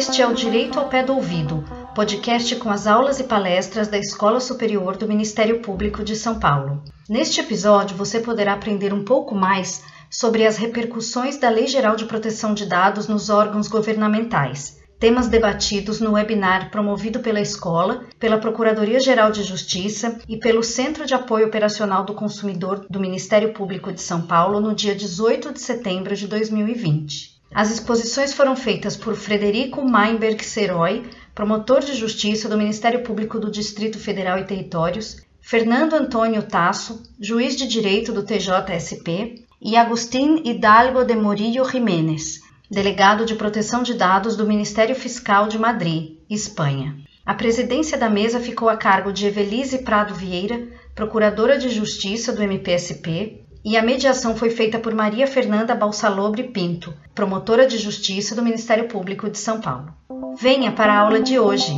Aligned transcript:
Este 0.00 0.22
é 0.22 0.26
o 0.26 0.32
Direito 0.32 0.78
ao 0.78 0.88
Pé 0.88 1.02
do 1.02 1.14
Ouvido, 1.14 1.62
podcast 1.94 2.56
com 2.56 2.70
as 2.70 2.86
aulas 2.86 3.20
e 3.20 3.24
palestras 3.24 3.86
da 3.86 3.98
Escola 3.98 4.40
Superior 4.40 4.96
do 4.96 5.06
Ministério 5.06 5.60
Público 5.60 6.02
de 6.02 6.16
São 6.16 6.40
Paulo. 6.40 6.82
Neste 7.06 7.42
episódio, 7.42 7.98
você 7.98 8.18
poderá 8.18 8.54
aprender 8.54 8.94
um 8.94 9.04
pouco 9.04 9.34
mais 9.34 9.84
sobre 10.08 10.46
as 10.46 10.56
repercussões 10.56 11.36
da 11.36 11.50
Lei 11.50 11.66
Geral 11.66 11.96
de 11.96 12.06
Proteção 12.06 12.54
de 12.54 12.64
Dados 12.64 13.08
nos 13.08 13.28
órgãos 13.28 13.68
governamentais. 13.68 14.80
Temas 14.98 15.28
debatidos 15.28 16.00
no 16.00 16.12
webinar 16.12 16.70
promovido 16.70 17.20
pela 17.20 17.38
escola, 17.38 18.06
pela 18.18 18.38
Procuradoria-Geral 18.38 19.30
de 19.30 19.42
Justiça 19.42 20.18
e 20.26 20.38
pelo 20.38 20.62
Centro 20.62 21.04
de 21.04 21.12
Apoio 21.12 21.48
Operacional 21.48 22.06
do 22.06 22.14
Consumidor 22.14 22.86
do 22.88 22.98
Ministério 22.98 23.52
Público 23.52 23.92
de 23.92 24.00
São 24.00 24.22
Paulo 24.22 24.60
no 24.60 24.74
dia 24.74 24.94
18 24.94 25.52
de 25.52 25.60
setembro 25.60 26.16
de 26.16 26.26
2020. 26.26 27.39
As 27.52 27.70
exposições 27.70 28.32
foram 28.32 28.54
feitas 28.54 28.96
por 28.96 29.16
Frederico 29.16 29.84
Meinberg 29.84 30.44
Seroy, 30.44 31.04
promotor 31.34 31.80
de 31.80 31.94
justiça 31.94 32.48
do 32.48 32.56
Ministério 32.56 33.02
Público 33.02 33.40
do 33.40 33.50
Distrito 33.50 33.98
Federal 33.98 34.38
e 34.38 34.44
Territórios, 34.44 35.16
Fernando 35.40 35.94
Antônio 35.94 36.44
Tasso, 36.44 37.02
juiz 37.20 37.56
de 37.56 37.66
direito 37.66 38.12
do 38.12 38.22
TJSP, 38.22 39.44
e 39.60 39.76
Agustín 39.76 40.42
Hidalgo 40.44 41.04
de 41.04 41.16
Morillo 41.16 41.68
Jiménez, 41.68 42.40
delegado 42.70 43.26
de 43.26 43.34
proteção 43.34 43.82
de 43.82 43.94
dados 43.94 44.36
do 44.36 44.46
Ministério 44.46 44.94
Fiscal 44.94 45.48
de 45.48 45.58
Madrid, 45.58 46.18
Espanha. 46.30 46.96
A 47.26 47.34
presidência 47.34 47.98
da 47.98 48.08
mesa 48.08 48.38
ficou 48.38 48.68
a 48.68 48.76
cargo 48.76 49.12
de 49.12 49.26
Evelise 49.26 49.78
Prado 49.78 50.14
Vieira, 50.14 50.68
procuradora 50.94 51.58
de 51.58 51.68
justiça 51.68 52.32
do 52.32 52.42
MPSP, 52.42 53.39
e 53.64 53.76
a 53.76 53.82
mediação 53.82 54.34
foi 54.34 54.50
feita 54.50 54.78
por 54.78 54.94
Maria 54.94 55.26
Fernanda 55.26 55.74
Balsalobre 55.74 56.44
Pinto, 56.44 56.94
promotora 57.14 57.66
de 57.66 57.76
justiça 57.76 58.34
do 58.34 58.42
Ministério 58.42 58.88
Público 58.88 59.28
de 59.28 59.38
São 59.38 59.60
Paulo. 59.60 59.92
Venha 60.40 60.72
para 60.72 60.94
a 60.94 60.98
aula 60.98 61.20
de 61.20 61.38
hoje. 61.38 61.72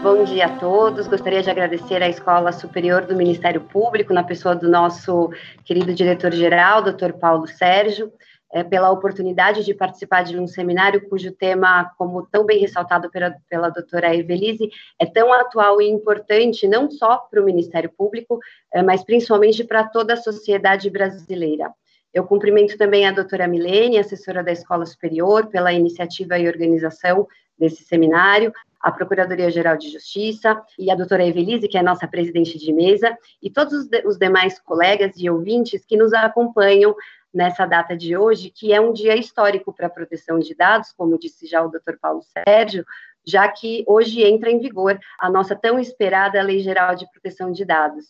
Bom 0.00 0.24
dia 0.24 0.46
a 0.46 0.58
todos. 0.58 1.08
Gostaria 1.08 1.42
de 1.42 1.50
agradecer 1.50 2.02
à 2.02 2.08
Escola 2.08 2.52
Superior 2.52 3.04
do 3.04 3.16
Ministério 3.16 3.60
Público, 3.60 4.14
na 4.14 4.22
pessoa 4.22 4.54
do 4.54 4.68
nosso 4.68 5.30
querido 5.64 5.92
diretor-geral, 5.92 6.82
Dr. 6.82 7.14
Paulo 7.20 7.46
Sérgio, 7.48 8.12
é, 8.52 8.64
pela 8.64 8.90
oportunidade 8.90 9.64
de 9.64 9.74
participar 9.74 10.22
de 10.22 10.38
um 10.38 10.46
seminário 10.46 11.08
cujo 11.08 11.32
tema, 11.32 11.90
como 11.98 12.26
tão 12.26 12.44
bem 12.44 12.58
ressaltado 12.58 13.10
pela, 13.10 13.36
pela 13.48 13.68
doutora 13.68 14.14
Evelise, 14.14 14.70
é 14.98 15.06
tão 15.06 15.32
atual 15.32 15.80
e 15.80 15.88
importante 15.88 16.66
não 16.66 16.90
só 16.90 17.18
para 17.18 17.40
o 17.40 17.44
Ministério 17.44 17.90
Público, 17.90 18.38
é, 18.72 18.82
mas 18.82 19.04
principalmente 19.04 19.64
para 19.64 19.84
toda 19.84 20.14
a 20.14 20.16
sociedade 20.16 20.88
brasileira. 20.90 21.72
Eu 22.12 22.24
cumprimento 22.24 22.76
também 22.78 23.06
a 23.06 23.12
doutora 23.12 23.46
Milene, 23.46 23.98
assessora 23.98 24.42
da 24.42 24.50
Escola 24.50 24.86
Superior, 24.86 25.46
pela 25.48 25.72
iniciativa 25.72 26.38
e 26.38 26.48
organização 26.48 27.26
desse 27.58 27.84
seminário, 27.84 28.52
a 28.80 28.92
Procuradoria-Geral 28.92 29.76
de 29.76 29.90
Justiça 29.90 30.62
e 30.78 30.90
a 30.90 30.94
doutora 30.94 31.26
Evelise, 31.26 31.68
que 31.68 31.76
é 31.76 31.82
nossa 31.82 32.06
presidente 32.06 32.56
de 32.58 32.72
mesa, 32.72 33.16
e 33.42 33.50
todos 33.50 33.72
os, 33.72 33.88
de, 33.88 34.06
os 34.06 34.16
demais 34.16 34.58
colegas 34.60 35.12
e 35.16 35.28
ouvintes 35.28 35.84
que 35.84 35.96
nos 35.96 36.12
acompanham 36.12 36.94
nessa 37.32 37.66
data 37.66 37.96
de 37.96 38.16
hoje, 38.16 38.50
que 38.50 38.72
é 38.72 38.80
um 38.80 38.92
dia 38.92 39.16
histórico 39.16 39.72
para 39.72 39.86
a 39.86 39.90
proteção 39.90 40.38
de 40.38 40.54
dados, 40.54 40.92
como 40.92 41.18
disse 41.18 41.46
já 41.46 41.62
o 41.62 41.68
doutor 41.68 41.98
Paulo 42.00 42.22
Sérgio, 42.22 42.84
já 43.26 43.46
que 43.48 43.84
hoje 43.86 44.22
entra 44.22 44.50
em 44.50 44.58
vigor 44.58 44.98
a 45.18 45.30
nossa 45.30 45.54
tão 45.54 45.78
esperada 45.78 46.42
Lei 46.42 46.60
Geral 46.60 46.94
de 46.94 47.10
Proteção 47.10 47.52
de 47.52 47.64
Dados. 47.64 48.06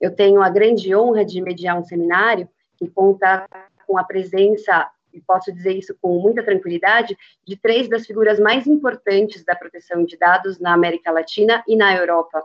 Eu 0.00 0.14
tenho 0.14 0.42
a 0.42 0.48
grande 0.48 0.94
honra 0.96 1.24
de 1.24 1.40
mediar 1.42 1.78
um 1.78 1.84
seminário 1.84 2.48
que 2.78 2.88
conta 2.88 3.46
com 3.86 3.98
a 3.98 4.04
presença, 4.04 4.90
e 5.12 5.20
posso 5.20 5.52
dizer 5.52 5.76
isso 5.76 5.94
com 6.00 6.18
muita 6.18 6.42
tranquilidade, 6.42 7.16
de 7.46 7.56
três 7.56 7.88
das 7.88 8.06
figuras 8.06 8.40
mais 8.40 8.66
importantes 8.66 9.44
da 9.44 9.54
proteção 9.54 10.04
de 10.04 10.16
dados 10.16 10.58
na 10.58 10.72
América 10.72 11.12
Latina 11.12 11.62
e 11.68 11.76
na 11.76 11.94
Europa. 11.94 12.42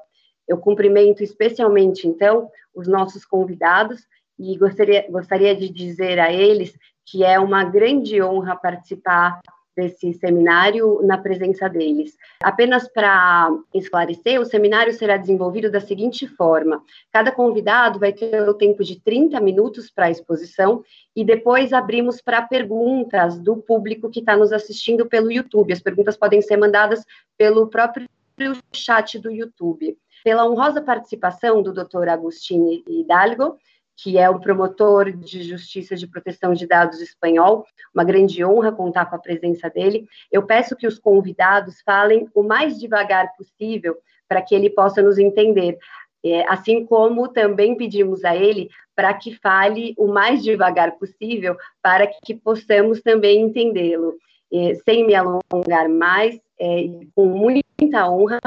Eu 0.47 0.57
cumprimento 0.57 1.23
especialmente, 1.23 2.07
então, 2.07 2.49
os 2.75 2.87
nossos 2.87 3.25
convidados, 3.25 4.05
e 4.39 4.57
gostaria, 4.57 5.05
gostaria 5.09 5.55
de 5.55 5.69
dizer 5.69 6.19
a 6.19 6.31
eles 6.31 6.77
que 7.05 7.23
é 7.23 7.39
uma 7.39 7.63
grande 7.63 8.21
honra 8.21 8.55
participar 8.55 9.39
desse 9.77 10.11
seminário 10.13 10.99
na 11.03 11.19
presença 11.19 11.69
deles. 11.69 12.17
Apenas 12.41 12.87
para 12.87 13.49
esclarecer, 13.71 14.41
o 14.41 14.45
seminário 14.45 14.91
será 14.91 15.15
desenvolvido 15.17 15.71
da 15.71 15.79
seguinte 15.79 16.27
forma: 16.27 16.83
cada 17.13 17.31
convidado 17.31 17.99
vai 17.99 18.11
ter 18.11 18.41
o 18.49 18.55
tempo 18.55 18.83
de 18.83 18.99
30 18.99 19.39
minutos 19.39 19.91
para 19.91 20.07
a 20.07 20.11
exposição 20.11 20.83
e 21.15 21.23
depois 21.23 21.71
abrimos 21.71 22.19
para 22.19 22.41
perguntas 22.41 23.39
do 23.39 23.57
público 23.57 24.09
que 24.09 24.19
está 24.19 24.35
nos 24.35 24.51
assistindo 24.51 25.05
pelo 25.05 25.31
YouTube. 25.31 25.71
As 25.71 25.81
perguntas 25.81 26.17
podem 26.17 26.41
ser 26.41 26.57
mandadas 26.57 27.05
pelo 27.37 27.67
próprio 27.67 28.07
chat 28.73 29.19
do 29.19 29.31
YouTube. 29.31 29.95
Pela 30.23 30.49
honrosa 30.49 30.81
participação 30.81 31.61
do 31.61 31.71
Dr. 31.71 32.09
Agostinho 32.09 32.83
Hidalgo, 32.87 33.57
que 33.97 34.17
é 34.17 34.29
o 34.29 34.39
promotor 34.39 35.11
de 35.11 35.41
justiça 35.41 35.95
de 35.95 36.07
proteção 36.07 36.53
de 36.53 36.67
dados 36.67 37.01
espanhol, 37.01 37.65
uma 37.93 38.03
grande 38.03 38.45
honra 38.45 38.71
contar 38.71 39.07
com 39.07 39.15
a 39.15 39.19
presença 39.19 39.69
dele. 39.71 40.07
Eu 40.31 40.43
peço 40.43 40.75
que 40.75 40.85
os 40.85 40.99
convidados 40.99 41.81
falem 41.81 42.29
o 42.35 42.43
mais 42.43 42.79
devagar 42.79 43.35
possível 43.35 43.97
para 44.27 44.41
que 44.41 44.53
ele 44.53 44.69
possa 44.69 45.01
nos 45.01 45.17
entender. 45.17 45.79
É, 46.23 46.47
assim 46.47 46.85
como 46.85 47.27
também 47.27 47.75
pedimos 47.75 48.23
a 48.23 48.35
ele 48.35 48.69
para 48.95 49.13
que 49.13 49.35
fale 49.35 49.95
o 49.97 50.07
mais 50.07 50.43
devagar 50.43 50.91
possível, 50.97 51.55
para 51.81 52.07
que 52.07 52.35
possamos 52.35 53.01
também 53.01 53.41
entendê-lo. 53.41 54.15
É, 54.53 54.75
sem 54.85 55.05
me 55.05 55.15
alongar 55.15 55.89
mais, 55.89 56.39
é, 56.59 56.85
com 57.15 57.25
muita 57.25 58.09
honra, 58.09 58.39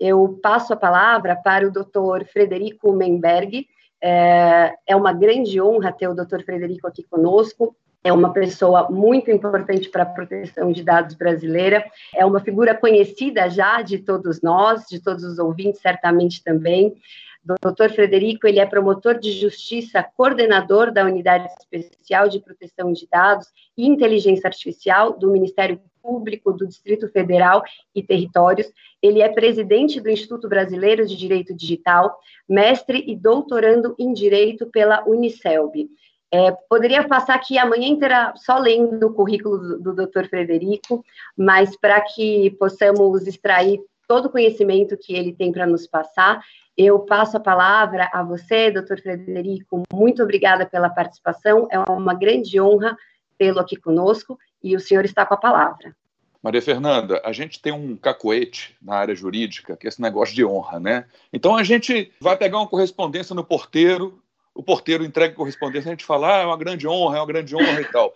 eu 0.00 0.38
passo 0.42 0.72
a 0.72 0.76
palavra 0.76 1.36
para 1.36 1.66
o 1.66 1.72
doutor 1.72 2.24
Frederico 2.26 2.92
Menberg, 2.92 3.66
é, 4.02 4.74
é 4.86 4.96
uma 4.96 5.12
grande 5.12 5.60
honra 5.60 5.92
ter 5.92 6.08
o 6.08 6.14
Dr. 6.14 6.42
Frederico 6.44 6.86
aqui 6.86 7.02
conosco. 7.02 7.76
É 8.04 8.12
uma 8.12 8.32
pessoa 8.32 8.88
muito 8.88 9.30
importante 9.30 9.88
para 9.88 10.04
a 10.04 10.06
proteção 10.06 10.70
de 10.70 10.84
dados 10.84 11.16
brasileira. 11.16 11.84
É 12.14 12.24
uma 12.24 12.40
figura 12.40 12.74
conhecida 12.74 13.50
já 13.50 13.82
de 13.82 13.98
todos 13.98 14.40
nós, 14.40 14.86
de 14.88 15.00
todos 15.00 15.24
os 15.24 15.38
ouvintes, 15.38 15.80
certamente 15.80 16.42
também. 16.42 16.96
Dr. 17.44 17.90
Frederico, 17.94 18.46
ele 18.46 18.60
é 18.60 18.66
promotor 18.66 19.18
de 19.18 19.32
justiça, 19.32 20.02
coordenador 20.16 20.92
da 20.92 21.04
Unidade 21.04 21.48
Especial 21.58 22.28
de 22.28 22.40
Proteção 22.40 22.92
de 22.92 23.08
Dados 23.10 23.46
e 23.76 23.86
Inteligência 23.86 24.46
Artificial 24.46 25.18
do 25.18 25.30
Ministério 25.30 25.80
Público 26.08 26.54
do 26.54 26.66
Distrito 26.66 27.06
Federal 27.08 27.62
e 27.94 28.02
Territórios. 28.02 28.66
Ele 29.02 29.20
é 29.20 29.28
presidente 29.28 30.00
do 30.00 30.08
Instituto 30.08 30.48
Brasileiro 30.48 31.06
de 31.06 31.14
Direito 31.14 31.54
Digital, 31.54 32.18
mestre 32.48 33.04
e 33.06 33.14
doutorando 33.14 33.94
em 33.98 34.14
Direito 34.14 34.66
pela 34.70 35.06
Unicelb. 35.06 35.86
É, 36.32 36.50
poderia 36.68 37.06
passar 37.06 37.34
aqui 37.34 37.58
a 37.58 37.66
manhã 37.66 37.88
inteira 37.88 38.32
só 38.36 38.58
lendo 38.58 39.06
o 39.06 39.12
currículo 39.12 39.58
do, 39.58 39.94
do 39.94 40.06
Dr. 40.06 40.24
Frederico, 40.30 41.04
mas 41.36 41.76
para 41.76 42.00
que 42.00 42.50
possamos 42.58 43.26
extrair 43.26 43.78
todo 44.06 44.26
o 44.26 44.30
conhecimento 44.30 44.96
que 44.96 45.14
ele 45.14 45.34
tem 45.34 45.52
para 45.52 45.66
nos 45.66 45.86
passar, 45.86 46.42
eu 46.76 47.00
passo 47.00 47.36
a 47.36 47.40
palavra 47.40 48.08
a 48.12 48.22
você, 48.22 48.70
doutor 48.70 48.98
Frederico. 49.00 49.82
Muito 49.92 50.22
obrigada 50.22 50.64
pela 50.64 50.88
participação. 50.88 51.68
É 51.70 51.78
uma 51.78 52.14
grande 52.14 52.58
honra 52.58 52.96
tê-lo 53.36 53.60
aqui 53.60 53.76
conosco 53.76 54.38
e 54.62 54.74
o 54.76 54.80
senhor 54.80 55.04
está 55.04 55.24
com 55.24 55.34
a 55.34 55.38
palavra. 55.38 55.94
Maria 56.42 56.62
Fernanda, 56.62 57.20
a 57.24 57.32
gente 57.32 57.60
tem 57.60 57.72
um 57.72 57.96
cacoete 57.96 58.76
na 58.80 58.94
área 58.94 59.14
jurídica, 59.14 59.76
que 59.76 59.86
é 59.86 59.88
esse 59.88 60.00
negócio 60.00 60.34
de 60.34 60.44
honra, 60.44 60.78
né? 60.78 61.04
Então 61.32 61.56
a 61.56 61.64
gente 61.64 62.12
vai 62.20 62.36
pegar 62.36 62.58
uma 62.58 62.68
correspondência 62.68 63.34
no 63.34 63.42
porteiro, 63.42 64.22
o 64.54 64.62
porteiro 64.62 65.04
entrega 65.04 65.32
a 65.32 65.36
correspondência, 65.36 65.88
a 65.88 65.92
gente 65.92 66.04
fala, 66.04 66.36
ah, 66.36 66.42
é 66.42 66.46
uma 66.46 66.56
grande 66.56 66.86
honra, 66.86 67.16
é 67.18 67.20
uma 67.20 67.26
grande 67.26 67.54
honra 67.56 67.80
e 67.80 67.84
tal. 67.84 68.14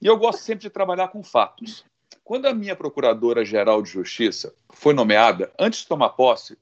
E 0.00 0.06
eu 0.06 0.16
gosto 0.16 0.40
sempre 0.40 0.62
de 0.62 0.70
trabalhar 0.70 1.08
com 1.08 1.22
fatos. 1.22 1.84
Quando 2.22 2.46
a 2.46 2.54
minha 2.54 2.74
procuradora-geral 2.74 3.82
de 3.82 3.90
justiça 3.90 4.54
foi 4.72 4.94
nomeada, 4.94 5.52
antes 5.58 5.80
de 5.80 5.88
tomar 5.88 6.10
posse, 6.10 6.56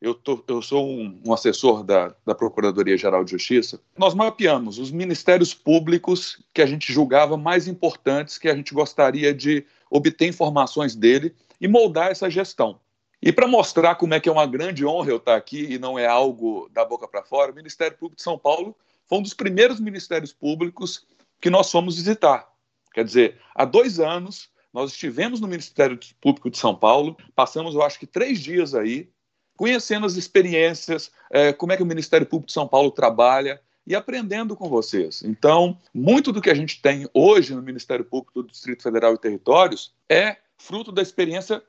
eu, 0.00 0.14
tô, 0.14 0.42
eu 0.48 0.62
sou 0.62 0.86
um, 0.86 1.20
um 1.26 1.32
assessor 1.32 1.84
da, 1.84 2.14
da 2.24 2.34
Procuradoria-Geral 2.34 3.22
de 3.22 3.32
Justiça, 3.32 3.80
nós 3.98 4.14
mapeamos 4.14 4.78
os 4.78 4.90
ministérios 4.90 5.52
públicos 5.52 6.42
que 6.54 6.62
a 6.62 6.66
gente 6.66 6.92
julgava 6.92 7.36
mais 7.36 7.68
importantes, 7.68 8.38
que 8.38 8.48
a 8.48 8.54
gente 8.54 8.72
gostaria 8.72 9.34
de 9.34 9.64
obter 9.90 10.26
informações 10.26 10.94
dele 10.94 11.34
e 11.60 11.68
moldar 11.68 12.10
essa 12.10 12.30
gestão. 12.30 12.80
E 13.22 13.30
para 13.30 13.46
mostrar 13.46 13.96
como 13.96 14.14
é 14.14 14.20
que 14.20 14.28
é 14.28 14.32
uma 14.32 14.46
grande 14.46 14.86
honra 14.86 15.10
eu 15.10 15.18
estar 15.18 15.36
aqui 15.36 15.74
e 15.74 15.78
não 15.78 15.98
é 15.98 16.06
algo 16.06 16.70
da 16.72 16.84
boca 16.84 17.06
para 17.06 17.22
fora, 17.22 17.52
o 17.52 17.54
Ministério 17.54 17.96
Público 17.98 18.16
de 18.16 18.22
São 18.22 18.38
Paulo 18.38 18.74
foi 19.06 19.18
um 19.18 19.22
dos 19.22 19.34
primeiros 19.34 19.78
ministérios 19.78 20.32
públicos 20.32 21.06
que 21.38 21.50
nós 21.50 21.70
fomos 21.70 21.96
visitar. 21.96 22.48
Quer 22.94 23.04
dizer, 23.04 23.38
há 23.54 23.66
dois 23.66 24.00
anos 24.00 24.48
nós 24.72 24.92
estivemos 24.92 25.40
no 25.40 25.48
Ministério 25.48 25.98
Público 26.20 26.48
de 26.48 26.56
São 26.56 26.74
Paulo, 26.74 27.16
passamos, 27.34 27.74
eu 27.74 27.82
acho 27.82 27.98
que, 27.98 28.06
três 28.06 28.40
dias 28.40 28.74
aí, 28.74 29.10
conhecendo 29.60 30.06
as 30.06 30.16
experiências, 30.16 31.12
é, 31.30 31.52
como 31.52 31.70
é 31.70 31.76
que 31.76 31.82
o 31.82 31.86
Ministério 31.86 32.26
Público 32.26 32.46
de 32.46 32.54
São 32.54 32.66
Paulo 32.66 32.90
trabalha. 32.90 33.60
e 33.86 33.94
aprendendo 33.94 34.54
com 34.54 34.68
vocês. 34.68 35.22
Então, 35.22 35.76
muito 35.92 36.32
do 36.32 36.40
que 36.40 36.50
a 36.50 36.54
gente 36.54 36.80
tem 36.80 37.08
hoje 37.12 37.54
no 37.54 37.62
Ministério 37.62 38.04
Público 38.04 38.42
do 38.42 38.48
Distrito 38.48 38.82
Federal 38.82 39.14
e 39.14 39.18
Territórios 39.18 39.92
é 40.08 40.36
fruto 40.56 40.92
da 40.92 41.02
experiência 41.02 41.62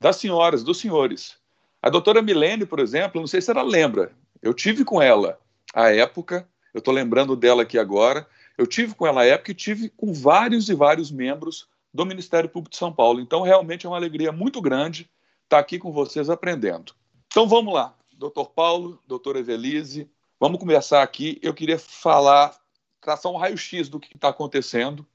das 0.00 0.16
senhoras, 0.16 0.64
dos 0.64 0.78
senhores. 0.78 1.36
A 1.80 1.88
doutora 1.88 2.20
Milene, 2.20 2.66
por 2.66 2.80
exemplo, 2.80 3.20
não 3.20 3.28
sei 3.28 3.40
se 3.40 3.50
ela 3.50 3.62
lembra, 3.62 4.12
eu 4.42 4.52
tive 4.52 4.84
com 4.84 5.00
ela 5.00 5.38
à 5.72 5.90
época, 5.90 6.48
eu 6.74 6.78
estou 6.78 6.92
lembrando 6.92 7.36
dela 7.36 7.62
aqui 7.62 7.78
agora, 7.78 8.26
eu 8.56 8.66
tive 8.66 8.94
com 8.94 9.06
ela 9.06 9.20
à 9.20 9.26
época 9.26 9.52
e 9.52 9.54
tive 9.54 9.88
com 9.90 10.12
vários 10.12 10.68
e 10.68 10.74
vários 10.74 11.10
membros 11.10 11.68
do 11.94 12.04
Ministério 12.04 12.48
Público 12.48 12.72
de 12.72 12.78
São 12.78 12.92
Paulo. 12.92 13.20
Então, 13.20 13.42
realmente 13.42 13.86
é 13.86 13.88
uma 13.88 13.96
alegria 13.96 14.32
muito 14.32 14.60
grande 14.60 15.08
estar 15.44 15.60
aqui 15.60 15.78
com 15.78 15.92
vocês 15.92 16.28
aprendendo. 16.28 16.98
Então, 17.30 17.46
vamos 17.46 17.72
lá. 17.74 17.94
Doutor 18.16 18.46
Paulo, 18.46 18.98
doutora 19.06 19.38
Evelise, 19.38 20.10
vamos 20.40 20.58
começar 20.58 21.02
aqui. 21.02 21.38
Eu 21.42 21.52
queria 21.52 21.78
falar, 21.78 22.56
traçar 23.00 23.30
um 23.30 23.36
raio-x 23.36 23.88
do 23.88 24.00
que 24.00 24.16
está 24.16 24.30
acontecendo, 24.30 25.06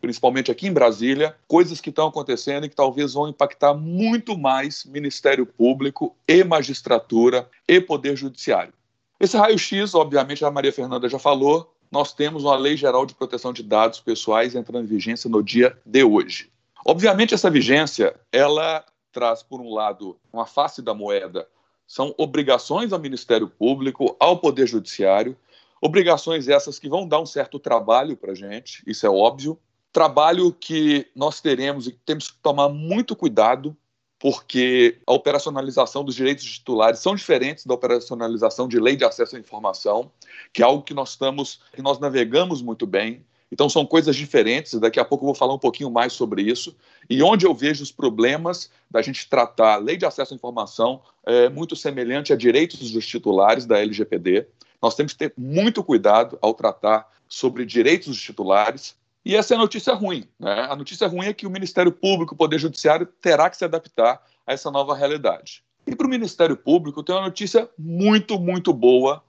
principalmente 0.00 0.50
aqui 0.50 0.66
em 0.66 0.72
Brasília, 0.72 1.36
coisas 1.46 1.80
que 1.80 1.90
estão 1.90 2.08
acontecendo 2.08 2.64
e 2.64 2.68
que 2.68 2.74
talvez 2.74 3.12
vão 3.12 3.28
impactar 3.28 3.74
muito 3.74 4.36
mais 4.36 4.84
Ministério 4.86 5.44
Público 5.44 6.16
e 6.26 6.42
magistratura 6.42 7.48
e 7.68 7.80
Poder 7.80 8.16
Judiciário. 8.16 8.72
Esse 9.20 9.36
raio-x, 9.36 9.94
obviamente, 9.94 10.44
a 10.44 10.50
Maria 10.50 10.72
Fernanda 10.72 11.08
já 11.08 11.18
falou, 11.18 11.74
nós 11.90 12.12
temos 12.12 12.44
uma 12.44 12.56
Lei 12.56 12.76
Geral 12.76 13.04
de 13.04 13.14
Proteção 13.14 13.52
de 13.52 13.62
Dados 13.62 14.00
Pessoais 14.00 14.54
entrando 14.54 14.84
em 14.84 14.88
vigência 14.88 15.28
no 15.28 15.42
dia 15.42 15.78
de 15.84 16.02
hoje. 16.02 16.50
Obviamente, 16.84 17.34
essa 17.34 17.50
vigência, 17.50 18.18
ela 18.32 18.84
traz, 19.12 19.42
por 19.42 19.60
um 19.60 19.72
lado, 19.72 20.16
uma 20.32 20.46
face 20.46 20.80
da 20.80 20.94
moeda, 20.94 21.48
são 21.88 22.14
obrigações 22.18 22.92
ao 22.92 23.00
Ministério 23.00 23.48
Público, 23.48 24.14
ao 24.20 24.38
Poder 24.38 24.68
Judiciário, 24.68 25.34
obrigações 25.80 26.46
essas 26.46 26.78
que 26.78 26.88
vão 26.88 27.08
dar 27.08 27.18
um 27.18 27.26
certo 27.26 27.58
trabalho 27.58 28.16
para 28.16 28.32
a 28.32 28.34
gente, 28.34 28.82
isso 28.86 29.06
é 29.06 29.10
óbvio, 29.10 29.58
trabalho 29.90 30.52
que 30.52 31.06
nós 31.16 31.40
teremos 31.40 31.86
e 31.88 31.92
temos 31.92 32.30
que 32.30 32.36
tomar 32.42 32.68
muito 32.68 33.16
cuidado 33.16 33.74
porque 34.18 35.00
a 35.06 35.12
operacionalização 35.12 36.04
dos 36.04 36.14
direitos 36.14 36.44
titulares 36.44 36.98
são 36.98 37.14
diferentes 37.14 37.64
da 37.64 37.74
operacionalização 37.74 38.66
de 38.66 38.78
lei 38.80 38.96
de 38.96 39.04
acesso 39.04 39.36
à 39.36 39.38
informação, 39.38 40.10
que 40.52 40.60
é 40.60 40.64
algo 40.64 40.82
que 40.82 40.92
nós 40.92 41.10
estamos, 41.10 41.62
que 41.72 41.80
nós 41.80 41.98
navegamos 41.98 42.60
muito 42.60 42.86
bem. 42.86 43.24
Então 43.50 43.68
são 43.68 43.86
coisas 43.86 44.14
diferentes, 44.14 44.74
e 44.74 44.80
daqui 44.80 45.00
a 45.00 45.04
pouco 45.04 45.24
eu 45.24 45.28
vou 45.28 45.34
falar 45.34 45.54
um 45.54 45.58
pouquinho 45.58 45.90
mais 45.90 46.12
sobre 46.12 46.42
isso. 46.42 46.76
E 47.08 47.22
onde 47.22 47.46
eu 47.46 47.54
vejo 47.54 47.82
os 47.82 47.90
problemas 47.90 48.70
da 48.90 49.00
gente 49.00 49.28
tratar 49.28 49.74
a 49.74 49.78
lei 49.78 49.96
de 49.96 50.04
acesso 50.04 50.34
à 50.34 50.36
informação 50.36 51.00
é 51.24 51.48
muito 51.48 51.74
semelhante 51.74 52.32
a 52.32 52.36
direitos 52.36 52.90
dos 52.90 53.06
titulares 53.06 53.64
da 53.66 53.78
LGPD. 53.78 54.46
Nós 54.80 54.94
temos 54.94 55.12
que 55.12 55.18
ter 55.18 55.32
muito 55.36 55.82
cuidado 55.82 56.38
ao 56.40 56.54
tratar 56.54 57.10
sobre 57.28 57.64
direitos 57.64 58.08
dos 58.08 58.20
titulares, 58.20 58.96
e 59.24 59.36
essa 59.36 59.54
é 59.54 59.56
a 59.56 59.60
notícia 59.60 59.92
ruim. 59.92 60.26
Né? 60.38 60.66
A 60.70 60.76
notícia 60.76 61.06
ruim 61.06 61.26
é 61.26 61.34
que 61.34 61.46
o 61.46 61.50
Ministério 61.50 61.92
Público, 61.92 62.34
o 62.34 62.36
Poder 62.36 62.58
Judiciário, 62.58 63.06
terá 63.20 63.50
que 63.50 63.56
se 63.56 63.64
adaptar 63.64 64.24
a 64.46 64.52
essa 64.52 64.70
nova 64.70 64.94
realidade. 64.94 65.62
E 65.86 65.94
para 65.94 66.06
o 66.06 66.10
Ministério 66.10 66.56
Público 66.56 67.02
tem 67.02 67.14
uma 67.14 67.24
notícia 67.24 67.68
muito, 67.78 68.38
muito 68.38 68.72
boa 68.72 69.22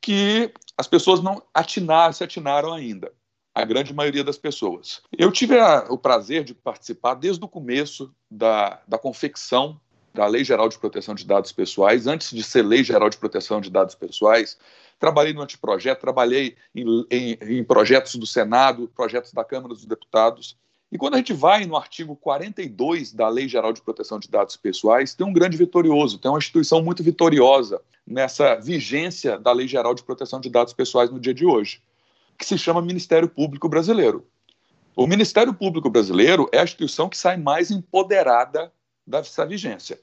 que 0.00 0.52
as 0.76 0.86
pessoas 0.86 1.22
não 1.22 1.42
atinaram, 1.54 2.12
se 2.12 2.22
atinaram 2.22 2.72
ainda. 2.72 3.12
A 3.56 3.64
grande 3.64 3.94
maioria 3.94 4.22
das 4.22 4.36
pessoas. 4.36 5.00
Eu 5.16 5.32
tive 5.32 5.58
a, 5.58 5.86
o 5.88 5.96
prazer 5.96 6.44
de 6.44 6.52
participar 6.52 7.14
desde 7.14 7.42
o 7.42 7.48
começo 7.48 8.14
da, 8.30 8.82
da 8.86 8.98
confecção 8.98 9.80
da 10.12 10.26
Lei 10.26 10.44
Geral 10.44 10.68
de 10.68 10.78
Proteção 10.78 11.14
de 11.14 11.24
Dados 11.24 11.52
Pessoais, 11.52 12.06
antes 12.06 12.32
de 12.32 12.42
ser 12.42 12.60
Lei 12.60 12.84
Geral 12.84 13.08
de 13.08 13.16
Proteção 13.16 13.58
de 13.58 13.70
Dados 13.70 13.94
Pessoais, 13.94 14.58
trabalhei 14.98 15.32
no 15.32 15.40
anteprojeto, 15.40 16.02
trabalhei 16.02 16.54
em, 16.74 17.06
em, 17.10 17.38
em 17.40 17.64
projetos 17.64 18.16
do 18.16 18.26
Senado, 18.26 18.92
projetos 18.94 19.32
da 19.32 19.42
Câmara 19.42 19.72
dos 19.72 19.86
Deputados. 19.86 20.54
E 20.92 20.98
quando 20.98 21.14
a 21.14 21.16
gente 21.16 21.32
vai 21.32 21.64
no 21.64 21.78
artigo 21.78 22.14
42 22.14 23.14
da 23.14 23.26
Lei 23.26 23.48
Geral 23.48 23.72
de 23.72 23.80
Proteção 23.80 24.18
de 24.18 24.28
Dados 24.28 24.56
Pessoais, 24.58 25.14
tem 25.14 25.26
um 25.26 25.32
grande 25.32 25.56
vitorioso, 25.56 26.18
tem 26.18 26.30
uma 26.30 26.36
instituição 26.36 26.82
muito 26.82 27.02
vitoriosa 27.02 27.80
nessa 28.06 28.54
vigência 28.56 29.38
da 29.38 29.50
Lei 29.50 29.66
Geral 29.66 29.94
de 29.94 30.02
Proteção 30.02 30.40
de 30.40 30.50
Dados 30.50 30.74
Pessoais 30.74 31.10
no 31.10 31.18
dia 31.18 31.32
de 31.32 31.46
hoje, 31.46 31.80
que 32.36 32.44
se 32.44 32.58
chama 32.58 32.82
Ministério 32.82 33.28
Público 33.28 33.68
Brasileiro. 33.68 34.26
O 34.94 35.06
Ministério 35.06 35.52
Público 35.52 35.90
Brasileiro 35.90 36.48
é 36.52 36.58
a 36.58 36.64
instituição 36.64 37.08
que 37.08 37.18
sai 37.18 37.36
mais 37.36 37.70
empoderada 37.70 38.72
dessa 39.06 39.44
vigência. 39.44 40.00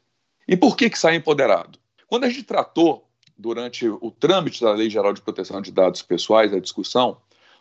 E 0.48 0.56
por 0.56 0.78
que, 0.78 0.90
que 0.90 1.00
sai 1.00 1.16
empoderado? 1.16 1.80
Quando 2.08 2.26
a 2.26 2.30
gente 2.30 2.44
tratou 2.44 3.08
durante 3.38 3.88
o 3.88 4.12
trâmite 4.12 4.62
da 4.62 4.72
Lei 4.72 4.90
Geral 4.90 5.14
de 5.14 5.22
Proteção 5.22 5.62
de 5.62 5.72
Dados 5.72 6.02
Pessoais, 6.02 6.54
a 6.54 6.60
discussão, 6.60 7.18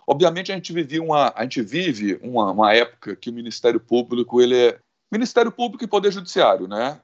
obviamente 0.07 0.53
a 0.53 0.55
gente 0.55 0.73
vive 0.73 1.01
uma, 1.01 1.33
a 1.35 1.43
gente 1.43 1.63
vive 1.63 2.19
uma, 2.23 2.51
uma 2.51 2.75
época 2.75 3.17
que 3.17 3.31
o 3.31 3.33
Ministério 3.33 3.81
Público 3.81 4.41
ele 4.41 4.57
é 4.57 4.79
Ministério 5.11 5.51
Público 5.51 5.85
e 5.85 5.89
Poder 5.89 6.13
Judiciário, 6.13 6.69
né? 6.69 7.01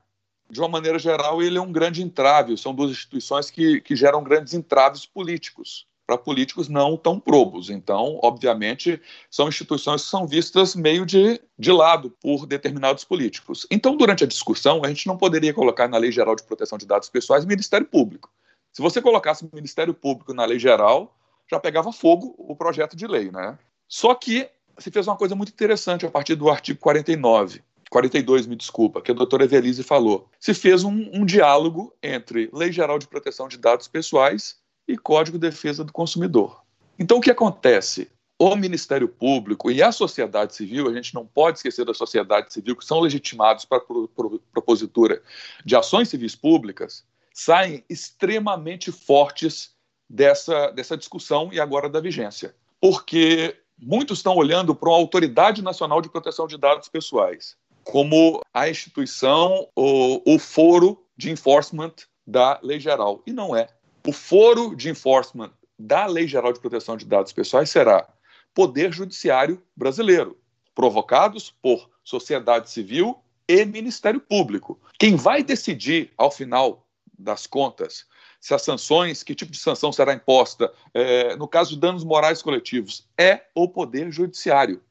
De 0.50 0.60
uma 0.60 0.68
maneira 0.68 0.98
geral, 0.98 1.42
ele 1.42 1.58
é 1.58 1.60
um 1.60 1.72
grande 1.72 2.02
entrave. 2.02 2.56
São 2.56 2.74
duas 2.74 2.90
instituições 2.90 3.50
que, 3.50 3.80
que 3.82 3.94
geram 3.94 4.22
grandes 4.22 4.54
entraves 4.54 5.04
políticos 5.04 5.86
para 6.08 6.16
políticos 6.16 6.70
não 6.70 6.96
tão 6.96 7.20
probos. 7.20 7.68
Então, 7.68 8.18
obviamente, 8.22 8.98
são 9.30 9.46
instituições 9.46 10.02
que 10.02 10.08
são 10.08 10.26
vistas 10.26 10.74
meio 10.74 11.04
de, 11.04 11.38
de 11.58 11.70
lado 11.70 12.10
por 12.18 12.46
determinados 12.46 13.04
políticos. 13.04 13.66
Então, 13.70 13.94
durante 13.94 14.24
a 14.24 14.26
discussão, 14.26 14.80
a 14.82 14.88
gente 14.88 15.06
não 15.06 15.18
poderia 15.18 15.52
colocar 15.52 15.86
na 15.86 15.98
Lei 15.98 16.10
Geral 16.10 16.34
de 16.34 16.44
Proteção 16.44 16.78
de 16.78 16.86
Dados 16.86 17.10
Pessoais 17.10 17.44
Ministério 17.44 17.86
Público. 17.86 18.30
Se 18.72 18.80
você 18.80 19.02
colocasse 19.02 19.44
o 19.44 19.50
Ministério 19.52 19.92
Público 19.92 20.32
na 20.32 20.46
lei 20.46 20.58
geral, 20.58 21.14
já 21.50 21.60
pegava 21.60 21.92
fogo 21.92 22.34
o 22.38 22.56
projeto 22.56 22.96
de 22.96 23.06
lei, 23.06 23.30
né? 23.30 23.58
Só 23.86 24.14
que 24.14 24.48
se 24.78 24.90
fez 24.90 25.06
uma 25.06 25.16
coisa 25.16 25.34
muito 25.34 25.50
interessante 25.50 26.06
a 26.06 26.10
partir 26.10 26.36
do 26.36 26.48
artigo 26.48 26.78
49, 26.78 27.62
42, 27.90 28.46
me 28.46 28.56
desculpa, 28.56 29.02
que 29.02 29.10
a 29.10 29.14
doutora 29.14 29.44
Evelise 29.44 29.82
falou. 29.82 30.28
Se 30.40 30.54
fez 30.54 30.84
um, 30.84 31.10
um 31.12 31.26
diálogo 31.26 31.94
entre 32.02 32.48
Lei 32.52 32.72
Geral 32.72 32.98
de 32.98 33.08
Proteção 33.08 33.48
de 33.48 33.58
Dados 33.58 33.88
Pessoais 33.88 34.56
e 34.88 34.96
Código 34.96 35.38
de 35.38 35.48
Defesa 35.48 35.84
do 35.84 35.92
Consumidor. 35.92 36.62
Então, 36.98 37.18
o 37.18 37.20
que 37.20 37.30
acontece? 37.30 38.10
O 38.38 38.56
Ministério 38.56 39.08
Público 39.08 39.70
e 39.70 39.82
a 39.82 39.92
sociedade 39.92 40.54
civil, 40.54 40.88
a 40.88 40.94
gente 40.94 41.14
não 41.14 41.26
pode 41.26 41.58
esquecer 41.58 41.84
da 41.84 41.92
sociedade 41.92 42.52
civil, 42.52 42.74
que 42.74 42.84
são 42.84 43.00
legitimados 43.00 43.64
para 43.64 43.78
a 43.78 43.82
propositura 44.52 45.20
de 45.64 45.76
ações 45.76 46.08
civis 46.08 46.34
públicas, 46.34 47.04
saem 47.34 47.84
extremamente 47.88 48.90
fortes 48.90 49.72
dessa, 50.08 50.70
dessa 50.70 50.96
discussão 50.96 51.52
e 51.52 51.60
agora 51.60 51.88
da 51.88 52.00
vigência. 52.00 52.54
Porque 52.80 53.56
muitos 53.76 54.20
estão 54.20 54.36
olhando 54.36 54.74
para 54.74 54.88
uma 54.88 54.98
Autoridade 54.98 55.62
Nacional 55.62 56.00
de 56.00 56.08
Proteção 56.08 56.46
de 56.46 56.56
Dados 56.56 56.88
Pessoais 56.88 57.56
como 57.88 58.42
a 58.52 58.68
instituição 58.68 59.66
ou 59.74 60.22
o 60.26 60.38
foro 60.38 61.02
de 61.16 61.30
enforcement 61.30 61.94
da 62.26 62.60
lei 62.62 62.78
geral. 62.78 63.22
E 63.26 63.32
não 63.32 63.56
é. 63.56 63.66
O 64.06 64.12
foro 64.12 64.74
de 64.74 64.88
enforcement 64.88 65.52
da 65.78 66.06
Lei 66.06 66.26
Geral 66.26 66.52
de 66.52 66.60
Proteção 66.60 66.96
de 66.96 67.04
Dados 67.04 67.32
Pessoais 67.32 67.70
será 67.70 68.08
Poder 68.54 68.92
Judiciário 68.92 69.62
Brasileiro, 69.76 70.36
provocados 70.74 71.54
por 71.62 71.88
sociedade 72.02 72.70
civil 72.70 73.18
e 73.46 73.64
Ministério 73.64 74.20
Público. 74.20 74.80
Quem 74.98 75.14
vai 75.14 75.42
decidir, 75.42 76.12
ao 76.16 76.30
final 76.30 76.86
das 77.18 77.46
contas, 77.46 78.06
se 78.40 78.54
as 78.54 78.62
sanções, 78.62 79.22
que 79.22 79.34
tipo 79.34 79.50
de 79.50 79.58
sanção 79.58 79.92
será 79.92 80.14
imposta, 80.14 80.72
é, 80.94 81.36
no 81.36 81.48
caso 81.48 81.70
de 81.70 81.80
danos 81.80 82.04
morais 82.04 82.40
coletivos, 82.40 83.08
é 83.18 83.42
o 83.54 83.68
Poder 83.68 84.10
Judiciário. 84.12 84.82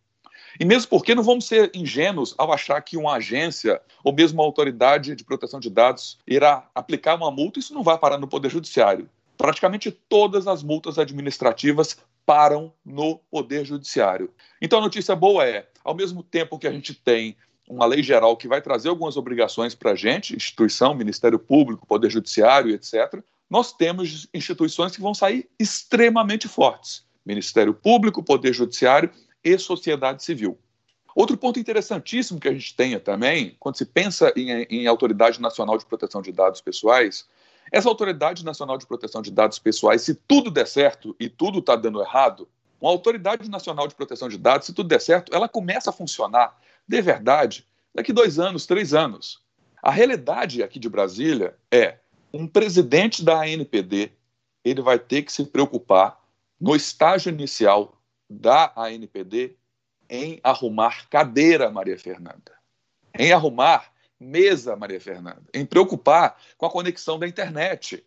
E 0.59 0.65
mesmo 0.65 0.89
porque 0.89 1.13
não 1.13 1.23
vamos 1.23 1.45
ser 1.45 1.71
ingênuos 1.73 2.33
ao 2.37 2.51
achar 2.51 2.81
que 2.81 2.97
uma 2.97 3.13
agência 3.13 3.81
ou 4.03 4.13
mesmo 4.13 4.39
uma 4.39 4.45
autoridade 4.45 5.15
de 5.15 5.23
proteção 5.23 5.59
de 5.59 5.69
dados 5.69 6.17
irá 6.27 6.67
aplicar 6.73 7.15
uma 7.15 7.31
multa, 7.31 7.59
isso 7.59 7.73
não 7.73 7.83
vai 7.83 7.97
parar 7.97 8.17
no 8.17 8.27
Poder 8.27 8.49
Judiciário. 8.49 9.09
Praticamente 9.37 9.91
todas 9.91 10.47
as 10.47 10.63
multas 10.63 10.97
administrativas 10.97 11.97
param 12.25 12.73
no 12.85 13.19
Poder 13.29 13.65
Judiciário. 13.65 14.31
Então 14.61 14.79
a 14.79 14.81
notícia 14.81 15.15
boa 15.15 15.45
é, 15.47 15.67
ao 15.83 15.95
mesmo 15.95 16.23
tempo 16.23 16.57
que 16.57 16.67
a 16.67 16.71
gente 16.71 16.93
tem 16.93 17.37
uma 17.67 17.85
lei 17.85 18.01
geral 18.01 18.35
que 18.35 18.47
vai 18.47 18.61
trazer 18.61 18.89
algumas 18.89 19.17
obrigações 19.17 19.75
para 19.75 19.91
a 19.91 19.95
gente, 19.95 20.35
instituição, 20.35 20.95
Ministério 20.95 21.37
Público, 21.37 21.85
Poder 21.85 22.09
Judiciário, 22.09 22.73
etc., 22.73 23.21
nós 23.49 23.71
temos 23.71 24.27
instituições 24.33 24.93
que 24.93 25.01
vão 25.01 25.13
sair 25.13 25.49
extremamente 25.59 26.47
fortes: 26.47 27.05
Ministério 27.25 27.73
Público, 27.73 28.23
Poder 28.23 28.53
Judiciário 28.53 29.09
e 29.43 29.57
sociedade 29.57 30.23
civil. 30.23 30.57
Outro 31.15 31.37
ponto 31.37 31.59
interessantíssimo 31.59 32.39
que 32.39 32.47
a 32.47 32.53
gente 32.53 32.75
tenha 32.75 32.99
também, 32.99 33.55
quando 33.59 33.77
se 33.77 33.85
pensa 33.85 34.31
em, 34.35 34.63
em 34.69 34.87
Autoridade 34.87 35.41
Nacional 35.41 35.77
de 35.77 35.85
Proteção 35.85 36.21
de 36.21 36.31
Dados 36.31 36.61
Pessoais, 36.61 37.27
essa 37.71 37.89
Autoridade 37.89 38.45
Nacional 38.45 38.77
de 38.77 38.85
Proteção 38.85 39.21
de 39.21 39.31
Dados 39.31 39.57
Pessoais, 39.57 40.01
se 40.03 40.13
tudo 40.13 40.51
der 40.51 40.67
certo 40.67 41.15
e 41.19 41.27
tudo 41.27 41.59
está 41.59 41.75
dando 41.75 42.01
errado, 42.01 42.47
uma 42.79 42.91
Autoridade 42.91 43.49
Nacional 43.49 43.87
de 43.87 43.95
Proteção 43.95 44.29
de 44.29 44.37
Dados, 44.37 44.67
se 44.67 44.73
tudo 44.73 44.87
der 44.87 45.01
certo, 45.01 45.33
ela 45.35 45.49
começa 45.49 45.89
a 45.89 45.93
funcionar 45.93 46.55
de 46.87 47.01
verdade 47.01 47.65
daqui 47.93 48.13
dois 48.13 48.37
anos, 48.37 48.65
três 48.65 48.93
anos. 48.93 49.41
A 49.81 49.91
realidade 49.91 50.61
aqui 50.61 50.77
de 50.77 50.87
Brasília 50.87 51.57
é 51.71 51.97
um 52.31 52.47
presidente 52.47 53.23
da 53.23 53.41
ANPD 53.41 54.11
ele 54.69 54.81
vai 54.81 54.99
ter 54.99 55.21
que 55.23 55.31
se 55.31 55.45
preocupar 55.45 56.19
no 56.59 56.75
estágio 56.75 57.31
inicial 57.31 57.96
da 58.29 58.71
ANPD 58.75 59.55
em 60.09 60.39
arrumar 60.43 61.07
cadeira, 61.09 61.69
Maria 61.69 61.97
Fernanda, 61.97 62.53
em 63.17 63.31
arrumar 63.31 63.91
mesa, 64.19 64.75
Maria 64.75 64.99
Fernanda, 64.99 65.43
em 65.53 65.65
preocupar 65.65 66.37
com 66.57 66.65
a 66.65 66.71
conexão 66.71 67.19
da 67.19 67.27
internet. 67.27 68.03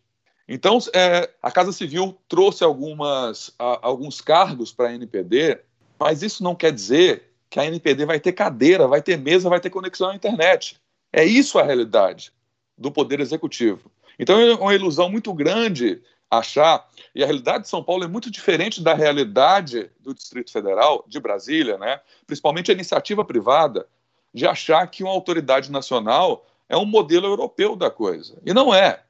Então, 0.48 0.78
é, 0.94 1.30
a 1.40 1.50
Casa 1.50 1.72
Civil 1.72 2.18
trouxe 2.28 2.64
algumas, 2.64 3.54
a, 3.58 3.86
alguns 3.86 4.20
cargos 4.20 4.72
para 4.72 4.88
a 4.88 4.94
NPD, 4.94 5.60
mas 5.98 6.22
isso 6.22 6.42
não 6.42 6.54
quer 6.54 6.72
dizer 6.72 7.30
que 7.48 7.60
a 7.60 7.66
NPD 7.66 8.04
vai 8.04 8.18
ter 8.18 8.32
cadeira, 8.32 8.88
vai 8.88 9.02
ter 9.02 9.16
mesa, 9.16 9.48
vai 9.48 9.60
ter 9.60 9.70
conexão 9.70 10.10
à 10.10 10.14
internet. 10.14 10.80
É 11.12 11.24
isso 11.24 11.58
a 11.58 11.62
realidade 11.62 12.32
do 12.76 12.90
Poder 12.90 13.20
Executivo. 13.20 13.90
Então, 14.18 14.40
é 14.40 14.54
uma 14.54 14.74
ilusão 14.74 15.08
muito 15.08 15.32
grande 15.32 16.02
achar, 16.30 16.88
e 17.14 17.22
a 17.22 17.26
realidade 17.26 17.64
de 17.64 17.68
São 17.68 17.82
Paulo 17.82 18.04
é 18.04 18.08
muito 18.08 18.30
diferente 18.30 18.82
da 18.82 18.94
realidade 18.94 19.90
do 19.98 20.14
Distrito 20.14 20.52
Federal, 20.52 21.04
de 21.08 21.18
Brasília, 21.18 21.76
né? 21.76 22.00
principalmente 22.26 22.70
a 22.70 22.74
iniciativa 22.74 23.24
privada, 23.24 23.86
de 24.32 24.46
achar 24.46 24.86
que 24.86 25.02
uma 25.02 25.12
autoridade 25.12 25.72
nacional 25.72 26.46
é 26.68 26.76
um 26.76 26.84
modelo 26.84 27.26
europeu 27.26 27.74
da 27.74 27.90
coisa. 27.90 28.38
E 28.46 28.54
não 28.54 28.72
é. 28.72 29.02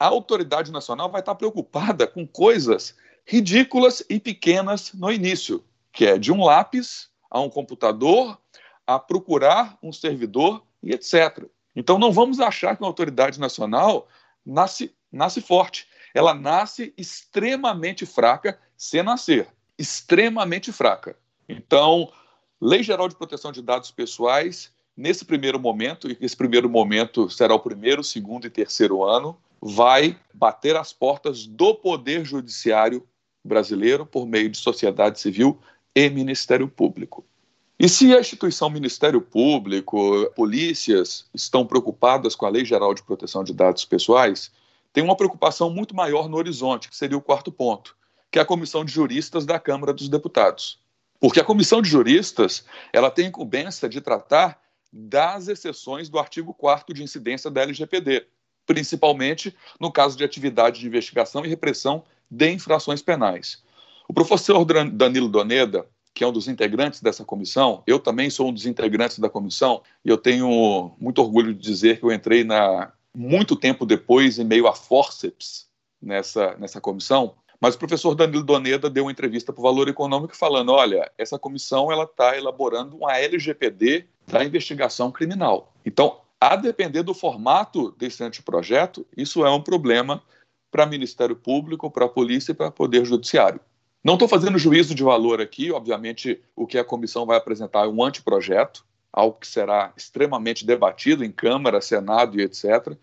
A 0.00 0.06
autoridade 0.06 0.72
nacional 0.72 1.08
vai 1.08 1.20
estar 1.20 1.36
preocupada 1.36 2.08
com 2.08 2.26
coisas 2.26 2.96
ridículas 3.24 4.04
e 4.10 4.18
pequenas 4.18 4.92
no 4.92 5.12
início, 5.12 5.64
que 5.92 6.04
é 6.04 6.18
de 6.18 6.32
um 6.32 6.44
lápis 6.44 7.08
a 7.30 7.40
um 7.40 7.48
computador, 7.48 8.36
a 8.86 8.98
procurar 8.98 9.78
um 9.80 9.92
servidor 9.92 10.62
e 10.82 10.92
etc. 10.92 11.44
Então 11.74 11.98
não 11.98 12.12
vamos 12.12 12.40
achar 12.40 12.76
que 12.76 12.82
uma 12.82 12.88
autoridade 12.88 13.40
nacional 13.40 14.08
nasce, 14.44 14.94
nasce 15.10 15.40
forte. 15.40 15.88
Ela 16.14 16.32
nasce 16.32 16.94
extremamente 16.96 18.06
fraca 18.06 18.58
se 18.76 19.02
nascer. 19.02 19.48
Extremamente 19.76 20.70
fraca. 20.70 21.16
Então, 21.48 22.10
Lei 22.60 22.82
Geral 22.82 23.08
de 23.08 23.16
Proteção 23.16 23.50
de 23.50 23.60
Dados 23.60 23.90
Pessoais, 23.90 24.72
nesse 24.96 25.24
primeiro 25.24 25.58
momento, 25.58 26.08
e 26.08 26.16
esse 26.20 26.36
primeiro 26.36 26.70
momento 26.70 27.28
será 27.28 27.52
o 27.52 27.60
primeiro, 27.60 28.04
segundo 28.04 28.46
e 28.46 28.50
terceiro 28.50 29.02
ano, 29.02 29.36
vai 29.60 30.18
bater 30.32 30.76
as 30.76 30.92
portas 30.92 31.46
do 31.46 31.74
Poder 31.74 32.24
Judiciário 32.24 33.06
brasileiro 33.44 34.06
por 34.06 34.26
meio 34.26 34.48
de 34.48 34.56
sociedade 34.56 35.20
civil 35.20 35.58
e 35.94 36.08
Ministério 36.08 36.68
Público. 36.68 37.24
E 37.78 37.88
se 37.88 38.14
a 38.14 38.20
instituição 38.20 38.70
Ministério 38.70 39.20
Público, 39.20 40.30
polícias 40.36 41.26
estão 41.34 41.66
preocupadas 41.66 42.36
com 42.36 42.46
a 42.46 42.48
Lei 42.48 42.64
Geral 42.64 42.94
de 42.94 43.02
Proteção 43.02 43.42
de 43.42 43.52
Dados 43.52 43.84
Pessoais, 43.84 44.52
tem 44.94 45.02
uma 45.02 45.16
preocupação 45.16 45.68
muito 45.68 45.94
maior 45.94 46.28
no 46.28 46.36
horizonte, 46.36 46.88
que 46.88 46.96
seria 46.96 47.18
o 47.18 47.20
quarto 47.20 47.50
ponto, 47.50 47.96
que 48.30 48.38
é 48.38 48.42
a 48.42 48.46
Comissão 48.46 48.84
de 48.84 48.92
Juristas 48.92 49.44
da 49.44 49.58
Câmara 49.58 49.92
dos 49.92 50.08
Deputados. 50.08 50.78
Porque 51.18 51.40
a 51.40 51.44
comissão 51.44 51.82
de 51.82 51.88
juristas 51.88 52.64
ela 52.92 53.10
tem 53.10 53.26
incumbência 53.26 53.88
de 53.88 54.00
tratar 54.00 54.60
das 54.92 55.48
exceções 55.48 56.08
do 56.08 56.18
artigo 56.18 56.54
4 56.54 56.94
de 56.94 57.02
incidência 57.02 57.50
da 57.50 57.62
LGPD, 57.62 58.26
principalmente 58.66 59.56
no 59.80 59.90
caso 59.90 60.16
de 60.16 60.22
atividade 60.22 60.78
de 60.78 60.86
investigação 60.86 61.44
e 61.44 61.48
repressão 61.48 62.04
de 62.30 62.52
infrações 62.52 63.02
penais. 63.02 63.64
O 64.08 64.14
professor 64.14 64.64
Danilo 64.64 65.28
Doneda, 65.28 65.86
que 66.12 66.22
é 66.22 66.26
um 66.26 66.32
dos 66.32 66.46
integrantes 66.46 67.00
dessa 67.00 67.24
comissão, 67.24 67.82
eu 67.84 67.98
também 67.98 68.30
sou 68.30 68.50
um 68.50 68.52
dos 68.52 68.66
integrantes 68.66 69.18
da 69.18 69.28
comissão, 69.28 69.82
e 70.04 70.08
eu 70.08 70.18
tenho 70.18 70.94
muito 71.00 71.20
orgulho 71.20 71.52
de 71.52 71.60
dizer 71.60 71.98
que 71.98 72.04
eu 72.04 72.12
entrei 72.12 72.44
na 72.44 72.92
muito 73.14 73.56
tempo 73.56 73.86
depois, 73.86 74.38
em 74.38 74.44
meio 74.44 74.66
a 74.66 74.74
forceps, 74.74 75.68
nessa, 76.02 76.56
nessa 76.56 76.80
comissão, 76.80 77.34
mas 77.60 77.74
o 77.74 77.78
professor 77.78 78.14
Danilo 78.14 78.42
Doneda 78.42 78.90
deu 78.90 79.04
uma 79.04 79.12
entrevista 79.12 79.52
para 79.52 79.60
o 79.60 79.62
Valor 79.62 79.88
Econômico 79.88 80.36
falando: 80.36 80.72
olha, 80.72 81.10
essa 81.16 81.38
comissão 81.38 81.90
ela 81.90 82.04
está 82.04 82.36
elaborando 82.36 82.96
uma 82.96 83.16
LGPD 83.16 84.06
da 84.26 84.44
investigação 84.44 85.10
criminal. 85.10 85.72
Então, 85.84 86.20
a 86.40 86.56
depender 86.56 87.02
do 87.02 87.14
formato 87.14 87.92
desse 87.92 88.22
anteprojeto, 88.22 89.06
isso 89.16 89.46
é 89.46 89.50
um 89.50 89.62
problema 89.62 90.22
para 90.70 90.84
Ministério 90.84 91.36
Público, 91.36 91.90
para 91.90 92.04
a 92.04 92.08
polícia 92.08 92.52
e 92.52 92.54
para 92.54 92.68
o 92.68 92.72
Poder 92.72 93.04
Judiciário. 93.04 93.60
Não 94.02 94.14
estou 94.14 94.28
fazendo 94.28 94.58
juízo 94.58 94.94
de 94.94 95.02
valor 95.02 95.40
aqui, 95.40 95.70
obviamente, 95.70 96.42
o 96.54 96.66
que 96.66 96.76
a 96.76 96.84
comissão 96.84 97.24
vai 97.24 97.38
apresentar 97.38 97.86
é 97.86 97.88
um 97.88 98.04
anteprojeto, 98.04 98.84
algo 99.14 99.38
que 99.38 99.46
será 99.46 99.92
extremamente 99.96 100.66
debatido 100.66 101.24
em 101.24 101.30
Câmara, 101.30 101.80
Senado 101.80 102.38
e 102.38 102.42
etc. 102.42 102.96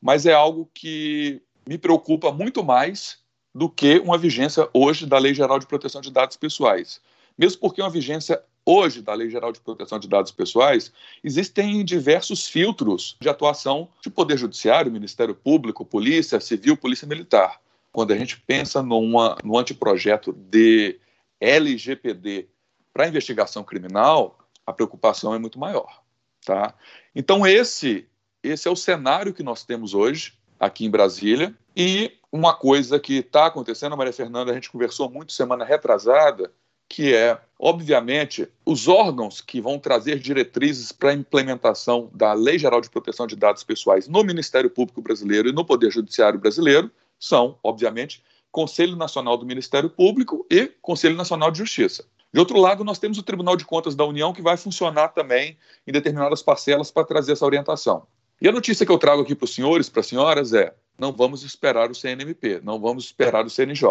Mas 0.00 0.26
é 0.26 0.34
algo 0.34 0.70
que 0.74 1.40
me 1.66 1.78
preocupa 1.78 2.30
muito 2.30 2.62
mais 2.62 3.18
do 3.54 3.68
que 3.68 3.98
uma 4.00 4.18
vigência 4.18 4.68
hoje 4.74 5.06
da 5.06 5.18
Lei 5.18 5.32
Geral 5.32 5.58
de 5.58 5.66
Proteção 5.66 6.02
de 6.02 6.10
Dados 6.12 6.36
Pessoais. 6.36 7.00
Mesmo 7.38 7.60
porque 7.60 7.80
uma 7.80 7.90
vigência 7.90 8.42
hoje 8.66 9.02
da 9.02 9.14
Lei 9.14 9.28
Geral 9.30 9.52
de 9.52 9.60
Proteção 9.60 9.98
de 9.98 10.08
Dados 10.08 10.32
Pessoais, 10.32 10.92
existem 11.22 11.84
diversos 11.84 12.46
filtros 12.46 13.16
de 13.20 13.28
atuação 13.28 13.88
de 14.00 14.08
Poder 14.08 14.38
Judiciário, 14.38 14.90
Ministério 14.90 15.34
Público, 15.34 15.84
Polícia 15.84 16.40
Civil, 16.40 16.76
Polícia 16.76 17.06
Militar. 17.06 17.60
Quando 17.92 18.12
a 18.12 18.16
gente 18.16 18.40
pensa 18.40 18.82
numa, 18.82 19.36
no 19.44 19.58
anteprojeto 19.58 20.32
de 20.32 20.98
LGPD 21.40 22.48
para 22.92 23.08
investigação 23.08 23.62
criminal, 23.62 24.38
a 24.66 24.72
preocupação 24.72 25.34
é 25.34 25.38
muito 25.38 25.58
maior. 25.58 26.02
Tá? 26.44 26.74
Então, 27.14 27.46
esse, 27.46 28.06
esse 28.42 28.68
é 28.68 28.70
o 28.70 28.76
cenário 28.76 29.32
que 29.32 29.42
nós 29.42 29.64
temos 29.64 29.94
hoje 29.94 30.34
aqui 30.58 30.84
em 30.84 30.90
Brasília. 30.90 31.54
E 31.76 32.12
uma 32.30 32.54
coisa 32.54 33.00
que 33.00 33.18
está 33.18 33.46
acontecendo, 33.46 33.96
Maria 33.96 34.12
Fernanda, 34.12 34.50
a 34.50 34.54
gente 34.54 34.70
conversou 34.70 35.10
muito 35.10 35.32
semana 35.32 35.64
retrasada, 35.64 36.52
que 36.88 37.14
é, 37.14 37.40
obviamente, 37.58 38.48
os 38.64 38.86
órgãos 38.88 39.40
que 39.40 39.60
vão 39.60 39.78
trazer 39.78 40.18
diretrizes 40.18 40.92
para 40.92 41.10
a 41.10 41.14
implementação 41.14 42.10
da 42.12 42.32
Lei 42.32 42.58
Geral 42.58 42.80
de 42.80 42.90
Proteção 42.90 43.26
de 43.26 43.36
Dados 43.36 43.64
Pessoais 43.64 44.06
no 44.06 44.22
Ministério 44.22 44.70
Público 44.70 45.00
Brasileiro 45.00 45.48
e 45.48 45.52
no 45.52 45.64
Poder 45.64 45.90
Judiciário 45.90 46.38
Brasileiro 46.38 46.90
são, 47.18 47.58
obviamente, 47.62 48.22
Conselho 48.52 48.94
Nacional 48.94 49.36
do 49.36 49.46
Ministério 49.46 49.90
Público 49.90 50.46
e 50.50 50.66
Conselho 50.80 51.16
Nacional 51.16 51.50
de 51.50 51.58
Justiça. 51.58 52.04
De 52.34 52.40
outro 52.40 52.58
lado, 52.58 52.82
nós 52.82 52.98
temos 52.98 53.16
o 53.16 53.22
Tribunal 53.22 53.56
de 53.56 53.64
Contas 53.64 53.94
da 53.94 54.04
União, 54.04 54.32
que 54.32 54.42
vai 54.42 54.56
funcionar 54.56 55.10
também 55.10 55.56
em 55.86 55.92
determinadas 55.92 56.42
parcelas 56.42 56.90
para 56.90 57.06
trazer 57.06 57.30
essa 57.30 57.46
orientação. 57.46 58.08
E 58.42 58.48
a 58.48 58.50
notícia 58.50 58.84
que 58.84 58.90
eu 58.90 58.98
trago 58.98 59.22
aqui 59.22 59.36
para 59.36 59.44
os 59.44 59.54
senhores, 59.54 59.88
para 59.88 60.00
as 60.00 60.08
senhoras, 60.08 60.52
é: 60.52 60.74
não 60.98 61.12
vamos 61.12 61.44
esperar 61.44 61.92
o 61.92 61.94
CNMP, 61.94 62.60
não 62.64 62.80
vamos 62.80 63.04
esperar 63.04 63.46
o 63.46 63.48
CNJ. 63.50 63.86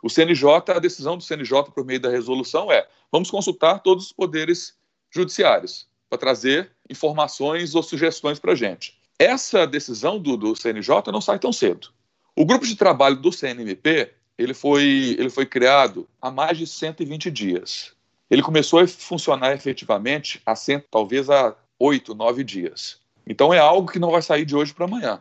O 0.00 0.08
CNJ, 0.08 0.48
a 0.68 0.78
decisão 0.78 1.16
do 1.16 1.24
CNJ 1.24 1.64
por 1.74 1.84
meio 1.84 1.98
da 1.98 2.10
resolução 2.10 2.70
é: 2.70 2.86
vamos 3.10 3.28
consultar 3.28 3.80
todos 3.80 4.06
os 4.06 4.12
poderes 4.12 4.78
judiciários 5.10 5.88
para 6.08 6.16
trazer 6.16 6.70
informações 6.88 7.74
ou 7.74 7.82
sugestões 7.82 8.38
para 8.38 8.52
a 8.52 8.54
gente. 8.54 8.96
Essa 9.18 9.66
decisão 9.66 10.20
do, 10.20 10.36
do 10.36 10.54
CNJ 10.54 11.10
não 11.10 11.20
sai 11.20 11.40
tão 11.40 11.52
cedo. 11.52 11.88
O 12.36 12.46
grupo 12.46 12.64
de 12.64 12.76
trabalho 12.76 13.16
do 13.16 13.32
CNMP 13.32 14.12
ele 14.38 14.54
foi, 14.54 15.16
ele 15.18 15.30
foi 15.30 15.46
criado 15.46 16.08
há 16.20 16.30
mais 16.30 16.58
de 16.58 16.66
120 16.66 17.30
dias. 17.30 17.92
Ele 18.30 18.42
começou 18.42 18.80
a 18.80 18.86
funcionar 18.86 19.52
efetivamente 19.52 20.40
há 20.44 20.56
cento, 20.56 20.86
talvez 20.90 21.30
há 21.30 21.54
oito, 21.78 22.14
nove 22.14 22.42
dias. 22.42 23.00
Então 23.26 23.52
é 23.52 23.58
algo 23.58 23.90
que 23.90 23.98
não 23.98 24.10
vai 24.10 24.22
sair 24.22 24.44
de 24.44 24.56
hoje 24.56 24.74
para 24.74 24.86
amanhã. 24.86 25.20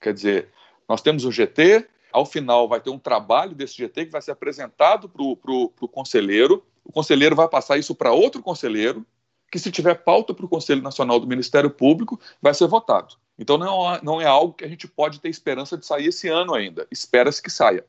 Quer 0.00 0.14
dizer, 0.14 0.48
nós 0.88 1.02
temos 1.02 1.24
um 1.24 1.32
GT, 1.32 1.86
ao 2.12 2.24
final 2.24 2.68
vai 2.68 2.80
ter 2.80 2.90
um 2.90 2.98
trabalho 2.98 3.54
desse 3.54 3.76
GT 3.76 4.06
que 4.06 4.12
vai 4.12 4.22
ser 4.22 4.30
apresentado 4.30 5.08
para 5.08 5.22
o 5.22 5.88
conselheiro, 5.88 6.64
o 6.84 6.92
conselheiro 6.92 7.36
vai 7.36 7.48
passar 7.48 7.76
isso 7.76 7.94
para 7.94 8.12
outro 8.12 8.42
conselheiro, 8.42 9.04
que 9.50 9.58
se 9.58 9.70
tiver 9.70 9.94
pauta 9.94 10.34
para 10.34 10.44
o 10.44 10.48
Conselho 10.48 10.82
Nacional 10.82 11.18
do 11.18 11.26
Ministério 11.26 11.70
Público, 11.70 12.20
vai 12.40 12.52
ser 12.52 12.66
votado. 12.66 13.16
Então 13.38 13.56
não, 13.56 13.98
não 14.02 14.20
é 14.20 14.26
algo 14.26 14.52
que 14.52 14.64
a 14.64 14.68
gente 14.68 14.86
pode 14.86 15.20
ter 15.20 15.28
esperança 15.28 15.76
de 15.76 15.86
sair 15.86 16.06
esse 16.06 16.28
ano 16.28 16.54
ainda. 16.54 16.86
Espera-se 16.90 17.42
que 17.42 17.50
saia. 17.50 17.84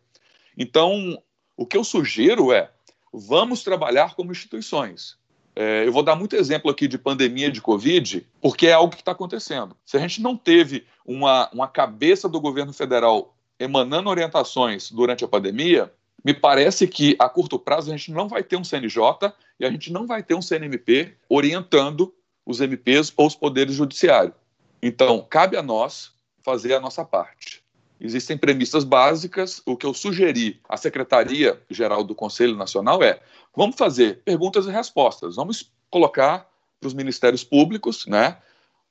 Então, 0.60 1.18
o 1.56 1.66
que 1.66 1.78
eu 1.78 1.86
sugiro 1.86 2.52
é, 2.52 2.70
vamos 3.14 3.64
trabalhar 3.64 4.14
como 4.14 4.32
instituições. 4.32 5.18
É, 5.56 5.88
eu 5.88 5.92
vou 5.92 6.04
dar 6.04 6.16
muito 6.16 6.36
exemplo 6.36 6.70
aqui 6.70 6.86
de 6.86 6.98
pandemia 6.98 7.50
de 7.50 7.62
Covid, 7.62 8.28
porque 8.42 8.68
é 8.68 8.74
algo 8.74 8.94
que 8.94 9.02
está 9.02 9.14
acontecendo. 9.14 9.76
Se 9.86 9.96
a 9.96 10.00
gente 10.00 10.22
não 10.22 10.36
teve 10.36 10.86
uma, 11.06 11.50
uma 11.52 11.68
cabeça 11.68 12.28
do 12.28 12.42
governo 12.42 12.74
federal 12.74 13.34
emanando 13.58 14.10
orientações 14.10 14.92
durante 14.92 15.24
a 15.24 15.28
pandemia, 15.28 15.92
me 16.24 16.34
parece 16.34 16.88
que 16.88 17.16
a 17.18 17.30
curto 17.30 17.58
prazo 17.58 17.90
a 17.92 17.98
gente 17.98 18.12
não 18.12 18.28
vai 18.28 18.44
ter 18.44 18.58
um 18.58 18.64
CNJ 18.64 19.34
e 19.60 19.66
a 19.66 19.72
gente 19.72 19.92
não 19.92 20.06
vai 20.06 20.22
ter 20.22 20.36
um 20.36 20.42
CNMP 20.42 21.16
orientando 21.30 22.14
os 22.46 22.60
MPs 22.60 23.14
ou 23.16 23.28
os 23.28 23.36
poderes 23.36 23.76
judiciários. 23.76 24.36
Então, 24.82 25.26
cabe 25.30 25.56
a 25.56 25.64
nós 25.64 26.12
fazer 26.42 26.74
a 26.74 26.80
nossa 26.80 27.06
parte. 27.06 27.64
Existem 28.00 28.38
premissas 28.38 28.84
básicas. 28.84 29.62
O 29.66 29.76
que 29.76 29.86
eu 29.86 29.94
sugeri 29.94 30.60
à 30.68 30.78
Secretaria 30.78 31.62
Geral 31.70 32.04
do 32.04 32.16
Conselho 32.16 32.56
Nacional 32.56 33.04
é: 33.04 33.20
vamos 33.56 33.76
fazer 33.76 34.22
perguntas 34.24 34.66
e 34.66 34.72
respostas, 34.72 35.36
vamos 35.36 35.72
colocar 35.90 36.50
para 36.80 36.88
os 36.88 36.94
ministérios 36.94 37.44
públicos, 37.44 38.06
né, 38.06 38.38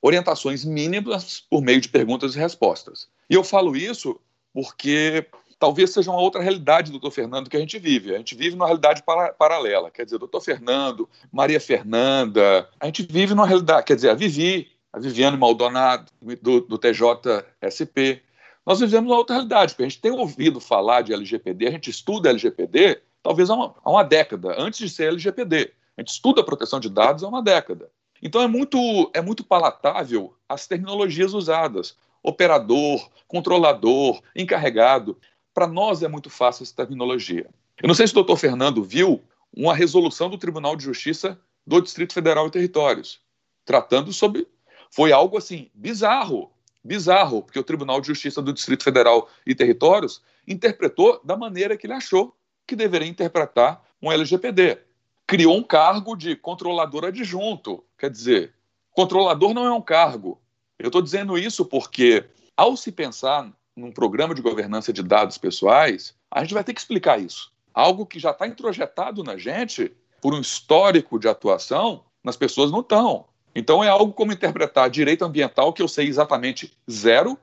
orientações 0.01 0.63
mínimas 0.63 1.43
por 1.49 1.61
meio 1.61 1.81
de 1.81 1.89
perguntas 1.89 2.35
e 2.35 2.39
respostas. 2.39 3.07
E 3.29 3.33
eu 3.33 3.43
falo 3.43 3.75
isso 3.75 4.19
porque 4.53 5.25
talvez 5.59 5.91
seja 5.91 6.09
uma 6.09 6.21
outra 6.21 6.41
realidade, 6.41 6.91
doutor 6.91 7.11
Fernando, 7.11 7.49
que 7.49 7.57
a 7.57 7.59
gente 7.59 7.77
vive. 7.77 8.15
A 8.15 8.17
gente 8.17 8.35
vive 8.35 8.55
numa 8.55 8.65
realidade 8.65 9.03
para, 9.03 9.33
paralela. 9.33 9.91
Quer 9.91 10.05
dizer, 10.05 10.17
doutor 10.17 10.41
Fernando, 10.41 11.07
Maria 11.31 11.59
Fernanda, 11.59 12.67
a 12.79 12.85
gente 12.85 13.03
vive 13.03 13.35
numa 13.35 13.45
realidade, 13.45 13.85
quer 13.85 13.95
dizer, 13.95 14.09
a 14.09 14.15
Vivi, 14.15 14.71
a 14.91 14.99
Viviane 14.99 15.37
Maldonado, 15.37 16.11
do, 16.41 16.61
do 16.61 16.77
TJSP. 16.77 18.21
Nós 18.65 18.79
vivemos 18.79 19.09
uma 19.09 19.17
outra 19.17 19.35
realidade, 19.35 19.73
porque 19.73 19.83
a 19.83 19.89
gente 19.89 20.01
tem 20.01 20.11
ouvido 20.11 20.59
falar 20.59 21.01
de 21.01 21.13
LGPD, 21.13 21.67
a 21.67 21.71
gente 21.71 21.89
estuda 21.89 22.29
LGPD 22.29 23.01
talvez 23.21 23.49
há 23.49 23.55
uma, 23.55 23.75
há 23.83 23.89
uma 23.89 24.03
década, 24.03 24.55
antes 24.57 24.79
de 24.79 24.89
ser 24.89 25.09
LGPD. 25.09 25.73
A 25.97 26.01
gente 26.01 26.09
estuda 26.09 26.41
a 26.41 26.43
proteção 26.43 26.79
de 26.79 26.89
dados 26.89 27.23
há 27.23 27.27
uma 27.27 27.43
década. 27.43 27.91
Então 28.21 28.41
é 28.41 28.47
muito, 28.47 28.77
é 29.13 29.21
muito 29.21 29.43
palatável 29.43 30.35
as 30.47 30.67
terminologias 30.67 31.33
usadas. 31.33 31.95
Operador, 32.23 33.09
controlador, 33.27 34.21
encarregado. 34.35 35.17
Para 35.53 35.67
nós 35.67 36.03
é 36.03 36.07
muito 36.07 36.29
fácil 36.29 36.63
essa 36.63 36.75
terminologia. 36.75 37.47
Eu 37.81 37.87
não 37.87 37.95
sei 37.95 38.07
se 38.07 38.13
o 38.13 38.15
doutor 38.15 38.37
Fernando 38.37 38.83
viu 38.83 39.21
uma 39.55 39.73
resolução 39.73 40.29
do 40.29 40.37
Tribunal 40.37 40.75
de 40.75 40.83
Justiça 40.83 41.39
do 41.65 41.81
Distrito 41.81 42.13
Federal 42.13 42.47
e 42.47 42.51
Territórios, 42.51 43.19
tratando 43.65 44.11
sobre. 44.11 44.47
Foi 44.91 45.11
algo 45.11 45.37
assim, 45.37 45.69
bizarro, 45.73 46.51
bizarro, 46.83 47.41
porque 47.41 47.59
o 47.59 47.63
Tribunal 47.63 48.01
de 48.01 48.07
Justiça 48.07 48.41
do 48.41 48.53
Distrito 48.53 48.83
Federal 48.83 49.29
e 49.45 49.53
Territórios 49.53 50.21
interpretou 50.47 51.21
da 51.23 51.37
maneira 51.37 51.77
que 51.77 51.85
ele 51.85 51.93
achou 51.93 52.35
que 52.65 52.75
deveria 52.75 53.07
interpretar 53.07 53.83
um 54.01 54.11
LGPD. 54.11 54.79
Criou 55.27 55.57
um 55.57 55.63
cargo 55.63 56.15
de 56.15 56.35
controlador 56.35 57.05
adjunto. 57.05 57.83
Quer 57.97 58.09
dizer, 58.09 58.53
controlador 58.91 59.53
não 59.53 59.65
é 59.65 59.71
um 59.71 59.81
cargo. 59.81 60.41
Eu 60.77 60.87
estou 60.87 61.01
dizendo 61.01 61.37
isso 61.37 61.65
porque, 61.65 62.25
ao 62.55 62.77
se 62.77 62.91
pensar 62.91 63.51
num 63.75 63.91
programa 63.91 64.33
de 64.33 64.41
governança 64.41 64.91
de 64.91 65.03
dados 65.03 65.37
pessoais, 65.37 66.15
a 66.31 66.41
gente 66.41 66.53
vai 66.53 66.63
ter 66.63 66.73
que 66.73 66.79
explicar 66.79 67.19
isso. 67.19 67.51
Algo 67.73 68.05
que 68.05 68.19
já 68.19 68.31
está 68.31 68.47
introjetado 68.47 69.23
na 69.23 69.37
gente 69.37 69.91
por 70.21 70.33
um 70.33 70.41
histórico 70.41 71.19
de 71.19 71.27
atuação, 71.27 72.03
nas 72.23 72.35
pessoas 72.35 72.71
não 72.71 72.81
estão. 72.81 73.25
Então 73.53 73.83
é 73.83 73.87
algo 73.87 74.13
como 74.13 74.31
interpretar 74.31 74.89
direito 74.89 75.25
ambiental 75.25 75.73
que 75.73 75.81
eu 75.81 75.87
sei 75.87 76.07
exatamente 76.07 76.77
zero. 76.89 77.37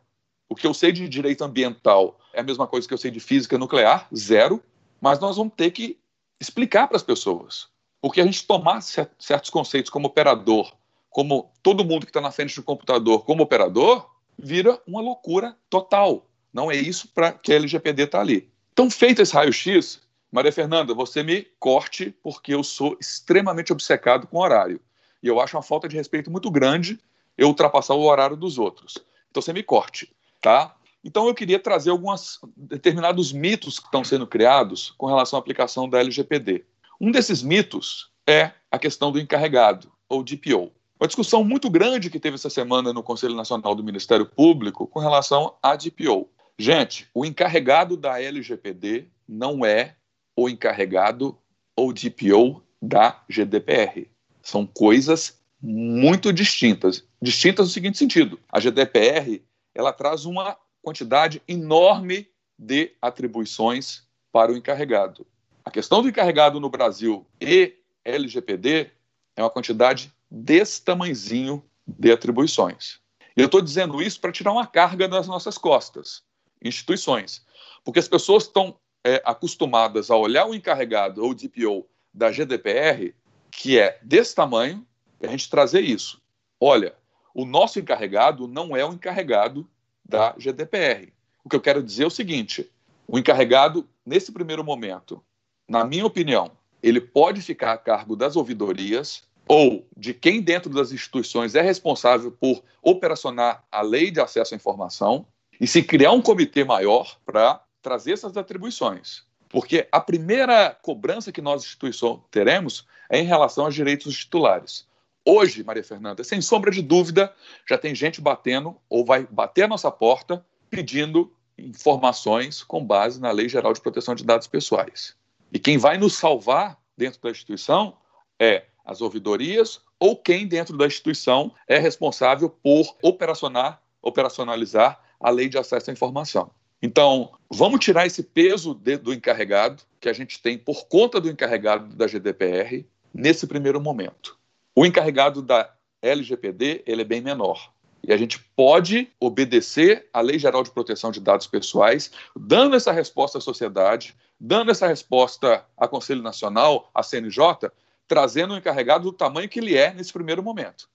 O 0.49 0.55
que 0.55 0.67
eu 0.67 0.73
sei 0.73 0.93
de 0.93 1.09
direito 1.09 1.43
ambiental 1.43 2.19
é 2.33 2.41
a 2.41 2.45
mesma 2.45 2.67
coisa 2.67 2.87
que 2.87 2.95
eu 2.95 2.99
sei 2.99 3.11
de 3.11 3.21
física 3.21 3.59
nuclear, 3.59 4.09
zero. 4.15 4.63
Mas 5.01 5.19
nós 5.19 5.37
vamos 5.37 5.55
ter 5.55 5.71
que 5.71 5.99
explicar 6.41 6.87
para 6.87 6.97
as 6.97 7.03
pessoas. 7.03 7.69
Porque 8.01 8.21
a 8.21 8.25
gente 8.25 8.47
tomar 8.47 8.81
certos 8.83 9.51
conceitos 9.51 9.91
como 9.91 10.07
operador, 10.07 10.73
como 11.11 11.51
todo 11.63 11.85
mundo 11.85 12.07
que 12.07 12.11
está 12.11 12.21
na 12.21 12.31
frente 12.31 12.55
do 12.55 12.63
computador 12.63 13.25
como 13.25 13.43
operador, 13.43 14.09
vira 14.39 14.81
uma 14.87 15.01
loucura 15.01 15.57
total. 15.69 16.27
Não 16.53 16.71
é 16.71 16.77
isso 16.77 17.09
para 17.09 17.33
que 17.33 17.53
a 17.53 17.57
LGPD 17.57 18.05
está 18.05 18.21
ali. 18.21 18.51
Então, 18.73 18.91
feito 18.91 19.23
esse 19.23 19.35
raio-x, 19.35 20.01
Maria 20.31 20.53
Fernanda, 20.53 20.95
você 20.95 21.23
me 21.23 21.47
corte, 21.59 22.15
porque 22.23 22.53
eu 22.55 22.63
sou 22.63 22.97
extremamente 23.01 23.73
obcecado 23.73 24.27
com 24.27 24.39
horário. 24.39 24.81
E 25.23 25.29
eu 25.29 25.41
acho 25.41 25.57
uma 25.57 25.63
falta 25.63 25.89
de 25.89 25.97
respeito 25.97 26.31
muito 26.31 26.51
grande 26.51 26.99
eu 27.37 27.49
ultrapassar 27.49 27.95
o 27.95 28.03
horário 28.03 28.37
dos 28.37 28.59
outros. 28.59 28.97
Então, 29.31 29.43
você 29.43 29.53
me 29.53 29.63
corte, 29.63 30.11
tá? 30.41 30.75
Então, 31.05 31.27
eu 31.27 31.35
queria 31.35 31.59
trazer 31.59 31.91
alguns 31.91 32.41
determinados 32.57 33.33
mitos 33.33 33.79
que 33.79 33.87
estão 33.87 34.03
sendo 34.03 34.27
criados 34.27 34.95
com 34.97 35.07
relação 35.07 35.39
à 35.39 35.41
aplicação 35.41 35.89
da 35.89 36.01
LGPD. 36.01 36.65
Um 37.01 37.11
desses 37.11 37.43
mitos 37.43 38.11
é 38.27 38.53
a 38.71 38.79
questão 38.79 39.13
do 39.13 39.21
encarregado, 39.21 39.93
ou 40.09 40.23
DPO. 40.23 40.73
Uma 40.99 41.07
discussão 41.07 41.45
muito 41.45 41.69
grande 41.69 42.09
que 42.09 42.19
teve 42.19 42.37
essa 42.37 42.49
semana 42.49 42.93
no 42.93 43.03
Conselho 43.03 43.35
Nacional 43.35 43.75
do 43.75 43.85
Ministério 43.85 44.25
Público 44.25 44.87
com 44.87 44.99
relação 44.99 45.55
à 45.63 45.77
DPO. 45.77 46.29
Gente, 46.59 47.07
o 47.13 47.25
encarregado 47.25 47.97
da 47.97 48.21
LGPD 48.21 49.09
não 49.29 49.65
é 49.65 49.95
o 50.35 50.49
encarregado 50.49 51.37
ou 51.77 51.93
DPO 51.93 52.63
da 52.81 53.23
GDPR. 53.29 54.09
São 54.47 54.65
coisas 54.65 55.41
muito 55.61 56.33
distintas. 56.33 57.03
Distintas 57.21 57.67
no 57.67 57.73
seguinte 57.73 57.99
sentido: 57.99 58.39
a 58.49 58.61
GDPR 58.61 59.43
ela 59.75 59.93
traz 59.93 60.25
uma 60.25 60.57
quantidade 60.81 61.43
enorme 61.49 62.29
de 62.57 62.93
atribuições 63.03 64.05
para 64.31 64.53
o 64.53 64.57
encarregado. 64.57 65.27
A 65.65 65.71
questão 65.71 66.01
do 66.01 66.09
encarregado 66.09 66.61
no 66.61 66.71
Brasil 66.71 67.27
e 67.41 67.75
LGPD 68.05 68.89
é 69.35 69.43
uma 69.43 69.51
quantidade 69.51 70.13
desse 70.31 70.81
tamanzinho 70.81 71.61
de 71.85 72.13
atribuições. 72.13 73.01
Eu 73.37 73.47
estou 73.47 73.61
dizendo 73.61 74.01
isso 74.01 74.21
para 74.21 74.31
tirar 74.31 74.53
uma 74.53 74.67
carga 74.67 75.09
das 75.09 75.27
nossas 75.27 75.59
costas, 75.59 76.23
instituições, 76.63 77.45
porque 77.85 77.99
as 77.99 78.07
pessoas 78.07 78.45
estão 78.45 78.79
é, 79.03 79.21
acostumadas 79.25 80.09
a 80.09 80.17
olhar 80.17 80.47
o 80.47 80.55
encarregado 80.55 81.25
ou 81.25 81.35
DPO 81.35 81.85
da 82.15 82.31
GDPR, 82.31 83.13
que 83.57 83.79
é 83.79 83.99
desse 84.03 84.35
tamanho, 84.35 84.87
a 85.21 85.27
gente 85.27 85.49
trazer 85.49 85.81
isso. 85.81 86.21
Olha, 86.61 86.95
o 87.35 87.45
nosso 87.45 87.79
encarregado 87.79 88.47
não 88.47 88.77
é 88.77 88.85
o 88.85 88.93
encarregado 88.93 89.69
da 90.05 90.35
GDPR. 90.39 91.13
O 91.43 91.49
que 91.49 91.57
eu 91.57 91.61
quero 91.61 91.83
dizer 91.83 92.05
é 92.05 92.07
o 92.07 92.11
seguinte: 92.11 92.71
o 93.09 93.19
encarregado, 93.19 93.89
nesse 94.05 94.31
primeiro 94.31 94.63
momento, 94.63 95.23
na 95.69 95.85
minha 95.85 96.07
opinião, 96.07 96.53
ele 96.83 97.01
pode 97.01 97.41
ficar 97.41 97.73
a 97.73 97.79
cargo 97.79 98.15
das 98.15 98.37
ouvidorias 98.37 99.23
ou 99.49 99.87
de 99.97 100.13
quem 100.13 100.41
dentro 100.41 100.71
das 100.71 100.93
instituições 100.93 101.55
é 101.55 101.61
responsável 101.61 102.31
por 102.31 102.63
operacionar 102.83 103.65
a 103.71 103.81
lei 103.81 104.11
de 104.11 104.21
acesso 104.21 104.55
à 104.55 104.57
informação 104.57 105.27
e 105.61 105.67
se 105.67 105.83
criar 105.83 106.13
um 106.13 106.23
comitê 106.23 106.65
maior 106.65 107.19
para 107.25 107.63
trazer 107.81 108.13
essas 108.13 108.37
atribuições. 108.37 109.26
Porque 109.49 109.87
a 109.91 110.01
primeira 110.01 110.77
cobrança 110.83 111.33
que 111.33 111.41
nós, 111.41 111.63
instituições, 111.63 112.21
teremos 112.31 112.87
é 113.09 113.19
em 113.21 113.25
relação 113.25 113.65
aos 113.65 113.75
direitos 113.75 114.07
dos 114.07 114.19
titulares. 114.19 114.87
Hoje, 115.25 115.65
Maria 115.65 115.83
Fernanda, 115.83 116.23
sem 116.23 116.41
sombra 116.41 116.71
de 116.71 116.83
dúvida, 116.83 117.35
já 117.69 117.77
tem 117.77 117.95
gente 117.95 118.21
batendo 118.21 118.77
ou 118.89 119.05
vai 119.05 119.27
bater 119.27 119.65
a 119.65 119.69
nossa 119.69 119.91
porta 119.91 120.45
pedindo 120.71 121.33
informações 121.59 122.63
com 122.63 122.85
base 122.85 123.21
na 123.21 123.31
Lei 123.31 123.49
Geral 123.49 123.73
de 123.73 123.81
Proteção 123.81 124.15
de 124.15 124.25
Dados 124.25 124.47
Pessoais. 124.47 125.17
E 125.53 125.59
quem 125.59 125.79
vai 125.79 125.99
nos 125.99 126.15
salvar 126.15 126.79
dentro 126.97 127.21
da 127.21 127.31
instituição 127.31 127.97
é 128.39 128.67
as 128.85 129.01
ouvidorias 129.01 129.81
ou 129.99 130.17
quem 130.17 130.47
dentro 130.47 130.77
da 130.77 130.87
instituição 130.87 131.53
é 131.67 131.79
responsável 131.79 132.49
por 132.49 132.97
operacionar, 133.03 133.83
operacionalizar 134.03 135.01
a 135.19 135.31
lei 135.31 135.49
de 135.49 135.59
acesso 135.59 135.91
à 135.91 135.93
informação. 135.93 136.51
Então, 136.83 137.33
vamos 137.51 137.81
tirar 137.81 138.07
esse 138.07 138.23
peso 138.23 138.75
de, 138.75 138.97
do 138.97 139.13
encarregado 139.13 139.83
que 140.01 140.09
a 140.09 140.13
gente 140.13 140.41
tem 140.41 140.59
por 140.59 140.87
conta 140.87 141.21
do 141.21 141.31
encarregado 141.31 141.95
da 141.95 142.07
GDPR 142.07 142.87
nesse 143.13 143.47
primeiro 143.47 143.81
momento. 143.81 144.39
O 144.75 144.85
encarregado 144.85 145.41
da 145.41 145.73
LGPD 146.03 146.85
ele 146.87 147.03
é 147.03 147.05
bem 147.05 147.21
menor. 147.21 147.73
E 148.07 148.13
a 148.13 148.17
gente 148.17 148.39
pode 148.55 149.11
obedecer 149.19 150.09
à 150.13 150.21
Lei 150.21 150.39
Geral 150.39 150.63
de 150.63 150.71
Proteção 150.71 151.11
de 151.11 151.21
Dados 151.21 151.47
Pessoais, 151.47 152.13
dando 152.37 152.77
essa 152.77 152.93
resposta 152.93 153.39
à 153.39 153.41
sociedade, 153.41 154.15
dando 154.39 154.71
essa 154.71 154.87
resposta 154.87 155.65
ao 155.77 155.89
Conselho 155.89 156.23
Nacional, 156.23 156.91
à 156.95 157.03
CNJ, 157.03 157.71
trazendo 158.07 158.55
o 158.55 158.57
encarregado 158.57 159.05
do 159.05 159.13
tamanho 159.13 159.49
que 159.49 159.59
ele 159.59 159.77
é 159.77 159.93
nesse 159.93 160.13
primeiro 160.13 160.43
momento. 160.43 160.89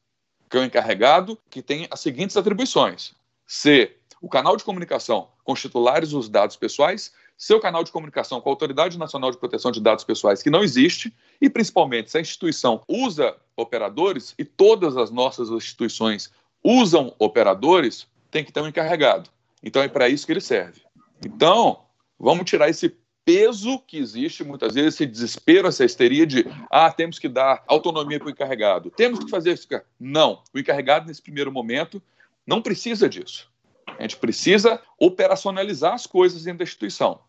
Que 0.49 0.57
é 0.57 0.61
o 0.61 0.63
encarregado 0.63 1.37
que 1.49 1.61
tem 1.61 1.87
as 1.91 1.99
seguintes 1.99 2.37
atribuições: 2.37 3.13
ser 3.45 4.00
o 4.21 4.29
canal 4.29 4.55
de 4.55 4.63
comunicação 4.63 5.29
com 5.43 5.53
os 5.53 5.61
titulares 5.61 6.11
dos 6.11 6.29
dados 6.29 6.55
pessoais, 6.55 7.11
seu 7.35 7.59
canal 7.59 7.83
de 7.83 7.91
comunicação 7.91 8.39
com 8.39 8.49
a 8.49 8.51
Autoridade 8.51 8.99
Nacional 8.99 9.31
de 9.31 9.37
Proteção 9.37 9.71
de 9.71 9.81
Dados 9.81 10.03
Pessoais, 10.03 10.43
que 10.43 10.49
não 10.51 10.63
existe, 10.63 11.11
e 11.41 11.49
principalmente 11.49 12.11
se 12.11 12.17
a 12.19 12.21
instituição 12.21 12.83
usa 12.87 13.35
operadores, 13.57 14.35
e 14.37 14.45
todas 14.45 14.95
as 14.95 15.09
nossas 15.09 15.49
instituições 15.49 16.31
usam 16.63 17.15
operadores, 17.17 18.07
tem 18.29 18.45
que 18.45 18.51
ter 18.51 18.61
um 18.61 18.67
encarregado. 18.67 19.29
Então 19.63 19.81
é 19.81 19.87
para 19.87 20.07
isso 20.07 20.25
que 20.25 20.31
ele 20.31 20.39
serve. 20.39 20.81
Então, 21.25 21.81
vamos 22.19 22.45
tirar 22.45 22.69
esse 22.69 22.95
peso 23.25 23.79
que 23.79 23.97
existe 23.97 24.43
muitas 24.43 24.73
vezes, 24.73 24.95
esse 24.95 25.05
desespero, 25.05 25.67
essa 25.67 25.85
histeria 25.85 26.25
de 26.25 26.45
ah, 26.69 26.91
temos 26.91 27.17
que 27.17 27.27
dar 27.27 27.63
autonomia 27.67 28.19
para 28.19 28.27
o 28.27 28.31
encarregado, 28.31 28.91
temos 28.91 29.19
que 29.19 29.29
fazer 29.29 29.53
isso. 29.53 29.67
Não, 29.99 30.43
o 30.53 30.59
encarregado 30.59 31.07
nesse 31.07 31.21
primeiro 31.21 31.51
momento 31.51 32.01
não 32.45 32.61
precisa 32.61 33.09
disso. 33.09 33.50
A 33.97 34.01
gente 34.01 34.17
precisa 34.17 34.81
operacionalizar 34.99 35.93
as 35.93 36.05
coisas 36.05 36.43
dentro 36.43 36.59
da 36.59 36.63
instituição. 36.63 37.19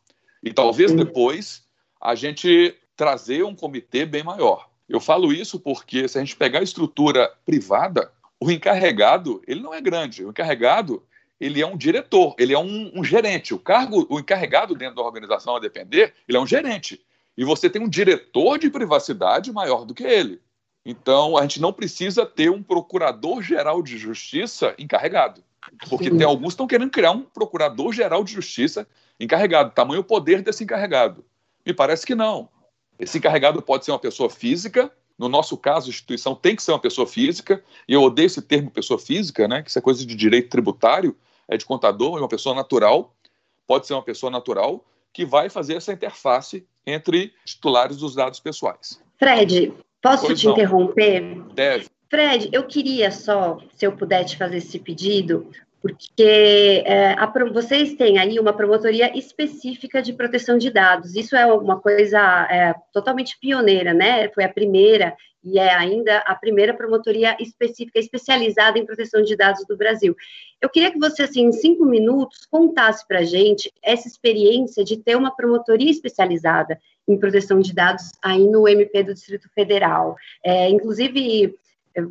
E 0.43 0.53
talvez 0.53 0.93
depois 0.93 1.65
a 2.01 2.15
gente 2.15 2.77
trazer 2.97 3.45
um 3.45 3.55
comitê 3.55 4.05
bem 4.05 4.23
maior. 4.23 4.69
Eu 4.89 5.01
falo 5.01 5.33
isso 5.33 5.61
porque 5.61 6.09
se 6.09 6.19
a 6.19 6.21
gente 6.21 6.37
pegar 6.37 6.59
a 6.59 6.65
estrutura 6.65 7.33
privada, 7.45 8.13
o 8.41 8.51
encarregado, 8.51 9.41
ele 9.47 9.61
não 9.61 9.73
é 9.73 9.81
grande. 9.81 10.25
O 10.25 10.31
encarregado, 10.31 11.03
ele 11.41 11.61
é 11.61 11.67
um 11.67 11.77
diretor, 11.77 12.35
ele 12.39 12.53
é 12.53 12.59
um, 12.59 12.91
um 12.95 13.05
gerente. 13.05 13.55
O 13.55 13.59
cargo, 13.59 14.07
o 14.11 14.19
encarregado 14.19 14.75
dentro 14.75 14.97
da 14.97 15.03
organização 15.03 15.57
a 15.57 15.61
depender, 15.61 16.13
ele 16.29 16.37
é 16.37 16.41
um 16.41 16.47
gerente. 16.47 17.01
E 17.37 17.45
você 17.45 17.71
tem 17.71 17.81
um 17.81 17.89
diretor 17.89 18.59
de 18.59 18.69
privacidade 18.69 19.53
maior 19.53 19.85
do 19.85 19.95
que 19.95 20.03
ele. 20.03 20.41
Então, 20.85 21.37
a 21.37 21.43
gente 21.43 21.61
não 21.61 21.73
precisa 21.73 22.27
ter 22.27 22.51
um 22.51 22.63
procurador-geral 22.63 23.83
de 23.83 23.97
justiça 23.97 24.75
encarregado. 24.77 25.43
Porque 25.89 26.11
Sim. 26.11 26.19
tem 26.19 26.27
alguns 26.27 26.49
que 26.49 26.55
estão 26.55 26.67
querendo 26.67 26.91
criar 26.91 27.13
um 27.13 27.23
procurador-geral 27.23 28.25
de 28.25 28.33
justiça 28.33 28.87
encarregado. 29.19 29.73
Tamanho 29.73 30.03
poder 30.03 30.43
desse 30.43 30.65
encarregado. 30.65 31.25
Me 31.65 31.73
parece 31.73 32.05
que 32.05 32.15
não. 32.15 32.49
Esse 32.99 33.19
encarregado 33.19 33.63
pode 33.63 33.85
ser 33.85 33.93
uma 33.93 33.99
pessoa 33.99 34.29
física. 34.29 34.93
No 35.19 35.29
nosso 35.29 35.57
caso, 35.57 35.87
a 35.87 35.91
instituição 35.91 36.35
tem 36.35 36.57
que 36.57 36.63
ser 36.63 36.73
uma 36.73 36.81
pessoa 36.81 37.07
física. 37.07 37.63
E 37.87 37.93
eu 37.93 38.03
odeio 38.03 38.27
esse 38.27 38.43
termo 38.43 38.71
pessoa 38.71 38.99
física, 38.99 39.47
né? 39.47 39.63
Que 39.63 39.71
isso 39.71 39.79
é 39.79 39.83
coisa 39.83 40.05
de 40.05 40.15
direito 40.15 40.49
tributário, 40.49 41.17
é 41.47 41.57
de 41.57 41.65
contador, 41.65 42.19
é 42.19 42.21
uma 42.21 42.29
pessoa 42.29 42.55
natural. 42.55 43.15
Pode 43.67 43.87
ser 43.87 43.95
uma 43.95 44.03
pessoa 44.03 44.31
natural 44.31 44.85
que 45.13 45.25
vai 45.25 45.49
fazer 45.49 45.75
essa 45.75 45.93
interface 45.93 46.67
entre 46.87 47.33
titulares 47.45 47.99
dos 47.99 48.15
dados 48.15 48.41
pessoais. 48.41 49.01
Fred, 49.19 49.73
posso 50.01 50.27
pois 50.27 50.41
te 50.41 50.47
não. 50.47 50.53
interromper? 50.53 51.43
Deve. 51.55 51.87
Fred, 52.13 52.51
eu 52.53 52.65
queria 52.65 53.11
só, 53.11 53.57
se 53.75 53.87
eu 53.87 53.97
puder 53.97 54.23
te 54.25 54.37
fazer 54.37 54.59
esse 54.59 54.79
pedido, 54.79 55.51
porque 55.81 56.83
é, 56.85 57.13
a, 57.13 57.27
vocês 57.51 57.95
têm 57.95 58.19
aí 58.19 58.39
uma 58.39 58.53
promotoria 58.53 59.17
específica 59.17 60.03
de 60.03 60.13
proteção 60.13 60.59
de 60.59 60.71
dados. 60.71 61.17
Isso 61.17 61.35
é 61.35 61.47
uma 61.47 61.81
coisa 61.81 62.21
é, 62.51 62.75
totalmente 62.93 63.39
pioneira, 63.41 63.95
né? 63.95 64.29
Foi 64.29 64.45
a 64.45 64.53
primeira 64.53 65.17
e 65.43 65.59
é 65.59 65.75
ainda 65.75 66.19
a 66.19 66.35
primeira 66.35 66.75
promotoria 66.75 67.35
específica, 67.41 67.99
especializada 67.99 68.79
em 68.79 68.85
proteção 68.85 69.23
de 69.23 69.35
dados 69.35 69.65
do 69.67 69.77
Brasil. 69.77 70.15
Eu 70.61 70.69
queria 70.69 70.93
que 70.93 70.99
você, 70.99 71.23
assim, 71.23 71.47
em 71.47 71.53
cinco 71.53 71.87
minutos, 71.87 72.47
contasse 72.51 73.09
para 73.09 73.21
a 73.21 73.25
gente 73.25 73.73
essa 73.83 74.07
experiência 74.07 74.85
de 74.85 74.99
ter 74.99 75.17
uma 75.17 75.35
promotoria 75.35 75.91
especializada 75.91 76.79
em 77.09 77.19
proteção 77.19 77.59
de 77.59 77.75
dados 77.75 78.13
aí 78.23 78.47
no 78.47 78.69
MP 78.69 79.03
do 79.03 79.15
Distrito 79.15 79.49
Federal. 79.53 80.15
É, 80.45 80.69
inclusive, 80.69 81.59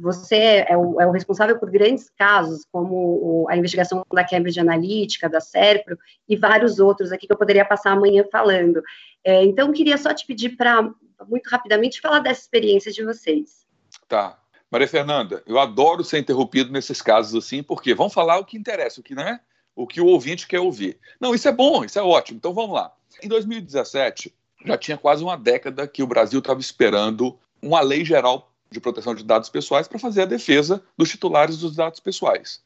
você 0.01 0.65
é 0.67 0.77
o, 0.77 0.99
é 1.01 1.07
o, 1.07 1.11
responsável 1.11 1.57
por 1.59 1.69
grandes 1.71 2.09
casos, 2.09 2.65
como 2.71 3.47
a 3.49 3.57
investigação 3.57 4.05
da 4.13 4.27
Cambridge 4.27 4.59
Analytica, 4.59 5.29
da 5.29 5.39
Serpro 5.39 5.97
e 6.27 6.35
vários 6.35 6.79
outros 6.79 7.11
aqui 7.11 7.27
que 7.27 7.33
eu 7.33 7.37
poderia 7.37 7.65
passar 7.65 7.91
amanhã 7.91 8.23
falando. 8.31 8.81
É, 9.23 9.43
então, 9.43 9.71
queria 9.71 9.97
só 9.97 10.13
te 10.13 10.25
pedir 10.25 10.57
para, 10.57 10.83
muito 11.27 11.47
rapidamente, 11.49 12.01
falar 12.01 12.19
dessa 12.19 12.41
experiência 12.41 12.91
de 12.91 13.03
vocês. 13.03 13.65
Tá. 14.07 14.37
Maria 14.69 14.87
Fernanda, 14.87 15.43
eu 15.45 15.59
adoro 15.59 16.03
ser 16.03 16.19
interrompido 16.19 16.71
nesses 16.71 17.01
casos 17.01 17.43
assim, 17.43 17.61
porque 17.61 17.93
vamos 17.93 18.13
falar 18.13 18.37
o 18.39 18.45
que 18.45 18.57
interessa, 18.57 19.01
o 19.01 19.03
que 19.03 19.13
não 19.13 19.23
é, 19.23 19.39
o 19.75 19.85
que 19.85 19.99
o 19.99 20.05
ouvinte 20.05 20.47
quer 20.47 20.59
ouvir. 20.59 20.97
Não, 21.19 21.35
isso 21.35 21.47
é 21.47 21.51
bom, 21.51 21.83
isso 21.83 21.99
é 21.99 22.01
ótimo. 22.01 22.37
Então 22.37 22.53
vamos 22.53 22.75
lá. 22.75 22.93
Em 23.21 23.27
2017, 23.27 24.33
já 24.65 24.77
tinha 24.77 24.97
quase 24.97 25.23
uma 25.23 25.37
década 25.37 25.87
que 25.87 26.01
o 26.01 26.07
Brasil 26.07 26.39
estava 26.39 26.59
esperando 26.59 27.37
uma 27.61 27.81
lei 27.81 28.05
geral 28.05 28.50
de 28.71 28.79
proteção 28.79 29.13
de 29.13 29.23
dados 29.23 29.49
pessoais 29.49 29.87
para 29.87 29.99
fazer 29.99 30.21
a 30.21 30.25
defesa 30.25 30.81
dos 30.97 31.09
titulares 31.09 31.57
dos 31.57 31.75
dados 31.75 31.99
pessoais. 31.99 32.61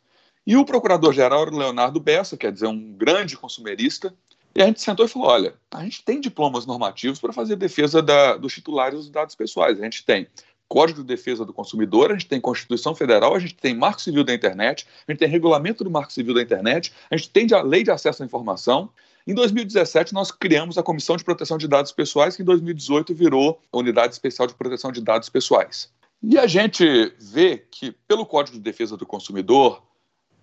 E 0.46 0.56
o 0.56 0.63
procurador-geral 0.63 1.41
era 1.41 1.52
o 1.52 1.58
Leonardo 1.58 2.00
Bessa, 2.00 2.38
quer 2.38 2.52
dizer, 2.52 2.68
um 2.68 2.94
grande 2.94 3.36
consumerista, 3.36 4.13
e 4.56 4.62
a 4.62 4.68
gente 4.68 4.82
sentou 4.82 5.06
e 5.06 5.10
falou: 5.10 5.28
olha, 5.28 5.56
a 5.72 5.84
gente 5.84 6.04
tem 6.04 6.22
diplomas 6.22 6.65
normativos 6.65 7.20
para 7.20 7.34
fazer 7.34 7.56
defesa 7.58 8.02
da, 8.02 8.38
dos 8.38 8.54
titulares 8.54 9.00
dos 9.00 9.10
dados 9.10 9.36
pessoais. 9.36 9.80
A 9.80 9.84
gente 9.84 10.06
tem 10.06 10.28
Código 10.68 11.02
de 11.02 11.08
Defesa 11.08 11.44
do 11.44 11.54
Consumidor, 11.54 12.12
a 12.12 12.13
gente 12.13 12.28
tem 12.28 12.39
Constituição 12.39 12.96
Federal, 12.96 13.36
a 13.36 13.39
gente 13.39 13.56
tem 13.56 13.76
Marco 13.76 14.02
Civil 14.02 14.24
da 14.24 14.34
Internet, 14.34 14.88
a 15.08 15.12
gente 15.12 15.20
tem 15.20 15.28
Regulamento 15.28 15.84
do 15.84 15.91
Marco 15.91 16.13
Civil 16.13 16.34
da 16.34 16.41
Internet, 16.41 16.94
a 17.10 17.18
gente 17.18 17.30
tem 17.30 17.48
a 17.52 17.62
Lei 17.62 17.84
de 17.84 17.91
Acesso 17.91 18.24
à 18.24 18.26
Informação. 18.26 18.89
Em 19.28 19.34
2017, 19.34 20.13
nós 20.13 20.32
criamos 20.32 20.78
a 20.78 20.84
Comissão 20.84 21.18
de 21.18 21.24
Proteção 21.24 21.58
de 21.58 21.68
Dados 21.68 21.91
Pessoais, 21.91 22.36
que 22.36 22.44
em 22.44 22.46
2018 22.46 23.13
virou 23.13 23.60
a 23.74 23.78
Unidade 23.78 24.13
Especial 24.13 24.48
de 24.48 24.54
Proteção 24.54 24.91
de 24.91 25.02
Dados 25.02 25.30
Pessoais. 25.30 25.91
E 26.28 26.40
a 26.40 26.48
gente 26.48 27.14
vê 27.20 27.56
que, 27.70 27.92
pelo 27.92 28.26
Código 28.26 28.58
de 28.58 28.64
Defesa 28.64 28.98
do 28.98 29.06
Consumidor, 29.06 29.84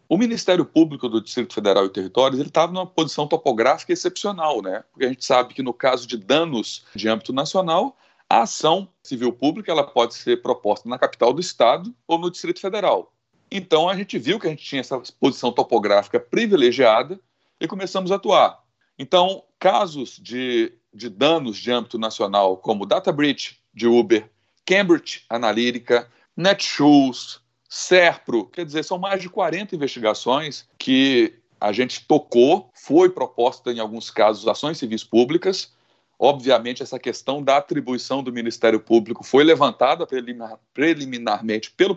o 0.09 0.17
Ministério 0.17 0.65
Público 0.65 1.09
do 1.09 1.21
Distrito 1.21 1.53
Federal 1.53 1.85
e 1.85 1.91
Territórios 1.91 2.39
ele 2.39 2.51
estava 2.51 2.71
numa 2.71 2.87
posição 2.87 3.27
topográfica 3.27 3.93
excepcional, 3.93 4.63
né? 4.63 4.85
Porque 4.93 5.07
a 5.07 5.09
gente 5.09 5.25
sabe 5.25 5.53
que 5.53 5.61
no 5.61 5.75
caso 5.75 6.07
de 6.07 6.17
danos 6.17 6.85
de 6.95 7.09
âmbito 7.09 7.33
nacional, 7.33 7.97
a 8.31 8.43
ação 8.43 8.89
civil 9.03 9.33
pública 9.33 9.73
ela 9.73 9.83
pode 9.83 10.15
ser 10.15 10.41
proposta 10.41 10.89
na 10.89 11.01
capital 11.01 11.33
do 11.33 11.41
estado 11.41 11.93
ou 12.07 12.17
no 12.17 12.31
Distrito 12.31 12.61
Federal. 12.61 13.13
Então 13.51 13.89
a 13.89 13.97
gente 13.97 14.17
viu 14.21 14.39
que 14.39 14.47
a 14.47 14.51
gente 14.51 14.65
tinha 14.65 14.81
essa 14.81 15.03
posição 15.19 15.51
topográfica 15.51 16.21
privilegiada 16.21 17.19
e 17.61 17.67
começamos 17.67 18.13
a 18.13 18.15
atuar. 18.15 18.63
Então, 18.97 19.43
casos 19.59 20.17
de, 20.17 20.73
de 20.95 21.09
danos 21.09 21.57
de 21.57 21.73
âmbito 21.73 21.99
nacional, 21.99 22.57
como 22.57 22.87
data 22.87 23.11
breach 23.11 23.61
de 23.75 23.89
Uber, 23.89 24.31
Cambridge 24.67 25.25
Analytica, 25.29 26.09
Netshoes, 26.37 27.41
Serpro, 27.69 28.47
quer 28.47 28.65
dizer, 28.65 28.85
são 28.85 28.99
mais 28.99 29.23
de 29.23 29.29
40 29.29 29.75
investigações 29.75 30.69
que 30.79 31.35
a 31.61 31.73
gente 31.73 32.05
tocou, 32.07 32.71
foi 32.75 33.09
proposta 33.09 33.73
em 33.73 33.79
alguns 33.79 34.11
casos 34.11 34.49
ações 34.49 34.79
civis 34.79 35.05
públicas. 35.05 35.73
Obviamente, 36.19 36.83
essa 36.83 36.99
questão 36.99 37.43
da 37.43 37.57
atribuição 37.57 38.23
do 38.23 38.33
Ministério 38.33 38.81
Público 38.81 39.25
foi 39.25 39.45
levantada 39.45 40.07
preliminar, 40.07 40.59
preliminarmente 40.75 41.71
pelo, 41.71 41.97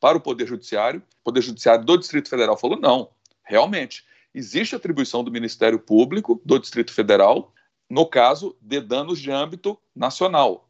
para 0.00 0.18
o 0.18 0.20
Poder 0.20 0.46
Judiciário. 0.48 1.02
O 1.20 1.24
Poder 1.24 1.42
Judiciário 1.42 1.84
do 1.84 1.96
Distrito 1.96 2.28
Federal 2.28 2.56
falou: 2.56 2.78
não, 2.80 3.10
realmente, 3.44 4.04
existe 4.34 4.74
atribuição 4.74 5.22
do 5.22 5.30
Ministério 5.30 5.78
Público 5.78 6.40
do 6.44 6.58
Distrito 6.58 6.92
Federal 6.92 7.52
no 7.88 8.06
caso 8.06 8.56
de 8.60 8.80
danos 8.80 9.20
de 9.20 9.30
âmbito 9.30 9.78
nacional. 9.94 10.68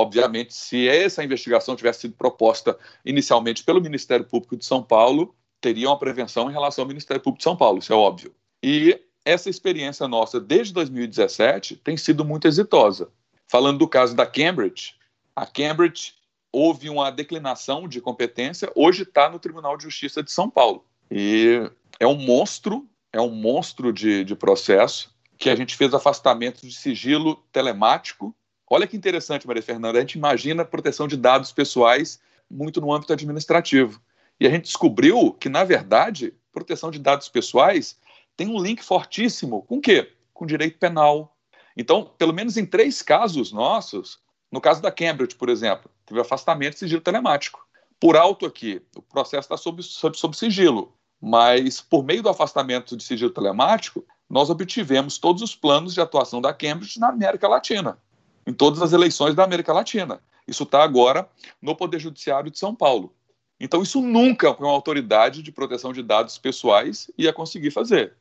Obviamente, 0.00 0.54
se 0.54 0.88
essa 0.88 1.22
investigação 1.22 1.76
tivesse 1.76 2.00
sido 2.00 2.14
proposta 2.14 2.78
inicialmente 3.04 3.62
pelo 3.62 3.82
Ministério 3.82 4.24
Público 4.24 4.56
de 4.56 4.64
São 4.64 4.82
Paulo, 4.82 5.34
teria 5.60 5.88
uma 5.88 5.98
prevenção 5.98 6.48
em 6.48 6.52
relação 6.54 6.84
ao 6.84 6.88
Ministério 6.88 7.22
Público 7.22 7.40
de 7.40 7.44
São 7.44 7.54
Paulo, 7.54 7.80
isso 7.80 7.92
é 7.92 7.96
óbvio. 7.96 8.34
E 8.62 8.98
essa 9.26 9.50
experiência 9.50 10.08
nossa 10.08 10.40
desde 10.40 10.72
2017 10.72 11.76
tem 11.76 11.98
sido 11.98 12.24
muito 12.24 12.48
exitosa. 12.48 13.10
Falando 13.46 13.80
do 13.80 13.86
caso 13.86 14.16
da 14.16 14.24
Cambridge, 14.24 14.94
a 15.36 15.44
Cambridge 15.44 16.14
houve 16.50 16.88
uma 16.88 17.12
declinação 17.12 17.86
de 17.86 18.00
competência, 18.00 18.72
hoje 18.74 19.02
está 19.02 19.28
no 19.28 19.38
Tribunal 19.38 19.76
de 19.76 19.82
Justiça 19.82 20.22
de 20.22 20.32
São 20.32 20.48
Paulo. 20.48 20.82
E 21.10 21.70
é 21.98 22.06
um 22.06 22.16
monstro, 22.16 22.88
é 23.12 23.20
um 23.20 23.34
monstro 23.34 23.92
de, 23.92 24.24
de 24.24 24.34
processo, 24.34 25.14
que 25.36 25.50
a 25.50 25.56
gente 25.56 25.76
fez 25.76 25.92
afastamento 25.92 26.66
de 26.66 26.74
sigilo 26.74 27.36
telemático 27.52 28.34
Olha 28.72 28.86
que 28.86 28.96
interessante, 28.96 29.48
Maria 29.48 29.64
Fernanda. 29.64 29.98
A 29.98 30.00
gente 30.00 30.16
imagina 30.16 30.64
proteção 30.64 31.08
de 31.08 31.16
dados 31.16 31.50
pessoais 31.50 32.20
muito 32.48 32.80
no 32.80 32.92
âmbito 32.92 33.12
administrativo. 33.12 34.00
E 34.38 34.46
a 34.46 34.50
gente 34.50 34.66
descobriu 34.66 35.32
que, 35.32 35.48
na 35.48 35.64
verdade, 35.64 36.32
proteção 36.52 36.88
de 36.88 37.00
dados 37.00 37.28
pessoais 37.28 37.98
tem 38.36 38.46
um 38.46 38.62
link 38.62 38.80
fortíssimo 38.80 39.62
com 39.62 39.78
o 39.78 39.80
quê? 39.80 40.12
Com 40.32 40.46
direito 40.46 40.78
penal. 40.78 41.36
Então, 41.76 42.14
pelo 42.16 42.32
menos 42.32 42.56
em 42.56 42.64
três 42.64 43.02
casos 43.02 43.50
nossos, 43.50 44.20
no 44.52 44.60
caso 44.60 44.80
da 44.80 44.92
Cambridge, 44.92 45.34
por 45.34 45.48
exemplo, 45.48 45.90
teve 46.06 46.20
afastamento 46.20 46.74
de 46.74 46.78
sigilo 46.78 47.02
telemático. 47.02 47.66
Por 47.98 48.16
alto 48.16 48.46
aqui, 48.46 48.80
o 48.94 49.02
processo 49.02 49.46
está 49.46 49.56
sob, 49.56 49.82
sob, 49.82 50.16
sob 50.16 50.36
sigilo, 50.36 50.94
mas 51.20 51.80
por 51.80 52.04
meio 52.04 52.22
do 52.22 52.28
afastamento 52.28 52.96
de 52.96 53.02
sigilo 53.02 53.32
telemático, 53.32 54.06
nós 54.28 54.48
obtivemos 54.48 55.18
todos 55.18 55.42
os 55.42 55.56
planos 55.56 55.92
de 55.92 56.00
atuação 56.00 56.40
da 56.40 56.54
Cambridge 56.54 57.00
na 57.00 57.08
América 57.08 57.48
Latina 57.48 57.98
em 58.46 58.52
todas 58.52 58.82
as 58.82 58.92
eleições 58.92 59.34
da 59.34 59.44
América 59.44 59.72
Latina. 59.72 60.20
Isso 60.46 60.64
está 60.64 60.82
agora 60.82 61.28
no 61.60 61.76
Poder 61.76 61.98
Judiciário 61.98 62.50
de 62.50 62.58
São 62.58 62.74
Paulo. 62.74 63.14
Então, 63.60 63.82
isso 63.82 64.00
nunca 64.00 64.50
uma 64.52 64.70
autoridade 64.70 65.42
de 65.42 65.52
proteção 65.52 65.92
de 65.92 66.02
dados 66.02 66.38
pessoais 66.38 67.10
ia 67.16 67.32
conseguir 67.32 67.70
fazer. 67.70 68.14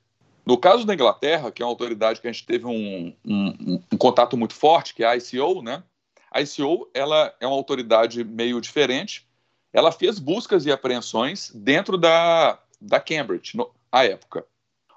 No 0.46 0.58
caso 0.58 0.86
da 0.86 0.94
Inglaterra, 0.94 1.52
que 1.52 1.62
é 1.62 1.66
uma 1.66 1.72
autoridade 1.72 2.20
que 2.20 2.28
a 2.28 2.32
gente 2.32 2.46
teve 2.46 2.66
um, 2.66 3.14
um, 3.26 3.82
um 3.92 3.98
contato 3.98 4.36
muito 4.36 4.54
forte, 4.54 4.94
que 4.94 5.04
é 5.04 5.08
a 5.08 5.16
ICO, 5.16 5.62
né? 5.62 5.84
A 6.32 6.42
ICO 6.42 6.90
ela 6.94 7.34
é 7.40 7.48
uma 7.48 7.56
autoridade 7.56 8.24
meio 8.24 8.60
diferente. 8.60 9.28
Ela 9.72 9.92
fez 9.92 10.20
buscas 10.20 10.66
e 10.66 10.72
apreensões 10.72 11.52
dentro 11.54 11.98
da, 11.98 12.60
da 12.82 13.00
Cambridge, 13.00 13.56
no, 13.56 13.70
à 13.92 14.04
época. 14.06 14.46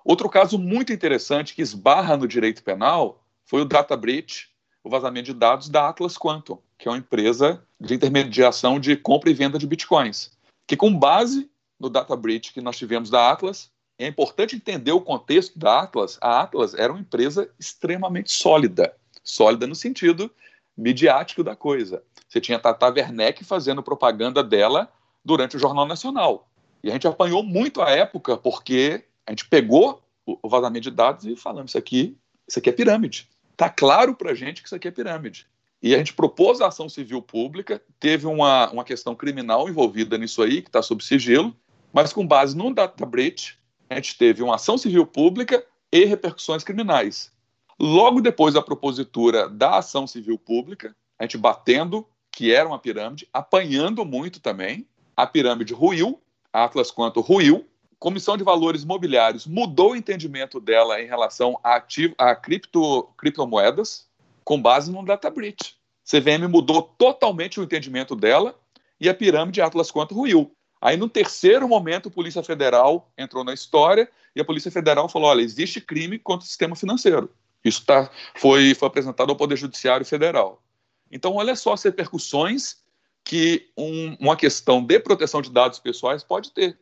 Outro 0.04 0.28
caso 0.28 0.58
muito 0.58 0.92
interessante 0.92 1.54
que 1.54 1.62
esbarra 1.62 2.16
no 2.16 2.26
direito 2.26 2.62
penal 2.62 3.22
foi 3.44 3.62
o 3.62 3.66
data 3.66 3.96
breach 3.96 4.51
o 4.84 4.90
vazamento 4.90 5.26
de 5.26 5.34
dados 5.34 5.68
da 5.68 5.88
Atlas 5.88 6.16
Quantum, 6.16 6.58
que 6.78 6.88
é 6.88 6.90
uma 6.90 6.98
empresa 6.98 7.62
de 7.80 7.94
intermediação 7.94 8.80
de 8.80 8.96
compra 8.96 9.30
e 9.30 9.34
venda 9.34 9.58
de 9.58 9.66
bitcoins, 9.66 10.32
que 10.66 10.76
com 10.76 10.96
base 10.96 11.50
no 11.78 11.88
data 11.88 12.16
breach 12.16 12.52
que 12.52 12.60
nós 12.60 12.76
tivemos 12.76 13.10
da 13.10 13.30
Atlas, 13.30 13.70
é 13.98 14.06
importante 14.06 14.56
entender 14.56 14.92
o 14.92 15.00
contexto 15.00 15.58
da 15.58 15.80
Atlas. 15.80 16.18
A 16.20 16.40
Atlas 16.42 16.74
era 16.74 16.92
uma 16.92 17.00
empresa 17.00 17.50
extremamente 17.58 18.32
sólida, 18.32 18.94
sólida 19.22 19.66
no 19.66 19.74
sentido 19.74 20.30
midiático 20.76 21.44
da 21.44 21.54
coisa. 21.54 22.02
Você 22.28 22.40
tinha 22.40 22.58
Tata 22.58 22.88
Werneck 22.88 23.44
fazendo 23.44 23.82
propaganda 23.82 24.42
dela 24.42 24.90
durante 25.24 25.56
o 25.56 25.60
Jornal 25.60 25.86
Nacional. 25.86 26.48
E 26.82 26.88
a 26.88 26.92
gente 26.92 27.06
apanhou 27.06 27.42
muito 27.42 27.82
a 27.82 27.90
época 27.90 28.36
porque 28.36 29.04
a 29.26 29.30
gente 29.30 29.48
pegou 29.48 30.02
o 30.24 30.48
vazamento 30.48 30.84
de 30.84 30.90
dados 30.90 31.24
e 31.26 31.36
falamos 31.36 31.72
isso 31.72 31.78
aqui, 31.78 32.16
isso 32.48 32.58
aqui 32.58 32.70
é 32.70 32.72
pirâmide. 32.72 33.28
Está 33.62 33.70
claro 33.70 34.12
para 34.16 34.32
a 34.32 34.34
gente 34.34 34.60
que 34.60 34.66
isso 34.66 34.74
aqui 34.74 34.88
é 34.88 34.90
pirâmide. 34.90 35.46
E 35.80 35.94
a 35.94 35.98
gente 35.98 36.14
propôs 36.14 36.60
a 36.60 36.66
ação 36.66 36.88
civil 36.88 37.22
pública, 37.22 37.80
teve 38.00 38.26
uma, 38.26 38.68
uma 38.72 38.82
questão 38.82 39.14
criminal 39.14 39.68
envolvida 39.68 40.18
nisso 40.18 40.42
aí, 40.42 40.62
que 40.62 40.68
está 40.68 40.82
sob 40.82 41.02
sigilo, 41.04 41.56
Mas 41.92 42.12
com 42.12 42.26
base 42.26 42.56
num 42.56 42.72
data 42.72 43.06
breach, 43.06 43.56
a 43.88 43.94
gente 43.94 44.18
teve 44.18 44.42
uma 44.42 44.56
ação 44.56 44.76
civil 44.76 45.06
pública 45.06 45.64
e 45.92 46.04
repercussões 46.04 46.64
criminais. 46.64 47.30
Logo 47.78 48.20
depois 48.20 48.54
da 48.54 48.62
propositura 48.62 49.48
da 49.48 49.78
ação 49.78 50.08
civil 50.08 50.36
pública, 50.36 50.96
a 51.16 51.22
gente 51.22 51.38
batendo 51.38 52.04
que 52.32 52.52
era 52.52 52.66
uma 52.68 52.80
pirâmide, 52.80 53.28
apanhando 53.32 54.04
muito 54.04 54.40
também, 54.40 54.88
a 55.16 55.24
pirâmide 55.24 55.72
ruiu, 55.72 56.20
a 56.52 56.64
Atlas 56.64 56.90
Quanto 56.90 57.20
ruiu, 57.20 57.64
Comissão 58.02 58.36
de 58.36 58.42
Valores 58.42 58.84
Mobiliários 58.84 59.46
mudou 59.46 59.92
o 59.92 59.96
entendimento 59.96 60.58
dela 60.58 61.00
em 61.00 61.06
relação 61.06 61.56
a, 61.62 61.76
ativo, 61.76 62.12
a 62.18 62.34
cripto, 62.34 63.04
criptomoedas 63.16 64.08
com 64.42 64.60
base 64.60 64.90
no 64.90 65.04
data 65.04 65.30
breach. 65.30 65.76
CVM 66.04 66.48
mudou 66.48 66.82
totalmente 66.82 67.60
o 67.60 67.62
entendimento 67.62 68.16
dela 68.16 68.58
e 69.00 69.08
a 69.08 69.14
pirâmide 69.14 69.62
Atlas 69.62 69.92
Quanto 69.92 70.16
ruiu. 70.16 70.52
Aí, 70.80 70.96
no 70.96 71.08
terceiro 71.08 71.68
momento, 71.68 72.08
a 72.08 72.10
Polícia 72.10 72.42
Federal 72.42 73.08
entrou 73.16 73.44
na 73.44 73.54
história 73.54 74.10
e 74.34 74.40
a 74.40 74.44
Polícia 74.44 74.72
Federal 74.72 75.08
falou: 75.08 75.28
olha, 75.28 75.40
existe 75.40 75.80
crime 75.80 76.18
contra 76.18 76.44
o 76.44 76.48
sistema 76.48 76.74
financeiro. 76.74 77.30
Isso 77.64 77.86
tá, 77.86 78.10
foi, 78.34 78.74
foi 78.74 78.88
apresentado 78.88 79.30
ao 79.30 79.36
Poder 79.36 79.54
Judiciário 79.54 80.04
Federal. 80.04 80.60
Então, 81.08 81.36
olha 81.36 81.54
só 81.54 81.74
as 81.74 81.84
repercussões 81.84 82.78
que 83.22 83.70
um, 83.78 84.16
uma 84.18 84.36
questão 84.36 84.84
de 84.84 84.98
proteção 84.98 85.40
de 85.40 85.52
dados 85.52 85.78
pessoais 85.78 86.24
pode 86.24 86.50
ter. 86.50 86.76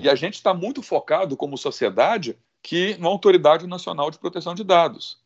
E 0.00 0.08
a 0.08 0.14
gente 0.14 0.34
está 0.34 0.54
muito 0.54 0.80
focado, 0.80 1.36
como 1.36 1.58
sociedade, 1.58 2.38
que 2.62 2.96
na 2.98 3.08
Autoridade 3.08 3.66
Nacional 3.66 4.12
de 4.12 4.18
Proteção 4.18 4.54
de 4.54 4.62
Dados. 4.62 5.18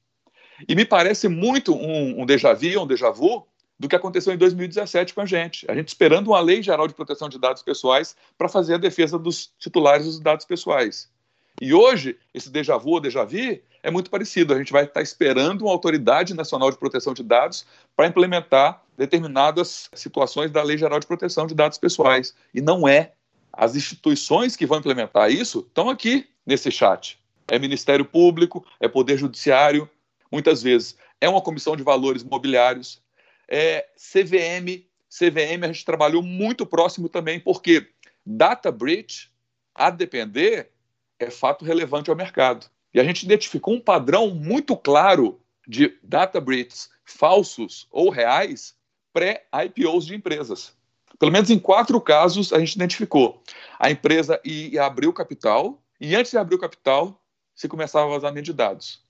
E 0.66 0.74
me 0.74 0.86
parece 0.86 1.28
muito 1.28 1.74
um, 1.74 2.22
um 2.22 2.24
déjà 2.24 2.54
vu, 2.54 2.80
um 2.80 2.86
déjà 2.86 3.10
vu, 3.10 3.46
do 3.78 3.86
que 3.86 3.96
aconteceu 3.96 4.32
em 4.32 4.38
2017 4.38 5.12
com 5.12 5.20
a 5.20 5.26
gente. 5.26 5.70
A 5.70 5.74
gente 5.74 5.88
esperando 5.88 6.28
uma 6.28 6.40
lei 6.40 6.62
geral 6.62 6.88
de 6.88 6.94
proteção 6.94 7.28
de 7.28 7.38
dados 7.38 7.62
pessoais 7.62 8.16
para 8.38 8.48
fazer 8.48 8.74
a 8.74 8.78
defesa 8.78 9.18
dos 9.18 9.52
titulares 9.58 10.06
dos 10.06 10.20
dados 10.20 10.46
pessoais. 10.46 11.10
E 11.60 11.74
hoje, 11.74 12.16
esse 12.32 12.48
déjà 12.48 12.78
vu 12.78 12.92
ou 12.92 13.00
déjà 13.00 13.24
vu 13.24 13.60
é 13.82 13.90
muito 13.90 14.10
parecido. 14.10 14.54
A 14.54 14.58
gente 14.58 14.72
vai 14.72 14.84
estar 14.84 15.02
esperando 15.02 15.62
uma 15.62 15.72
autoridade 15.72 16.32
nacional 16.32 16.70
de 16.70 16.78
proteção 16.78 17.12
de 17.12 17.22
dados 17.22 17.66
para 17.94 18.06
implementar 18.06 18.82
determinadas 18.96 19.90
situações 19.92 20.50
da 20.50 20.62
Lei 20.62 20.78
Geral 20.78 20.98
de 20.98 21.06
Proteção 21.06 21.46
de 21.46 21.54
Dados 21.54 21.76
Pessoais. 21.76 22.34
E 22.54 22.60
não 22.60 22.88
é. 22.88 23.12
As 23.52 23.76
instituições 23.76 24.56
que 24.56 24.66
vão 24.66 24.78
implementar 24.78 25.30
isso 25.30 25.60
estão 25.60 25.90
aqui 25.90 26.28
nesse 26.46 26.70
chat. 26.70 27.18
É 27.48 27.58
Ministério 27.58 28.04
Público, 28.04 28.64
é 28.80 28.88
Poder 28.88 29.18
Judiciário, 29.18 29.88
muitas 30.30 30.62
vezes 30.62 30.96
é 31.20 31.28
uma 31.28 31.40
comissão 31.40 31.76
de 31.76 31.82
valores 31.82 32.24
mobiliários, 32.24 33.00
é 33.48 33.86
CVM. 33.96 34.84
CVM 35.08 35.62
a 35.62 35.66
gente 35.66 35.84
trabalhou 35.84 36.22
muito 36.22 36.64
próximo 36.64 37.08
também, 37.08 37.38
porque 37.38 37.86
data 38.24 38.72
breach, 38.72 39.30
a 39.74 39.90
depender, 39.90 40.70
é 41.18 41.30
fato 41.30 41.64
relevante 41.64 42.10
ao 42.10 42.16
mercado. 42.16 42.66
E 42.94 42.98
a 42.98 43.04
gente 43.04 43.22
identificou 43.22 43.74
um 43.74 43.80
padrão 43.80 44.30
muito 44.30 44.76
claro 44.76 45.40
de 45.66 45.96
data 46.02 46.40
breaches 46.40 46.90
falsos 47.04 47.86
ou 47.90 48.10
reais 48.10 48.74
pré-IPOs 49.12 50.06
de 50.06 50.14
empresas. 50.14 50.74
Pelo 51.22 51.30
menos 51.30 51.50
em 51.50 51.58
quatro 51.60 52.00
casos 52.00 52.52
a 52.52 52.58
gente 52.58 52.72
identificou. 52.72 53.40
A 53.78 53.88
empresa 53.88 54.40
ia 54.44 54.84
abrir 54.84 55.06
o 55.06 55.12
capital 55.12 55.80
e 56.00 56.16
antes 56.16 56.32
de 56.32 56.36
abrir 56.36 56.56
o 56.56 56.58
capital 56.58 57.16
se 57.54 57.68
começava 57.68 58.06
a 58.06 58.14
vazamento 58.14 58.46
de 58.46 58.52
dados. 58.52 59.00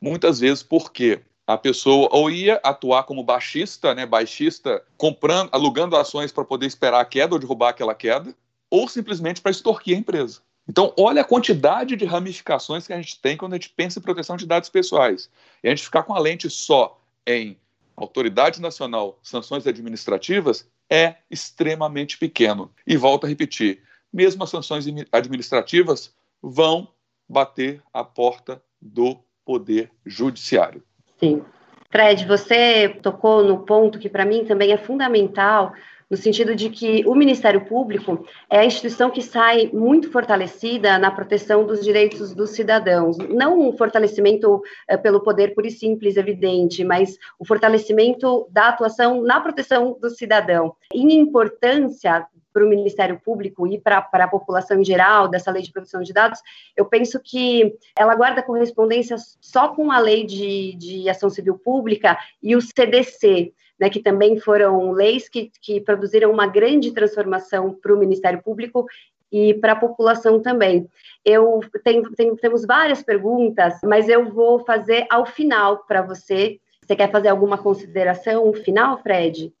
Muitas 0.00 0.40
vezes 0.40 0.62
porque 0.62 1.20
a 1.46 1.58
pessoa 1.58 2.08
ou 2.10 2.30
ia 2.30 2.58
atuar 2.64 3.02
como 3.02 3.22
baixista, 3.22 3.94
né, 3.94 4.06
baixista, 4.06 4.82
comprando, 4.96 5.50
alugando 5.52 5.94
ações 5.94 6.32
para 6.32 6.42
poder 6.42 6.64
esperar 6.64 7.00
a 7.00 7.04
queda 7.04 7.34
ou 7.34 7.38
derrubar 7.38 7.68
aquela 7.68 7.94
queda, 7.94 8.34
ou 8.70 8.88
simplesmente 8.88 9.42
para 9.42 9.50
extorquir 9.50 9.94
a 9.94 10.00
empresa. 10.00 10.40
Então, 10.66 10.94
olha 10.98 11.20
a 11.20 11.24
quantidade 11.24 11.96
de 11.96 12.06
ramificações 12.06 12.86
que 12.86 12.94
a 12.94 12.96
gente 12.96 13.20
tem 13.20 13.36
quando 13.36 13.52
a 13.52 13.56
gente 13.56 13.68
pensa 13.68 13.98
em 13.98 14.02
proteção 14.02 14.38
de 14.38 14.46
dados 14.46 14.70
pessoais. 14.70 15.28
E 15.62 15.68
a 15.68 15.70
gente 15.70 15.84
ficar 15.84 16.02
com 16.02 16.14
a 16.14 16.18
lente 16.18 16.48
só 16.48 16.98
em 17.26 17.58
autoridade 17.94 18.58
nacional, 18.58 19.18
sanções 19.22 19.66
administrativas, 19.66 20.66
é 20.90 21.16
extremamente 21.30 22.18
pequeno. 22.18 22.70
E 22.86 22.96
volto 22.96 23.24
a 23.24 23.28
repetir: 23.28 23.82
mesmo 24.12 24.44
as 24.44 24.50
sanções 24.50 24.86
administrativas 25.12 26.14
vão 26.42 26.88
bater 27.28 27.82
a 27.92 28.02
porta 28.02 28.62
do 28.80 29.18
Poder 29.44 29.90
Judiciário. 30.04 30.82
Sim. 31.18 31.42
Fred, 31.90 32.26
você 32.26 32.88
tocou 33.02 33.42
no 33.42 33.64
ponto 33.64 33.98
que 33.98 34.08
para 34.08 34.24
mim 34.24 34.44
também 34.44 34.72
é 34.72 34.78
fundamental 34.78 35.72
no 36.10 36.16
sentido 36.16 36.54
de 36.54 36.70
que 36.70 37.04
o 37.06 37.14
Ministério 37.14 37.64
Público 37.66 38.24
é 38.50 38.58
a 38.58 38.64
instituição 38.64 39.10
que 39.10 39.22
sai 39.22 39.70
muito 39.72 40.10
fortalecida 40.10 40.98
na 40.98 41.10
proteção 41.10 41.66
dos 41.66 41.84
direitos 41.84 42.34
dos 42.34 42.50
cidadãos. 42.50 43.18
Não 43.18 43.58
um 43.58 43.76
fortalecimento 43.76 44.62
é, 44.88 44.96
pelo 44.96 45.20
poder 45.20 45.54
puro 45.54 45.66
e 45.66 45.70
simples, 45.70 46.16
evidente, 46.16 46.84
mas 46.84 47.16
o 47.38 47.44
fortalecimento 47.44 48.48
da 48.50 48.68
atuação 48.68 49.22
na 49.22 49.40
proteção 49.40 49.98
do 50.00 50.10
cidadão. 50.10 50.74
Em 50.92 51.18
importância 51.18 52.26
para 52.58 52.66
o 52.66 52.68
Ministério 52.68 53.20
Público 53.24 53.68
e 53.68 53.78
para 53.78 54.08
a 54.12 54.28
população 54.28 54.80
em 54.80 54.84
geral 54.84 55.28
dessa 55.28 55.52
lei 55.52 55.62
de 55.62 55.70
proteção 55.70 56.02
de 56.02 56.12
dados, 56.12 56.40
eu 56.76 56.84
penso 56.84 57.20
que 57.22 57.72
ela 57.96 58.16
guarda 58.16 58.42
correspondência 58.42 59.16
só 59.40 59.68
com 59.68 59.92
a 59.92 59.98
lei 60.00 60.26
de, 60.26 60.74
de 60.74 61.08
ação 61.08 61.30
civil 61.30 61.56
pública 61.56 62.18
e 62.42 62.56
o 62.56 62.60
CDC 62.60 63.52
né, 63.78 63.88
que 63.88 64.00
também 64.00 64.40
foram 64.40 64.90
leis 64.90 65.28
que, 65.28 65.52
que 65.62 65.80
produziram 65.80 66.32
uma 66.32 66.48
grande 66.48 66.90
transformação 66.90 67.72
para 67.72 67.94
o 67.94 67.98
Ministério 67.98 68.42
Público 68.42 68.86
e 69.30 69.54
para 69.54 69.74
a 69.74 69.76
população 69.76 70.40
também. 70.40 70.88
Eu 71.24 71.60
tenho, 71.84 72.10
tenho, 72.16 72.36
temos 72.36 72.66
várias 72.66 73.04
perguntas, 73.04 73.74
mas 73.84 74.08
eu 74.08 74.32
vou 74.32 74.64
fazer 74.64 75.06
ao 75.08 75.24
final 75.24 75.84
para 75.86 76.02
você. 76.02 76.58
Você 76.84 76.96
quer 76.96 77.12
fazer 77.12 77.28
alguma 77.28 77.56
consideração 77.56 78.52
final, 78.52 78.98
Fred? 79.00 79.52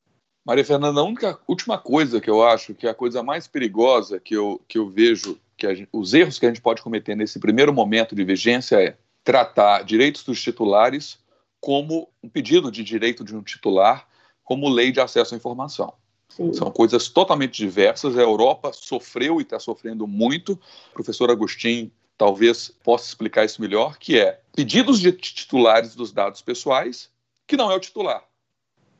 Maria 0.48 0.64
Fernanda, 0.64 1.02
a 1.02 1.04
única 1.04 1.38
última 1.46 1.76
coisa 1.76 2.22
que 2.22 2.30
eu 2.30 2.42
acho 2.42 2.72
que 2.72 2.86
é 2.86 2.90
a 2.90 2.94
coisa 2.94 3.22
mais 3.22 3.46
perigosa 3.46 4.18
que 4.18 4.32
eu, 4.32 4.58
que 4.66 4.78
eu 4.78 4.88
vejo, 4.88 5.38
que 5.58 5.74
gente, 5.74 5.90
os 5.92 6.14
erros 6.14 6.38
que 6.38 6.46
a 6.46 6.48
gente 6.48 6.62
pode 6.62 6.80
cometer 6.80 7.14
nesse 7.14 7.38
primeiro 7.38 7.70
momento 7.70 8.14
de 8.14 8.24
vigência 8.24 8.82
é 8.82 8.96
tratar 9.22 9.84
direitos 9.84 10.24
dos 10.24 10.42
titulares 10.42 11.18
como 11.60 12.08
um 12.22 12.30
pedido 12.30 12.72
de 12.72 12.82
direito 12.82 13.22
de 13.22 13.36
um 13.36 13.42
titular, 13.42 14.08
como 14.42 14.70
lei 14.70 14.90
de 14.90 15.00
acesso 15.00 15.34
à 15.34 15.36
informação. 15.36 15.92
Sim. 16.30 16.50
São 16.54 16.70
coisas 16.70 17.10
totalmente 17.10 17.58
diversas. 17.58 18.16
A 18.16 18.22
Europa 18.22 18.72
sofreu 18.72 19.40
e 19.40 19.42
está 19.42 19.60
sofrendo 19.60 20.06
muito. 20.06 20.52
O 20.92 20.94
professor 20.94 21.30
Agostinho 21.30 21.92
talvez 22.16 22.72
possa 22.82 23.04
explicar 23.06 23.44
isso 23.44 23.60
melhor, 23.60 23.98
que 23.98 24.18
é 24.18 24.40
pedidos 24.56 24.98
de 24.98 25.12
titulares 25.12 25.94
dos 25.94 26.10
dados 26.10 26.40
pessoais, 26.40 27.10
que 27.46 27.54
não 27.54 27.70
é 27.70 27.76
o 27.76 27.80
titular. 27.80 28.27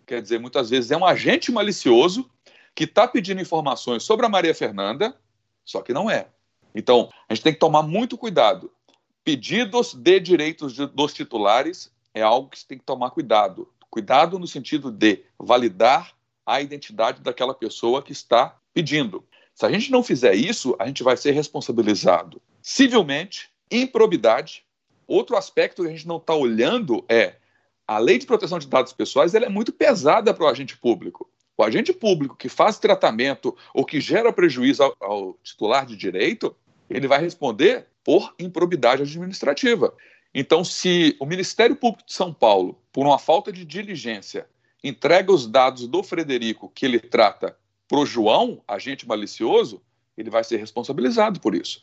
Quer 0.08 0.22
dizer, 0.22 0.40
muitas 0.40 0.70
vezes 0.70 0.90
é 0.90 0.96
um 0.96 1.04
agente 1.04 1.52
malicioso 1.52 2.30
que 2.74 2.84
está 2.84 3.06
pedindo 3.06 3.42
informações 3.42 4.02
sobre 4.02 4.24
a 4.24 4.28
Maria 4.28 4.54
Fernanda, 4.54 5.14
só 5.66 5.82
que 5.82 5.92
não 5.92 6.10
é. 6.10 6.28
Então, 6.74 7.10
a 7.28 7.34
gente 7.34 7.44
tem 7.44 7.52
que 7.52 7.58
tomar 7.58 7.82
muito 7.82 8.16
cuidado. 8.16 8.72
Pedidos 9.22 9.92
de 9.92 10.18
direitos 10.18 10.72
de, 10.72 10.86
dos 10.86 11.12
titulares 11.12 11.92
é 12.14 12.22
algo 12.22 12.48
que 12.48 12.58
se 12.58 12.66
tem 12.66 12.78
que 12.78 12.84
tomar 12.84 13.10
cuidado. 13.10 13.70
Cuidado 13.90 14.38
no 14.38 14.46
sentido 14.46 14.90
de 14.90 15.22
validar 15.38 16.14
a 16.46 16.62
identidade 16.62 17.20
daquela 17.20 17.52
pessoa 17.52 18.02
que 18.02 18.12
está 18.12 18.56
pedindo. 18.72 19.22
Se 19.54 19.66
a 19.66 19.70
gente 19.70 19.92
não 19.92 20.02
fizer 20.02 20.34
isso, 20.34 20.74
a 20.78 20.86
gente 20.86 21.02
vai 21.02 21.18
ser 21.18 21.32
responsabilizado 21.32 22.40
civilmente, 22.62 23.50
improbidade. 23.70 24.64
Outro 25.06 25.36
aspecto 25.36 25.82
que 25.82 25.88
a 25.88 25.92
gente 25.92 26.08
não 26.08 26.16
está 26.16 26.34
olhando 26.34 27.04
é 27.10 27.36
a 27.88 27.98
lei 27.98 28.18
de 28.18 28.26
proteção 28.26 28.58
de 28.58 28.68
dados 28.68 28.92
pessoais 28.92 29.34
ela 29.34 29.46
é 29.46 29.48
muito 29.48 29.72
pesada 29.72 30.34
para 30.34 30.44
o 30.44 30.48
agente 30.48 30.76
público. 30.76 31.28
O 31.56 31.64
agente 31.64 31.90
público 31.90 32.36
que 32.36 32.50
faz 32.50 32.78
tratamento 32.78 33.56
ou 33.72 33.84
que 33.84 33.98
gera 33.98 34.30
prejuízo 34.30 34.82
ao, 34.82 34.96
ao 35.00 35.38
titular 35.42 35.86
de 35.86 35.96
direito, 35.96 36.54
ele 36.88 37.08
vai 37.08 37.18
responder 37.18 37.86
por 38.04 38.34
improbidade 38.38 39.02
administrativa. 39.02 39.94
Então, 40.34 40.62
se 40.62 41.16
o 41.18 41.24
Ministério 41.24 41.74
Público 41.74 42.06
de 42.06 42.12
São 42.12 42.32
Paulo, 42.32 42.78
por 42.92 43.06
uma 43.06 43.18
falta 43.18 43.50
de 43.50 43.64
diligência, 43.64 44.46
entrega 44.84 45.32
os 45.32 45.46
dados 45.46 45.88
do 45.88 46.02
Frederico 46.02 46.70
que 46.74 46.84
ele 46.84 47.00
trata 47.00 47.56
para 47.88 47.98
o 47.98 48.06
João, 48.06 48.62
agente 48.68 49.08
malicioso, 49.08 49.82
ele 50.16 50.28
vai 50.28 50.44
ser 50.44 50.58
responsabilizado 50.58 51.40
por 51.40 51.54
isso. 51.54 51.82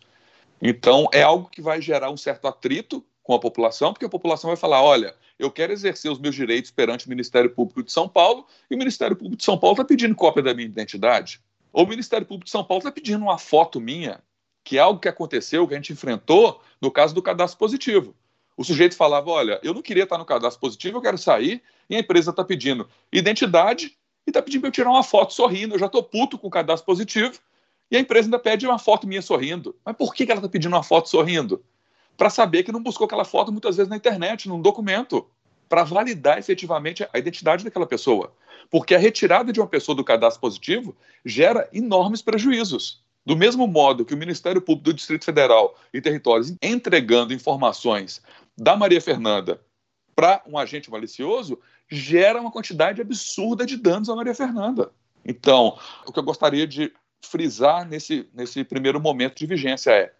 Então, 0.61 1.09
é 1.11 1.23
algo 1.23 1.49
que 1.49 1.61
vai 1.61 1.81
gerar 1.81 2.11
um 2.11 2.17
certo 2.17 2.47
atrito 2.47 3.03
com 3.23 3.33
a 3.33 3.39
população, 3.39 3.91
porque 3.91 4.05
a 4.05 4.09
população 4.09 4.49
vai 4.49 4.57
falar: 4.57 4.83
olha, 4.83 5.15
eu 5.37 5.51
quero 5.51 5.73
exercer 5.73 6.11
os 6.11 6.19
meus 6.19 6.35
direitos 6.35 6.71
perante 6.71 7.05
o 7.05 7.09
Ministério 7.09 7.49
Público 7.49 7.83
de 7.83 7.91
São 7.91 8.07
Paulo, 8.07 8.45
e 8.69 8.75
o 8.75 8.77
Ministério 8.77 9.15
Público 9.15 9.37
de 9.37 9.43
São 9.43 9.57
Paulo 9.57 9.73
está 9.73 9.85
pedindo 9.85 10.15
cópia 10.15 10.43
da 10.43 10.53
minha 10.53 10.67
identidade. 10.67 11.41
Ou 11.73 11.85
o 11.85 11.87
Ministério 11.87 12.25
Público 12.25 12.45
de 12.45 12.51
São 12.51 12.63
Paulo 12.63 12.79
está 12.79 12.91
pedindo 12.91 13.23
uma 13.23 13.37
foto 13.37 13.81
minha, 13.81 14.21
que 14.63 14.77
é 14.77 14.81
algo 14.81 14.99
que 14.99 15.09
aconteceu, 15.09 15.67
que 15.67 15.73
a 15.73 15.77
gente 15.77 15.93
enfrentou 15.93 16.61
no 16.81 16.89
caso 16.89 17.13
do 17.13 17.21
cadastro 17.21 17.59
positivo. 17.59 18.15
O 18.57 18.63
sujeito 18.63 18.95
falava: 18.95 19.29
Olha, 19.29 19.59
eu 19.61 19.73
não 19.73 19.81
queria 19.81 20.03
estar 20.03 20.17
no 20.17 20.25
cadastro 20.25 20.61
positivo, 20.61 20.97
eu 20.97 21.01
quero 21.01 21.17
sair, 21.17 21.61
e 21.89 21.95
a 21.95 21.99
empresa 21.99 22.31
está 22.31 22.43
pedindo 22.43 22.89
identidade 23.11 23.97
e 24.25 24.29
está 24.29 24.41
pedindo 24.41 24.61
para 24.61 24.69
eu 24.69 24.71
tirar 24.71 24.89
uma 24.89 25.03
foto 25.03 25.33
sorrindo. 25.33 25.75
Eu 25.75 25.79
já 25.79 25.85
estou 25.85 26.01
puto 26.01 26.37
com 26.37 26.47
o 26.47 26.51
cadastro 26.51 26.85
positivo 26.85 27.39
E 27.91 27.97
a 27.97 27.99
empresa 27.99 28.27
ainda 28.27 28.39
pede 28.39 28.65
uma 28.65 28.79
foto 28.79 29.05
minha 29.05 29.21
sorrindo. 29.21 29.75
Mas 29.85 29.95
por 29.95 30.15
que 30.15 30.23
ela 30.23 30.35
está 30.35 30.49
pedindo 30.49 30.73
uma 30.73 30.83
foto 30.83 31.09
sorrindo? 31.09 31.63
Para 32.17 32.29
saber 32.29 32.63
que 32.63 32.71
não 32.71 32.81
buscou 32.81 33.05
aquela 33.05 33.25
foto 33.25 33.51
muitas 33.51 33.77
vezes 33.77 33.89
na 33.89 33.97
internet, 33.97 34.47
num 34.47 34.61
documento, 34.61 35.27
para 35.67 35.83
validar 35.83 36.37
efetivamente 36.37 37.07
a 37.11 37.17
identidade 37.17 37.63
daquela 37.63 37.85
pessoa. 37.85 38.33
Porque 38.69 38.95
a 38.95 38.99
retirada 38.99 39.51
de 39.51 39.59
uma 39.59 39.67
pessoa 39.67 39.95
do 39.95 40.03
cadastro 40.03 40.41
positivo 40.41 40.95
gera 41.23 41.69
enormes 41.73 42.21
prejuízos. 42.21 43.03
Do 43.25 43.35
mesmo 43.35 43.65
modo 43.67 44.05
que 44.05 44.13
o 44.13 44.17
Ministério 44.17 44.61
Público 44.61 44.85
do 44.85 44.93
Distrito 44.93 45.25
Federal 45.25 45.75
e 45.93 45.99
Territórios 45.99 46.53
entregando 46.61 47.33
informações 47.33 48.21
da 48.57 48.75
Maria 48.75 49.01
Fernanda 49.01 49.59
para 50.15 50.41
um 50.47 50.57
agente 50.57 50.89
malicioso, 50.89 51.59
gera 51.89 52.39
uma 52.39 52.51
quantidade 52.51 53.01
absurda 53.01 53.65
de 53.65 53.75
danos 53.75 54.09
à 54.09 54.15
Maria 54.15 54.33
Fernanda. 54.33 54.91
Então, 55.25 55.77
o 56.05 56.11
que 56.11 56.19
eu 56.19 56.23
gostaria 56.23 56.65
de 56.65 56.93
frisar 57.21 57.85
nesse, 57.87 58.29
nesse 58.33 58.63
primeiro 58.63 58.99
momento 59.01 59.37
de 59.37 59.45
vigência 59.45 59.91
é 59.91 60.13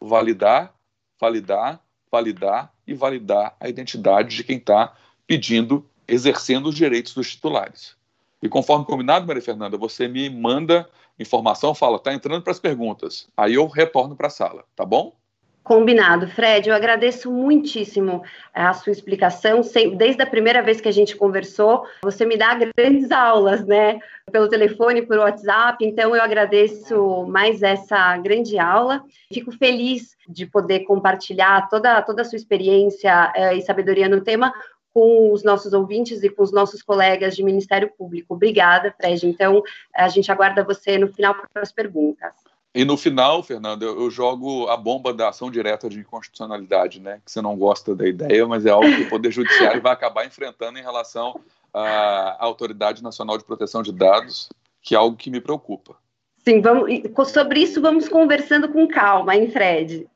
validar, 0.00 0.74
validar, 1.20 1.80
validar 2.10 2.72
e 2.86 2.94
validar 2.94 3.54
a 3.60 3.68
identidade 3.68 4.36
de 4.36 4.44
quem 4.44 4.56
está 4.56 4.94
pedindo, 5.26 5.88
exercendo 6.08 6.68
os 6.68 6.74
direitos 6.74 7.14
dos 7.14 7.30
titulares. 7.30 7.94
E 8.42 8.48
conforme 8.48 8.86
combinado, 8.86 9.26
Maria 9.26 9.42
Fernanda, 9.42 9.76
você 9.76 10.08
me 10.08 10.30
manda 10.30 10.88
informação, 11.18 11.74
fala, 11.74 11.96
está 11.96 12.14
entrando 12.14 12.42
para 12.42 12.52
as 12.52 12.58
perguntas. 12.58 13.28
Aí 13.36 13.54
eu 13.54 13.66
retorno 13.66 14.16
para 14.16 14.28
a 14.28 14.30
sala, 14.30 14.64
tá 14.74 14.84
bom? 14.84 15.14
Combinado. 15.62 16.26
Fred, 16.26 16.68
eu 16.68 16.74
agradeço 16.74 17.30
muitíssimo 17.30 18.22
a 18.52 18.72
sua 18.72 18.92
explicação. 18.92 19.60
Desde 19.96 20.22
a 20.22 20.26
primeira 20.26 20.62
vez 20.62 20.80
que 20.80 20.88
a 20.88 20.92
gente 20.92 21.14
conversou, 21.14 21.84
você 22.02 22.24
me 22.24 22.36
dá 22.36 22.58
grandes 22.76 23.12
aulas, 23.12 23.64
né? 23.66 24.00
Pelo 24.32 24.48
telefone, 24.48 25.02
por 25.02 25.18
WhatsApp. 25.18 25.84
Então, 25.84 26.16
eu 26.16 26.22
agradeço 26.22 27.26
mais 27.26 27.62
essa 27.62 28.16
grande 28.16 28.58
aula. 28.58 29.04
Fico 29.32 29.52
feliz 29.52 30.16
de 30.26 30.46
poder 30.46 30.80
compartilhar 30.80 31.68
toda, 31.68 32.00
toda 32.02 32.22
a 32.22 32.24
sua 32.24 32.36
experiência 32.36 33.30
eh, 33.36 33.56
e 33.56 33.62
sabedoria 33.62 34.08
no 34.08 34.22
tema 34.22 34.52
com 34.92 35.32
os 35.32 35.44
nossos 35.44 35.72
ouvintes 35.72 36.22
e 36.22 36.30
com 36.30 36.42
os 36.42 36.52
nossos 36.52 36.82
colegas 36.82 37.36
de 37.36 37.44
Ministério 37.44 37.90
Público. 37.96 38.34
Obrigada, 38.34 38.92
Fred. 38.96 39.26
Então, 39.26 39.62
a 39.94 40.08
gente 40.08 40.32
aguarda 40.32 40.64
você 40.64 40.98
no 40.98 41.08
final 41.08 41.34
para 41.34 41.62
as 41.62 41.70
perguntas. 41.70 42.32
E 42.72 42.84
no 42.84 42.96
final, 42.96 43.42
Fernando, 43.42 43.82
eu, 43.82 44.00
eu, 44.00 44.10
jogo 44.10 44.68
a 44.68 44.76
bomba 44.76 45.12
da 45.12 45.28
ação 45.28 45.50
direta 45.50 45.88
de 45.88 45.98
inconstitucionalidade, 45.98 47.00
né? 47.00 47.20
Que 47.24 47.32
você 47.32 47.42
não 47.42 47.56
gosta 47.56 47.96
da 47.96 48.06
ideia, 48.06 48.46
mas 48.46 48.64
é 48.64 48.70
algo 48.70 48.86
que 48.86 49.02
o 49.02 49.08
Poder 49.08 49.32
Judiciário 49.32 49.82
vai 49.82 49.92
acabar 49.92 50.24
enfrentando 50.24 50.78
em 50.78 50.82
relação 50.82 51.40
à 51.74 52.36
Autoridade 52.38 53.02
Nacional 53.02 53.36
de 53.36 53.44
Proteção 53.44 53.82
de 53.82 53.92
Dados, 53.92 54.48
que 54.80 54.94
é 54.94 54.98
algo 54.98 55.16
que 55.16 55.30
me 55.30 55.40
preocupa. 55.40 55.96
Sim, 56.44 56.60
vamos, 56.60 56.90
sobre 57.30 57.60
isso 57.60 57.82
vamos 57.82 58.08
conversando 58.08 58.68
com 58.68 58.86
calma, 58.86 59.34
hein, 59.34 59.50
Fred? 59.50 60.08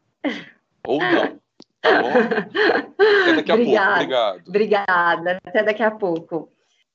Ou 0.87 1.01
não. 1.01 1.41
Tá 1.81 2.03
bom? 2.03 2.09
Até 3.23 3.35
daqui 3.35 3.51
a 3.51 3.55
Obrigada. 3.55 3.87
pouco. 3.87 4.01
Obrigado. 4.01 4.49
Obrigada. 4.49 5.41
Até 5.45 5.63
daqui 5.63 5.83
a 5.83 5.91
pouco. 5.91 6.49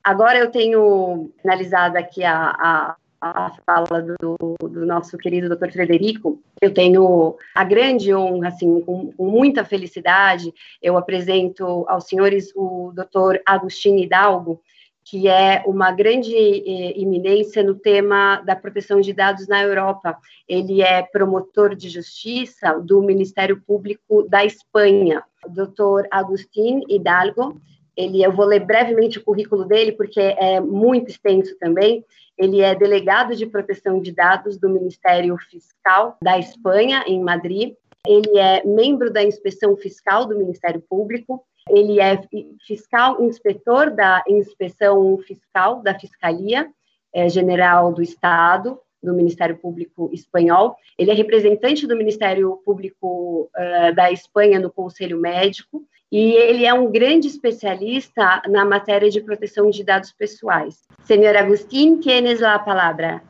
Agora 0.04 0.39
eu 0.39 0.50
tenho 0.50 1.32
finalizado 1.41 1.98
aqui 1.98 2.24
a, 2.24 2.56
a 2.58 2.95
a 3.22 3.52
fala 3.66 4.02
do, 4.02 4.36
do, 4.62 4.86
nosso 4.86 5.18
querido 5.18 5.50
doutor 5.50 5.72
Frederico, 5.72 6.42
eu 6.62 6.74
tenho 6.74 7.36
a 7.54 7.64
grande 7.64 8.14
honra, 8.14 8.48
assim, 8.48 8.82
com, 8.82 9.12
com, 9.12 9.26
muita 9.26 9.66
felicidade, 9.66 10.54
eu 10.82 10.98
apresento 10.98 11.86
aos 11.88 12.06
senhores 12.06 12.52
o 12.56 12.92
doutor 12.96 13.42
Agostinho 13.46 14.00
Hidalgo, 14.00 14.62
que 15.04 15.28
é 15.28 15.64
uma 15.66 15.92
grande 15.92 16.36
eh, 16.36 17.64
no 17.64 17.74
tema 17.74 18.42
da 18.46 18.56
proteção 18.56 19.02
de 19.02 19.12
dados 19.12 19.48
na 19.48 19.62
Europa. 19.64 20.16
Ele 20.48 20.84
é 20.84 21.02
promotor 21.02 21.76
de 21.76 21.90
justiça 21.90 22.80
do 22.80 23.02
Ministério 23.02 23.60
Público 23.66 24.28
da 24.30 24.46
Espanha. 24.46 25.24
Doutor 25.48 26.08
Agustín 26.12 26.84
Hidalgo, 26.88 27.60
ele, 28.00 28.24
eu 28.24 28.32
vou 28.32 28.46
ler 28.46 28.62
brevemente 28.62 29.20
o 29.20 29.24
currículo 29.24 29.66
dele, 29.66 29.92
porque 29.92 30.22
é 30.22 30.62
muito 30.62 31.10
extenso 31.10 31.58
também. 31.60 32.06
Ele 32.38 32.62
é 32.62 32.74
delegado 32.74 33.36
de 33.36 33.46
proteção 33.46 34.02
de 34.02 34.14
dados 34.14 34.58
do 34.58 34.70
Ministério 34.70 35.38
Fiscal 35.38 36.16
da 36.24 36.40
Espanha, 36.40 37.04
em 37.06 37.22
Madrid. 37.22 37.76
Ele 38.08 38.40
é 38.40 38.64
membro 38.66 39.12
da 39.12 39.22
inspeção 39.22 39.76
fiscal 39.76 40.26
do 40.26 40.38
Ministério 40.38 40.82
Público. 40.90 41.44
Ele 41.70 42.00
é 42.00 42.22
fiscal 42.66 43.22
inspetor 43.22 43.92
da 43.92 44.24
inspeção 44.30 45.18
fiscal 45.18 45.84
da 45.84 45.94
Fiscalia 46.00 46.70
é, 47.14 47.28
General 47.28 47.92
do 47.92 48.02
Estado 48.02 48.80
do 49.02 49.14
Ministério 49.14 49.58
Público 49.58 50.10
espanhol. 50.14 50.76
Ele 50.98 51.12
é 51.12 51.14
representante 51.14 51.88
do 51.88 51.96
Ministério 51.96 52.60
Público 52.66 53.50
uh, 53.56 53.96
da 53.96 54.12
Espanha 54.12 54.60
no 54.60 54.72
Conselho 54.72 55.20
Médico 55.20 55.84
e 56.12 56.34
ele 56.34 56.66
é 56.66 56.74
um 56.74 56.92
grande 56.92 57.28
especialista 57.28 58.42
na 58.48 58.66
matéria 58.66 59.10
de 59.10 59.22
proteção 59.22 59.70
de 59.70 59.84
dados 59.84 60.12
pessoais. 60.12 60.88
Senhor 61.04 61.36
Agustín, 61.36 62.00
tienes 62.00 62.40
la 62.40 62.60
palabra. 62.60 63.22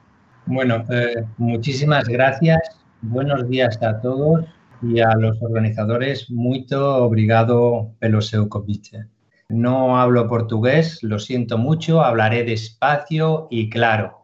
Bueno, 0.45 0.83
eh, 0.89 1.23
muchísimas 1.37 2.07
gracias. 2.07 2.59
Buenos 3.01 3.47
días 3.47 3.81
a 3.83 3.99
todos 4.01 4.45
y 4.81 4.99
a 5.01 5.13
los 5.15 5.41
organizadores. 5.41 6.29
Muito 6.31 7.03
obrigado 7.03 7.91
pelo 7.99 8.21
seu 8.21 8.47
convite. 8.47 9.05
No 9.49 9.99
hablo 9.99 10.27
portugués, 10.27 11.01
lo 11.01 11.17
siento 11.17 11.57
mucho, 11.57 12.01
hablaré 12.01 12.43
despacio 12.43 13.47
y 13.49 13.69
claro. 13.69 14.18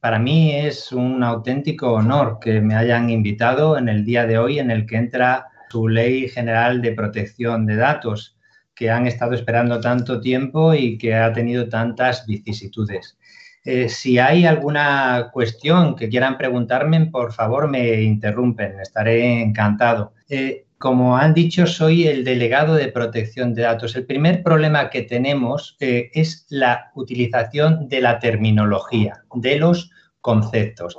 Para 0.00 0.18
mí 0.18 0.52
es 0.56 0.92
un 0.92 1.22
auténtico 1.22 1.92
honor 1.92 2.38
que 2.40 2.62
me 2.62 2.74
hayan 2.74 3.10
invitado 3.10 3.76
en 3.76 3.88
el 3.90 4.02
día 4.02 4.26
de 4.26 4.38
hoy 4.38 4.58
en 4.58 4.70
el 4.70 4.86
que 4.86 4.96
entra 4.96 5.48
su 5.68 5.88
ley 5.88 6.26
general 6.28 6.80
de 6.80 6.92
protección 6.92 7.66
de 7.66 7.76
datos, 7.76 8.34
que 8.74 8.90
han 8.90 9.06
estado 9.06 9.34
esperando 9.34 9.78
tanto 9.78 10.18
tiempo 10.18 10.72
y 10.72 10.96
que 10.96 11.14
ha 11.14 11.30
tenido 11.34 11.68
tantas 11.68 12.26
vicisitudes. 12.26 13.18
Eh, 13.62 13.90
si 13.90 14.18
hay 14.18 14.46
alguna 14.46 15.28
cuestión 15.34 15.94
que 15.94 16.08
quieran 16.08 16.38
preguntarme, 16.38 17.04
por 17.06 17.34
favor 17.34 17.68
me 17.68 18.00
interrumpen, 18.00 18.80
estaré 18.80 19.42
encantado. 19.42 20.14
Eh, 20.30 20.64
como 20.80 21.18
han 21.18 21.34
dicho, 21.34 21.66
soy 21.66 22.06
el 22.06 22.24
delegado 22.24 22.74
de 22.74 22.88
protección 22.88 23.52
de 23.52 23.62
datos. 23.62 23.94
El 23.96 24.06
primer 24.06 24.42
problema 24.42 24.88
que 24.88 25.02
tenemos 25.02 25.76
eh, 25.78 26.10
es 26.14 26.46
la 26.48 26.90
utilización 26.94 27.86
de 27.86 28.00
la 28.00 28.18
terminología, 28.18 29.22
de 29.34 29.58
los 29.58 29.90
conceptos. 30.22 30.96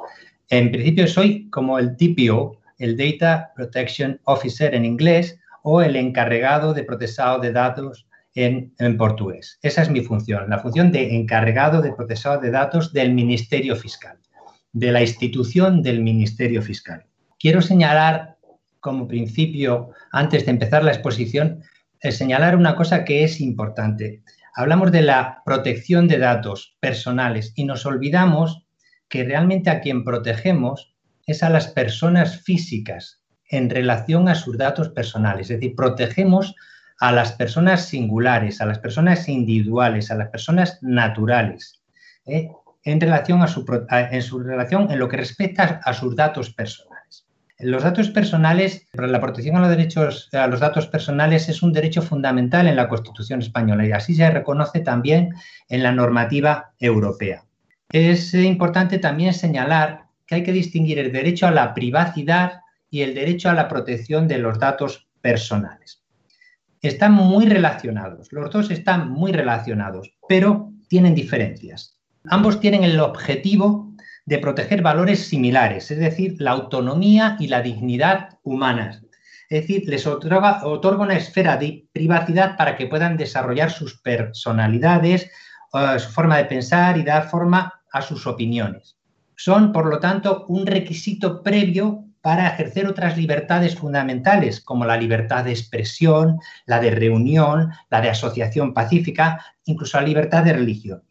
En 0.49 0.71
principio 0.71 1.07
soy 1.07 1.49
como 1.49 1.79
el 1.79 1.97
TPO, 1.97 2.59
el 2.77 2.95
Data 2.95 3.53
Protection 3.55 4.21
Officer 4.25 4.75
en 4.75 4.85
inglés 4.85 5.39
o 5.63 5.81
el 5.81 5.95
encargado 5.95 6.75
de 6.75 6.83
procesado 6.83 7.39
de 7.39 7.51
datos 7.51 8.05
en, 8.35 8.75
portugués. 8.99 9.57
Esa 9.63 9.81
es 9.81 9.89
mi 9.89 10.01
función, 10.01 10.47
la 10.47 10.59
función 10.59 10.91
de 10.91 11.15
encargado 11.15 11.81
de 11.81 11.93
procesado 11.93 12.39
de 12.39 12.51
datos 12.51 12.93
del 12.93 13.13
Ministerio 13.13 13.75
Fiscal, 13.75 14.19
de 14.73 14.91
la 14.91 15.01
institución 15.01 15.81
del 15.81 16.03
Ministerio 16.03 16.61
Fiscal. 16.61 17.03
Quiero 17.39 17.63
señalar 17.63 18.37
como 18.81 19.07
principio, 19.07 19.91
antes 20.11 20.45
de 20.45 20.51
empezar 20.51 20.83
la 20.83 20.91
exposición, 20.91 21.63
eh, 22.01 22.11
señalar 22.11 22.57
una 22.57 22.75
cosa 22.75 23.05
que 23.05 23.23
es 23.23 23.39
importante. 23.39 24.23
Hablamos 24.55 24.91
de 24.91 25.03
la 25.03 25.41
protección 25.45 26.07
de 26.07 26.17
datos 26.17 26.75
personales 26.81 27.53
y 27.55 27.63
nos 27.63 27.85
olvidamos 27.85 28.65
que 29.07 29.23
realmente 29.23 29.69
a 29.69 29.79
quien 29.79 30.03
protegemos 30.03 30.93
es 31.25 31.43
a 31.43 31.49
las 31.49 31.67
personas 31.67 32.41
físicas 32.41 33.21
en 33.49 33.69
relación 33.69 34.27
a 34.27 34.35
sus 34.35 34.57
datos 34.57 34.89
personales. 34.89 35.49
Es 35.49 35.59
decir, 35.59 35.75
protegemos 35.75 36.55
a 36.99 37.11
las 37.11 37.33
personas 37.33 37.85
singulares, 37.85 38.61
a 38.61 38.65
las 38.65 38.79
personas 38.79 39.27
individuales, 39.29 40.11
a 40.11 40.15
las 40.15 40.29
personas 40.29 40.79
naturales, 40.81 41.81
¿eh? 42.25 42.49
en, 42.83 43.01
relación 43.01 43.41
a 43.41 43.47
su, 43.47 43.65
en 43.89 44.21
su 44.21 44.39
relación 44.39 44.89
en 44.91 44.99
lo 44.99 45.07
que 45.07 45.17
respecta 45.17 45.81
a 45.83 45.93
sus 45.93 46.15
datos 46.15 46.51
personales. 46.51 46.90
Los 47.61 47.83
datos 47.83 48.09
personales, 48.09 48.87
la 48.93 49.21
protección 49.21 49.55
a 49.55 49.61
los 49.61 49.69
derechos, 49.69 50.29
a 50.33 50.47
los 50.47 50.59
datos 50.59 50.87
personales 50.87 51.49
es 51.49 51.61
un 51.61 51.73
derecho 51.73 52.01
fundamental 52.01 52.67
en 52.67 52.75
la 52.75 52.89
Constitución 52.89 53.41
española 53.41 53.85
y 53.85 53.91
así 53.91 54.15
se 54.15 54.29
reconoce 54.29 54.79
también 54.79 55.33
en 55.69 55.83
la 55.83 55.91
normativa 55.91 56.73
europea. 56.79 57.43
Es 57.91 58.33
importante 58.33 58.99
también 58.99 59.33
señalar 59.33 60.05
hay 60.31 60.43
que 60.43 60.53
distinguir 60.53 60.99
el 60.99 61.11
derecho 61.11 61.47
a 61.47 61.51
la 61.51 61.73
privacidad 61.73 62.61
y 62.89 63.01
el 63.01 63.13
derecho 63.13 63.49
a 63.49 63.53
la 63.53 63.67
protección 63.67 64.27
de 64.27 64.37
los 64.37 64.59
datos 64.59 65.07
personales. 65.21 66.03
Están 66.81 67.13
muy 67.13 67.45
relacionados, 67.45 68.31
los 68.31 68.49
dos 68.49 68.71
están 68.71 69.09
muy 69.09 69.31
relacionados, 69.31 70.13
pero 70.27 70.71
tienen 70.87 71.13
diferencias. 71.13 71.97
Ambos 72.25 72.59
tienen 72.59 72.83
el 72.83 72.99
objetivo 72.99 73.90
de 74.25 74.37
proteger 74.37 74.81
valores 74.81 75.27
similares, 75.27 75.91
es 75.91 75.99
decir, 75.99 76.35
la 76.39 76.51
autonomía 76.51 77.37
y 77.39 77.47
la 77.47 77.61
dignidad 77.61 78.37
humanas. 78.43 79.01
Es 79.49 79.61
decir, 79.61 79.83
les 79.87 80.07
otorga, 80.07 80.65
otorga 80.65 81.03
una 81.03 81.17
esfera 81.17 81.57
de 81.57 81.85
privacidad 81.91 82.55
para 82.57 82.77
que 82.77 82.87
puedan 82.87 83.17
desarrollar 83.17 83.71
sus 83.71 83.99
personalidades, 83.99 85.29
eh, 85.73 85.99
su 85.99 86.09
forma 86.09 86.37
de 86.37 86.45
pensar 86.45 86.97
y 86.97 87.03
dar 87.03 87.29
forma 87.29 87.73
a 87.91 88.01
sus 88.01 88.25
opiniones 88.27 88.95
son, 89.43 89.71
por 89.71 89.87
lo 89.87 89.99
tanto, 89.99 90.45
un 90.49 90.67
requisito 90.67 91.41
previo 91.41 92.05
para 92.21 92.47
ejercer 92.49 92.85
otras 92.85 93.17
libertades 93.17 93.75
fundamentales, 93.75 94.61
como 94.61 94.85
la 94.85 94.97
libertad 94.97 95.45
de 95.45 95.49
expresión, 95.49 96.37
la 96.67 96.79
de 96.79 96.91
reunión, 96.91 97.71
la 97.89 98.01
de 98.01 98.09
asociación 98.09 98.75
pacífica, 98.75 99.43
incluso 99.65 99.99
la 99.99 100.05
libertad 100.05 100.43
de 100.43 100.53
religión. 100.53 101.01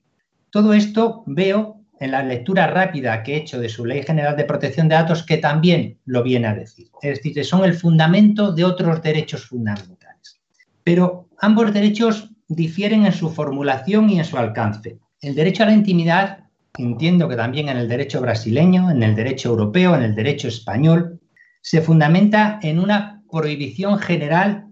Todo 0.50 0.74
esto 0.74 1.24
veo 1.26 1.79
en 2.00 2.10
la 2.10 2.22
lectura 2.22 2.66
rápida 2.66 3.22
que 3.22 3.34
he 3.34 3.36
hecho 3.36 3.60
de 3.60 3.68
su 3.68 3.84
Ley 3.84 4.02
General 4.02 4.34
de 4.34 4.44
Protección 4.44 4.88
de 4.88 4.94
Datos 4.94 5.22
que 5.22 5.36
también 5.36 5.98
lo 6.06 6.22
viene 6.22 6.48
a 6.48 6.54
decir. 6.54 6.88
Es 7.02 7.22
decir, 7.22 7.44
son 7.44 7.64
el 7.64 7.74
fundamento 7.74 8.52
de 8.52 8.64
otros 8.64 9.02
derechos 9.02 9.46
fundamentales. 9.46 10.40
Pero 10.82 11.28
ambos 11.38 11.72
derechos 11.74 12.30
difieren 12.48 13.04
en 13.04 13.12
su 13.12 13.30
formulación 13.30 14.08
y 14.08 14.18
en 14.18 14.24
su 14.24 14.38
alcance. 14.38 14.98
El 15.20 15.34
derecho 15.34 15.62
a 15.62 15.66
la 15.66 15.74
intimidad, 15.74 16.44
entiendo 16.78 17.28
que 17.28 17.36
también 17.36 17.68
en 17.68 17.76
el 17.76 17.88
derecho 17.88 18.22
brasileño, 18.22 18.90
en 18.90 19.02
el 19.02 19.14
derecho 19.14 19.50
europeo, 19.50 19.94
en 19.94 20.02
el 20.02 20.14
derecho 20.14 20.48
español, 20.48 21.20
se 21.60 21.82
fundamenta 21.82 22.58
en 22.62 22.78
una 22.78 23.22
prohibición 23.30 23.98
general 23.98 24.68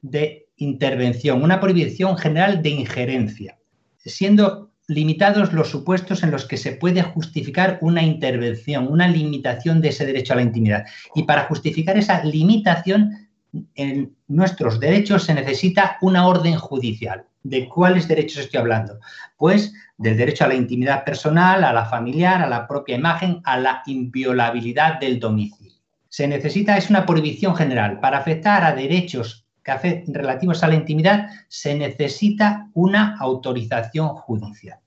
de 0.00 0.48
intervención, 0.56 1.42
una 1.42 1.60
prohibición 1.60 2.16
general 2.16 2.62
de 2.62 2.70
injerencia, 2.70 3.58
siendo 3.98 4.69
limitados 4.90 5.52
los 5.52 5.70
supuestos 5.70 6.24
en 6.24 6.32
los 6.32 6.46
que 6.46 6.56
se 6.56 6.72
puede 6.72 7.02
justificar 7.02 7.78
una 7.80 8.02
intervención, 8.02 8.88
una 8.88 9.06
limitación 9.06 9.80
de 9.80 9.90
ese 9.90 10.04
derecho 10.04 10.32
a 10.32 10.36
la 10.36 10.42
intimidad. 10.42 10.84
Y 11.14 11.22
para 11.22 11.44
justificar 11.44 11.96
esa 11.96 12.24
limitación 12.24 13.28
en 13.76 14.16
nuestros 14.26 14.80
derechos 14.80 15.24
se 15.24 15.34
necesita 15.34 15.96
una 16.02 16.26
orden 16.26 16.56
judicial. 16.56 17.24
¿De 17.44 17.68
cuáles 17.68 18.08
derechos 18.08 18.44
estoy 18.44 18.58
hablando? 18.58 18.98
Pues 19.36 19.72
del 19.96 20.16
derecho 20.16 20.44
a 20.44 20.48
la 20.48 20.54
intimidad 20.54 21.04
personal, 21.04 21.62
a 21.62 21.72
la 21.72 21.84
familiar, 21.86 22.42
a 22.42 22.48
la 22.48 22.66
propia 22.66 22.96
imagen, 22.96 23.40
a 23.44 23.58
la 23.58 23.82
inviolabilidad 23.86 24.98
del 24.98 25.20
domicilio. 25.20 25.72
Se 26.08 26.26
necesita, 26.26 26.76
es 26.76 26.90
una 26.90 27.06
prohibición 27.06 27.54
general. 27.54 28.00
Para 28.00 28.18
afectar 28.18 28.64
a 28.64 28.74
derechos 28.74 29.46
relativos 29.64 30.62
a 30.62 30.68
la 30.68 30.74
intimidad, 30.74 31.28
se 31.48 31.74
necesita 31.74 32.68
una 32.74 33.16
autorización 33.18 34.08
judicial. 34.08 34.78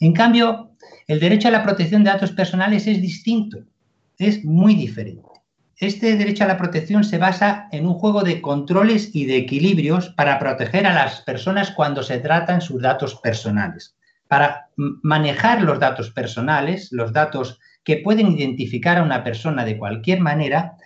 En 0.00 0.12
cambio, 0.12 0.72
el 1.06 1.20
derecho 1.20 1.48
a 1.48 1.52
la 1.52 1.62
protección 1.62 2.04
de 2.04 2.10
datos 2.10 2.32
personales 2.32 2.86
es 2.86 3.00
distinto, 3.00 3.58
es 4.18 4.44
muy 4.44 4.74
diferente. 4.74 5.28
Este 5.78 6.16
derecho 6.16 6.44
a 6.44 6.46
la 6.46 6.56
protección 6.56 7.04
se 7.04 7.18
basa 7.18 7.68
en 7.70 7.86
un 7.86 7.94
juego 7.94 8.22
de 8.22 8.40
controles 8.40 9.14
y 9.14 9.26
de 9.26 9.36
equilibrios 9.36 10.08
para 10.10 10.38
proteger 10.38 10.86
a 10.86 10.94
las 10.94 11.20
personas 11.20 11.70
cuando 11.70 12.02
se 12.02 12.18
tratan 12.18 12.62
sus 12.62 12.80
datos 12.80 13.14
personales. 13.16 13.94
Para 14.26 14.68
manejar 14.76 15.62
los 15.62 15.78
datos 15.78 16.10
personales, 16.10 16.88
los 16.92 17.12
datos 17.12 17.60
que 17.84 17.98
pueden 17.98 18.32
identificar 18.32 18.98
a 18.98 19.02
una 19.02 19.22
persona 19.22 19.64
de 19.64 19.78
cualquier 19.78 20.20
manera, 20.20 20.76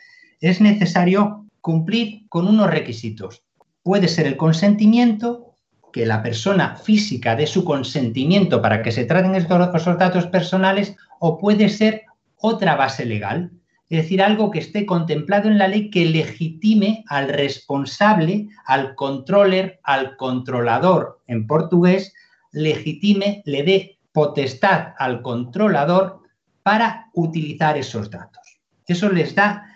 es 0.41 0.61
necesario 0.61 1.47
cumplir 1.61 2.29
con 2.29 2.49
unos 2.49 2.71
requisitos. 2.71 3.43
Puede 3.83 4.09
ser 4.09 4.27
el 4.27 4.37
consentimiento, 4.37 5.55
que 5.93 6.07
la 6.07 6.23
persona 6.23 6.77
física 6.77 7.35
dé 7.35 7.47
su 7.47 7.65
consentimiento 7.65 8.63
para 8.63 8.83
que 8.83 8.93
se 8.93 9.05
traten 9.05 9.35
esos 9.35 9.99
datos 9.99 10.27
personales, 10.27 10.97
o 11.19 11.39
puede 11.39 11.69
ser 11.69 12.03
otra 12.37 12.77
base 12.77 13.05
legal, 13.05 13.51
es 13.91 14.05
decir, 14.05 14.23
algo 14.23 14.53
que 14.53 14.61
esté 14.61 14.87
contemplado 14.87 15.49
en 15.49 15.59
la 15.59 15.67
ley 15.67 15.91
que 15.91 16.05
legitime 16.05 17.05
al 17.09 17.29
responsable, 17.29 18.47
al 18.65 18.95
controller, 18.95 19.81
al 19.83 20.17
controlador, 20.17 21.21
en 21.27 21.49
portugués, 21.49 22.15
legitime, 22.53 23.43
le 23.47 23.65
dé 23.65 23.99
potestad 24.13 24.95
al 24.97 25.23
controlador 25.23 26.21
para 26.63 27.11
utilizar 27.15 27.77
esos 27.77 28.09
datos. 28.11 28.61
Eso 28.87 29.09
les 29.11 29.35
da, 29.35 29.70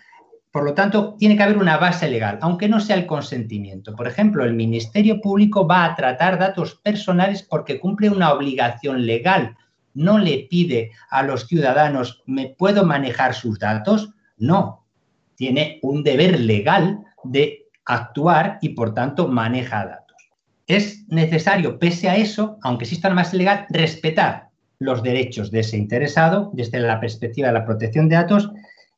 por 0.55 0.63
lo 0.63 0.73
tanto, 0.73 1.17
tiene 1.19 1.35
que 1.35 1.43
haber 1.43 1.57
una 1.57 1.75
base 1.75 2.07
legal, 2.07 2.39
aunque 2.39 2.69
no 2.69 2.79
sea 2.79 2.95
el 2.95 3.05
consentimiento. 3.05 3.93
Por 3.93 4.07
ejemplo, 4.07 4.45
el 4.45 4.53
Ministerio 4.53 5.19
Público 5.19 5.67
va 5.67 5.83
a 5.83 5.95
tratar 5.97 6.39
datos 6.39 6.75
personales 6.75 7.43
porque 7.43 7.77
cumple 7.77 8.09
una 8.09 8.31
obligación 8.31 9.05
legal 9.05 9.57
no 9.93 10.17
le 10.17 10.47
pide 10.49 10.91
a 11.09 11.23
los 11.23 11.47
ciudadanos, 11.47 12.23
¿me 12.25 12.55
puedo 12.57 12.85
manejar 12.85 13.33
sus 13.33 13.59
datos? 13.59 14.11
No, 14.37 14.85
tiene 15.35 15.79
un 15.81 16.03
deber 16.03 16.39
legal 16.39 16.99
de 17.25 17.65
actuar 17.83 18.57
y 18.61 18.69
por 18.69 18.93
tanto 18.93 19.27
maneja 19.27 19.85
datos. 19.85 20.29
Es 20.67 21.05
necesario, 21.09 21.79
pese 21.79 22.07
a 22.07 22.15
eso, 22.15 22.59
aunque 22.61 22.85
exista 22.85 23.09
una 23.09 23.23
base 23.23 23.35
legal, 23.35 23.65
respetar 23.71 24.51
los 24.79 25.03
derechos 25.03 25.51
de 25.51 25.59
ese 25.59 25.75
interesado 25.75 26.49
desde 26.53 26.79
la 26.79 27.01
perspectiva 27.01 27.49
de 27.49 27.55
la 27.55 27.65
protección 27.65 28.07
de 28.07 28.15
datos 28.15 28.49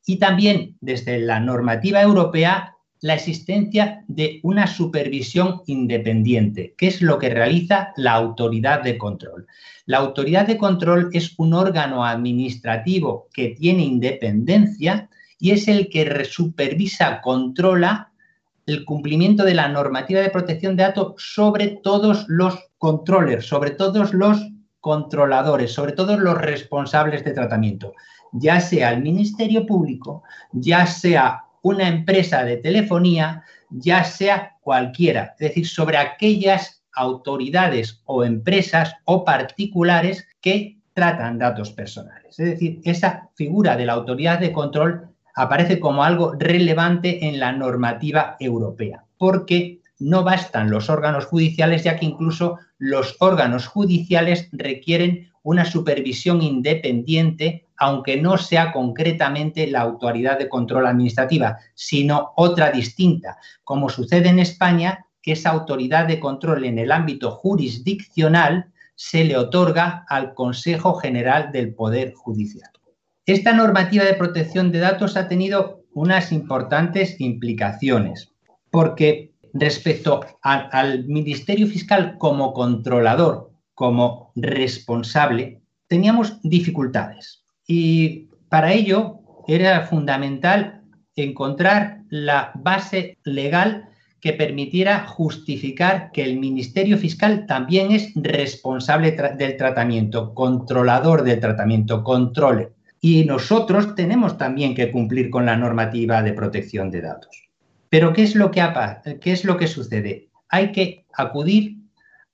y 0.08 0.18
también 0.18 0.78
desde 0.82 1.20
la 1.20 1.40
normativa 1.40 2.02
europea 2.02 2.74
la 3.02 3.14
existencia 3.14 4.04
de 4.08 4.40
una 4.42 4.66
supervisión 4.66 5.62
independiente, 5.68 6.74
que 6.78 6.88
es 6.88 7.02
lo 7.02 7.20
que 7.20 7.30
realiza 7.30 7.94
la 7.98 8.14
autoridad 8.14 8.82
de 8.82 8.98
control. 8.98 9.46
La 9.86 9.98
autoridad 9.98 10.48
de 10.48 10.58
control 10.58 11.10
es 11.14 11.36
un 11.38 11.54
órgano 11.54 12.06
administrativo 12.06 13.28
que 13.34 13.50
tiene 13.50 13.84
independencia 13.84 15.10
y 15.40 15.52
es 15.52 15.68
el 15.68 15.90
que 15.90 16.26
supervisa, 16.26 17.22
controla 17.22 18.12
el 18.66 18.86
cumplimiento 18.86 19.44
de 19.44 19.54
la 19.54 19.68
normativa 19.68 20.22
de 20.22 20.30
protección 20.30 20.76
de 20.76 20.84
datos 20.84 21.14
sobre 21.18 21.80
todos 21.84 22.26
los 22.28 22.58
controllers, 22.78 23.46
sobre 23.46 23.72
todos 23.72 24.14
los 24.14 24.42
controladores, 24.80 25.74
sobre 25.74 25.92
todos 25.92 26.18
los 26.20 26.38
responsables 26.38 27.24
de 27.24 27.34
tratamiento, 27.34 27.94
ya 28.40 28.60
sea 28.60 28.92
el 28.92 29.02
Ministerio 29.02 29.66
Público, 29.66 30.24
ya 30.52 30.86
sea 30.86 31.44
una 31.62 31.88
empresa 31.88 32.44
de 32.44 32.58
telefonía, 32.58 33.44
ya 33.70 34.04
sea 34.04 34.56
cualquiera, 34.62 35.36
es 35.40 35.50
decir, 35.50 35.68
sobre 35.68 35.98
aquellas 35.98 36.84
autoridades 36.94 38.02
o 38.06 38.24
empresas 38.24 38.96
o 39.06 39.24
particulares 39.24 40.28
que 40.42 40.78
tratan 40.94 41.38
datos 41.38 41.72
personales. 41.72 42.40
Es 42.40 42.46
decir, 42.46 42.80
esa 42.84 43.30
figura 43.36 43.78
de 43.78 43.86
la 43.86 43.94
autoridad 43.94 44.40
de 44.40 44.52
control 44.52 45.10
aparece 45.36 45.80
como 45.80 46.04
algo 46.04 46.34
relevante 46.34 47.28
en 47.28 47.40
la 47.40 47.52
normativa 47.52 48.36
europea, 48.40 49.04
porque 49.20 49.82
no 50.00 50.24
bastan 50.24 50.72
los 50.72 50.90
órganos 50.90 51.26
judiciales, 51.26 51.84
ya 51.84 51.98
que 51.98 52.06
incluso 52.06 52.58
los 52.80 53.16
órganos 53.20 53.68
judiciales 53.68 54.50
requieren 54.52 55.32
una 55.44 55.66
supervisión 55.66 56.42
independiente, 56.42 57.67
aunque 57.78 58.20
no 58.22 58.38
sea 58.38 58.72
concretamente 58.72 59.68
la 59.68 59.82
autoridad 59.82 60.40
de 60.40 60.50
control 60.50 60.88
administrativa, 60.88 61.58
sino 61.76 62.34
otra 62.36 62.72
distinta, 62.72 63.38
como 63.64 63.90
sucede 63.90 64.30
en 64.30 64.40
España, 64.40 65.06
que 65.22 65.34
esa 65.34 65.52
autoridad 65.52 66.08
de 66.08 66.20
control 66.20 66.66
en 66.66 66.80
el 66.80 66.92
ámbito 66.92 67.32
jurisdiccional 67.32 68.72
se 68.96 69.24
le 69.24 69.38
otorga 69.38 70.06
al 70.10 70.34
Consejo 70.34 70.96
General 70.96 71.52
del 71.52 71.74
Poder 71.74 72.14
Judicial. 72.14 72.70
Esta 73.26 73.54
normativa 73.54 74.06
de 74.06 74.14
protección 74.14 74.72
de 74.72 74.80
datos 74.80 75.18
ha 75.18 75.28
tenido 75.28 75.84
unas 75.94 76.32
importantes 76.32 77.20
implicaciones, 77.20 78.32
porque 78.72 79.34
respecto 79.54 80.22
al 80.42 81.06
Ministerio 81.06 81.68
Fiscal 81.68 82.18
como 82.18 82.54
controlador, 82.54 83.52
como 83.74 84.32
responsable, 84.36 85.62
teníamos 85.88 86.40
dificultades. 86.42 87.44
Y 87.68 88.30
para 88.50 88.74
ello 88.74 89.20
era 89.48 89.82
fundamental 89.82 90.82
encontrar 91.16 92.02
la 92.10 92.52
base 92.56 93.18
legal 93.24 93.90
que 94.20 94.34
permitiera 94.34 95.06
justificar 95.06 96.12
que 96.12 96.24
el 96.24 96.40
Ministerio 96.40 96.98
Fiscal 96.98 97.46
también 97.46 97.92
es 97.92 98.12
responsable 98.16 99.12
del 99.12 99.58
tratamiento, 99.58 100.34
controlador 100.34 101.24
del 101.24 101.40
tratamiento, 101.40 102.04
controle. 102.04 102.70
Y 103.00 103.26
nosotros 103.26 103.94
tenemos 103.94 104.38
también 104.38 104.74
que 104.74 104.92
cumplir 104.92 105.30
con 105.30 105.46
la 105.46 105.56
normativa 105.56 106.24
de 106.24 106.34
protección 106.34 106.90
de 106.90 107.02
datos. 107.02 107.48
Pero 107.90 108.12
¿qué 108.12 108.24
es 108.24 108.36
lo 108.36 108.50
que, 108.50 108.62
qué 109.22 109.32
es 109.32 109.46
lo 109.46 109.56
que 109.58 109.68
sucede? 109.68 110.30
Hay 110.50 110.72
que 110.72 111.06
acudir 111.14 111.77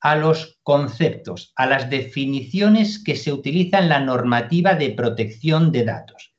a 0.03 0.15
los 0.15 0.59
conceptos, 0.61 1.51
a 1.55 1.65
las 1.65 1.89
definiciones 1.89 3.01
que 3.03 3.15
se 3.15 3.33
utilizan 3.33 3.83
en 3.83 3.89
la 3.89 3.99
normativa 3.99 4.75
de 4.75 4.91
protección 4.91 5.71
de 5.71 5.85
datos 5.85 6.33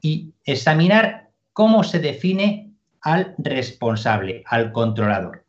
y 0.00 0.32
examinar 0.44 1.30
cómo 1.52 1.84
se 1.84 2.00
define 2.00 2.72
al 3.02 3.34
responsable, 3.38 4.42
al 4.46 4.72
controlador. 4.72 5.44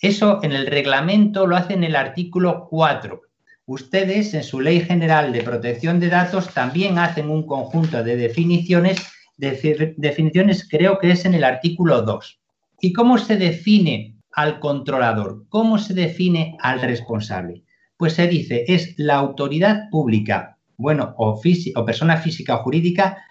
Eso 0.00 0.40
en 0.42 0.52
el 0.52 0.66
reglamento 0.66 1.46
lo 1.46 1.56
hace 1.56 1.74
en 1.74 1.84
el 1.84 1.96
artículo 1.96 2.68
4 2.70 3.20
Ustedes 3.66 4.34
en 4.34 4.42
su 4.42 4.60
Ley 4.60 4.80
General 4.80 5.32
de 5.32 5.42
Protección 5.42 5.98
de 5.98 6.10
Datos 6.10 6.52
también 6.52 6.98
hacen 6.98 7.30
un 7.30 7.46
conjunto 7.46 8.04
de 8.04 8.16
definiciones, 8.16 9.02
definiciones 9.38 10.68
creo 10.68 10.98
que 10.98 11.12
es 11.12 11.24
en 11.24 11.32
el 11.32 11.44
artículo 11.44 12.02
2. 12.02 12.40
¿Y 12.82 12.92
cómo 12.92 13.16
se 13.16 13.36
define 13.36 14.13
al 14.34 14.60
controlador? 14.60 15.46
¿Cómo 15.48 15.78
se 15.78 15.94
define 15.94 16.56
al 16.60 16.80
responsable? 16.80 17.64
Pues 17.96 18.14
se 18.14 18.26
dice, 18.26 18.64
es 18.68 18.94
la 18.96 19.14
autoridad 19.16 19.88
pública 19.90 20.54
bueno, 20.76 21.14
o, 21.18 21.40
persona 21.86 22.16
física 22.16 22.56
o 22.56 22.62
jurídica, 22.62 23.24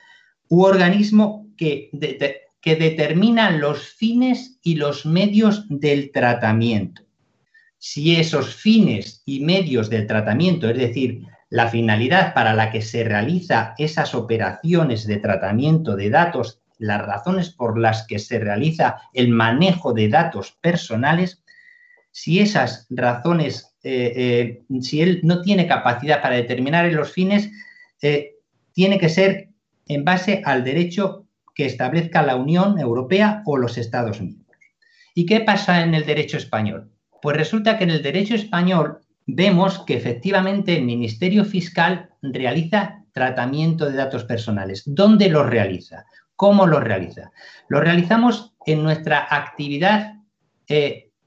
u 0.50 0.64
organismo 0.64 1.48
que, 1.58 1.90
que 2.62 2.76
determina 2.76 3.52
los 3.52 3.90
fines 3.90 4.60
y 4.64 4.76
los 4.76 5.06
medios 5.06 5.66
del 5.70 6.12
tratamiento. 6.12 7.04
Si 7.78 8.16
esos 8.16 8.56
fines 8.56 9.24
y 9.26 9.42
medios 9.42 9.90
del 9.90 10.08
tratamiento, 10.08 10.70
es 10.70 10.78
decir, 10.78 11.24
la 11.50 11.68
finalidad 11.68 12.34
para 12.34 12.54
la 12.54 12.72
que 12.72 12.82
se 12.82 13.04
realiza 13.04 13.76
esas 13.78 14.16
operaciones 14.16 15.06
de 15.06 15.18
tratamiento 15.18 15.96
de 15.96 16.10
datos, 16.10 16.62
las 16.80 17.06
razones 17.06 17.50
por 17.50 17.80
las 17.80 18.06
que 18.08 18.20
se 18.20 18.40
realiza 18.40 19.02
el 19.14 19.30
manejo 19.30 19.94
de 19.94 20.10
datos 20.10 20.58
personales, 20.62 21.44
si 22.12 22.40
esas 22.40 22.86
razones, 22.90 23.76
eh, 23.84 24.14
eh, 24.70 24.82
si 24.82 25.02
él 25.02 25.22
no 25.24 25.42
tiene 25.42 25.68
capacidad 25.68 26.22
para 26.22 26.36
determinar 26.36 26.92
los 26.92 27.12
fines, 27.12 27.50
eh, 28.02 28.36
tiene 28.72 29.00
que 29.00 29.10
ser 29.10 29.50
en 29.88 30.06
base 30.06 30.42
al 30.46 30.64
derecho 30.64 31.26
que 31.56 31.66
establezca 31.66 32.22
la 32.22 32.36
Unión 32.36 32.80
Europea 32.80 33.42
o 33.46 33.58
los 33.58 33.78
Estados 33.78 34.22
miembros. 34.22 34.58
¿Y 35.16 35.26
qué 35.26 35.42
pasa 35.42 35.84
en 35.84 35.94
el 35.94 36.06
derecho 36.06 36.38
español? 36.38 36.92
Pues 37.22 37.38
resulta 37.38 37.78
que 37.78 37.84
en 37.84 37.92
el 37.92 38.04
derecho 38.04 38.36
español 38.36 39.00
vemos 39.26 39.80
que 39.86 39.96
efectivamente 39.96 40.76
el 40.76 40.84
Ministerio 40.84 41.46
Fiscal 41.46 42.10
realiza 42.22 43.04
tratamiento 43.12 43.86
de 43.90 43.96
datos 43.96 44.26
personales. 44.26 44.84
¿Dónde 44.86 45.30
los 45.30 45.48
realiza? 45.48 46.06
¿Cómo 46.36 46.68
los 46.68 46.84
realiza? 46.84 47.32
Lo 47.68 47.80
realizamos 47.80 48.54
en 48.66 48.84
nuestra 48.84 49.28
actividad 49.30 50.14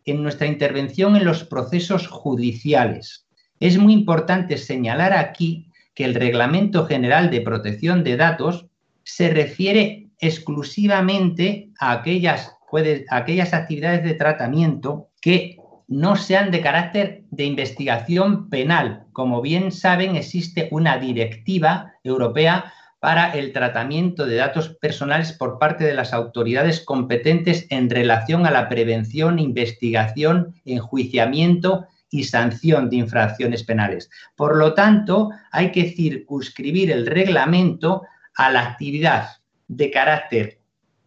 en 0.07 0.23
nuestra 0.23 0.47
intervención 0.47 1.17
en 1.17 1.25
los 1.25 1.45
procesos 1.45 2.07
judiciales. 2.07 3.27
Es 3.61 3.79
muy 3.79 3.93
importante 3.93 4.57
señalar 4.57 5.13
aquí 5.13 5.71
que 5.95 6.05
el 6.05 6.15
Reglamento 6.15 6.87
General 6.87 7.31
de 7.31 7.41
Protección 7.41 8.05
de 8.05 8.17
Datos 8.17 8.67
se 9.03 9.31
refiere 9.31 10.09
exclusivamente 10.19 11.71
a 11.79 11.93
aquellas 11.93 13.53
actividades 13.53 14.05
de 14.05 14.15
tratamiento 14.15 15.09
que 15.21 15.59
no 15.89 16.17
sean 16.17 16.51
de 16.51 16.61
carácter 16.61 17.25
de 17.31 17.45
investigación 17.45 18.49
penal. 18.51 19.05
Como 19.13 19.41
bien 19.41 19.71
saben, 19.73 20.17
existe 20.17 20.69
una 20.71 20.99
directiva 20.99 21.95
europea 22.03 22.73
para 22.99 23.33
el 23.33 23.53
tratamiento 23.53 24.27
de 24.27 24.37
datos 24.37 24.71
personales 24.81 25.33
por 25.33 25.59
parte 25.59 25.85
de 25.85 25.95
las 25.95 26.13
autoridades 26.13 26.81
competentes 26.81 27.67
en 27.71 27.91
relación 27.91 28.47
a 28.47 28.51
la 28.51 28.69
prevención, 28.69 29.39
investigación, 29.39 30.55
enjuiciamiento 30.65 31.87
y 32.11 32.25
sanción 32.25 32.89
de 32.89 32.97
infracciones 32.97 33.65
penales. 33.65 34.11
Por 34.35 34.57
lo 34.57 34.75
tanto, 34.75 35.31
hay 35.51 35.73
que 35.73 35.91
circunscribir 35.91 36.91
el 36.91 37.07
reglamento 37.07 38.03
a 38.37 38.51
la 38.51 38.63
actividad 38.63 39.29
de 39.69 39.91
carácter 39.91 40.61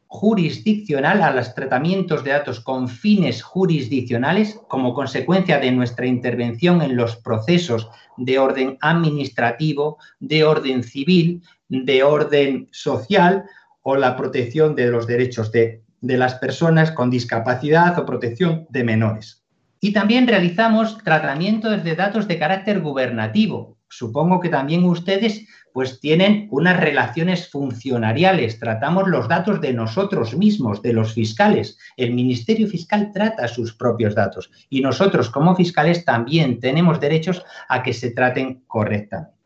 jurisdiccional, 0.08 1.22
a 1.22 1.32
los 1.32 1.54
tratamientos 1.54 2.24
de 2.24 2.32
datos 2.32 2.60
con 2.60 2.90
fines 2.90 3.44
jurisdiccionales 3.44 4.60
como 4.68 4.96
consecuencia 4.96 5.60
de 5.60 5.72
nuestra 5.72 6.08
intervención 6.08 6.82
en 6.82 6.96
los 6.96 7.16
procesos 7.18 7.90
de 8.18 8.40
orden 8.40 8.78
administrativo, 8.82 10.00
de 10.20 10.44
orden 10.44 10.84
civil, 10.84 11.44
de 11.70 12.04
orden 12.04 12.68
social 12.72 13.46
o 13.84 13.96
la 13.96 14.18
protección 14.18 14.76
de 14.76 14.88
los 14.88 15.08
derechos 15.08 15.52
de, 15.52 15.84
las 16.02 16.36
personas 16.36 16.92
con 16.92 17.10
discapacidad 17.10 17.98
o 17.98 18.06
protección 18.06 18.66
de 18.70 18.84
menores. 18.84 19.44
Y 19.82 19.94
también 19.94 20.28
realizamos 20.28 20.98
tratamientos 21.04 21.84
de 21.84 21.96
datos 21.96 22.28
de 22.28 22.38
carácter 22.38 22.82
gubernativo. 22.82 23.78
Supongo 23.88 24.40
que 24.40 24.50
también 24.50 24.84
ustedes 24.84 25.48
pues 25.74 26.00
tienen 26.00 26.48
unas 26.52 26.80
relaciones 26.80 27.50
funcionariales. 27.50 28.60
Tratamos 28.60 29.08
los 29.08 29.28
datos 29.28 29.62
de 29.62 29.74
nosotros 29.74 30.36
mismos, 30.36 30.82
de 30.82 30.94
los 30.94 31.14
fiscales. 31.14 31.78
El 31.96 32.14
Ministerio 32.14 32.68
Fiscal 32.68 33.12
trata 33.14 33.48
sus 33.48 33.74
propios 33.74 34.16
datos 34.16 34.52
y 34.70 34.82
nosotros 34.82 35.30
como 35.30 35.56
fiscales 35.56 36.06
también 36.06 36.60
tenemos 36.60 37.00
derechos 37.00 37.44
a 37.70 37.82
que 37.82 37.94
se 37.94 38.12
traten 38.12 38.64
correctamente. 38.68 39.39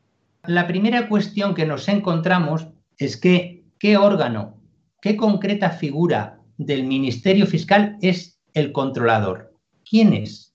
La 0.46 0.68
primera 0.68 1.08
cuestión 1.08 1.56
que 1.56 1.66
nos 1.66 1.88
encontramos 1.88 2.68
es 2.98 3.16
que 3.16 3.64
qué 3.80 3.96
órgano, 3.96 4.60
qué 5.02 5.16
concreta 5.16 5.70
figura 5.70 6.39
del 6.58 6.84
Ministerio 6.84 7.48
Fiscal 7.48 7.98
es 8.02 8.41
el 8.54 8.74
controlador. 8.74 9.54
¿Quién 9.89 10.12
es? 10.12 10.54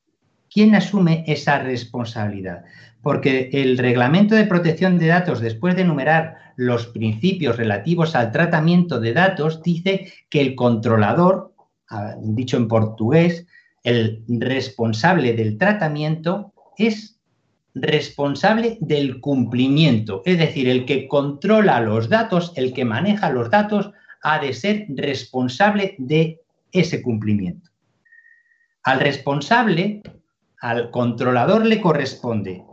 ¿Quién 0.50 0.74
asume 0.74 1.24
esa 1.26 1.60
responsabilidad? 1.60 2.64
Porque 3.02 3.48
el 3.50 3.78
reglamento 3.78 4.34
de 4.34 4.44
protección 4.44 4.98
de 4.98 5.06
datos, 5.06 5.40
después 5.40 5.74
de 5.74 5.82
enumerar 5.82 6.36
los 6.56 6.88
principios 6.88 7.56
relativos 7.56 8.14
al 8.14 8.30
tratamiento 8.30 9.00
de 9.00 9.14
datos, 9.14 9.62
dice 9.62 10.12
que 10.28 10.42
el 10.42 10.54
controlador, 10.54 11.54
ah, 11.88 12.14
dicho 12.20 12.58
en 12.58 12.68
portugués, 12.68 13.46
el 13.84 14.22
responsable 14.28 15.32
del 15.32 15.56
tratamiento 15.56 16.52
es 16.76 17.17
responsable 17.82 18.78
del 18.80 19.20
cumplimiento, 19.20 20.22
es 20.24 20.38
decir, 20.38 20.68
el 20.68 20.84
que 20.84 21.08
controla 21.08 21.80
los 21.80 22.08
datos, 22.08 22.52
el 22.56 22.72
que 22.72 22.84
maneja 22.84 23.30
los 23.30 23.50
datos, 23.50 23.90
ha 24.22 24.38
de 24.38 24.52
ser 24.52 24.86
responsable 24.90 25.94
de 25.98 26.40
ese 26.72 27.02
cumplimiento. 27.02 27.70
Al 28.82 29.00
responsable, 29.00 30.02
al 30.60 30.90
controlador 30.90 31.66
le 31.66 31.80
corresponde 31.80 32.64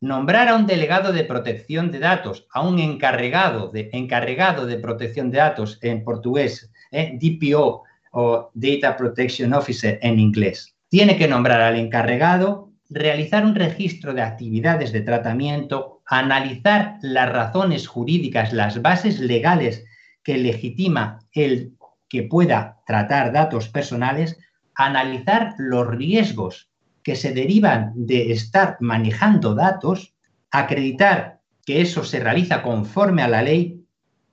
nombrar 0.00 0.48
a 0.48 0.56
un 0.56 0.66
delegado 0.66 1.12
de 1.12 1.24
protección 1.24 1.90
de 1.90 1.98
datos, 1.98 2.46
a 2.52 2.60
un 2.60 2.78
encargado 2.78 3.68
de, 3.68 3.88
encargado 3.92 4.66
de 4.66 4.78
protección 4.78 5.30
de 5.30 5.38
datos 5.38 5.78
en 5.82 6.04
portugués, 6.04 6.70
eh, 6.90 7.18
DPO 7.18 7.82
o 8.12 8.50
Data 8.54 8.96
Protection 8.96 9.54
Officer 9.54 9.98
en 10.02 10.20
inglés. 10.20 10.76
Tiene 10.88 11.16
que 11.16 11.26
nombrar 11.26 11.60
al 11.60 11.76
encargado 11.76 12.70
realizar 12.94 13.44
un 13.44 13.54
registro 13.54 14.14
de 14.14 14.22
actividades 14.22 14.92
de 14.92 15.00
tratamiento, 15.00 16.02
analizar 16.06 16.98
las 17.02 17.30
razones 17.30 17.88
jurídicas, 17.88 18.52
las 18.52 18.80
bases 18.80 19.18
legales 19.18 19.84
que 20.22 20.38
legitima 20.38 21.18
el 21.32 21.74
que 22.08 22.22
pueda 22.22 22.78
tratar 22.86 23.32
datos 23.32 23.68
personales, 23.68 24.38
analizar 24.76 25.54
los 25.58 25.88
riesgos 25.88 26.70
que 27.02 27.16
se 27.16 27.32
derivan 27.32 27.92
de 27.94 28.32
estar 28.32 28.76
manejando 28.80 29.54
datos, 29.54 30.14
acreditar 30.50 31.40
que 31.66 31.80
eso 31.80 32.04
se 32.04 32.20
realiza 32.20 32.62
conforme 32.62 33.22
a 33.22 33.28
la 33.28 33.42
ley 33.42 33.80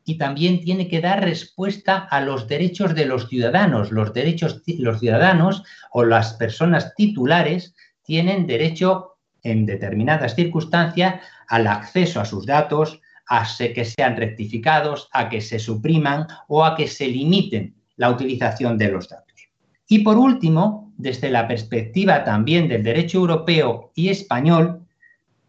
y 0.05 0.17
también 0.17 0.61
tiene 0.61 0.87
que 0.87 1.01
dar 1.01 1.23
respuesta 1.23 1.97
a 1.97 2.21
los 2.21 2.47
derechos 2.47 2.95
de 2.95 3.05
los 3.05 3.27
ciudadanos. 3.27 3.91
Los 3.91 4.13
derechos, 4.13 4.61
los 4.65 4.99
ciudadanos 4.99 5.63
o 5.91 6.03
las 6.03 6.33
personas 6.33 6.93
titulares 6.95 7.73
tienen 8.11 8.45
derecho 8.45 9.15
en 9.41 9.65
determinadas 9.65 10.35
circunstancias 10.35 11.21
al 11.47 11.65
acceso 11.65 12.19
a 12.19 12.25
sus 12.25 12.45
datos, 12.45 12.99
a 13.25 13.47
que 13.57 13.85
sean 13.85 14.17
rectificados, 14.17 15.07
a 15.13 15.29
que 15.29 15.39
se 15.39 15.59
supriman 15.59 16.27
o 16.49 16.65
a 16.65 16.75
que 16.75 16.89
se 16.89 17.07
limiten 17.07 17.73
la 17.95 18.09
utilización 18.09 18.77
de 18.77 18.91
los 18.91 19.07
datos. 19.07 19.47
Y 19.87 19.99
por 19.99 20.17
último, 20.17 20.91
desde 20.97 21.29
la 21.29 21.47
perspectiva 21.47 22.25
también 22.25 22.67
del 22.67 22.83
derecho 22.83 23.19
europeo 23.19 23.93
y 23.95 24.09
español, 24.09 24.85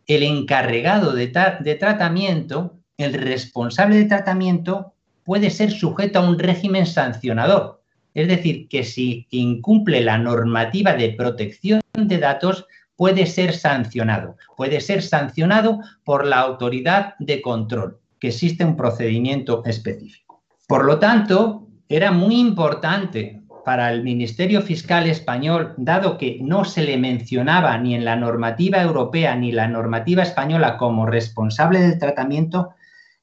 el 0.07 0.23
encargado 0.23 1.15
de, 1.15 1.33
de 1.65 1.75
tratamiento, 1.75 2.79
el 2.97 3.15
responsable 3.15 3.97
de 3.97 4.05
tratamiento, 4.05 4.95
puede 5.25 5.51
ser 5.51 5.73
sujeto 5.73 6.21
a 6.21 6.29
un 6.31 6.39
régimen 6.39 6.87
sancionador, 6.87 7.82
es 8.15 8.29
decir, 8.29 8.69
que 8.69 8.85
si 8.85 9.27
incumple 9.31 10.01
la 10.01 10.19
normativa 10.19 10.95
de 10.95 11.11
protección 11.11 11.81
de 11.97 12.19
datos, 12.19 12.67
puede 12.97 13.27
ser 13.27 13.55
sancionado. 13.55 14.37
Puede 14.57 14.81
ser 14.81 15.03
sancionado 15.03 15.81
por 16.05 16.27
la 16.27 16.41
autoridad 16.41 17.15
de 17.19 17.41
control, 17.41 17.99
que 18.21 18.29
existe 18.29 18.65
un 18.65 18.77
procedimiento 18.77 19.63
específico. 19.65 20.43
Por 20.69 20.85
lo 20.85 20.99
tanto, 20.99 21.69
era 21.89 22.13
muy 22.13 22.39
importante 22.39 23.43
para 23.65 23.93
el 23.93 24.03
Ministerio 24.03 24.61
Fiscal 24.63 25.07
español, 25.07 25.75
dado 25.77 26.19
que 26.19 26.39
no 26.43 26.65
se 26.65 26.83
le 26.83 26.97
mencionaba 26.97 27.77
ni 27.79 27.95
en 27.95 28.05
la 28.05 28.17
normativa 28.17 28.83
europea 28.83 29.37
ni 29.37 29.53
la 29.53 29.69
normativa 29.69 30.23
española 30.23 30.77
como 30.77 31.07
responsable 31.07 31.81
del 31.81 31.99
tratamiento, 31.99 32.71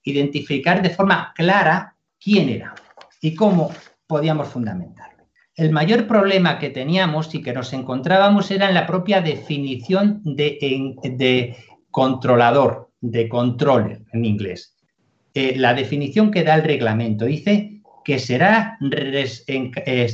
identificar 0.03 0.81
de 0.81 0.89
forma 0.89 1.33
clara 1.35 1.95
quién 2.19 2.49
era 2.49 2.73
y 3.21 3.35
cómo 3.35 3.71
podíamos 4.09 4.47
fundamentarlo. 4.47 5.25
El 5.55 5.71
mayor 5.71 6.07
problema 6.07 6.57
que 6.57 6.71
teníamos 6.71 7.35
y 7.35 7.43
que 7.43 7.53
nos 7.53 7.71
encontrábamos 7.73 8.49
era 8.49 8.67
en 8.67 8.73
la 8.73 8.87
propia 8.87 9.21
definición 9.21 10.21
de, 10.23 11.55
controlador, 11.91 12.89
de 13.01 13.29
controller 13.29 14.01
en 14.11 14.25
inglés. 14.25 14.75
Eh, 15.35 15.53
la 15.57 15.75
definición 15.75 16.31
que 16.31 16.43
da 16.43 16.55
el 16.55 16.63
reglamento 16.63 17.25
dice 17.25 17.81
que 18.03 18.17
será, 18.17 18.79
eh, 19.47 20.07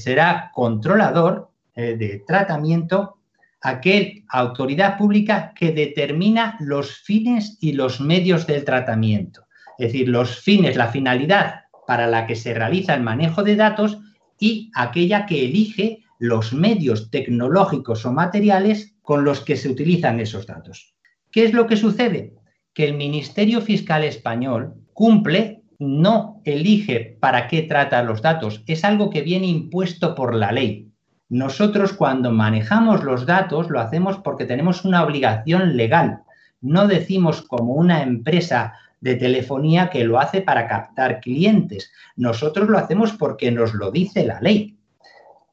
controlador 0.54 1.52
eh, 1.74 1.96
de 1.96 2.24
tratamiento 2.28 3.20
aquel 3.62 4.26
autoridad 4.28 4.98
pública 4.98 5.54
que 5.56 5.72
determina 5.72 6.58
los 6.60 6.98
fines 6.98 7.58
y 7.62 7.72
los 7.72 8.02
medios 8.02 8.46
del 8.46 8.66
tratamiento. 8.66 9.46
Es 9.78 9.94
decir, 9.94 10.10
los 10.10 10.40
fines, 10.40 10.76
la 10.76 10.88
finalidad 10.88 11.65
para 11.88 12.08
la 12.08 12.28
que 12.28 12.36
se 12.36 12.54
realiza 12.54 12.94
el 12.94 13.04
manejo 13.04 13.44
de 13.44 13.56
datos 13.56 14.00
y 14.40 14.72
aquella 14.76 15.26
que 15.26 15.46
elige 15.46 16.04
los 16.20 16.54
medios 16.54 17.10
tecnológicos 17.12 18.06
o 18.06 18.12
materiales 18.12 18.96
con 19.02 19.24
los 19.24 19.42
que 19.42 19.56
se 19.56 19.70
utilizan 19.70 20.20
esos 20.20 20.48
datos. 20.48 20.96
¿Qué 21.32 21.46
es 21.46 21.54
lo 21.54 21.68
que 21.68 21.78
sucede? 21.78 22.34
Que 22.74 22.88
el 22.88 22.96
Ministerio 22.96 23.62
Fiscal 23.62 24.04
Español 24.04 24.74
cumple, 24.94 25.64
no 25.80 26.42
elige 26.46 27.18
para 27.20 27.48
qué 27.48 27.64
trata 27.64 28.04
los 28.04 28.22
datos, 28.22 28.64
es 28.66 28.84
algo 28.86 29.10
que 29.10 29.22
viene 29.22 29.48
impuesto 29.48 30.16
por 30.16 30.34
la 30.34 30.52
ley. 30.52 30.90
Nosotros 31.28 31.94
cuando 31.94 32.32
manejamos 32.32 33.04
los 33.04 33.26
datos 33.26 33.70
lo 33.70 33.80
hacemos 33.80 34.18
porque 34.20 34.46
tenemos 34.46 34.86
una 34.86 35.04
obligación 35.04 35.76
legal. 35.76 36.22
No 36.62 36.88
decimos 36.88 37.42
como 37.42 37.74
una 37.74 38.04
empresa 38.04 38.74
de 39.06 39.16
telefonía 39.16 39.92
que 39.92 40.04
lo 40.04 40.20
hace 40.20 40.42
para 40.42 40.68
captar 40.68 41.20
clientes. 41.20 41.92
Nosotros 42.16 42.68
lo 42.68 42.80
hacemos 42.80 43.14
porque 43.14 43.52
nos 43.52 43.76
lo 43.76 43.92
dice 43.92 44.26
la 44.26 44.42
ley. 44.42 44.80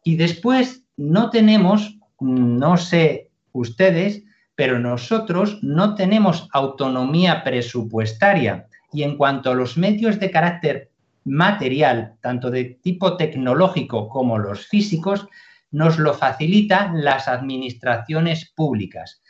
Y 0.02 0.16
después 0.16 0.86
no 0.96 1.28
tenemos, 1.28 1.98
no 2.18 2.78
sé 2.78 3.30
ustedes, 3.52 4.22
pero 4.54 4.78
nosotros 4.78 5.58
no 5.62 5.94
tenemos 5.94 6.48
autonomía 6.54 7.44
presupuestaria. 7.44 8.68
Y 8.90 9.02
en 9.02 9.18
cuanto 9.18 9.50
a 9.50 9.54
los 9.54 9.76
medios 9.76 10.18
de 10.18 10.30
carácter 10.30 10.90
material, 11.24 12.14
tanto 12.22 12.50
de 12.50 12.78
tipo 12.82 13.18
tecnológico 13.18 14.08
como 14.08 14.38
los 14.38 14.66
físicos, 14.66 15.28
nos 15.70 15.98
lo 15.98 16.14
facilitan 16.14 17.04
las 17.04 17.28
administraciones 17.28 18.50
públicas. 18.56 19.21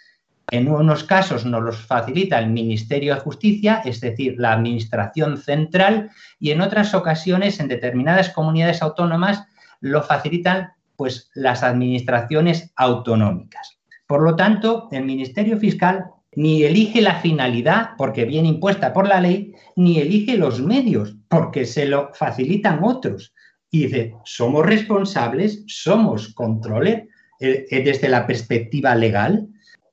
En 0.53 0.69
unos 0.69 1.03
casos 1.05 1.47
nos 1.47 1.63
los 1.63 1.79
facilita 1.79 2.39
el 2.39 2.51
Ministerio 2.51 3.15
de 3.15 3.21
Justicia, 3.21 3.81
es 3.87 4.03
decir, 4.03 4.35
la 4.37 4.53
Administración 4.53 5.39
Central, 5.39 6.11
y 6.39 6.51
en 6.51 6.61
otras 6.61 6.93
ocasiones, 6.93 7.59
en 7.59 7.69
determinadas 7.69 8.29
comunidades 8.29 8.83
autónomas, 8.83 9.47
lo 9.81 10.03
facilitan 10.03 10.73
pues, 10.95 11.31
las 11.35 11.63
administraciones 11.63 12.71
autonómicas. 12.77 13.79
Por 14.07 14.21
lo 14.23 14.37
tanto, 14.37 14.89
el 14.93 15.07
Ministerio 15.07 15.57
Fiscal 15.57 16.05
ni 16.37 16.65
elige 16.65 17.01
la 17.01 17.15
finalidad, 17.15 17.93
porque 17.97 18.27
viene 18.27 18.49
impuesta 18.49 18.93
por 18.93 19.09
la 19.09 19.23
ley, 19.23 19.55
ni 19.75 20.01
elige 20.01 20.37
los 20.37 20.61
medios, 20.61 21.17
porque 21.29 21.65
se 21.65 21.87
lo 21.87 22.11
facilitan 22.13 22.81
otros. 22.85 23.33
Y 23.71 23.85
dice, 23.85 24.17
somos 24.25 24.67
responsables, 24.67 25.65
somos 25.67 26.35
controles 26.35 27.05
eh, 27.41 27.83
desde 27.83 28.11
la 28.11 28.27
perspectiva 28.27 28.95
legal, 28.95 29.49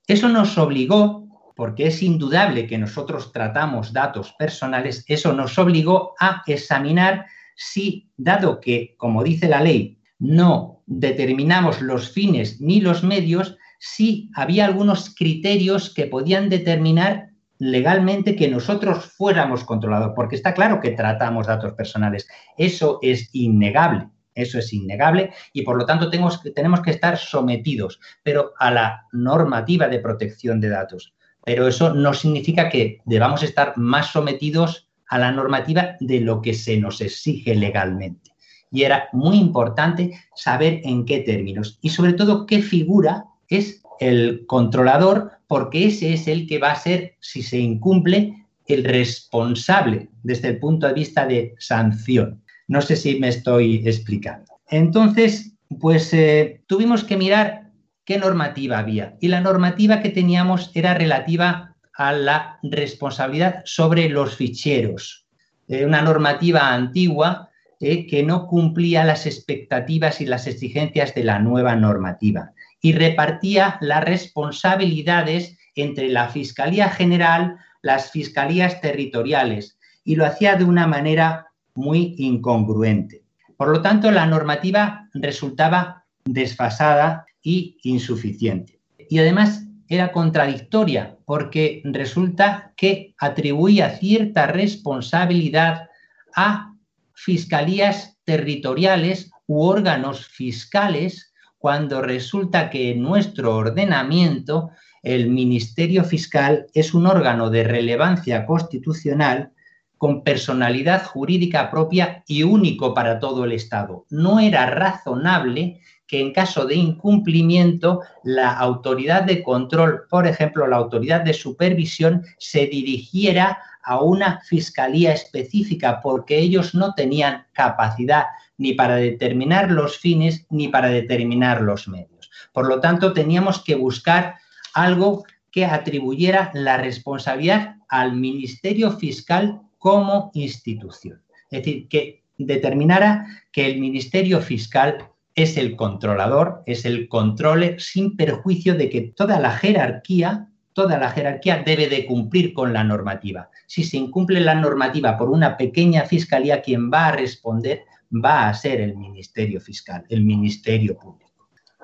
eso 0.10 0.28
nos 0.28 0.58
obligó, 0.58 1.28
porque 1.56 1.88
es 1.88 2.02
indudable 2.02 2.66
que 2.66 2.80
nosotros 2.80 3.32
tratamos 3.32 3.94
datos 3.94 4.34
personales, 4.40 5.06
eso 5.08 5.34
nos 5.34 5.58
obligó 5.60 6.16
a 6.20 6.42
examinar 6.48 7.28
si, 7.56 8.10
dado 8.18 8.60
que, 8.60 8.96
como 8.98 9.24
dice 9.24 9.48
la 9.48 9.62
ley, 9.62 10.00
no 10.18 10.82
determinamos 10.88 11.80
los 11.82 12.12
fines 12.12 12.60
ni 12.60 12.82
los 12.82 13.04
medios, 13.04 13.56
si 13.78 14.32
había 14.34 14.66
algunos 14.66 15.14
criterios 15.14 15.94
que 15.94 16.08
podían 16.08 16.50
determinar 16.50 17.30
legalmente 17.60 18.36
que 18.36 18.48
nosotros 18.48 19.06
fuéramos 19.16 19.64
controlados, 19.64 20.14
porque 20.16 20.38
está 20.38 20.56
claro 20.56 20.80
que 20.82 20.92
tratamos 20.92 21.46
datos 21.46 21.74
personales. 21.74 22.28
Eso 22.58 22.98
es 23.04 23.30
innegable. 23.34 24.08
Eso 24.36 24.60
es 24.60 24.72
innegable 24.74 25.34
y 25.54 25.64
por 25.64 25.78
lo 25.78 25.86
tanto 25.86 26.10
tenemos, 26.10 26.42
tenemos 26.56 26.82
que 26.82 26.92
estar 26.92 27.18
sometidos, 27.18 28.00
pero 28.24 28.54
a 28.60 28.72
la 28.72 29.08
normativa 29.12 29.88
de 29.88 30.00
protección 30.00 30.60
de 30.60 30.70
datos. 30.70 31.14
Pero 31.44 31.68
eso 31.68 31.94
no 31.94 32.14
significa 32.14 32.70
que 32.70 33.02
debamos 33.06 33.44
estar 33.44 33.78
más 33.78 34.12
sometidos 34.12 34.90
a 35.08 35.18
la 35.18 35.32
normativa 35.32 35.96
de 36.00 36.22
lo 36.22 36.42
que 36.42 36.54
se 36.54 36.78
nos 36.78 37.02
exige 37.02 37.56
legalmente. 37.56 38.32
Y 38.72 38.84
era 38.84 39.10
muy 39.14 39.38
importante 39.38 40.12
saber 40.36 40.82
en 40.84 41.06
qué 41.06 41.20
términos 41.20 41.80
y 41.82 41.90
sobre 41.90 42.14
todo 42.14 42.46
qué 42.46 42.62
figura 42.62 43.26
es 43.48 43.82
el 44.00 44.46
controlador, 44.46 45.32
porque 45.48 45.88
ese 45.88 46.14
es 46.14 46.28
el 46.28 46.48
que 46.48 46.60
va 46.60 46.72
a 46.72 46.76
ser, 46.76 47.16
si 47.20 47.42
se 47.42 47.58
incumple, 47.58 48.46
el 48.68 48.84
responsable 48.84 50.10
desde 50.24 50.50
el 50.50 50.60
punto 50.60 50.88
de 50.88 50.94
vista 50.94 51.26
de 51.26 51.56
sanción. 51.58 52.44
No 52.70 52.82
sé 52.82 52.96
si 52.96 53.20
me 53.20 53.30
estoy 53.30 53.82
explicando. 53.86 54.60
Entonces, 54.70 55.58
pues 55.80 56.14
eh, 56.14 56.62
tuvimos 56.68 57.04
que 57.04 57.18
mirar 57.18 57.72
qué 58.06 58.20
normativa 58.20 58.78
había. 58.78 59.18
Y 59.20 59.28
la 59.28 59.42
normativa 59.42 60.02
que 60.02 60.10
teníamos 60.10 60.72
era 60.76 60.94
relativa 60.94 61.76
a 61.96 62.14
la 62.14 62.60
responsabilidad 62.62 63.64
sobre 63.66 64.08
los 64.08 64.36
ficheros. 64.36 65.26
Eh, 65.68 65.84
una 65.84 66.04
normativa 66.04 66.72
antigua 66.72 67.50
eh, 67.80 68.06
que 68.06 68.22
no 68.22 68.46
cumplía 68.46 69.04
las 69.04 69.26
expectativas 69.26 70.22
y 70.22 70.28
las 70.28 70.46
exigencias 70.46 71.16
de 71.16 71.24
la 71.24 71.40
nueva 71.40 71.76
normativa 71.76 72.52
y 72.82 72.94
repartía 72.94 73.80
las 73.82 74.04
responsabilidades 74.04 75.58
entre 75.76 76.10
la 76.10 76.30
Fiscalía 76.30 76.90
General, 76.90 77.58
las 77.82 78.12
Fiscalías 78.12 78.80
Territoriales 78.80 79.80
y 80.04 80.16
lo 80.16 80.26
hacía 80.26 80.56
de 80.56 80.66
una 80.66 80.86
manera 80.86 81.49
muy 81.80 82.16
incongruente. 82.18 83.24
Por 83.58 83.70
lo 83.70 83.82
tanto, 83.82 84.12
la 84.12 84.26
normativa 84.26 85.10
resultaba 85.14 86.06
desfasada 86.26 87.26
y 87.42 87.78
insuficiente. 87.84 88.80
Y 89.10 89.20
además 89.20 89.64
era 89.88 90.12
contradictoria 90.12 91.18
porque 91.26 91.82
resulta 91.86 92.74
que 92.76 93.16
atribuía 93.18 93.98
cierta 93.98 94.48
responsabilidad 94.48 95.90
a 96.36 96.76
fiscalías 97.14 98.18
territoriales 98.24 99.32
u 99.48 99.64
órganos 99.64 100.28
fiscales 100.28 101.34
cuando 101.58 102.02
resulta 102.02 102.70
que 102.70 102.92
en 102.92 103.02
nuestro 103.02 103.56
ordenamiento 103.56 104.70
el 105.02 105.30
Ministerio 105.30 106.04
Fiscal 106.04 106.68
es 106.74 106.94
un 106.94 107.08
órgano 107.08 107.50
de 107.50 107.64
relevancia 107.64 108.46
constitucional 108.46 109.52
con 110.00 110.24
personalidad 110.24 111.06
jurídica 111.06 111.70
propia 111.70 112.24
y 112.26 112.44
único 112.44 112.94
para 112.94 113.20
todo 113.20 113.44
el 113.44 113.52
Estado. 113.52 114.06
No 114.10 114.40
era 114.40 114.66
razonable 114.66 115.82
que 116.08 116.22
en 116.22 116.34
caso 116.34 116.66
de 116.66 116.76
incumplimiento 116.76 118.02
la 118.24 118.52
autoridad 118.52 119.24
de 119.24 119.44
control, 119.44 120.08
por 120.10 120.26
ejemplo, 120.26 120.66
la 120.68 120.78
autoridad 120.78 121.22
de 121.22 121.34
supervisión, 121.34 122.24
se 122.38 122.66
dirigiera 122.66 123.60
a 123.84 124.02
una 124.02 124.40
fiscalía 124.42 125.12
específica 125.12 126.00
porque 126.02 126.40
ellos 126.40 126.74
no 126.74 126.94
tenían 126.94 127.46
capacidad 127.52 128.24
ni 128.58 128.74
para 128.74 128.96
determinar 128.96 129.70
los 129.70 129.98
fines 129.98 130.46
ni 130.50 130.70
para 130.70 130.88
determinar 130.88 131.62
los 131.62 131.90
medios. 131.90 132.32
Por 132.54 132.68
lo 132.68 132.80
tanto, 132.80 133.12
teníamos 133.12 133.62
que 133.62 133.76
buscar 133.76 134.36
algo 134.74 135.26
que 135.52 135.66
atribuyera 135.66 136.52
la 136.54 136.78
responsabilidad 136.78 137.76
al 137.90 138.14
Ministerio 138.14 138.92
Fiscal 138.92 139.62
como 139.80 140.30
institución. 140.36 141.24
Es 141.50 141.64
decir, 141.64 141.88
que 141.88 142.24
determinara 142.38 143.26
que 143.52 143.66
el 143.66 143.80
Ministerio 143.80 144.40
Fiscal 144.42 145.10
es 145.34 145.58
el 145.58 145.76
controlador, 145.76 146.64
es 146.66 146.86
el 146.86 147.08
controller, 147.08 147.82
sin 147.82 148.16
perjuicio 148.16 148.76
de 148.76 148.90
que 148.90 149.02
toda 149.02 149.40
la 149.40 149.52
jerarquía, 149.52 150.50
toda 150.74 150.98
la 150.98 151.12
jerarquía 151.12 151.64
debe 151.66 151.88
de 151.88 152.06
cumplir 152.06 152.54
con 152.54 152.74
la 152.74 152.84
normativa. 152.84 153.50
Si 153.66 153.84
se 153.84 153.98
incumple 153.98 154.42
la 154.42 154.56
normativa 154.56 155.18
por 155.18 155.30
una 155.30 155.58
pequeña 155.58 156.06
fiscalía, 156.06 156.62
quien 156.62 156.92
va 156.92 157.08
a 157.08 157.12
responder 157.14 157.84
va 158.14 158.50
a 158.50 158.54
ser 158.54 158.82
el 158.82 158.96
Ministerio 158.98 159.62
Fiscal, 159.62 160.04
el 160.10 160.24
Ministerio 160.24 160.98
Público. 160.98 161.32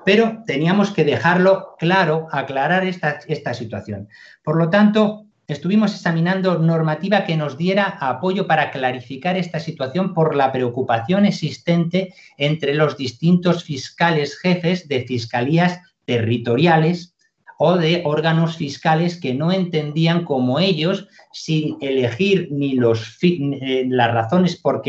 Pero 0.04 0.42
teníamos 0.46 0.90
que 0.92 1.04
dejarlo 1.04 1.76
claro, 1.78 2.28
aclarar 2.30 2.84
esta 2.84 3.54
situación. 3.54 4.08
Por 4.42 4.56
lo 4.56 4.70
tanto, 4.70 5.25
estuvimos 5.48 5.94
examinando 5.94 6.58
normativa 6.58 7.24
que 7.24 7.36
nos 7.36 7.56
diera 7.56 7.98
apoyo 8.00 8.46
para 8.46 8.70
clarificar 8.70 9.36
esta 9.36 9.60
situación 9.60 10.14
por 10.14 10.34
la 10.34 10.52
preocupación 10.52 11.24
existente 11.24 12.14
entre 12.36 12.74
los 12.74 12.96
distintos 12.96 13.64
fiscales 13.64 14.38
jefes 14.38 14.88
de 14.88 15.04
fiscalías 15.04 15.80
territoriales 16.04 17.16
o 17.58 17.76
de 17.76 18.02
órganos 18.04 18.56
fiscales 18.56 19.18
que 19.18 19.34
no 19.34 19.50
entendían 19.50 20.24
como 20.24 20.58
ellos, 20.58 21.08
sin 21.32 21.78
elegir 21.80 22.48
ni 22.50 22.74
los, 22.74 23.18
eh, 23.22 23.86
las 23.88 24.12
razones 24.12 24.56
por 24.56 24.82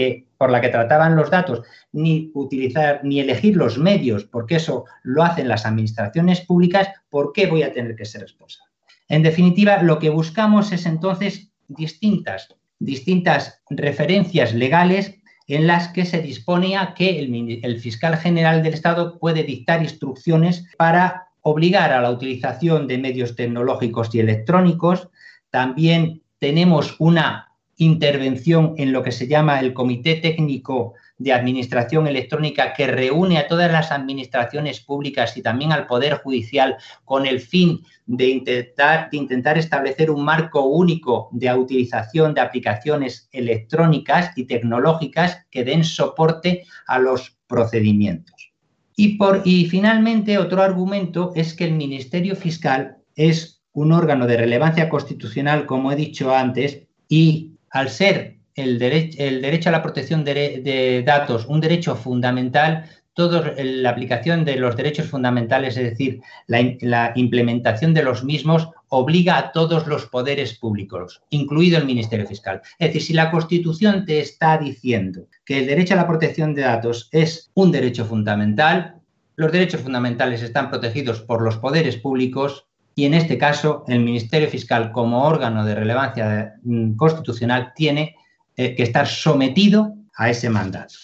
las 0.51 0.61
que 0.61 0.69
trataban 0.69 1.15
los 1.15 1.29
datos, 1.29 1.61
ni 1.93 2.29
utilizar, 2.33 3.01
ni 3.03 3.19
elegir 3.21 3.55
los 3.55 3.77
medios, 3.77 4.25
porque 4.25 4.55
eso 4.55 4.85
lo 5.03 5.23
hacen 5.23 5.47
las 5.47 5.65
administraciones 5.65 6.41
públicas, 6.41 6.89
¿por 7.09 7.31
qué 7.31 7.47
voy 7.47 7.63
a 7.63 7.71
tener 7.71 7.95
que 7.95 8.05
ser 8.05 8.21
responsable? 8.21 8.66
En 9.09 9.23
definitiva, 9.23 9.81
lo 9.81 9.99
que 9.99 10.09
buscamos 10.09 10.71
es 10.71 10.85
entonces 10.85 11.51
distintas, 11.67 12.55
distintas 12.79 13.61
referencias 13.69 14.53
legales 14.53 15.15
en 15.47 15.65
las 15.65 15.87
que 15.89 16.05
se 16.05 16.21
disponía 16.21 16.93
que 16.93 17.19
el, 17.19 17.79
fiscal 17.79 18.17
general 18.17 18.63
del 18.63 18.73
Estado 18.73 19.17
puede 19.17 19.43
dictar 19.43 19.81
instrucciones 19.81 20.65
para 20.77 21.27
obligar 21.41 21.93
a 21.93 22.01
la 22.01 22.11
utilización 22.11 22.87
de 22.87 22.97
medios 22.97 23.35
tecnológicos 23.35 24.13
y 24.13 24.19
electrónicos. 24.19 25.07
También 25.49 26.21
tenemos 26.39 26.95
una 26.99 27.53
intervención 27.77 28.73
en 28.77 28.91
lo 28.91 29.03
que 29.03 29.13
se 29.13 29.27
llama 29.27 29.61
el 29.61 29.73
Comité 29.73 30.15
Técnico 30.15 30.95
de 31.17 31.33
Administración 31.33 32.07
Electrónica 32.07 32.73
que 32.73 32.87
reúne 32.87 33.37
a 33.37 33.47
todas 33.47 33.71
las 33.71 33.91
administraciones 33.91 34.79
públicas 34.79 35.35
y 35.35 35.41
también 35.41 35.71
al 35.71 35.87
Poder 35.87 36.15
Judicial 36.15 36.77
con 37.05 37.25
el 37.25 37.39
fin 37.39 37.81
de 38.05 38.29
intentar, 38.29 39.09
de 39.09 39.17
intentar 39.17 39.57
establecer 39.57 40.11
un 40.11 40.23
marco 40.23 40.65
único 40.65 41.29
de 41.31 41.53
utilización 41.53 42.33
de 42.33 42.41
aplicaciones 42.41 43.29
electrónicas 43.31 44.31
y 44.35 44.45
tecnológicas 44.45 45.45
que 45.49 45.63
den 45.63 45.83
soporte 45.83 46.63
a 46.85 46.99
los 46.99 47.37
procedimientos. 47.47 48.53
Y, 48.95 49.17
por, 49.17 49.41
y 49.45 49.65
finalmente, 49.65 50.37
otro 50.37 50.61
argumento 50.61 51.31
es 51.35 51.53
que 51.53 51.65
el 51.65 51.73
Ministerio 51.73 52.35
Fiscal 52.35 52.97
es 53.15 53.61
un 53.73 53.91
órgano 53.91 54.25
de 54.25 54.37
relevancia 54.37 54.89
constitucional, 54.89 55.67
como 55.67 55.91
he 55.91 55.95
dicho 55.95 56.33
antes, 56.33 56.87
y 57.07 57.57
al 57.69 57.89
ser 57.89 58.36
el, 58.57 58.79
derecho 58.79 59.69
a 59.69 59.71
la 59.71 59.83
protección 59.83 60.25
de, 60.25 61.03
datos, 61.05 61.45
un 61.45 61.61
derecho 61.61 61.95
fundamental, 61.95 62.89
toda 63.13 63.53
la 63.57 63.89
aplicación 63.89 64.45
de 64.45 64.57
los 64.57 64.75
derechos 64.75 65.07
fundamentales, 65.07 65.77
es 65.77 65.91
decir, 65.91 66.21
la, 66.47 67.13
implementación 67.15 67.93
de 67.93 68.03
los 68.03 68.23
mismos, 68.23 68.69
obliga 68.89 69.37
a 69.37 69.51
todos 69.51 69.87
los 69.87 70.07
poderes 70.07 70.57
públicos, 70.57 71.21
incluido 71.29 71.77
el 71.77 71.85
Ministerio 71.85 72.27
Fiscal. 72.27 72.61
Es 72.79 72.89
decir, 72.89 73.01
si 73.03 73.13
la 73.13 73.31
Constitución 73.31 74.05
te 74.05 74.19
está 74.19 74.57
diciendo 74.57 75.27
que 75.45 75.59
el 75.59 75.67
derecho 75.67 75.93
a 75.93 75.97
la 75.97 76.07
protección 76.07 76.53
de 76.53 76.63
datos 76.63 77.09
es 77.11 77.51
un 77.53 77.71
derecho 77.71 78.05
fundamental, 78.05 78.95
los 79.35 79.51
derechos 79.51 79.81
fundamentales 79.81 80.41
están 80.41 80.69
protegidos 80.69 81.21
por 81.21 81.43
los 81.43 81.57
poderes 81.57 81.97
públicos 81.97 82.65
y 82.95 83.05
en 83.05 83.13
este 83.13 83.37
caso 83.37 83.83
el 83.87 83.99
Ministerio 83.99 84.49
Fiscal 84.49 84.91
como 84.91 85.23
órgano 85.23 85.63
de 85.63 85.75
relevancia 85.75 86.55
mm, 86.63 86.95
constitucional 86.95 87.71
tiene 87.75 88.15
eh, 88.57 88.75
que 88.75 88.81
estar 88.81 89.07
sometido 89.07 89.93
a 90.15 90.31
ese 90.31 90.49
mandato. 90.49 90.95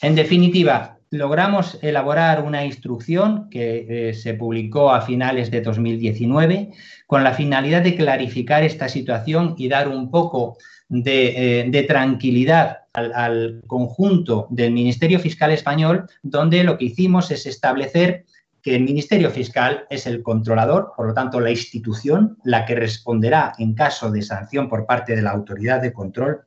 En 0.00 0.14
definitiva, 0.14 0.98
logramos 1.10 1.78
elaborar 1.82 2.44
una 2.44 2.64
instrucción 2.64 3.48
que 3.50 3.86
eh, 3.88 4.14
se 4.14 4.34
publicó 4.34 4.92
a 4.92 5.00
finales 5.00 5.50
de 5.50 5.62
2019 5.62 6.72
con 7.08 7.24
la 7.24 7.34
finalidad 7.34 7.82
de 7.82 7.96
clarificar 7.96 8.62
esta 8.62 8.88
situación 8.88 9.56
y 9.58 9.68
dar 9.68 9.88
un 9.88 10.12
poco 10.12 10.58
de, 10.88 11.66
eh, 11.68 11.82
tranquilidad 11.88 12.78
al, 12.92 13.12
al, 13.14 13.62
conjunto 13.66 14.46
del 14.50 14.70
Ministerio 14.70 15.18
Fiscal 15.18 15.50
español, 15.50 16.06
donde 16.22 16.62
lo 16.62 16.78
que 16.78 16.84
hicimos 16.84 17.32
es 17.32 17.46
establecer 17.46 18.26
que 18.62 18.76
el 18.76 18.84
Ministerio 18.84 19.30
Fiscal 19.30 19.86
es 19.90 20.06
el 20.06 20.22
controlador, 20.22 20.92
por 20.96 21.08
lo 21.08 21.14
tanto 21.14 21.40
la 21.40 21.50
institución, 21.50 22.38
la 22.44 22.64
que 22.64 22.74
responderá 22.74 23.54
en 23.58 23.74
caso 23.74 24.10
de 24.10 24.22
sanción 24.22 24.68
por 24.68 24.86
parte 24.86 25.14
de 25.14 25.22
la 25.22 25.30
autoridad 25.30 25.80
de 25.80 25.92
control 25.92 26.40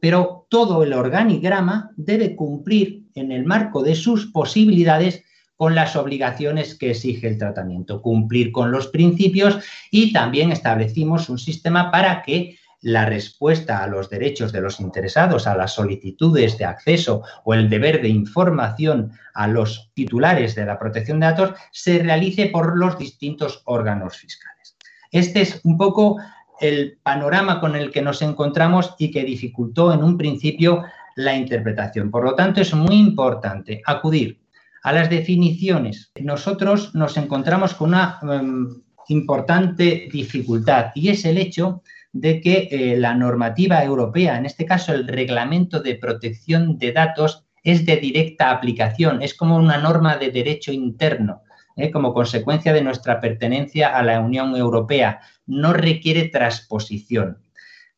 pero 0.00 0.46
todo 0.48 0.82
el 0.82 0.92
organigrama 0.92 1.90
debe 1.96 2.36
cumplir 2.36 3.04
en 3.14 3.32
el 3.32 3.44
marco 3.44 3.82
de 3.82 3.94
sus 3.94 4.26
posibilidades 4.26 5.24
con 5.56 5.74
las 5.74 5.96
obligaciones 5.96 6.74
que 6.74 6.90
exige 6.90 7.28
el 7.28 7.38
tratamiento, 7.38 8.00
cumplir 8.00 8.50
con 8.52 8.70
los 8.70 8.86
principios 8.88 9.58
y 9.90 10.12
también 10.12 10.52
establecimos 10.52 11.28
un 11.28 11.38
sistema 11.38 11.90
para 11.90 12.22
que 12.22 12.58
la 12.82 13.04
respuesta 13.04 13.82
a 13.82 13.86
los 13.86 14.08
derechos 14.08 14.52
de 14.52 14.62
los 14.62 14.80
interesados, 14.80 15.46
a 15.46 15.54
las 15.54 15.74
solicitudes 15.74 16.56
de 16.56 16.64
acceso 16.64 17.22
o 17.44 17.52
el 17.52 17.68
deber 17.68 18.00
de 18.00 18.08
información 18.08 19.12
a 19.34 19.46
los 19.48 19.90
titulares 19.94 20.54
de 20.54 20.64
la 20.64 20.78
protección 20.78 21.20
de 21.20 21.26
datos 21.26 21.52
se 21.72 21.98
realice 21.98 22.46
por 22.46 22.78
los 22.78 22.98
distintos 22.98 23.60
órganos 23.66 24.16
fiscales. 24.16 24.76
Este 25.12 25.42
es 25.42 25.60
un 25.64 25.76
poco 25.76 26.16
el 26.60 26.98
panorama 27.02 27.60
con 27.60 27.74
el 27.76 27.90
que 27.90 28.02
nos 28.02 28.22
encontramos 28.22 28.94
y 28.98 29.10
que 29.10 29.24
dificultó 29.24 29.92
en 29.92 30.02
un 30.02 30.16
principio 30.16 30.84
la 31.16 31.34
interpretación. 31.34 32.10
Por 32.10 32.24
lo 32.24 32.34
tanto, 32.34 32.60
es 32.60 32.74
muy 32.74 32.96
importante 32.96 33.82
acudir 33.86 34.40
a 34.82 34.92
las 34.92 35.10
definiciones. 35.10 36.12
Nosotros 36.20 36.94
nos 36.94 37.16
encontramos 37.16 37.74
con 37.74 37.90
una 37.90 38.18
em, 38.22 38.68
importante 39.08 40.08
dificultad 40.10 40.92
y 40.94 41.08
es 41.08 41.24
el 41.24 41.38
hecho 41.38 41.82
de 42.12 42.40
que 42.40 42.68
eh, 42.70 42.96
la 42.96 43.14
normativa 43.14 43.82
europea, 43.84 44.36
en 44.36 44.46
este 44.46 44.64
caso 44.64 44.92
el 44.92 45.06
reglamento 45.06 45.80
de 45.80 45.96
protección 45.96 46.78
de 46.78 46.92
datos, 46.92 47.44
es 47.62 47.84
de 47.84 47.96
directa 47.96 48.50
aplicación, 48.50 49.22
es 49.22 49.34
como 49.34 49.56
una 49.56 49.78
norma 49.78 50.16
de 50.16 50.30
derecho 50.30 50.72
interno. 50.72 51.42
¿eh? 51.76 51.90
como 51.90 52.12
consecuencia 52.12 52.72
de 52.72 52.82
nuestra 52.82 53.20
pertenencia 53.20 53.96
a 53.96 54.02
la 54.02 54.20
Unión 54.20 54.54
Europea. 54.56 55.20
No 55.50 55.72
requiere 55.72 56.28
transposición. 56.28 57.38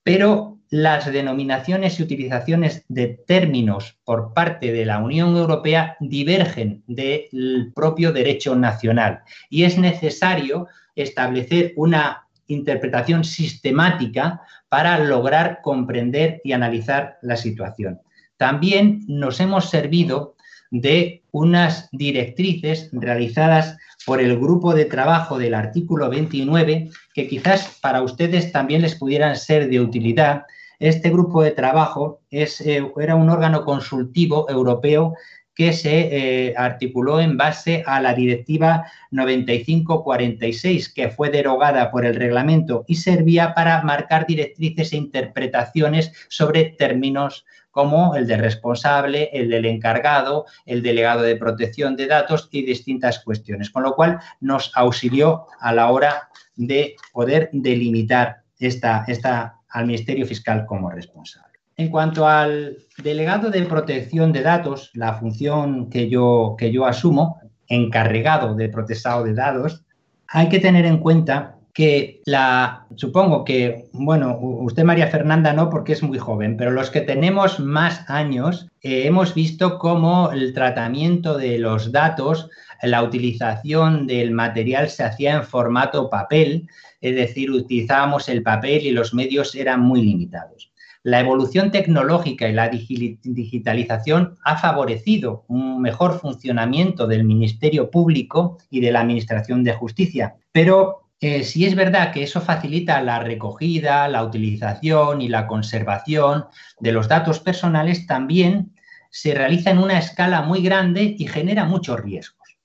Pero 0.02 0.58
las 0.70 1.12
denominaciones 1.12 2.00
y 2.00 2.02
utilizaciones 2.02 2.84
de 2.88 3.08
términos 3.08 3.98
por 4.04 4.32
parte 4.32 4.72
de 4.72 4.86
la 4.86 4.98
Unión 4.98 5.36
Europea 5.36 5.96
divergen 6.00 6.82
del 6.86 7.72
propio 7.74 8.10
derecho 8.10 8.56
nacional 8.56 9.20
y 9.50 9.64
es 9.64 9.76
necesario 9.76 10.68
establecer 10.96 11.74
una 11.76 12.26
interpretación 12.46 13.22
sistemática 13.22 14.40
para 14.70 14.98
lograr 14.98 15.60
comprender 15.62 16.40
y 16.42 16.52
analizar 16.52 17.18
la 17.20 17.36
situación. 17.36 18.00
También 18.38 19.04
nos 19.06 19.40
hemos 19.40 19.68
servido 19.68 20.36
de 20.70 21.22
unas 21.32 21.90
directrices 21.92 22.88
realizadas 22.92 23.76
por 24.06 24.20
el 24.20 24.38
grupo 24.38 24.74
de 24.74 24.84
trabajo 24.84 25.38
del 25.38 25.54
artículo 25.54 26.08
29 26.10 26.90
que 27.14 27.28
quizás 27.28 27.78
para 27.80 28.02
ustedes 28.02 28.52
también 28.52 28.82
les 28.82 28.94
pudieran 28.94 29.36
ser 29.36 29.68
de 29.68 29.80
utilidad. 29.80 30.44
Este 30.78 31.10
grupo 31.10 31.42
de 31.42 31.52
trabajo 31.52 32.20
es, 32.30 32.60
eh, 32.60 32.84
era 33.00 33.14
un 33.14 33.30
órgano 33.30 33.64
consultivo 33.64 34.48
europeo 34.50 35.14
que 35.54 35.72
se 35.72 36.48
eh, 36.48 36.54
articuló 36.56 37.20
en 37.20 37.36
base 37.36 37.84
a 37.86 38.00
la 38.00 38.14
Directiva 38.14 38.86
9546, 39.10 40.92
que 40.92 41.10
fue 41.10 41.30
derogada 41.30 41.90
por 41.90 42.06
el 42.06 42.14
reglamento 42.14 42.84
y 42.88 42.96
servía 42.96 43.54
para 43.54 43.82
marcar 43.82 44.26
directrices 44.26 44.92
e 44.92 44.96
interpretaciones 44.96 46.12
sobre 46.28 46.64
términos 46.64 47.44
como 47.72 48.14
el 48.14 48.26
de 48.28 48.36
responsable, 48.36 49.30
el 49.32 49.48
del 49.50 49.64
encargado, 49.64 50.44
el 50.66 50.82
delegado 50.82 51.22
de 51.22 51.36
protección 51.36 51.96
de 51.96 52.06
datos 52.06 52.48
y 52.52 52.64
distintas 52.64 53.18
cuestiones, 53.24 53.70
con 53.70 53.82
lo 53.82 53.96
cual 53.96 54.20
nos 54.40 54.70
auxilió 54.76 55.46
a 55.58 55.72
la 55.72 55.90
hora 55.90 56.28
de 56.54 56.94
poder 57.12 57.48
delimitar 57.52 58.42
esta, 58.58 59.04
esta, 59.08 59.56
al 59.70 59.86
Ministerio 59.86 60.26
Fiscal 60.26 60.66
como 60.66 60.90
responsable. 60.90 61.58
En 61.76 61.88
cuanto 61.88 62.28
al 62.28 62.76
delegado 63.02 63.50
de 63.50 63.62
protección 63.62 64.32
de 64.32 64.42
datos, 64.42 64.90
la 64.92 65.14
función 65.14 65.88
que 65.88 66.10
yo, 66.10 66.54
que 66.58 66.70
yo 66.70 66.84
asumo, 66.84 67.40
encargado 67.68 68.54
de 68.54 68.68
procesado 68.68 69.24
de 69.24 69.32
datos, 69.32 69.82
hay 70.28 70.50
que 70.50 70.60
tener 70.60 70.84
en 70.84 70.98
cuenta 70.98 71.56
que 71.72 72.20
la, 72.26 72.86
supongo 72.96 73.44
que, 73.44 73.88
bueno, 73.92 74.38
usted 74.40 74.84
María 74.84 75.06
Fernanda 75.06 75.52
no 75.52 75.70
porque 75.70 75.92
es 75.92 76.02
muy 76.02 76.18
joven, 76.18 76.56
pero 76.56 76.70
los 76.70 76.90
que 76.90 77.00
tenemos 77.00 77.60
más 77.60 78.08
años 78.10 78.68
eh, 78.82 79.06
hemos 79.06 79.34
visto 79.34 79.78
cómo 79.78 80.30
el 80.32 80.52
tratamiento 80.52 81.38
de 81.38 81.58
los 81.58 81.90
datos, 81.90 82.50
la 82.82 83.02
utilización 83.02 84.06
del 84.06 84.32
material 84.32 84.90
se 84.90 85.04
hacía 85.04 85.34
en 85.34 85.44
formato 85.44 86.10
papel, 86.10 86.68
es 87.00 87.14
decir, 87.14 87.50
utilizábamos 87.50 88.28
el 88.28 88.42
papel 88.42 88.86
y 88.86 88.90
los 88.90 89.14
medios 89.14 89.54
eran 89.54 89.80
muy 89.80 90.02
limitados. 90.02 90.72
La 91.04 91.18
evolución 91.18 91.72
tecnológica 91.72 92.48
y 92.48 92.52
la 92.52 92.68
digitalización 92.68 94.36
ha 94.44 94.56
favorecido 94.56 95.44
un 95.48 95.80
mejor 95.82 96.20
funcionamiento 96.20 97.08
del 97.08 97.24
Ministerio 97.24 97.90
Público 97.90 98.58
y 98.70 98.80
de 98.80 98.92
la 98.92 99.00
Administración 99.00 99.64
de 99.64 99.72
Justicia, 99.72 100.36
pero 100.52 101.01
eh, 101.22 101.44
si 101.44 101.64
es 101.64 101.76
verdad 101.76 102.12
que 102.12 102.24
eso 102.24 102.40
facilita 102.40 103.00
la 103.00 103.20
recogida, 103.20 104.08
la 104.08 104.24
utilización 104.24 105.22
y 105.22 105.28
la 105.28 105.46
conservación 105.46 106.46
de 106.80 106.90
los 106.90 107.06
datos 107.06 107.38
personales, 107.38 108.08
también 108.08 108.72
se 109.08 109.32
realiza 109.32 109.70
en 109.70 109.78
una 109.78 109.98
escala 109.98 110.42
muy 110.42 110.62
grande 110.62 111.14
y 111.16 111.28
genera 111.28 111.64
muchos 111.64 112.00
riesgos. 112.00 112.56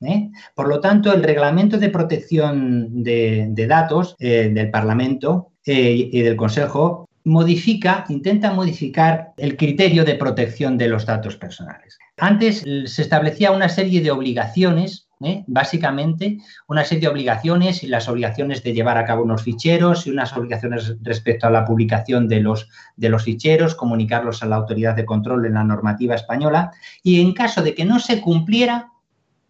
¿eh? 0.00 0.30
Por 0.54 0.68
lo 0.68 0.80
tanto, 0.80 1.12
el 1.12 1.24
reglamento 1.24 1.76
de 1.76 1.90
protección 1.90 3.02
de, 3.02 3.66
datos 3.68 4.14
eh, 4.20 4.48
del 4.52 4.70
Parlamento 4.70 5.50
y 5.66 6.20
del 6.20 6.36
Consejo 6.36 7.08
modifica, 7.24 8.04
intenta 8.10 8.52
modificar 8.52 9.32
el 9.38 9.56
criterio 9.56 10.04
de 10.04 10.14
protección 10.14 10.78
de 10.78 10.88
los 10.88 11.04
datos 11.04 11.36
personales. 11.36 11.98
Antes 12.16 12.62
se 12.84 13.02
establecía 13.02 13.50
una 13.50 13.68
serie 13.68 14.02
de 14.02 14.12
obligaciones 14.12 15.03
¿eh? 15.26 15.44
básicamente 15.46 16.38
una 16.66 16.84
serie 16.84 17.02
de 17.02 17.08
obligaciones 17.08 17.82
y 17.82 17.86
las 17.86 18.08
obligaciones 18.08 18.62
de 18.62 18.72
llevar 18.72 18.98
a 18.98 19.04
cabo 19.04 19.22
unos 19.22 19.42
ficheros 19.42 20.06
y 20.06 20.10
unas 20.10 20.36
obligaciones 20.36 20.96
respecto 21.02 21.46
a 21.46 21.50
la 21.50 21.64
publicación 21.64 22.28
de 22.28 22.40
los, 22.40 22.68
de 22.96 23.08
los 23.08 23.24
ficheros, 23.24 23.74
comunicarlos 23.74 24.42
a 24.42 24.46
la 24.46 24.56
autoridad 24.56 24.94
de 24.94 25.04
control 25.04 25.46
en 25.46 25.54
la 25.54 25.64
normativa 25.64 26.14
española 26.14 26.72
y 27.02 27.20
en 27.20 27.32
caso 27.32 27.62
de 27.62 27.74
que 27.74 27.84
no 27.84 27.98
se 27.98 28.20
cumpliera, 28.20 28.92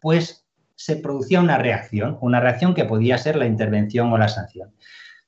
pues 0.01 0.45
se 0.75 0.97
producía 0.97 1.41
una 1.41 1.59
reacción, 1.59 2.19
una 2.21 2.41
reacción 2.41 2.75
que 2.75 2.85
podía 2.85 3.19
ser 3.19 3.37
la 3.37 3.47
intervención 3.47 4.13
o 4.13 4.19
la 4.19 4.29
sanción. 4.29 4.71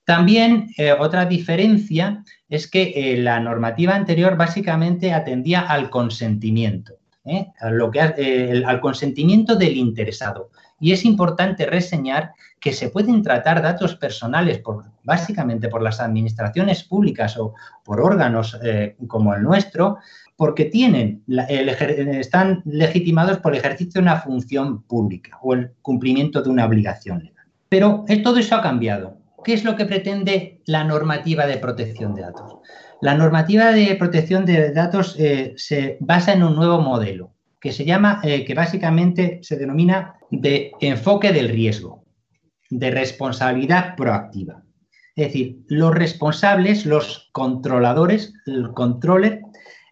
También 0.04 0.68
eh, 0.76 0.92
otra 0.92 1.26
diferencia 1.26 2.24
es 2.48 2.70
que 2.70 2.92
eh, 2.94 3.16
la 3.16 3.40
normativa 3.40 3.94
anterior 3.94 4.36
básicamente 4.36 5.12
atendía 5.12 5.60
al 5.60 5.90
consentimiento, 5.90 6.94
¿eh? 7.26 7.52
lo 7.70 7.90
que, 7.90 8.00
al 8.00 8.80
consentimiento 8.80 9.56
del 9.56 9.76
interesado. 9.76 10.50
Y 10.78 10.92
es 10.92 11.04
importante 11.04 11.66
reseñar 11.66 12.32
que 12.60 12.72
se 12.72 12.90
pueden 12.90 13.22
tratar 13.22 13.62
datos 13.62 13.96
personales 13.96 14.62
básicamente 15.04 15.68
por 15.68 15.82
las 15.82 16.00
administraciones 16.00 16.84
públicas 16.84 17.36
o 17.38 17.54
por 17.84 18.00
órganos 18.00 18.58
como 19.06 19.34
el 19.34 19.42
nuestro, 19.42 19.98
porque 20.36 20.66
tienen, 20.66 21.22
están 21.26 22.62
legitimados 22.66 23.38
por 23.38 23.52
el 23.52 23.60
ejercicio 23.60 23.94
de 23.94 24.08
una 24.08 24.20
función 24.20 24.82
pública 24.82 25.38
o 25.42 25.54
el 25.54 25.70
cumplimiento 25.80 26.42
de 26.42 26.50
una 26.50 26.66
obligación 26.66 27.20
legal. 27.20 27.46
Pero 27.68 28.04
todo 28.22 28.38
eso 28.38 28.56
ha 28.56 28.62
cambiado. 28.62 29.16
¿Qué 29.44 29.54
es 29.54 29.64
lo 29.64 29.76
que 29.76 29.86
pretende 29.86 30.60
la 30.66 30.84
normativa 30.84 31.46
de 31.46 31.58
protección 31.58 32.14
de 32.14 32.22
datos? 32.22 32.56
La 33.02 33.14
normativa 33.14 33.72
de 33.72 33.94
protección 33.96 34.46
de 34.46 34.72
datos 34.72 35.16
eh, 35.18 35.52
se 35.56 35.98
basa 36.00 36.32
en 36.32 36.42
un 36.42 36.56
nuevo 36.56 36.80
modelo 36.80 37.34
que 37.60 37.72
se 37.72 37.84
llama, 37.84 38.20
eh, 38.22 38.44
que 38.44 38.54
básicamente 38.54 39.40
se 39.42 39.56
denomina 39.56 40.14
de 40.30 40.72
enfoque 40.80 41.32
del 41.32 41.48
riesgo, 41.48 42.04
de 42.70 42.90
responsabilidad 42.90 43.96
proactiva. 43.96 44.62
Es 45.14 45.28
decir, 45.28 45.58
los 45.68 45.94
responsables, 45.94 46.86
los 46.86 47.28
controladores, 47.32 48.34
el 48.46 48.72
controller, 48.72 49.40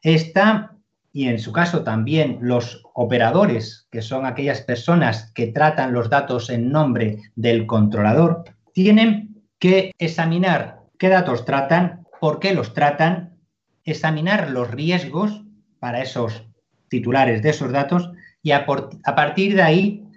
está, 0.02 0.76
y 1.12 1.28
en 1.28 1.38
su 1.38 1.52
caso 1.52 1.82
también 1.82 2.38
los 2.42 2.82
operadores, 2.94 3.88
que 3.90 4.02
son 4.02 4.26
aquellas 4.26 4.60
personas 4.60 5.32
que 5.34 5.48
tratan 5.48 5.92
los 5.92 6.10
datos 6.10 6.50
en 6.50 6.70
nombre 6.70 7.18
del 7.36 7.66
controlador, 7.66 8.44
tienen 8.72 9.42
que 9.58 9.92
examinar 9.98 10.80
qué 10.98 11.08
datos 11.08 11.44
tratan, 11.44 12.03
por 12.24 12.40
qué 12.40 12.54
los 12.54 12.72
tratan, 12.72 13.36
examinar 13.84 14.48
los 14.48 14.70
riesgos 14.70 15.44
para 15.78 16.00
esos 16.00 16.46
titulares 16.88 17.42
de 17.42 17.50
esos 17.50 17.70
datos 17.70 18.12
y 18.42 18.52
a, 18.52 18.64
partir 18.64 19.54
de 19.54 19.60
ahí 19.60 20.08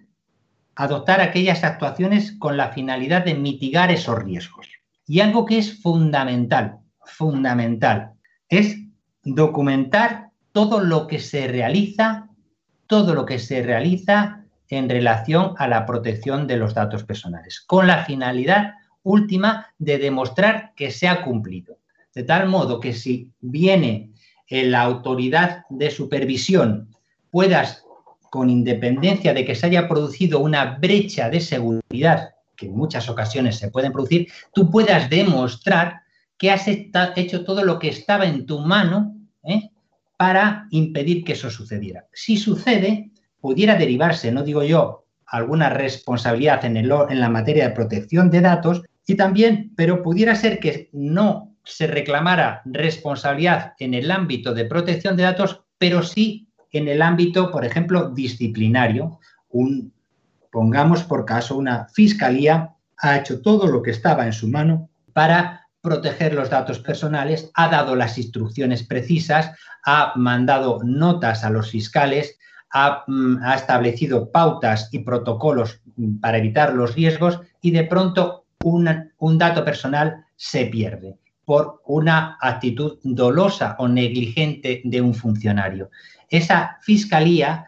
adoptar 0.73 1.19
aquellas 1.19 1.65
actuaciones 1.65 2.31
con 2.39 2.55
la 2.55 2.69
finalidad 2.69 3.25
de 3.25 3.35
mitigar 3.35 3.91
esos 3.91 4.23
riesgos. 4.23 4.69
Y 5.05 5.19
algo 5.19 5.45
que 5.45 5.57
es 5.57 5.81
fundamental, 5.81 6.77
fundamental, 7.03 8.13
es 8.47 8.77
documentar 9.25 10.29
todo 10.53 10.79
lo 10.79 11.07
que 11.07 11.19
se 11.19 11.49
realiza, 11.49 12.29
todo 12.87 13.15
lo 13.15 13.25
que 13.25 13.37
se 13.37 13.61
realiza 13.63 14.45
en 14.69 14.87
relación 14.87 15.55
a 15.57 15.67
la 15.67 15.85
protección 15.85 16.47
de 16.47 16.55
los 16.55 16.73
datos 16.73 17.03
personales, 17.03 17.59
con 17.67 17.85
la 17.85 18.05
finalidad 18.05 18.75
última 19.03 19.67
de 19.77 19.97
demostrar 19.97 20.71
que 20.73 20.89
se 20.89 21.09
ha 21.09 21.21
cumplido. 21.21 21.76
De 22.17 22.23
tal 22.23 22.47
modo 22.49 22.79
que 22.79 22.93
si 22.93 23.31
viene 23.41 24.09
la 24.49 24.81
autoridad 24.81 25.65
de 25.69 25.91
supervisión, 25.91 26.89
puedas, 27.29 27.83
con 28.31 28.49
independencia 28.49 29.35
de 29.35 29.45
que 29.45 29.53
se 29.53 29.67
haya 29.67 29.87
producido 29.87 30.39
una 30.39 30.79
brecha 30.79 31.29
de 31.29 31.39
seguridad, 31.39 32.29
que 32.55 32.65
en 32.65 32.75
muchas 32.75 33.07
ocasiones 33.07 33.57
se 33.57 33.69
pueden 33.69 33.91
producir, 33.91 34.29
tú 34.51 34.71
puedas 34.71 35.11
demostrar 35.11 36.01
que 36.39 36.49
has 36.49 36.67
hecho 36.67 37.45
todo 37.45 37.63
lo 37.63 37.77
que 37.77 37.89
estaba 37.89 38.25
en 38.25 38.47
tu 38.47 38.61
mano 38.61 39.15
¿eh? 39.43 39.69
para 40.17 40.65
impedir 40.71 41.23
que 41.23 41.33
eso 41.33 41.51
sucediera. 41.51 42.07
Si 42.13 42.35
sucede, 42.35 43.11
pudiera 43.39 43.75
derivarse, 43.75 44.31
no 44.31 44.41
digo 44.41 44.63
yo, 44.63 45.05
alguna 45.27 45.69
responsabilidad 45.69 46.65
en, 46.65 46.77
en 46.77 47.19
la 47.19 47.29
materia 47.29 47.67
de 47.67 47.75
protección 47.75 48.31
de 48.31 48.41
datos, 48.41 48.81
y 49.05 49.13
también, 49.13 49.71
pero 49.75 50.01
pudiera 50.01 50.33
ser 50.33 50.59
que 50.59 50.89
no 50.93 51.46
se 51.67 51.87
reclamara 51.87 52.61
responsabilidad 52.65 53.73
en 53.79 53.93
el 53.93 54.09
ámbito 54.09 54.53
de 54.53 54.65
protección 54.65 55.17
de 55.17 55.23
datos, 55.23 55.63
pero 55.77 56.01
sí 56.01 56.47
en 56.71 56.87
el 56.87 57.01
ámbito, 57.01 57.51
por 57.51 57.65
ejemplo, 57.65 58.09
disciplinario. 58.09 59.19
Un, 59.49 59.93
pongamos 60.51 61.03
por 61.03 61.25
caso, 61.25 61.57
una 61.57 61.87
fiscalía 61.89 62.73
ha 62.97 63.17
hecho 63.17 63.41
todo 63.41 63.67
lo 63.67 63.81
que 63.81 63.91
estaba 63.91 64.25
en 64.25 64.33
su 64.33 64.47
mano 64.47 64.89
para 65.13 65.67
proteger 65.81 66.33
los 66.33 66.49
datos 66.49 66.79
personales, 66.79 67.51
ha 67.53 67.69
dado 67.69 67.95
las 67.95 68.17
instrucciones 68.17 68.83
precisas, 68.83 69.51
ha 69.85 70.13
mandado 70.15 70.79
notas 70.83 71.43
a 71.43 71.49
los 71.49 71.71
fiscales, 71.71 72.37
ha, 72.71 73.03
mm, 73.07 73.43
ha 73.43 73.55
establecido 73.55 74.31
pautas 74.31 74.89
y 74.91 74.99
protocolos 74.99 75.81
para 76.21 76.37
evitar 76.37 76.73
los 76.73 76.95
riesgos 76.95 77.39
y 77.61 77.71
de 77.71 77.83
pronto 77.83 78.45
un 78.63 79.37
dato 79.37 79.63
personal 79.63 80.25
se 80.35 80.65
pierde 80.65 81.17
por 81.47 81.81
una 81.85 82.37
actitud 82.41 82.99
dolosa 83.03 83.77
o 83.79 83.87
negligente 83.87 84.81
de 84.83 84.99
un 84.99 85.13
funcionario. 85.13 85.89
Esa 86.29 86.77
fiscalía, 86.81 87.67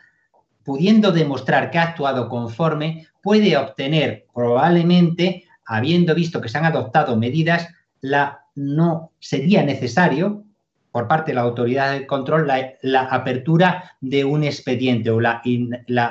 pudiendo 0.66 1.14
demostrar 1.14 1.72
que 1.72 1.78
ha 1.78 1.84
actuado 1.84 2.28
conforme, 2.28 3.08
puede 3.24 3.56
obtener 3.56 4.26
probablemente, 4.36 5.46
habiendo 5.66 6.14
visto 6.14 6.42
que 6.42 6.50
se 6.50 6.58
han 6.58 6.66
adoptado 6.66 7.16
medidas, 7.16 7.70
la, 8.02 8.42
no 8.54 9.14
sería 9.18 9.64
necesario 9.64 10.44
por 10.92 11.08
parte 11.08 11.32
de 11.32 11.36
la 11.36 11.44
autoridad 11.44 11.94
de 11.94 12.06
control 12.06 12.52
la, 12.82 13.02
apertura 13.04 13.96
de 14.02 14.26
un 14.26 14.44
expediente 14.44 15.10
o 15.10 15.22
la, 15.22 15.42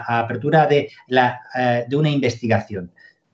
apertura 0.08 0.66
de, 0.66 0.88
eh, 1.10 1.84
de 1.86 1.96
una 1.96 2.08
investigación 2.08 2.90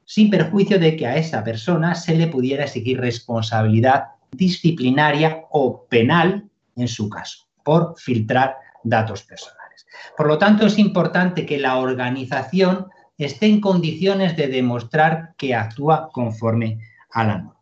sin 0.06 0.28
perjuicio 0.28 0.78
de 0.78 0.96
que 0.96 1.06
a 1.06 1.16
esa 1.16 1.42
persona 1.42 1.94
se 1.94 2.14
le 2.14 2.26
pudiera 2.26 2.64
exigir 2.64 3.00
responsabilidad 3.00 4.13
disciplinaria 4.36 5.44
o 5.50 5.86
penal, 5.86 6.48
en 6.76 6.88
su 6.88 7.08
caso, 7.08 7.46
por 7.62 7.94
filtrar 7.98 8.56
datos 8.82 9.22
personales. 9.22 9.86
Por 10.16 10.26
lo 10.26 10.38
tanto, 10.38 10.66
es 10.66 10.78
importante 10.78 11.46
que 11.46 11.58
la 11.58 11.78
organización 11.78 12.88
esté 13.18 13.46
en 13.46 13.60
condiciones 13.60 14.36
de 14.36 14.48
demostrar 14.48 15.34
que 15.36 15.54
actúa 15.54 16.08
conforme 16.12 16.78
a 17.10 17.24
la 17.24 17.38
norma. 17.38 17.54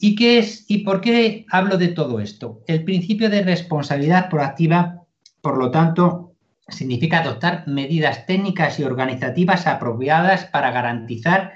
¿Y 0.00 0.14
qué 0.14 0.38
es 0.38 0.64
y 0.68 0.78
por 0.78 1.00
qué 1.00 1.44
hablo 1.50 1.76
de 1.76 1.88
todo 1.88 2.20
esto? 2.20 2.62
El 2.66 2.84
principio 2.84 3.28
de 3.28 3.42
responsabilidad 3.42 4.28
proactiva, 4.28 5.02
por 5.40 5.58
lo 5.58 5.72
tanto, 5.72 6.34
significa 6.68 7.20
adoptar 7.20 7.66
medidas 7.66 8.26
técnicas 8.26 8.78
y 8.78 8.84
organizativas 8.84 9.66
apropiadas 9.66 10.44
para 10.46 10.70
garantizar 10.70 11.54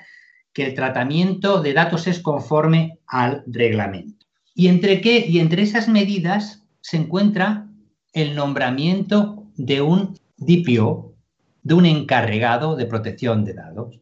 que 0.52 0.66
el 0.66 0.74
tratamiento 0.74 1.62
de 1.62 1.72
datos 1.72 2.06
es 2.06 2.18
conforme 2.18 2.98
al 3.06 3.44
reglamento. 3.46 4.21
¿Y 4.54 4.68
entre 4.68 5.00
qué? 5.00 5.24
Y 5.26 5.38
entre 5.38 5.62
esas 5.62 5.88
medidas 5.88 6.62
se 6.80 6.96
encuentra 6.96 7.68
el 8.12 8.34
nombramiento 8.34 9.46
de 9.56 9.80
un 9.80 10.18
DPO, 10.36 11.14
de 11.62 11.74
un 11.74 11.86
encargado 11.86 12.76
de 12.76 12.86
protección 12.86 13.44
de 13.44 13.54
datos. 13.54 14.00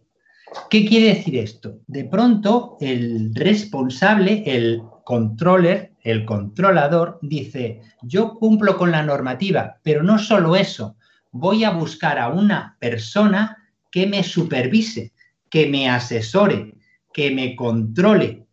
¿Qué 0.69 0.85
quiere 0.85 1.15
decir 1.15 1.37
esto? 1.37 1.79
De 1.87 2.05
pronto 2.05 2.77
el 2.81 3.33
responsable, 3.35 4.43
el 4.47 4.83
controller, 5.05 5.93
el 6.03 6.25
controlador, 6.25 7.19
dice, 7.23 7.81
yo 8.03 8.35
cumplo 8.35 8.77
con 8.77 8.91
la 8.91 9.03
normativa, 9.03 9.79
pero 9.83 10.03
no 10.03 10.19
solo 10.19 10.57
eso, 10.57 10.97
voy 11.31 11.63
a 11.63 11.71
buscar 11.71 12.19
a 12.19 12.29
una 12.29 12.77
persona 12.81 13.57
que 13.91 14.07
me 14.07 14.25
supervise, 14.25 15.13
que 15.49 15.69
me 15.69 15.89
asesore, 15.89 16.75
que 17.13 17.31
me 17.31 17.55
controle 17.55 18.47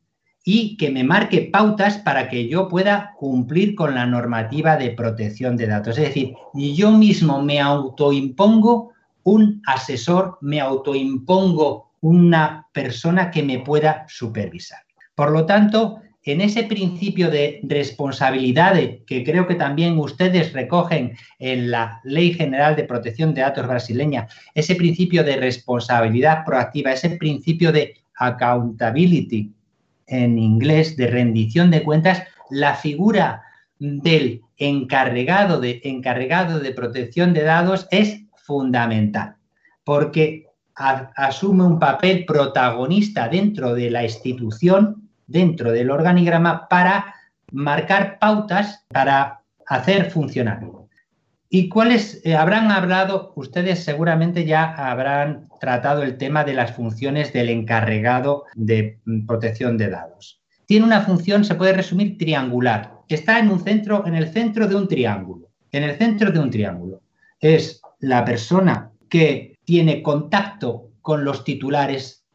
y 0.50 0.78
que 0.78 0.90
me 0.90 1.04
marque 1.04 1.50
pautas 1.52 1.98
para 1.98 2.30
que 2.30 2.48
yo 2.48 2.70
pueda 2.70 3.12
cumplir 3.18 3.76
con 3.76 3.96
la 3.96 4.06
normativa 4.06 4.78
de 4.78 4.92
protección 4.92 5.58
de 5.58 5.68
datos. 5.68 5.98
Es 5.98 6.06
decir, 6.06 6.36
yo 6.54 6.92
mismo 6.92 7.44
me 7.44 7.60
autoimpongo 7.60 8.94
un 9.24 9.62
asesor, 9.66 10.38
me 10.40 10.62
autoimpongo 10.62 11.92
una 12.00 12.66
persona 12.72 13.30
que 13.30 13.44
me 13.44 13.60
pueda 13.60 14.06
supervisar. 14.08 14.80
Por 15.16 15.32
lo 15.32 15.46
tanto, 15.46 16.00
en 16.24 16.40
ese 16.40 16.64
principio 16.64 17.30
de 17.30 17.60
responsabilidad 17.64 18.78
que 19.06 19.26
creo 19.26 19.48
que 19.48 19.56
también 19.56 20.00
ustedes 20.00 20.54
recogen 20.54 21.18
en 21.40 21.72
la 21.72 22.00
Ley 22.06 22.34
General 22.34 22.74
de 22.78 22.86
Protección 22.86 23.34
de 23.34 23.42
Datos 23.42 23.68
brasileña, 23.68 24.30
ese 24.56 24.76
principio 24.76 25.26
de 25.26 25.36
responsabilidad 25.36 26.46
proactiva, 26.46 26.94
ese 26.94 27.10
principio 27.18 27.74
de 27.74 27.96
accountability 28.16 29.57
en 30.08 30.40
inglés, 30.40 30.98
de 30.98 31.08
rendición 31.08 31.70
de 31.72 31.84
cuentas, 31.84 32.24
la 32.50 32.76
figura 32.76 33.44
del 33.80 34.42
encargado 34.58 35.60
de, 35.60 35.82
encargado 35.84 36.60
de 36.60 36.72
protección 36.72 37.34
de 37.34 37.44
datos 37.44 37.88
es 37.92 38.22
fundamental, 38.36 39.36
porque 39.84 40.48
asume 40.76 41.64
un 41.64 41.80
papel 41.80 42.26
protagonista 42.26 43.28
dentro 43.28 43.74
de 43.74 43.90
la 43.90 44.04
institución 44.04 45.10
dentro 45.26 45.72
del 45.72 45.92
organigrama 45.92 46.68
para 46.70 47.14
marcar 47.52 48.18
pautas 48.20 48.86
para 48.90 49.42
hacer 49.68 50.10
funcionar. 50.10 50.62
¿Y 51.50 51.70
cuáles 51.70 52.22
eh, 52.26 52.36
habrán 52.36 52.72
hablado? 52.72 53.32
Ustedes 53.36 53.84
seguramente 53.84 54.46
ya 54.46 54.74
habrán 54.74 55.48
tratado 55.62 56.04
el 56.04 56.18
tema 56.18 56.44
de 56.44 56.54
las 56.54 56.76
funciones 56.76 57.32
del 57.32 57.50
encargado 57.50 58.44
de 58.56 59.00
mm, 59.06 59.26
protección 59.26 59.78
de 59.78 59.90
datos. 59.90 60.42
Tiene 60.66 60.86
una 60.86 61.02
función, 61.02 61.46
se 61.46 61.56
puede 61.56 61.74
resumir, 61.74 62.18
triangular. 62.18 62.92
Está 63.08 63.40
en 63.40 63.50
un 63.50 63.62
centro, 63.62 64.06
en 64.06 64.16
el 64.16 64.28
centro 64.28 64.68
de 64.68 64.76
un 64.76 64.88
triángulo. 64.88 65.50
En 65.72 65.84
el 65.84 65.96
centro 65.96 66.32
de 66.32 66.40
un 66.40 66.52
triángulo. 66.52 67.02
Es 67.40 67.82
la 68.00 68.26
persona 68.26 68.92
que 69.10 69.56
tiene 69.64 70.04
contacto 70.04 70.92
con 71.02 71.24
los 71.24 71.46
titulares 71.46 72.26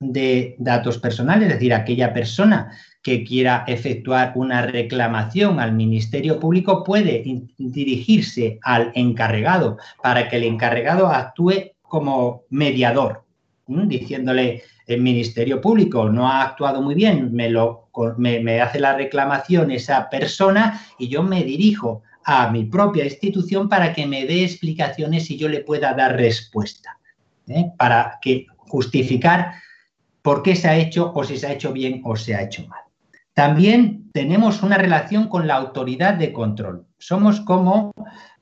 de 0.00 0.56
datos 0.58 0.98
personales, 0.98 1.48
es 1.48 1.54
decir, 1.54 1.72
aquella 1.72 2.12
persona 2.12 2.72
que 3.06 3.22
quiera 3.22 3.62
efectuar 3.68 4.32
una 4.34 4.62
reclamación 4.62 5.60
al 5.60 5.70
Ministerio 5.70 6.40
Público 6.40 6.82
puede 6.82 7.22
dirigirse 7.56 8.58
al 8.64 8.90
encargado 8.96 9.78
para 10.02 10.28
que 10.28 10.34
el 10.34 10.42
encargado 10.42 11.06
actúe 11.06 11.70
como 11.82 12.42
mediador, 12.50 13.22
diciéndole 13.68 14.64
el 14.88 15.02
Ministerio 15.02 15.60
Público 15.60 16.08
no 16.08 16.28
ha 16.28 16.42
actuado 16.42 16.82
muy 16.82 16.96
bien, 16.96 17.32
me, 17.32 17.48
lo, 17.48 17.90
me, 18.16 18.60
hace 18.60 18.80
la 18.80 18.96
reclamación 18.96 19.70
esa 19.70 20.10
persona 20.10 20.80
y 20.98 21.06
yo 21.06 21.22
me 21.22 21.44
dirijo 21.44 22.02
a 22.24 22.50
mi 22.50 22.64
propia 22.64 23.04
institución 23.04 23.68
para 23.68 23.92
que 23.92 24.04
me 24.04 24.26
dé 24.26 24.42
explicaciones 24.42 25.30
y 25.30 25.36
yo 25.36 25.48
le 25.48 25.60
pueda 25.60 25.94
dar 25.94 26.16
respuesta, 26.16 26.98
¿eh? 27.46 27.70
para 27.78 28.18
que 28.20 28.46
justificar 28.56 29.52
por 30.22 30.42
qué 30.42 30.56
se 30.56 30.66
ha 30.66 30.76
hecho 30.76 31.12
o 31.14 31.22
si 31.22 31.36
se 31.36 31.46
ha 31.46 31.52
hecho 31.52 31.72
bien 31.72 32.00
o 32.04 32.16
se 32.16 32.34
ha 32.34 32.42
hecho 32.42 32.66
mal. 32.66 32.80
También 33.36 34.10
tenemos 34.14 34.62
una 34.62 34.78
relación 34.78 35.28
con 35.28 35.46
la 35.46 35.56
autoridad 35.56 36.14
de 36.14 36.32
control. 36.32 36.86
Somos 36.96 37.42
como 37.42 37.92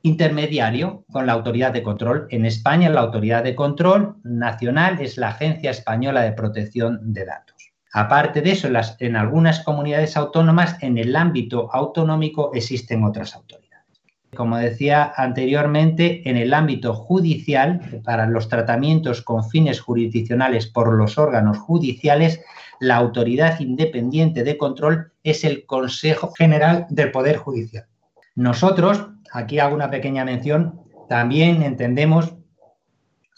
intermediario 0.03 1.05
con 1.11 1.27
la 1.27 1.33
autoridad 1.33 1.73
de 1.73 1.83
control. 1.83 2.29
En 2.31 2.47
España 2.47 2.89
la 2.89 3.01
autoridad 3.01 3.43
de 3.43 3.57
control 3.57 4.19
nacional 4.23 5.01
es 5.01 5.19
la 5.19 5.31
Agencia 5.31 5.73
Española 5.73 6.23
de 6.23 6.31
Protección 6.31 7.13
de 7.13 7.25
Datos. 7.25 7.57
Aparte 7.93 8.41
de 8.41 8.53
eso, 8.53 8.69
en, 9.01 9.17
algunas 9.17 9.65
comunidades 9.65 10.17
autónomas, 10.17 10.81
en 10.81 10.97
el 10.97 11.17
ámbito 11.17 11.69
autonómico 11.73 12.53
existen 12.55 13.03
otras 13.03 13.35
autoridades. 13.35 13.65
Como 14.37 14.59
decía 14.59 15.13
anteriormente, 15.17 16.23
en 16.31 16.37
el 16.37 16.55
ámbito 16.55 16.95
judicial, 16.95 17.81
para 18.05 18.29
los 18.29 18.49
tratamientos 18.49 19.23
con 19.23 19.43
fines 19.43 19.81
jurisdiccionales 19.81 20.69
por 20.69 20.95
los 20.95 21.19
órganos 21.19 21.59
judiciales, 21.59 22.41
la 22.81 22.97
autoridad 22.97 23.61
independiente 23.61 24.45
de 24.45 24.57
control 24.57 25.13
es 25.23 25.45
el 25.45 25.67
Consejo 25.67 26.33
General 26.37 26.87
del 26.91 27.11
Poder 27.11 27.37
Judicial. 27.37 27.87
Nosotros, 28.35 29.09
aquí 29.33 29.59
hago 29.59 29.75
una 29.75 29.91
pequeña 29.91 30.25
mención, 30.25 30.81
también 31.09 31.63
entendemos 31.63 32.35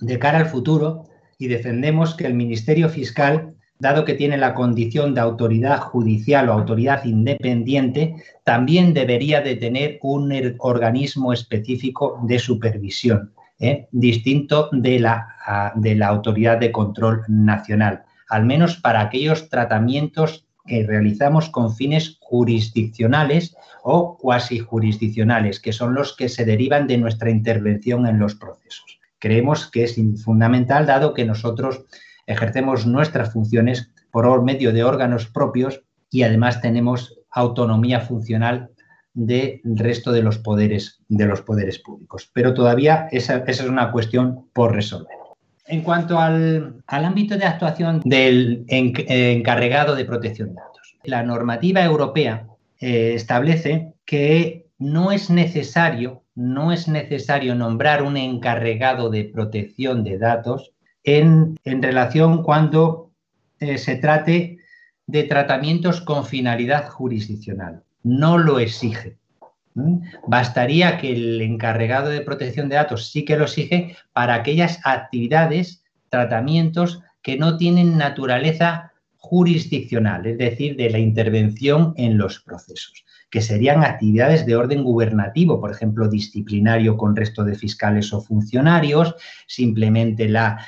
de 0.01 0.19
cara 0.19 0.39
al 0.39 0.47
futuro 0.47 1.05
y 1.39 1.49
defendemos 1.49 2.15
que 2.15 2.27
el 2.27 2.35
Ministerio 2.35 2.89
Fiscal 2.89 3.57
dado 3.79 4.05
que 4.05 4.15
tiene 4.15 4.37
la 4.37 4.55
condición 4.55 5.15
de 5.15 5.21
autoridad 5.21 5.81
judicial 5.81 6.49
o 6.49 6.53
autoridad 6.53 7.05
independiente, 7.05 8.17
también 8.45 8.95
debería 8.95 9.41
de 9.41 9.57
tener 9.57 9.99
un 10.03 10.33
er, 10.33 10.57
organismo 10.59 11.33
específico 11.33 12.19
de 12.23 12.39
supervisión, 12.39 13.33
¿eh? 13.59 13.89
distinto 13.93 14.71
de 14.73 14.99
la, 15.01 15.73
de 15.75 15.95
la 15.95 16.09
autoridad 16.09 16.59
de 16.59 16.73
control 16.73 17.23
nacional, 17.29 18.05
al 18.29 18.45
menos 18.45 18.77
para 18.77 19.01
aquellos 19.01 19.49
tratamientos 19.49 20.47
que 20.67 20.85
realizamos 20.85 21.49
con 21.49 21.75
fines 21.75 22.19
jurisdiccionales 22.21 23.57
o 23.83 24.19
cuasi 24.19 24.59
jurisdiccionales, 24.59 25.61
que 25.61 25.73
son 25.73 25.95
los 25.95 26.17
que 26.17 26.29
se 26.29 26.45
derivan 26.45 26.87
de 26.87 26.99
nuestra 26.99 27.31
intervención 27.31 28.07
en 28.07 28.19
los 28.19 28.35
procesos. 28.35 28.99
Creemos 29.19 29.71
que 29.71 29.85
es 29.85 29.97
fundamental, 30.25 30.87
dado 30.87 31.15
que 31.15 31.25
nosotros 31.25 31.85
ejercemos 32.27 32.87
nuestras 32.87 33.33
funciones 33.33 33.91
por 34.11 34.43
medio 34.43 34.73
de 34.73 34.85
órganos 34.85 35.27
propios 35.27 35.83
y 36.11 36.23
además 36.23 36.61
tenemos 36.61 37.21
autonomía 37.31 38.01
funcional 38.01 38.71
del 39.15 39.61
resto 39.65 40.13
de 40.13 40.23
los 40.23 40.39
poderes 40.39 41.01
de 41.09 41.27
los 41.27 41.41
poderes 41.43 41.79
públicos. 41.79 42.31
Pero 42.33 42.55
todavía 42.55 43.09
esa, 43.13 43.39
es 43.47 43.63
una 43.63 43.91
cuestión 43.91 44.49
por 44.53 44.75
resolver. 44.75 45.17
En 45.69 45.83
cuanto 45.83 46.19
al, 46.19 46.83
ámbito 46.87 47.37
de 47.37 47.45
actuación 47.45 48.01
del 48.05 48.65
encargado 48.69 49.97
de 49.97 50.05
protección 50.05 50.51
de 50.51 50.55
datos, 50.55 50.97
la 51.03 51.23
normativa 51.23 51.83
europea 51.83 52.47
eh, 52.81 53.15
establece 53.15 53.93
que 54.05 54.67
no 54.79 55.11
es 55.11 55.29
necesario, 55.31 56.23
no 56.35 56.73
es 56.73 56.87
necesario 56.87 57.55
nombrar 57.55 58.03
un 58.03 58.17
encargado 58.17 59.11
de 59.11 59.25
protección 59.25 60.05
de 60.05 60.19
datos 60.19 60.73
en, 61.03 61.57
relación 61.65 62.43
cuando 62.43 63.11
eh, 63.59 63.79
se 63.79 63.97
trate 63.97 64.59
de 65.07 65.23
tratamientos 65.25 66.01
con 66.01 66.27
finalidad 66.27 66.89
jurisdiccional. 66.89 67.83
No 68.03 68.39
lo 68.39 68.59
exige. 68.59 69.17
Bastaría 70.27 70.99
que 70.99 71.13
el 71.13 71.41
encargado 71.43 72.09
de 72.09 72.23
protección 72.23 72.69
de 72.69 72.77
datos 72.77 73.11
sí 73.11 73.25
que 73.25 73.37
lo 73.37 73.45
exige 73.45 73.97
para 74.13 74.35
aquellas 74.35 74.81
actividades, 74.85 75.85
tratamientos 76.09 77.03
que 77.23 77.37
no 77.37 77.57
tienen 77.57 77.99
naturaleza 77.99 78.93
jurisdiccional, 79.17 80.27
es 80.27 80.39
decir, 80.39 80.77
de 80.77 80.91
la 80.91 80.99
intervención 80.99 81.93
en 81.97 82.17
los 82.17 82.41
procesos 82.41 83.05
que 83.31 83.43
serían 83.43 83.85
actividades 83.85 84.47
de 84.47 84.57
orden 84.57 84.85
gubernativo, 84.85 85.61
por 85.61 85.71
ejemplo, 85.71 86.09
disciplinario 86.09 86.97
con 86.97 87.17
resto 87.17 87.45
de 87.45 87.55
fiscales 87.55 88.13
o 88.13 88.21
funcionarios, 88.21 89.15
simplemente 89.47 90.29
la, 90.29 90.59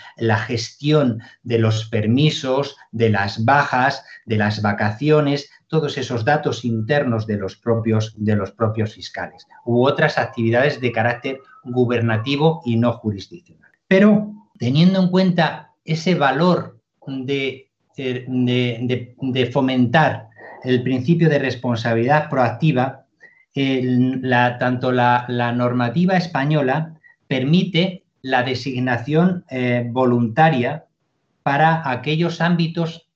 gestión 0.47 1.23
de 1.43 1.59
los 1.59 1.87
permisos, 1.89 2.77
de 2.91 3.11
las 3.11 3.45
bajas, 3.45 4.05
de 4.27 4.39
las 4.39 4.61
vacaciones, 4.61 5.51
todos 5.69 5.99
esos 5.99 6.25
datos 6.25 6.65
internos 6.65 7.27
de 7.27 7.37
los 7.37 7.57
propios, 7.57 8.15
de 8.17 8.37
los 8.37 8.53
propios 8.53 8.95
fiscales, 8.95 9.47
u 9.65 9.85
otras 9.85 10.19
actividades 10.19 10.81
de 10.81 10.93
carácter 10.93 11.41
gubernativo 11.65 12.63
y 12.65 12.77
no 12.77 12.93
jurisdiccional. 12.95 13.71
Pero 13.87 14.33
teniendo 14.59 15.01
en 15.01 15.09
cuenta 15.09 15.73
ese 15.85 16.15
valor 16.15 16.81
de, 17.07 17.71
de 17.97 19.51
fomentar 19.53 20.29
el 20.65 20.83
principio 20.83 21.29
de 21.29 21.39
responsabilidad 21.39 22.29
proactiva, 22.29 23.07
tanto 24.59 24.93
la, 24.93 25.53
normativa 25.57 26.17
española 26.17 26.95
permite 27.27 28.05
la 28.23 28.43
designación 28.43 29.45
eh, 29.51 29.87
voluntaria 29.91 30.87
para 31.43 31.89
aquellos 31.91 32.41
ámbitos 32.41 33.08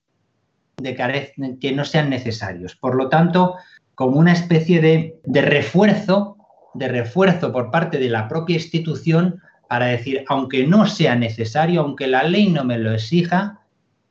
de 0.77 1.59
que 1.61 1.73
no 1.73 1.85
sean 1.85 2.11
necesarios. 2.11 2.77
Por 2.77 2.95
lo 2.95 3.09
tanto, 3.09 3.57
como 3.95 4.19
una 4.19 4.33
especie 4.33 4.81
de, 4.81 5.21
refuerzo, 5.43 6.37
de 6.75 6.89
refuerzo 6.89 7.53
por 7.53 7.71
parte 7.71 7.99
de 7.99 8.09
la 8.09 8.29
propia 8.29 8.57
institución 8.57 9.41
para 9.69 9.87
decir, 9.87 10.25
aunque 10.29 10.67
no 10.67 10.87
sea 10.87 11.15
necesario, 11.15 11.81
aunque 11.81 12.07
la 12.07 12.25
ley 12.25 12.49
no 12.49 12.65
me 12.65 12.79
lo 12.79 12.93
exija, 12.93 13.61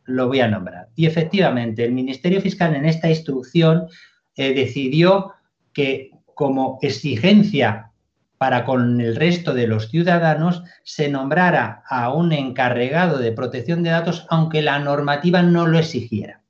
lo 0.06 0.28
voy 0.28 0.40
a 0.40 0.48
nombrar. 0.48 0.90
Y 0.96 1.06
efectivamente, 1.06 1.84
el 1.84 1.92
Ministerio 1.92 2.42
Fiscal 2.42 2.76
en 2.76 2.86
esta 2.86 3.10
instrucción 3.10 3.88
eh, 4.36 4.54
decidió 4.54 5.34
que 5.74 6.12
como 6.34 6.80
exigencia 6.82 7.92
para 8.38 8.66
con 8.66 9.00
el 9.00 9.16
resto 9.16 9.54
de 9.54 9.68
los 9.68 9.90
ciudadanos 9.90 10.64
se 10.84 11.10
nombrara 11.10 11.84
a 11.88 12.12
un 12.12 12.32
encargado 12.32 13.20
de 13.20 13.32
protección 13.32 13.84
de 13.84 13.92
datos 13.92 14.26
aunque 14.30 14.64
la 14.64 14.80
normativa 14.80 15.44
no 15.44 15.68
lo 15.68 15.78
exigiera. 15.78 16.41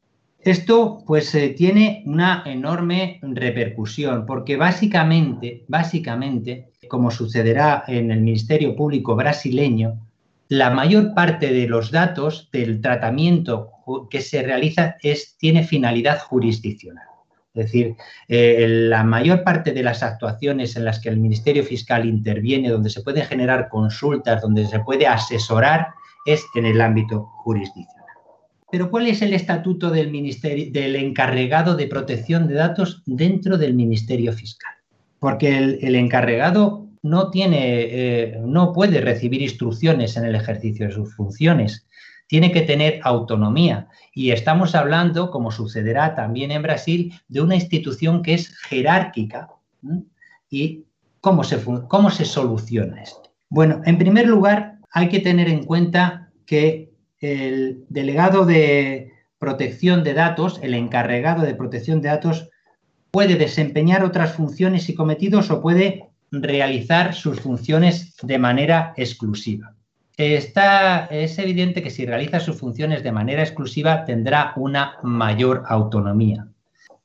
Esto 0.43 1.03
pues 1.05 1.35
eh, 1.35 1.49
tiene 1.49 2.03
una 2.07 2.41
enorme 2.47 3.19
repercusión 3.21 4.25
porque 4.25 4.57
básicamente, 4.57 5.65
básicamente, 5.67 6.71
como 6.87 7.11
sucederá 7.11 7.83
en 7.87 8.09
el 8.09 8.21
Ministerio 8.21 8.75
Público 8.75 9.15
brasileño, 9.15 9.99
la 10.47 10.71
mayor 10.71 11.13
parte 11.13 11.53
de 11.53 11.67
los 11.67 11.91
datos 11.91 12.49
del 12.51 12.81
tratamiento 12.81 13.69
que 14.09 14.21
se 14.21 14.41
realiza 14.41 14.95
es, 15.01 15.37
tiene 15.37 15.63
finalidad 15.63 16.19
jurisdiccional. 16.19 17.05
Es 17.53 17.65
decir, 17.65 17.95
eh, 18.27 18.65
la 18.67 19.03
mayor 19.03 19.43
parte 19.43 19.73
de 19.73 19.83
las 19.83 20.01
actuaciones 20.01 20.75
en 20.75 20.85
las 20.85 20.99
que 20.99 21.09
el 21.09 21.17
Ministerio 21.17 21.63
Fiscal 21.63 22.05
interviene, 22.05 22.69
donde 22.69 22.89
se 22.89 23.01
pueden 23.01 23.25
generar 23.25 23.69
consultas, 23.69 24.41
donde 24.41 24.65
se 24.65 24.79
puede 24.79 25.05
asesorar, 25.05 25.89
es 26.25 26.43
en 26.55 26.65
el 26.65 26.81
ámbito 26.81 27.29
jurisdiccional. 27.43 28.00
Pero 28.71 28.89
¿cuál 28.89 29.07
es 29.07 29.21
el 29.21 29.33
estatuto 29.33 29.89
del, 29.89 30.09
ministerio, 30.09 30.71
del 30.71 30.95
encargado 30.95 31.75
de 31.75 31.87
protección 31.87 32.47
de 32.47 32.55
datos 32.55 33.03
dentro 33.05 33.57
del 33.57 33.73
Ministerio 33.73 34.33
Fiscal? 34.33 34.73
Porque 35.19 35.57
el 35.57 35.95
encargado 35.95 36.87
no 37.03 37.29
tiene, 37.29 37.81
eh, 37.81 38.41
no 38.43 38.73
puede 38.73 39.01
recibir 39.01 39.41
instrucciones 39.41 40.17
en 40.17 40.25
el 40.25 40.35
ejercicio 40.35 40.87
de 40.87 40.93
sus 40.93 41.13
funciones. 41.13 41.85
Tiene 42.27 42.51
que 42.51 42.61
tener 42.61 43.01
autonomía. 43.03 43.87
Y 44.13 44.31
estamos 44.31 44.73
hablando, 44.73 45.31
como 45.31 45.51
sucederá 45.51 46.15
también 46.15 46.51
en 46.51 46.61
Brasil, 46.61 47.13
de 47.27 47.41
una 47.41 47.55
institución 47.55 48.23
que 48.23 48.35
es 48.35 48.55
jerárquica 48.57 49.49
y 50.49 50.85
¿Cómo 51.21 51.43
se, 51.43 51.63
cómo 51.87 52.09
se 52.09 52.25
soluciona 52.25 53.03
esto? 53.03 53.31
Bueno, 53.49 53.81
en 53.85 53.99
primer 53.99 54.27
lugar, 54.27 54.79
hay 54.91 55.07
que 55.07 55.19
tener 55.19 55.47
en 55.47 55.63
cuenta 55.65 56.31
que 56.47 56.90
el 57.21 57.85
delegado 57.89 58.45
de 58.45 59.13
protección 59.37 60.03
de 60.03 60.13
datos, 60.13 60.59
el 60.61 60.73
encargado 60.73 61.43
de 61.43 61.55
protección 61.55 62.01
de 62.01 62.09
datos, 62.09 62.49
puede 63.11 63.35
desempeñar 63.35 64.03
otras 64.03 64.33
funciones 64.33 64.89
y 64.89 64.95
cometidos 64.95 65.51
o 65.51 65.61
puede 65.61 66.09
realizar 66.31 67.13
sus 67.13 67.39
funciones 67.39 68.15
de 68.21 68.37
manera 68.39 68.93
exclusiva. 68.97 69.75
Está, 70.17 71.05
es 71.05 71.37
evidente 71.39 71.81
que 71.81 71.89
si 71.89 72.05
realiza 72.05 72.39
sus 72.39 72.57
funciones 72.57 73.03
de 73.03 73.11
manera 73.11 73.41
exclusiva 73.41 74.05
tendrá 74.05 74.53
una 74.55 74.97
mayor 75.03 75.63
autonomía. 75.67 76.47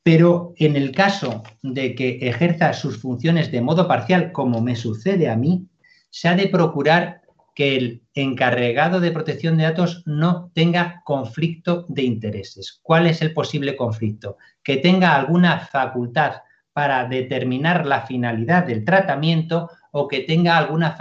Pero 0.02 0.54
en 0.58 0.76
el 0.76 0.92
caso 0.92 1.42
de 1.62 1.94
que 1.94 2.18
ejerza 2.20 2.72
sus 2.72 2.98
funciones 2.98 3.50
de 3.50 3.60
modo 3.60 3.88
parcial, 3.88 4.32
como 4.32 4.60
me 4.60 4.76
sucede 4.76 5.28
a 5.28 5.36
mí, 5.36 5.66
se 6.10 6.28
ha 6.28 6.36
de 6.36 6.48
procurar 6.48 7.22
que 7.56 7.74
el 7.74 8.02
encargado 8.14 9.00
de 9.00 9.10
protección 9.10 9.56
de 9.56 9.64
datos 9.64 10.02
no 10.04 10.52
tenga 10.54 11.00
conflicto 11.04 11.86
de 11.88 12.02
intereses. 12.02 12.78
¿Cuál 12.82 13.06
es 13.06 13.22
el 13.22 13.32
posible 13.32 13.74
conflicto? 13.74 14.36
Que 14.62 14.76
tenga 14.76 15.16
alguna 15.16 15.60
facultad 15.60 16.42
para 16.74 17.06
determinar 17.08 17.86
la 17.86 18.02
finalidad 18.02 18.66
del 18.66 18.84
tratamiento 18.84 19.70
o 19.90 20.06
que 20.06 20.20
tenga 20.20 20.58
alguna, 20.58 20.98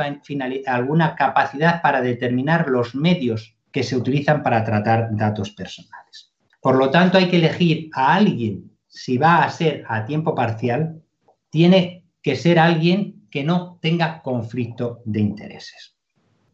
alguna 0.66 1.16
capacidad 1.16 1.82
para 1.82 2.02
determinar 2.02 2.70
los 2.70 2.96
medios 2.96 3.58
que 3.70 3.84
se 3.84 3.98
utilizan 3.98 4.42
para 4.42 4.64
tratar 4.64 5.10
datos 5.12 5.52
personales. 5.52 6.34
Por 6.62 6.78
lo 6.78 6.90
tanto, 6.90 7.18
hay 7.18 7.28
que 7.28 7.36
elegir 7.36 7.90
a 7.94 8.16
alguien, 8.16 8.72
si 8.88 9.18
va 9.18 9.44
a 9.44 9.50
ser 9.50 9.84
a 9.90 10.06
tiempo 10.06 10.34
parcial, 10.34 11.02
tiene 11.50 12.06
que 12.22 12.38
ser 12.38 12.60
alguien 12.60 13.28
que 13.30 13.44
no 13.44 13.78
tenga 13.82 14.22
conflicto 14.22 15.02
de 15.04 15.20
intereses. 15.20 15.95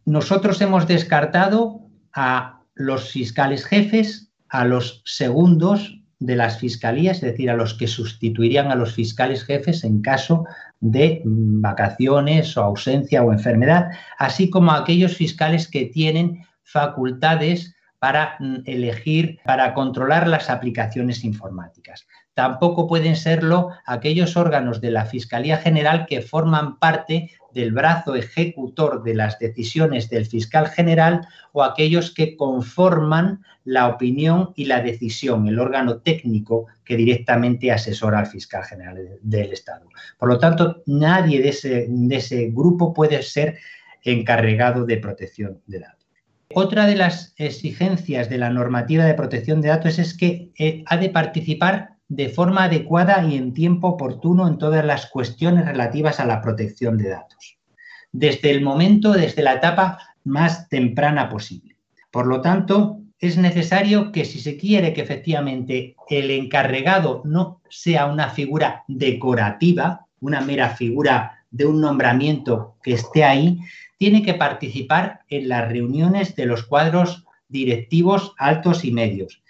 Nosotros 0.06 0.62
hemos 0.62 0.88
descartado 0.88 1.82
a 2.14 2.62
los 2.74 3.12
fiscales 3.12 3.66
jefes, 3.66 4.32
a 4.50 4.66
los 4.66 5.02
segundos 5.06 6.02
de 6.20 6.36
las 6.36 6.60
fiscalías, 6.60 7.18
es 7.18 7.32
decir, 7.32 7.50
a 7.50 7.56
los 7.56 7.74
que 7.74 7.88
sustituirían 7.88 8.72
a 8.72 8.76
los 8.76 8.94
fiscales 8.94 9.44
jefes 9.44 9.84
en 9.84 10.02
caso 10.02 10.46
de 10.80 11.22
vacaciones 11.26 12.56
o 12.58 12.64
ausencia 12.64 13.24
o 13.24 13.34
enfermedad, 13.34 13.90
así 14.18 14.50
como 14.50 14.72
a 14.72 14.78
aquellos 14.78 15.16
fiscales 15.16 15.68
que 15.68 15.86
tienen 15.86 16.46
facultades 16.64 17.76
para 17.98 18.36
mm, 18.40 18.58
elegir, 18.66 19.40
para 19.46 19.74
controlar 19.74 20.28
las 20.28 20.50
aplicaciones 20.50 21.24
informáticas. 21.24 22.08
Tampoco 22.34 22.88
pueden 22.88 23.16
serlo 23.16 23.70
aquellos 23.86 24.38
órganos 24.38 24.82
de 24.82 24.92
la 24.92 25.06
Fiscalía 25.06 25.58
General 25.58 26.06
que 26.08 26.22
forman 26.22 26.80
parte 26.80 27.32
del 27.54 27.72
brazo 27.72 28.16
ejecutor 28.16 29.04
de 29.04 29.16
las 29.16 29.40
decisiones 29.40 30.10
del 30.10 30.26
fiscal 30.26 30.68
general 30.68 31.28
o 31.52 31.64
aquellos 31.64 32.14
que 32.14 32.36
conforman 32.36 33.42
la 33.64 33.88
opinión 33.88 34.52
y 34.56 34.66
la 34.66 34.82
decisión, 34.82 35.48
el 35.48 35.60
órgano 35.60 35.98
técnico 36.00 36.68
que 36.84 36.96
directamente 36.96 37.72
asesora 37.72 38.20
al 38.20 38.28
fiscal 38.28 38.64
general 38.64 38.98
del 39.22 39.54
Estado. 39.54 39.88
Por 40.18 40.30
lo 40.30 40.40
tanto, 40.40 40.84
nadie 40.86 41.42
de 41.42 41.50
ese, 41.50 41.88
de 41.90 42.16
ese 42.16 42.50
grupo 42.52 42.94
puede 42.94 43.22
ser 43.22 43.60
encargado 44.04 44.86
de 44.86 44.98
protección 44.98 45.62
de 45.68 45.80
datos. 45.80 46.02
Otra 46.54 46.86
de 46.86 46.96
las 46.96 47.34
exigencias 47.38 48.30
de 48.30 48.38
la 48.38 48.50
normativa 48.50 49.06
de 49.06 49.14
protección 49.14 49.62
de 49.62 49.70
datos 49.70 50.00
es 50.00 50.18
que 50.18 50.52
eh, 50.58 50.84
ha 50.88 50.98
de 50.98 51.10
participar 51.10 51.92
de 52.12 52.28
forma 52.28 52.66
adecuada 52.66 53.26
y 53.26 53.38
en 53.38 53.54
tiempo 53.54 53.88
oportuno 53.88 54.46
en 54.46 54.58
todas 54.58 54.84
las 54.84 55.06
cuestiones 55.06 55.66
relativas 55.66 56.20
a 56.20 56.26
la 56.26 56.42
protección 56.42 56.98
de 56.98 57.08
datos, 57.08 57.58
desde 58.12 58.52
el 58.52 58.62
momento, 58.62 59.14
desde 59.14 59.42
la 59.42 59.54
etapa 59.54 59.98
más 60.26 60.68
temprana 60.68 61.30
posible. 61.30 61.78
Por 62.12 62.28
lo 62.28 62.42
tanto, 62.42 63.00
es 63.18 63.38
necesario 63.38 64.12
que 64.12 64.26
si 64.26 64.42
se 64.42 64.58
quiere 64.58 64.92
que 64.92 65.00
efectivamente 65.00 65.96
el 66.10 66.32
encargado 66.32 67.22
no 67.24 67.62
sea 67.70 68.08
una 68.08 68.28
figura 68.28 68.84
decorativa, 68.90 70.06
una 70.20 70.42
mera 70.42 70.72
figura 70.72 71.46
de 71.50 71.66
un 71.66 71.80
nombramiento 71.80 72.76
que 72.84 72.92
esté 72.92 73.24
ahí, 73.24 73.62
tiene 73.98 74.22
que 74.22 74.34
participar 74.34 75.22
en 75.30 75.48
las 75.48 75.70
reuniones 75.70 76.36
de 76.36 76.46
los 76.46 76.64
cuadros 76.64 77.24
directivos 77.48 78.34
altos 78.38 78.84
y 78.84 78.92
medios, 78.92 79.41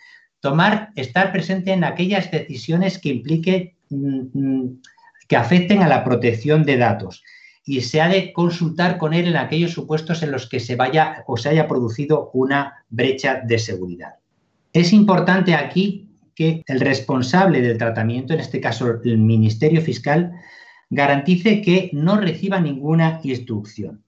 tomar, 0.41 0.89
estar 0.95 1.31
presente 1.31 1.71
en 1.71 1.83
aquellas 1.83 2.29
decisiones 2.29 2.99
que 2.99 3.09
implique, 3.09 3.75
mm, 3.89 4.21
mm, 4.33 4.81
que 5.27 5.35
afecten 5.37 5.81
a 5.81 5.87
la 5.87 6.03
protección 6.03 6.65
de 6.65 6.77
datos 6.77 7.23
y 7.65 7.81
se 7.81 8.01
ha 8.01 8.09
de 8.09 8.33
consultar 8.33 8.97
con 8.97 9.13
él 9.13 9.27
en 9.27 9.37
aquellos 9.37 9.71
supuestos 9.71 10.23
en 10.23 10.31
los 10.31 10.49
que 10.49 10.59
se 10.59 10.75
vaya 10.75 11.23
o 11.27 11.37
se 11.37 11.49
haya 11.49 11.67
producido 11.67 12.31
una 12.33 12.83
brecha 12.89 13.41
de 13.45 13.59
seguridad. 13.59 14.15
Es 14.73 14.91
importante 14.93 15.53
aquí 15.53 16.09
que 16.35 16.63
el 16.65 16.79
responsable 16.79 17.61
del 17.61 17.77
tratamiento, 17.77 18.33
en 18.33 18.39
este 18.39 18.59
caso 18.59 18.99
el 19.03 19.17
Ministerio 19.19 19.81
Fiscal, 19.81 20.31
garantice 20.89 21.61
que 21.61 21.89
no 21.93 22.17
reciba 22.17 22.59
ninguna 22.59 23.19
instrucción. 23.23 24.03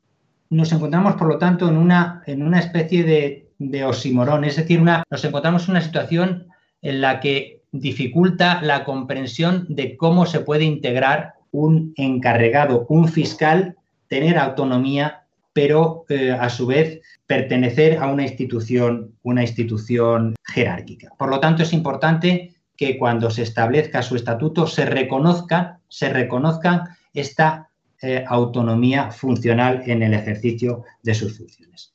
Nos 0.49 0.71
encontramos, 0.71 1.15
por 1.15 1.27
lo 1.27 1.37
tanto, 1.37 1.67
en 1.69 1.77
una, 1.77 2.21
en 2.25 2.43
una 2.43 2.59
especie 2.59 3.03
de 3.03 3.49
de 3.69 3.85
osimorón, 3.85 4.43
es 4.43 4.55
decir, 4.55 4.81
nos 4.81 5.25
encontramos 5.25 5.65
en 5.65 5.71
una 5.71 5.81
situación 5.81 6.47
en 6.81 7.01
la 7.01 7.19
que 7.19 7.61
dificulta 7.71 8.61
la 8.61 8.83
comprensión 8.83 9.65
de 9.69 9.97
cómo 9.97 10.25
se 10.25 10.41
puede 10.41 10.63
integrar 10.63 11.33
un 11.51 11.93
encargado, 11.97 12.85
un 12.89 13.07
fiscal, 13.07 13.75
tener 14.07 14.37
autonomía, 14.37 15.23
pero 15.53 16.05
eh, 16.09 16.31
a 16.31 16.49
su 16.49 16.67
vez 16.67 17.01
pertenecer 17.25 17.99
a 17.99 18.07
una 18.07 18.23
institución, 18.23 19.15
una 19.23 19.41
institución 19.41 20.35
jerárquica. 20.43 21.09
Por 21.17 21.29
lo 21.29 21.39
tanto, 21.39 21.63
es 21.63 21.73
importante 21.73 22.53
que 22.75 22.97
cuando 22.97 23.29
se 23.29 23.43
establezca 23.43 24.01
su 24.01 24.15
estatuto 24.15 24.67
se 24.67 24.85
reconozca, 24.85 25.79
se 25.87 26.09
reconozca 26.09 26.97
esta 27.13 27.69
eh, 28.01 28.25
autonomía 28.27 29.11
funcional 29.11 29.83
en 29.85 30.03
el 30.03 30.13
ejercicio 30.13 30.83
de 31.03 31.13
sus 31.13 31.37
funciones. 31.37 31.92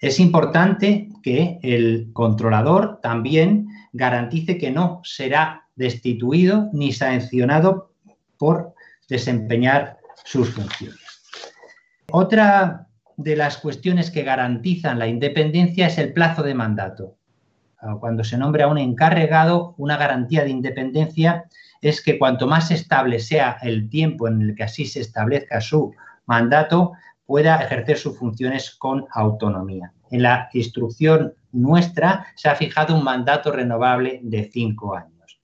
Es 0.00 0.20
importante 0.20 1.08
que 1.22 1.58
el 1.62 2.10
controlador 2.12 3.00
también 3.02 3.68
garantice 3.92 4.56
que 4.56 4.70
no 4.70 5.00
será 5.02 5.66
destituido 5.74 6.70
ni 6.72 6.92
sancionado 6.92 7.92
por 8.36 8.74
desempeñar 9.08 9.98
sus 10.24 10.50
funciones. 10.50 11.00
Otra 12.10 12.86
de 13.16 13.36
las 13.36 13.58
cuestiones 13.58 14.10
que 14.10 14.22
garantizan 14.22 14.98
la 14.98 15.08
independencia 15.08 15.88
es 15.88 15.98
el 15.98 16.12
plazo 16.12 16.42
de 16.42 16.54
mandato. 16.54 17.16
Cuando 18.00 18.22
se 18.24 18.38
nombra 18.38 18.64
a 18.64 18.68
un 18.68 18.78
encargado, 18.78 19.74
una 19.78 19.96
garantía 19.96 20.44
de 20.44 20.50
independencia 20.50 21.44
es 21.80 22.02
que 22.02 22.18
cuanto 22.18 22.46
más 22.46 22.70
estable 22.70 23.18
sea 23.18 23.58
el 23.62 23.88
tiempo 23.88 24.28
en 24.28 24.42
el 24.42 24.54
que 24.54 24.64
así 24.64 24.84
se 24.84 25.00
establezca 25.00 25.60
su 25.60 25.92
mandato, 26.26 26.92
pueda 27.28 27.56
ejercer 27.56 27.98
sus 27.98 28.16
funciones 28.18 28.74
con 28.74 29.04
autonomía. 29.12 29.92
En 30.10 30.22
la 30.22 30.48
instrucción 30.54 31.34
nuestra 31.52 32.26
se 32.34 32.48
ha 32.48 32.54
fijado 32.54 32.96
un 32.96 33.04
mandato 33.04 33.52
renovable 33.52 34.20
de 34.22 34.48
cinco 34.50 34.96
años. 34.96 35.38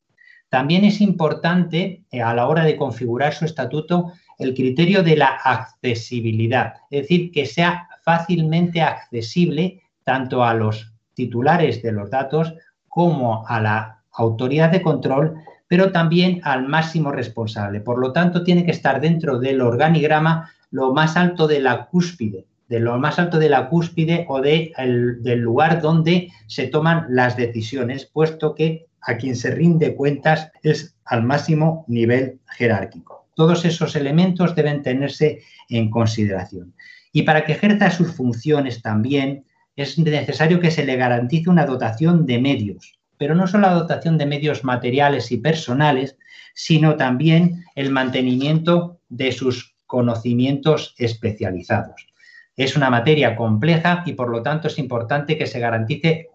También 0.48 0.86
es 0.86 1.02
importante 1.02 2.02
eh, 2.10 2.22
a 2.22 2.32
la 2.32 2.48
hora 2.48 2.64
de 2.64 2.78
configurar 2.78 3.34
su 3.34 3.44
estatuto 3.44 4.14
el 4.38 4.54
criterio 4.54 5.02
de 5.02 5.16
la 5.16 5.26
accesibilidad, 5.44 6.72
es 6.90 7.02
decir, 7.02 7.30
que 7.30 7.44
sea 7.44 7.86
fácilmente 8.02 8.80
accesible 8.80 9.82
tanto 10.04 10.42
a 10.42 10.54
los 10.54 10.90
titulares 11.12 11.82
de 11.82 11.92
los 11.92 12.08
datos 12.08 12.54
como 12.88 13.46
a 13.46 13.60
la 13.60 14.02
autoridad 14.10 14.70
de 14.70 14.80
control, 14.80 15.34
pero 15.68 15.92
también 15.92 16.40
al 16.44 16.66
máximo 16.66 17.12
responsable. 17.12 17.80
Por 17.82 17.98
lo 17.98 18.10
tanto, 18.10 18.42
tiene 18.42 18.64
que 18.64 18.70
estar 18.70 19.02
dentro 19.02 19.38
del 19.38 19.60
organigrama 19.60 20.50
lo 20.74 20.92
más 20.92 21.16
alto 21.16 21.46
de 21.46 21.60
la 21.60 21.86
cúspide, 21.86 22.46
de 22.68 22.80
lo 22.80 22.98
más 22.98 23.20
alto 23.20 23.38
de 23.38 23.48
la 23.48 23.68
cúspide 23.68 24.26
o 24.28 24.40
de 24.40 24.72
del 25.20 25.38
lugar 25.38 25.80
donde 25.80 26.32
se 26.48 26.66
toman 26.66 27.06
las 27.10 27.36
decisiones, 27.36 28.06
puesto 28.06 28.56
que 28.56 28.86
a 29.00 29.16
quien 29.16 29.36
se 29.36 29.52
rinde 29.52 29.94
cuentas 29.94 30.50
es 30.64 30.96
al 31.04 31.22
máximo 31.22 31.84
nivel 31.86 32.40
jerárquico. 32.58 33.28
Todos 33.36 33.64
esos 33.64 33.94
elementos 33.94 34.56
deben 34.56 34.82
tenerse 34.82 35.42
en 35.68 35.90
consideración. 35.90 36.74
Y 37.12 37.22
para 37.22 37.44
que 37.44 37.52
ejerza 37.52 37.92
sus 37.92 38.10
funciones 38.12 38.82
también 38.82 39.44
es 39.76 39.96
necesario 39.96 40.58
que 40.58 40.72
se 40.72 40.84
le 40.84 40.96
garantice 40.96 41.50
una 41.50 41.66
dotación 41.66 42.26
de 42.26 42.40
medios, 42.40 42.98
pero 43.16 43.36
no 43.36 43.46
solo 43.46 43.68
la 43.68 43.74
dotación 43.74 44.18
de 44.18 44.26
medios 44.26 44.64
materiales 44.64 45.30
y 45.30 45.36
personales, 45.36 46.18
sino 46.52 46.96
también 46.96 47.62
el 47.76 47.90
mantenimiento 47.90 48.98
de 49.08 49.30
sus 49.30 49.73
conocimientos 49.94 50.96
especializados. 50.98 52.08
Es 52.56 52.76
una 52.76 52.90
materia 52.90 53.36
compleja 53.36 54.02
y 54.04 54.14
por 54.14 54.28
lo 54.28 54.42
tanto 54.42 54.66
es 54.66 54.76
importante 54.80 55.38
que 55.38 55.46
se 55.46 55.60
garantice 55.60 56.30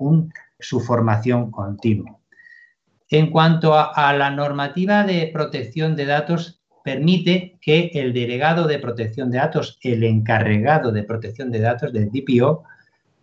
su 0.58 0.80
formación 0.80 1.52
continua. 1.52 2.18
En 3.10 3.32
cuanto 3.32 3.74
a, 3.76 4.14
la 4.14 4.32
normativa 4.32 5.04
de 5.04 5.30
protección 5.34 5.98
de 5.98 6.06
datos, 6.06 6.62
permite 6.86 7.58
que 7.60 7.92
el 7.96 8.14
delegado 8.14 8.66
de 8.66 8.80
protección 8.80 9.30
de 9.30 9.40
datos, 9.40 9.78
el 9.82 10.06
encargado 10.06 10.94
de 10.94 11.04
protección 11.04 11.52
de 11.52 11.60
datos 11.60 11.92
del 11.92 12.10
DPO, 12.10 12.64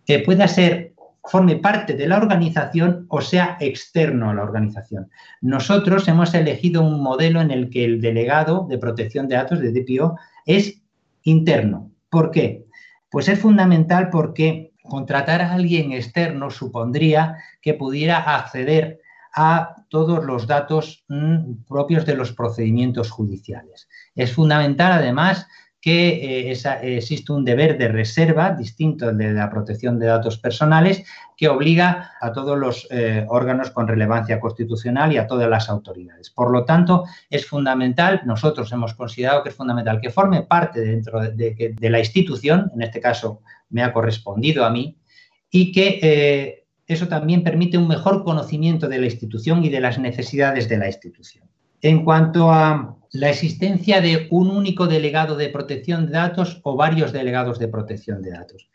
eh, 0.05 0.23
pueda 0.23 0.47
ser, 0.47 0.93
forme 1.27 1.57
parte 1.57 1.93
de 1.93 2.07
la 2.07 2.17
organización 2.17 3.05
o 3.09 3.21
sea 3.21 3.57
externo 3.59 4.29
a 4.29 4.33
la 4.33 4.43
organización. 4.43 5.09
Nosotros 5.41 6.07
hemos 6.07 6.33
elegido 6.33 6.81
un 6.81 7.01
modelo 7.01 7.41
en 7.41 7.51
el 7.51 7.69
que 7.69 7.85
el 7.85 8.01
delegado 8.01 8.65
de 8.69 8.77
protección 8.77 9.27
de 9.27 9.35
datos 9.35 9.59
del 9.59 9.73
DPO 9.73 10.17
es 10.45 10.81
interno. 11.23 11.91
¿Por 12.09 12.31
qué? 12.31 12.65
Pues 13.09 13.27
es 13.27 13.39
fundamental 13.39 14.09
porque 14.09 14.71
contratar 14.83 15.41
a 15.41 15.53
alguien 15.53 15.91
externo 15.91 16.49
supondría 16.49 17.37
que 17.61 17.73
pudiera 17.73 18.17
acceder 18.35 19.01
a 19.35 19.75
todos 19.89 20.25
los 20.25 20.47
datos 20.47 21.05
mm, 21.09 21.65
propios 21.67 22.05
de 22.05 22.15
los 22.15 22.31
procedimientos 22.31 23.11
judiciales. 23.11 23.87
Es 24.15 24.33
fundamental, 24.33 24.93
además, 24.93 25.47
que 25.81 26.49
eh, 26.49 26.97
existe 26.97 27.31
un 27.31 27.45
deber 27.45 27.77
de 27.77 27.87
reserva 27.87 28.51
distinto 28.51 29.11
de 29.13 29.31
la 29.31 29.49
protección 29.49 29.99
de 29.99 30.07
datos 30.07 30.37
personales 30.37 31.03
que 31.35 31.47
obliga 31.47 32.13
a 32.19 32.31
todos 32.33 32.57
los 32.57 32.87
eh, 32.89 33.25
órganos 33.29 33.69
con 33.69 33.87
relevancia 33.87 34.39
constitucional 34.39 35.13
y 35.13 35.17
a 35.17 35.27
todas 35.27 35.47
las 35.47 35.69
autoridades. 35.69 36.31
Por 36.31 36.51
lo 36.51 36.65
tanto, 36.65 37.05
es 37.29 37.45
fundamental, 37.45 38.21
nosotros 38.25 38.71
hemos 38.71 38.95
considerado 38.95 39.43
que 39.43 39.49
es 39.49 39.55
fundamental 39.55 40.01
que 40.01 40.09
forme 40.09 40.41
parte 40.41 40.81
dentro 40.81 41.21
de, 41.21 41.75
la 41.79 41.99
institución, 41.99 42.71
en 42.73 42.81
este 42.81 42.99
caso 42.99 43.41
me 43.69 43.83
ha 43.83 43.93
correspondido 43.93 44.65
a 44.65 44.71
mí, 44.71 44.97
y 45.51 45.71
que 45.71 45.99
eh, 46.01 46.65
eso 46.87 47.07
también 47.07 47.43
permite 47.43 47.77
un 47.77 47.87
mejor 47.87 48.23
conocimiento 48.23 48.87
de 48.87 48.97
la 48.97 49.05
institución 49.05 49.63
y 49.63 49.69
de 49.69 49.79
las 49.79 49.99
necesidades 49.99 50.67
de 50.67 50.77
la 50.77 50.87
institución. 50.87 51.47
En 51.81 52.03
cuanto 52.03 52.51
a 52.51 52.96
la 53.11 53.29
existencia 53.29 54.01
de 54.01 54.27
un 54.31 54.49
único 54.49 54.87
delegado 54.87 55.35
de 55.35 55.49
protección 55.49 56.07
de 56.07 56.13
datos 56.13 56.59
o 56.63 56.75
varios 56.75 57.11
delegados 57.11 57.59
de 57.59 57.67
protección 57.67 58.21
de 58.21 58.31
datos, 58.31 58.69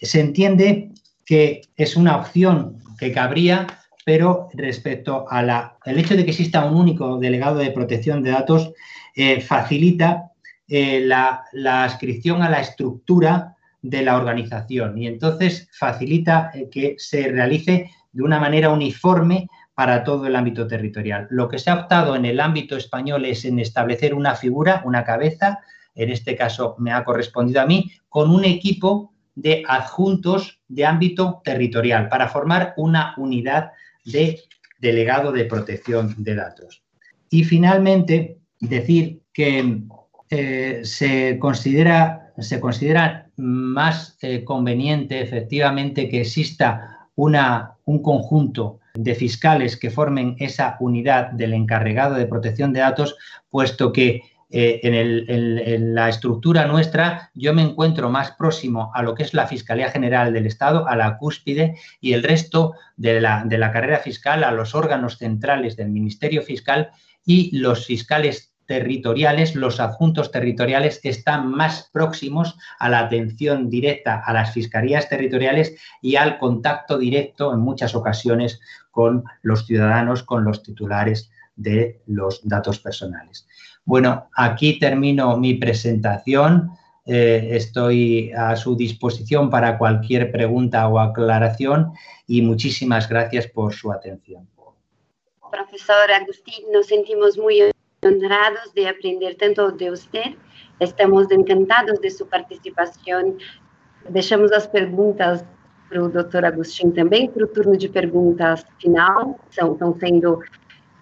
se 0.00 0.20
entiende 0.20 0.90
que 1.24 1.62
es 1.76 1.96
una 1.96 2.16
opción 2.16 2.78
que 2.98 3.12
cabría, 3.12 3.66
pero 4.04 4.48
respecto 4.54 5.26
al 5.28 5.72
hecho 5.84 6.16
de 6.16 6.24
que 6.24 6.30
exista 6.30 6.64
un 6.64 6.76
único 6.76 7.18
delegado 7.18 7.58
de 7.58 7.70
protección 7.70 8.22
de 8.22 8.30
datos, 8.30 8.72
eh, 9.14 9.40
facilita 9.40 10.32
eh, 10.68 11.00
la, 11.00 11.44
la 11.52 11.84
adscripción 11.84 12.42
a 12.42 12.50
la 12.50 12.60
estructura 12.60 13.56
de 13.82 14.02
la 14.02 14.16
organización. 14.16 14.98
Y 14.98 15.06
entonces 15.06 15.68
facilita 15.72 16.50
eh, 16.54 16.68
que 16.70 16.94
se 16.98 17.28
realice 17.28 17.90
de 18.12 18.22
una 18.22 18.40
manera 18.40 18.70
uniforme 18.70 19.48
para 19.80 20.04
todo 20.04 20.26
el 20.26 20.36
ámbito 20.36 20.66
territorial. 20.66 21.26
Lo 21.30 21.48
que 21.48 21.58
se 21.58 21.70
ha 21.70 21.74
optado 21.74 22.14
en 22.14 22.26
el 22.26 22.38
ámbito 22.38 22.76
español 22.76 23.24
es 23.24 23.46
en 23.46 23.58
establecer 23.58 24.12
una 24.12 24.34
figura, 24.34 24.82
una 24.84 25.04
cabeza, 25.04 25.60
en 25.94 26.10
este 26.10 26.36
caso 26.36 26.76
me 26.78 26.92
ha 26.92 27.02
correspondido 27.02 27.62
a 27.62 27.66
mí, 27.66 27.90
con 28.10 28.30
un 28.30 28.44
equipo 28.44 29.14
de 29.34 29.62
adjuntos 29.66 30.60
de 30.68 30.84
ámbito 30.84 31.40
territorial 31.42 32.10
para 32.10 32.28
formar 32.28 32.74
una 32.76 33.14
unidad 33.16 33.70
de 34.04 34.40
delegado 34.80 35.32
de 35.32 35.46
protección 35.46 36.14
de 36.18 36.34
datos. 36.34 36.82
Y 37.30 37.44
finalmente, 37.44 38.36
decir 38.60 39.22
que 39.32 39.80
eh, 40.28 40.80
se, 40.84 41.38
considera, 41.38 42.34
se 42.36 42.60
considera 42.60 43.30
más 43.38 44.18
eh, 44.20 44.44
conveniente 44.44 45.22
efectivamente 45.22 46.06
que 46.10 46.20
exista 46.20 47.08
una, 47.14 47.78
un 47.86 48.02
conjunto 48.02 48.79
de 48.94 49.14
fiscales 49.14 49.76
que 49.76 49.90
formen 49.90 50.36
esa 50.38 50.76
unidad 50.80 51.30
del 51.32 51.54
encargado 51.54 52.14
de 52.14 52.26
protección 52.26 52.72
de 52.72 52.80
datos, 52.80 53.16
puesto 53.50 53.92
que 53.92 54.22
eh, 54.52 54.80
en, 54.82 55.94
la 55.94 56.08
estructura 56.08 56.66
nuestra 56.66 57.30
yo 57.34 57.54
me 57.54 57.62
encuentro 57.62 58.10
más 58.10 58.32
próximo 58.32 58.90
a 58.94 59.02
lo 59.02 59.14
que 59.14 59.22
es 59.22 59.32
la 59.32 59.46
Fiscalía 59.46 59.90
General 59.90 60.32
del 60.32 60.46
Estado, 60.46 60.88
a 60.88 60.96
la 60.96 61.18
cúspide 61.18 61.76
y 62.00 62.14
el 62.14 62.24
resto 62.24 62.74
de 62.96 63.20
la, 63.20 63.44
de 63.44 63.58
la 63.58 63.70
carrera 63.70 63.98
fiscal, 63.98 64.42
a 64.42 64.50
los 64.50 64.74
órganos 64.74 65.18
centrales 65.18 65.76
del 65.76 65.90
Ministerio 65.90 66.42
Fiscal 66.42 66.90
y 67.24 67.56
los 67.56 67.86
fiscales 67.86 68.49
territoriales, 68.70 69.56
los 69.56 69.80
adjuntos 69.80 70.30
territoriales 70.30 71.00
están 71.02 71.50
más 71.50 71.90
próximos 71.92 72.56
a 72.78 72.88
la 72.88 73.00
atención 73.00 73.68
directa 73.68 74.22
a 74.24 74.32
las 74.32 74.52
fiscalías 74.52 75.08
territoriales 75.08 75.74
y 76.00 76.14
al 76.14 76.38
contacto 76.38 76.96
directo 76.96 77.52
en 77.52 77.58
muchas 77.58 77.96
ocasiones 77.96 78.60
con 78.92 79.24
los 79.42 79.66
ciudadanos, 79.66 80.22
con 80.22 80.44
los 80.44 80.62
titulares 80.62 81.32
de 81.56 82.00
los 82.06 82.46
datos 82.46 82.78
personales. 82.78 83.48
Bueno, 83.84 84.28
aquí 84.36 84.78
termino 84.78 85.36
mi 85.36 85.54
presentación. 85.54 86.70
Eh, 87.06 87.48
estoy 87.50 88.30
a 88.30 88.54
su 88.54 88.76
disposición 88.76 89.50
para 89.50 89.78
cualquier 89.78 90.30
pregunta 90.30 90.86
o 90.86 91.00
aclaración 91.00 91.90
y 92.28 92.42
muchísimas 92.42 93.08
gracias 93.08 93.48
por 93.48 93.74
su 93.74 93.90
atención. 93.90 94.48
Profesor 95.50 96.08
Agustín, 96.12 96.66
nos 96.72 96.86
sentimos 96.86 97.36
muy 97.36 97.72
honrados 98.04 98.72
de 98.74 98.86
aprender 98.86 99.34
tanto 99.34 99.70
de 99.72 99.90
usted. 99.90 100.34
Estamos 100.80 101.30
encantados 101.30 101.98
de 101.98 102.10
sua 102.10 102.26
participação. 102.26 103.36
Deixamos 104.08 104.50
as 104.52 104.66
perguntas 104.66 105.44
para 105.88 106.02
o 106.02 106.08
doutor 106.08 106.44
Agostinho 106.44 106.92
também, 106.92 107.28
para 107.28 107.44
o 107.44 107.48
turno 107.48 107.76
de 107.76 107.88
perguntas 107.88 108.64
final, 108.80 109.38
são, 109.50 109.72
estão 109.72 109.94
sendo 109.98 110.40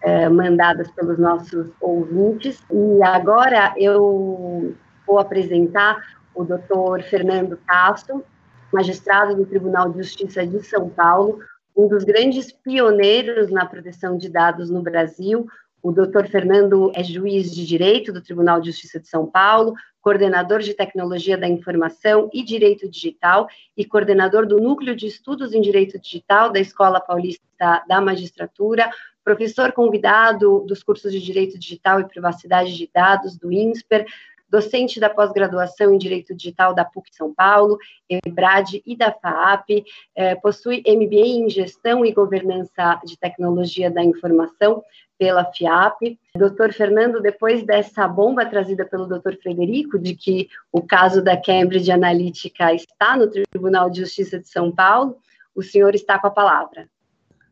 é, 0.03 0.29
mandadas 0.29 0.91
pelos 0.93 1.19
nossos 1.19 1.71
ouvintes. 1.81 2.61
E 2.73 3.03
agora 3.03 3.75
eu 3.77 4.75
vou 5.07 5.19
apresentar 5.19 6.03
o 6.35 6.43
doutor 6.43 7.03
Fernando 7.03 7.59
Castro, 7.67 8.25
magistrado 8.73 9.37
do 9.37 9.47
Tribunal 9.47 9.91
de 9.91 9.99
Justiça 9.99 10.47
de 10.47 10.63
São 10.65 10.89
Paulo, 10.89 11.39
um 11.77 11.87
dos 11.87 12.03
grandes 12.03 12.51
pioneiros 12.51 13.51
na 13.51 13.67
proteção 13.67 14.19
de 14.19 14.29
dados 14.29 14.69
no 14.69 14.83
Brasil, 14.83 15.47
o 15.83 15.93
doutor 15.93 16.27
Fernando 16.29 16.91
é 16.95 17.05
juiz 17.05 17.55
de 17.55 17.65
direito 17.65 18.13
do 18.13 18.23
Tribunal 18.23 18.61
de 18.61 18.71
Justiça 18.71 18.99
de 18.99 19.09
São 19.09 19.27
Paulo, 19.27 19.75
coordenador 20.01 20.61
de 20.61 20.75
tecnologia 20.75 21.37
da 21.37 21.49
informação 21.49 22.29
e 22.33 22.43
direito 22.43 22.89
digital 22.89 23.49
e 23.77 23.85
coordenador 23.85 24.47
do 24.47 24.61
Núcleo 24.61 24.97
de 24.97 25.07
Estudos 25.07 25.53
em 25.53 25.61
Direito 25.61 25.99
Digital 25.99 26.51
da 26.51 26.59
Escola 26.59 27.01
Paulista 27.01 27.85
da 27.87 28.01
Magistratura, 28.01 28.91
professor 29.23 29.73
convidado 29.73 30.65
dos 30.67 30.83
cursos 30.83 31.13
de 31.13 31.21
Direito 31.21 31.59
Digital 31.59 32.01
e 32.01 32.09
Privacidade 32.09 32.77
de 32.77 32.91
Dados 32.93 33.37
do 33.37 33.53
INSPER, 33.53 34.07
docente 34.49 34.99
da 34.99 35.11
pós-graduação 35.11 35.93
em 35.93 35.99
Direito 35.99 36.35
Digital 36.35 36.75
da 36.75 36.85
PUC 36.85 37.15
São 37.15 37.35
Paulo, 37.35 37.79
EBRAD 38.09 38.83
e 38.87 38.97
da 38.97 39.13
FAAP, 39.13 39.85
eh, 40.17 40.35
possui 40.37 40.83
MBA 40.87 41.27
em 41.27 41.51
Gestão 41.51 42.05
e 42.05 42.13
Governança 42.13 42.99
de 43.05 43.19
Tecnologia 43.19 43.91
da 43.91 44.03
Informação 44.03 44.83
pela 45.19 45.45
FIAP. 45.53 46.19
Doutor 46.37 46.73
Fernando, 46.73 47.21
depois 47.21 47.65
dessa 47.65 48.07
bomba 48.07 48.47
trazida 48.47 48.85
pelo 48.85 49.07
doutor 49.07 49.37
Frederico, 49.43 49.99
de 49.99 50.15
que 50.15 50.49
o 50.73 50.81
caso 50.81 51.23
da 51.23 51.37
Cambridge 51.37 51.91
Analytica 51.91 52.73
está 52.73 53.17
no 53.17 53.29
Tribunal 53.29 53.91
de 53.91 54.01
Justiça 54.01 54.39
de 54.39 54.49
São 54.49 54.71
Paulo, 54.71 55.17
o 55.55 55.63
senhor 55.63 55.95
está 55.95 56.19
com 56.19 56.29
a 56.29 56.31
palavra. 56.31 56.89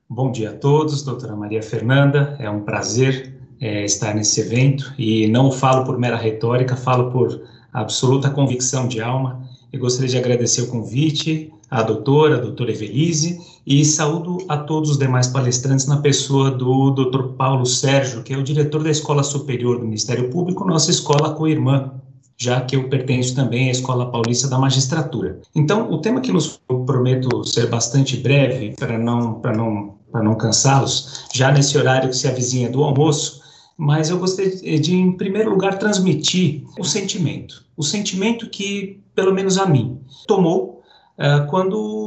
Bom 0.09 0.31
dia 0.31 0.51
a 0.51 0.55
todos, 0.55 1.03
doutora 1.03 1.35
Maria 1.35 1.63
Fernanda, 1.63 2.37
é 2.39 2.49
um 2.49 2.63
prazer 2.63 3.35
é, 3.61 3.85
estar 3.85 4.15
nesse 4.15 4.41
evento 4.41 4.95
e 4.97 5.27
não 5.27 5.51
falo 5.51 5.85
por 5.85 5.99
mera 5.99 6.17
retórica, 6.17 6.77
falo 6.77 7.11
por 7.11 7.43
absoluta 7.73 8.31
convicção 8.31 8.87
de 8.87 9.01
alma 9.01 9.43
e 9.73 9.79
gostaria 9.79 10.11
de 10.11 10.19
agradecer 10.19 10.63
o 10.63 10.69
convite 10.69 11.53
à 11.69 11.83
doutora, 11.83 12.37
a 12.37 12.41
doutora 12.41 12.71
Evelise, 12.71 13.39
e 13.67 13.85
saúdo 13.85 14.39
a 14.49 14.57
todos 14.57 14.91
os 14.91 14.99
demais 14.99 15.27
palestrantes 15.27 15.87
na 15.87 15.97
pessoa 15.97 16.53
do 16.53 16.93
doutor 16.93 17.33
Paulo 17.33 17.67
Sérgio, 17.67 18.23
que 18.23 18.33
é 18.33 18.37
o 18.37 18.43
diretor 18.43 18.83
da 18.85 18.91
Escola 18.91 19.25
Superior 19.25 19.79
do 19.79 19.85
Ministério 19.85 20.31
Público, 20.31 20.65
nossa 20.65 20.93
escola 20.93 21.35
co-irmã, 21.35 21.93
já 22.39 22.61
que 22.61 22.77
eu 22.77 22.89
pertenço 22.89 23.35
também 23.35 23.69
à 23.69 23.73
Escola 23.73 24.11
Paulista 24.11 24.47
da 24.47 24.57
Magistratura. 24.57 25.41
Então, 25.53 25.91
o 25.91 25.99
tema 25.99 26.21
que 26.21 26.31
nos 26.31 26.61
eu 26.69 26.85
prometo 26.85 27.43
ser 27.45 27.69
bastante 27.69 28.17
breve, 28.19 28.77
para 28.79 28.97
não, 28.97 29.41
para 29.41 29.57
não, 29.57 29.97
para 30.13 30.23
não 30.23 30.37
cansá-los, 30.37 31.25
já 31.35 31.51
nesse 31.51 31.77
horário 31.77 32.11
que 32.11 32.17
se 32.17 32.29
avizinha 32.29 32.71
do 32.71 32.85
almoço, 32.85 33.43
mas 33.77 34.11
eu 34.11 34.19
gostaria 34.19 34.79
de, 34.79 34.95
em 34.95 35.13
primeiro 35.13 35.51
lugar, 35.51 35.79
transmitir 35.79 36.63
o 36.79 36.85
sentimento. 36.85 37.65
O 37.77 37.83
sentimento 37.83 38.49
que, 38.49 39.03
pelo 39.15 39.35
menos 39.35 39.59
a 39.59 39.67
mim, 39.67 39.99
tomou 40.27 40.83
uh, 41.19 41.47
quando 41.51 42.06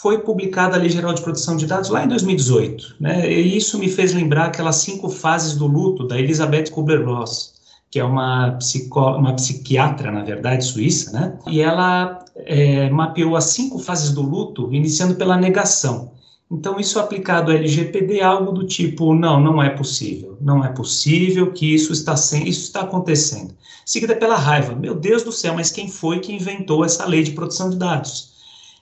foi 0.00 0.18
publicada 0.18 0.76
a 0.76 0.78
Lei 0.78 0.88
Geral 0.88 1.12
de 1.12 1.22
Proteção 1.22 1.56
de 1.56 1.66
Dados 1.66 1.90
lá 1.90 2.04
em 2.04 2.08
2018. 2.08 2.96
Né? 3.00 3.32
E 3.32 3.56
isso 3.56 3.78
me 3.78 3.88
fez 3.88 4.14
lembrar 4.14 4.46
aquelas 4.46 4.76
cinco 4.76 5.08
fases 5.08 5.56
do 5.56 5.66
luto 5.66 6.06
da 6.06 6.18
Elizabeth 6.18 6.70
Kubler-Ross, 6.70 7.54
que 7.90 7.98
é 7.98 8.04
uma, 8.04 8.52
psico, 8.52 9.00
uma 9.00 9.34
psiquiatra, 9.34 10.12
na 10.12 10.22
verdade, 10.22 10.64
suíça, 10.64 11.10
né? 11.10 11.38
e 11.48 11.60
ela 11.60 12.24
é, 12.36 12.88
mapeou 12.90 13.34
as 13.34 13.44
cinco 13.44 13.78
fases 13.78 14.12
do 14.12 14.22
luto, 14.22 14.72
iniciando 14.72 15.16
pela 15.16 15.36
negação 15.36 16.12
Então, 16.48 16.78
isso 16.78 17.00
aplicado 17.00 17.50
ao 17.50 17.56
LGPD 17.56 18.20
é 18.20 18.24
algo 18.24 18.52
do 18.52 18.66
tipo, 18.66 19.14
não, 19.14 19.40
não 19.40 19.60
é 19.60 19.70
possível, 19.70 20.38
não 20.40 20.64
é 20.64 20.68
possível 20.68 21.50
que 21.50 21.74
isso 21.74 21.92
está, 21.92 22.14
sem, 22.14 22.46
isso 22.46 22.62
está 22.62 22.82
acontecendo. 22.82 23.52
Seguida 23.84 24.14
pela 24.14 24.36
raiva, 24.36 24.76
meu 24.76 24.94
Deus 24.94 25.24
do 25.24 25.32
céu, 25.32 25.54
mas 25.54 25.72
quem 25.72 25.88
foi 25.88 26.20
que 26.20 26.32
inventou 26.32 26.84
essa 26.84 27.04
lei 27.04 27.24
de 27.24 27.32
proteção 27.32 27.68
de 27.68 27.76
dados? 27.76 28.37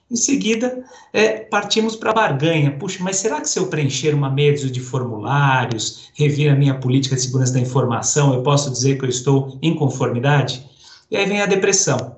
Em 0.09 0.15
seguida, 0.15 0.83
é, 1.11 1.39
partimos 1.39 1.95
para 1.95 2.11
a 2.11 2.13
barganha. 2.13 2.71
Puxa, 2.71 3.03
mas 3.03 3.17
será 3.17 3.41
que 3.41 3.49
se 3.49 3.59
eu 3.59 3.67
preencher 3.67 4.15
uma 4.15 4.29
meia 4.29 4.53
de 4.53 4.79
formulários, 4.79 6.09
revir 6.13 6.49
a 6.49 6.55
minha 6.55 6.75
política 6.75 7.15
de 7.15 7.21
segurança 7.21 7.53
da 7.53 7.59
informação, 7.59 8.33
eu 8.33 8.41
posso 8.41 8.71
dizer 8.71 8.97
que 8.97 9.05
eu 9.05 9.09
estou 9.09 9.57
em 9.61 9.75
conformidade? 9.75 10.65
E 11.11 11.17
aí 11.17 11.25
vem 11.25 11.41
a 11.41 11.45
depressão 11.45 12.17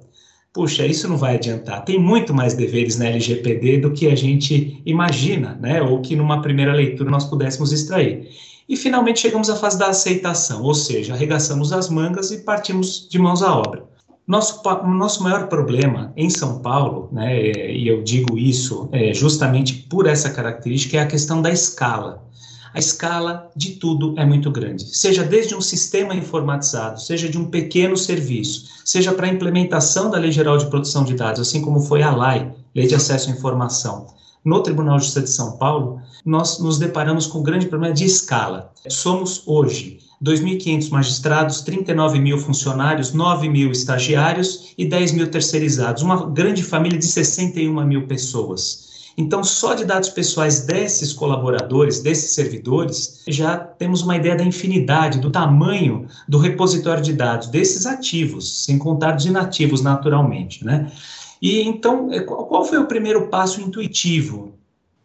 puxa, 0.53 0.85
isso 0.85 1.07
não 1.07 1.17
vai 1.17 1.35
adiantar. 1.35 1.85
Tem 1.85 1.99
muito 1.99 2.33
mais 2.33 2.53
deveres 2.53 2.97
na 2.97 3.05
LGPD 3.05 3.77
do 3.77 3.91
que 3.91 4.07
a 4.07 4.15
gente 4.15 4.81
imagina, 4.85 5.57
né? 5.61 5.81
Ou 5.81 6.01
que 6.01 6.15
numa 6.15 6.41
primeira 6.41 6.73
leitura 6.73 7.09
nós 7.09 7.25
pudéssemos 7.25 7.71
extrair. 7.71 8.27
E 8.67 8.75
finalmente 8.75 9.21
chegamos 9.21 9.49
à 9.49 9.55
fase 9.55 9.79
da 9.79 9.87
aceitação, 9.87 10.61
ou 10.63 10.73
seja, 10.73 11.13
arregaçamos 11.13 11.73
as 11.73 11.89
mangas 11.89 12.31
e 12.31 12.39
partimos 12.39 13.07
de 13.09 13.17
mãos 13.17 13.41
à 13.41 13.55
obra. 13.55 13.83
Nosso, 14.29 14.61
nosso 14.85 15.23
maior 15.23 15.47
problema 15.47 16.13
em 16.15 16.29
São 16.29 16.59
Paulo, 16.59 17.09
né, 17.11 17.35
e 17.75 17.87
eu 17.87 18.03
digo 18.03 18.37
isso 18.37 18.87
é, 18.91 19.11
justamente 19.11 19.73
por 19.89 20.05
essa 20.05 20.29
característica, 20.29 20.97
é 20.97 21.01
a 21.01 21.07
questão 21.07 21.41
da 21.41 21.51
escala 21.51 22.29
a 22.73 22.77
escala 22.77 23.49
de 23.55 23.71
tudo 23.71 24.13
é 24.17 24.25
muito 24.25 24.51
grande. 24.51 24.95
Seja 24.95 25.23
desde 25.23 25.55
um 25.55 25.61
sistema 25.61 26.13
informatizado, 26.13 27.01
seja 27.01 27.27
de 27.27 27.37
um 27.37 27.45
pequeno 27.45 27.97
serviço, 27.97 28.67
seja 28.85 29.11
para 29.11 29.25
a 29.25 29.29
implementação 29.29 30.09
da 30.09 30.19
Lei 30.19 30.31
Geral 30.31 30.57
de 30.57 30.67
Proteção 30.67 31.03
de 31.03 31.15
Dados, 31.15 31.41
assim 31.41 31.61
como 31.61 31.81
foi 31.81 32.03
a 32.03 32.11
LAI, 32.11 32.53
Lei 32.75 32.85
de 32.85 32.95
Acesso 32.95 33.29
à 33.29 33.33
Informação. 33.33 34.07
No 34.45 34.61
Tribunal 34.61 34.97
de 34.97 35.03
Justiça 35.03 35.25
de 35.25 35.31
São 35.31 35.57
Paulo, 35.57 35.99
nós 36.23 36.59
nos 36.59 36.77
deparamos 36.77 37.25
com 37.25 37.39
um 37.39 37.43
grande 37.43 37.65
problema 37.65 37.93
de 37.93 38.05
escala. 38.05 38.71
Somos 38.87 39.43
hoje 39.45 39.99
2.500 40.23 40.89
magistrados, 40.89 41.61
39 41.61 42.19
mil 42.19 42.37
funcionários, 42.37 43.13
9 43.13 43.47
mil 43.47 43.71
estagiários 43.71 44.73
e 44.77 44.85
10 44.85 45.13
mil 45.13 45.31
terceirizados, 45.31 46.03
uma 46.03 46.29
grande 46.29 46.61
família 46.61 46.99
de 46.99 47.05
61 47.05 47.85
mil 47.85 48.05
pessoas. 48.05 48.89
Então, 49.17 49.43
só 49.43 49.73
de 49.73 49.83
dados 49.83 50.09
pessoais 50.09 50.61
desses 50.61 51.11
colaboradores, 51.11 51.99
desses 51.99 52.31
servidores, 52.31 53.21
já 53.27 53.57
temos 53.57 54.01
uma 54.01 54.15
ideia 54.15 54.35
da 54.35 54.45
infinidade, 54.45 55.19
do 55.19 55.29
tamanho 55.29 56.07
do 56.25 56.37
repositório 56.37 57.03
de 57.03 57.11
dados 57.11 57.47
desses 57.47 57.85
ativos, 57.85 58.63
sem 58.63 58.77
contar 58.77 59.11
dos 59.11 59.25
inativos, 59.25 59.81
naturalmente, 59.81 60.63
né? 60.63 60.89
E 61.41 61.61
então, 61.61 62.11
é, 62.13 62.21
qual 62.21 62.63
foi 62.63 62.77
o 62.77 62.87
primeiro 62.87 63.27
passo 63.27 63.59
intuitivo 63.59 64.53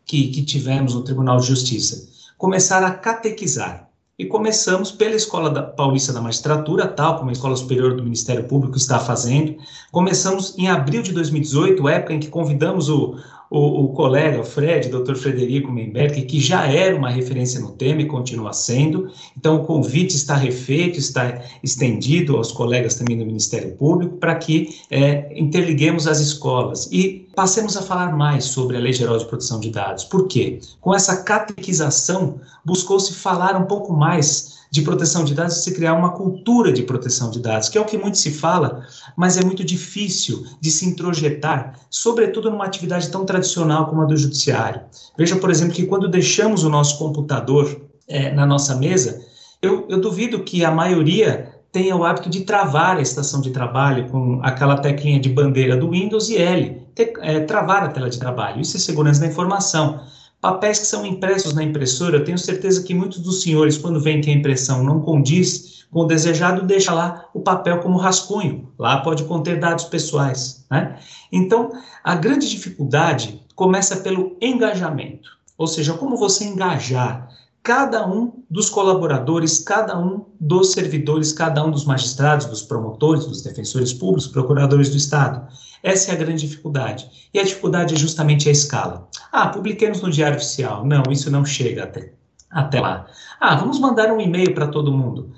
que, 0.04 0.28
que 0.28 0.44
tivemos 0.44 0.94
no 0.94 1.02
Tribunal 1.02 1.38
de 1.38 1.46
Justiça? 1.46 2.08
Começar 2.38 2.84
a 2.84 2.92
catequizar. 2.92 3.83
E 4.16 4.24
começamos 4.26 4.92
pela 4.92 5.16
Escola 5.16 5.50
da 5.50 5.60
Paulista 5.60 6.12
da 6.12 6.20
Magistratura, 6.20 6.86
tal 6.86 7.18
como 7.18 7.30
a 7.30 7.32
Escola 7.32 7.56
Superior 7.56 7.96
do 7.96 8.04
Ministério 8.04 8.44
Público 8.44 8.76
está 8.76 9.00
fazendo. 9.00 9.56
Começamos 9.90 10.56
em 10.56 10.68
abril 10.68 11.02
de 11.02 11.12
2018, 11.12 11.88
época 11.88 12.14
em 12.14 12.20
que 12.20 12.28
convidamos 12.28 12.88
o, 12.88 13.16
o, 13.54 13.84
o 13.84 13.88
colega, 13.90 14.40
o 14.40 14.44
Fred, 14.44 14.88
Dr. 14.88 15.14
Frederico 15.14 15.70
Memberg, 15.70 16.22
que 16.22 16.40
já 16.40 16.66
era 16.66 16.96
uma 16.96 17.08
referência 17.08 17.60
no 17.60 17.70
tema 17.70 18.02
e 18.02 18.06
continua 18.06 18.52
sendo. 18.52 19.08
Então, 19.38 19.56
o 19.56 19.64
convite 19.64 20.16
está 20.16 20.34
refeito, 20.34 20.98
está 20.98 21.40
estendido 21.62 22.36
aos 22.36 22.50
colegas 22.50 22.96
também 22.96 23.16
do 23.16 23.24
Ministério 23.24 23.76
Público, 23.76 24.16
para 24.16 24.34
que 24.34 24.80
é, 24.90 25.32
interliguemos 25.38 26.08
as 26.08 26.18
escolas 26.18 26.88
e 26.90 27.28
passemos 27.36 27.76
a 27.76 27.82
falar 27.82 28.16
mais 28.16 28.44
sobre 28.46 28.76
a 28.76 28.80
Lei 28.80 28.92
Geral 28.92 29.18
de 29.18 29.24
Proteção 29.24 29.60
de 29.60 29.70
Dados. 29.70 30.02
Por 30.02 30.26
quê? 30.26 30.58
Com 30.80 30.92
essa 30.92 31.22
catequização, 31.22 32.40
buscou-se 32.64 33.14
falar 33.14 33.56
um 33.56 33.66
pouco 33.66 33.92
mais 33.92 34.53
de 34.74 34.82
proteção 34.82 35.24
de 35.24 35.34
dados 35.34 35.58
se 35.58 35.72
criar 35.72 35.94
uma 35.94 36.10
cultura 36.10 36.72
de 36.72 36.82
proteção 36.82 37.30
de 37.30 37.38
dados, 37.38 37.68
que 37.68 37.78
é 37.78 37.80
o 37.80 37.84
que 37.84 37.96
muito 37.96 38.18
se 38.18 38.32
fala, 38.32 38.84
mas 39.16 39.38
é 39.38 39.44
muito 39.44 39.62
difícil 39.62 40.44
de 40.60 40.68
se 40.68 40.84
introjetar, 40.84 41.78
sobretudo 41.88 42.50
numa 42.50 42.64
atividade 42.64 43.08
tão 43.08 43.24
tradicional 43.24 43.86
como 43.86 44.02
a 44.02 44.04
do 44.04 44.16
judiciário. 44.16 44.80
Veja, 45.16 45.36
por 45.36 45.48
exemplo, 45.48 45.74
que 45.74 45.86
quando 45.86 46.08
deixamos 46.08 46.64
o 46.64 46.68
nosso 46.68 46.98
computador 46.98 47.82
é, 48.08 48.32
na 48.32 48.44
nossa 48.44 48.74
mesa, 48.74 49.24
eu, 49.62 49.86
eu 49.88 50.00
duvido 50.00 50.42
que 50.42 50.64
a 50.64 50.72
maioria 50.72 51.52
tenha 51.70 51.94
o 51.94 52.04
hábito 52.04 52.28
de 52.28 52.40
travar 52.40 52.96
a 52.96 53.00
estação 53.00 53.40
de 53.40 53.50
trabalho 53.50 54.08
com 54.08 54.40
aquela 54.42 54.76
teclinha 54.78 55.20
de 55.20 55.28
bandeira 55.28 55.76
do 55.76 55.88
Windows 55.88 56.30
e 56.30 56.36
L, 56.36 56.82
é, 57.20 57.38
travar 57.38 57.84
a 57.84 57.88
tela 57.90 58.10
de 58.10 58.18
trabalho. 58.18 58.60
Isso 58.60 58.76
é 58.76 58.80
segurança 58.80 59.20
da 59.20 59.28
informação 59.28 60.00
papéis 60.44 60.78
que 60.78 60.86
são 60.86 61.06
impressos 61.06 61.54
na 61.54 61.62
impressora, 61.62 62.18
eu 62.18 62.24
tenho 62.24 62.36
certeza 62.36 62.82
que 62.82 62.92
muitos 62.92 63.18
dos 63.20 63.40
senhores, 63.40 63.78
quando 63.78 63.98
veem 63.98 64.20
que 64.20 64.28
a 64.28 64.34
impressão 64.34 64.84
não 64.84 65.00
condiz 65.00 65.86
com 65.90 66.00
o 66.00 66.04
desejado, 66.04 66.66
deixa 66.66 66.92
lá 66.92 67.30
o 67.32 67.40
papel 67.40 67.80
como 67.80 67.96
rascunho. 67.96 68.70
Lá 68.78 69.00
pode 69.00 69.24
conter 69.24 69.58
dados 69.58 69.86
pessoais. 69.86 70.66
Né? 70.70 70.98
Então, 71.32 71.70
a 72.04 72.14
grande 72.14 72.46
dificuldade 72.50 73.40
começa 73.54 73.96
pelo 73.96 74.36
engajamento, 74.38 75.30
ou 75.56 75.66
seja, 75.66 75.94
como 75.94 76.14
você 76.14 76.44
engajar 76.44 77.26
cada 77.62 78.06
um 78.06 78.30
dos 78.50 78.68
colaboradores, 78.68 79.58
cada 79.60 79.98
um 79.98 80.26
dos 80.38 80.72
servidores, 80.72 81.32
cada 81.32 81.64
um 81.64 81.70
dos 81.70 81.86
magistrados, 81.86 82.44
dos 82.44 82.60
promotores, 82.60 83.24
dos 83.24 83.40
defensores 83.40 83.94
públicos, 83.94 84.26
procuradores 84.26 84.90
do 84.90 84.98
Estado. 84.98 85.48
Essa 85.84 86.12
é 86.12 86.14
a 86.14 86.18
grande 86.18 86.46
dificuldade. 86.46 87.28
E 87.34 87.38
a 87.38 87.44
dificuldade 87.44 87.94
é 87.94 87.98
justamente 87.98 88.48
a 88.48 88.52
escala. 88.52 89.06
Ah, 89.30 89.48
publiquemos 89.48 90.00
no 90.00 90.10
Diário 90.10 90.38
Oficial. 90.38 90.86
Não, 90.86 91.02
isso 91.10 91.30
não 91.30 91.44
chega 91.44 91.84
até, 91.84 92.14
até 92.50 92.80
lá. 92.80 93.06
Ah, 93.38 93.54
vamos 93.54 93.78
mandar 93.78 94.10
um 94.10 94.18
e-mail 94.18 94.54
para 94.54 94.66
todo 94.66 94.90
mundo. 94.90 95.30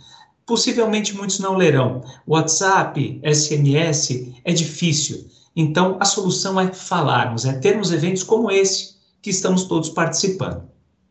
Possivelmente 0.46 1.16
muitos 1.16 1.40
não 1.40 1.56
lerão. 1.56 2.04
WhatsApp, 2.24 3.20
SMS, 3.24 4.32
é 4.44 4.52
difícil. 4.52 5.26
Então, 5.56 5.96
a 5.98 6.04
solução 6.04 6.60
é 6.60 6.72
falarmos, 6.72 7.44
é 7.44 7.54
termos 7.54 7.90
eventos 7.90 8.22
como 8.22 8.48
esse 8.48 8.94
que 9.20 9.30
estamos 9.30 9.64
todos 9.64 9.88
participando. 9.88 10.62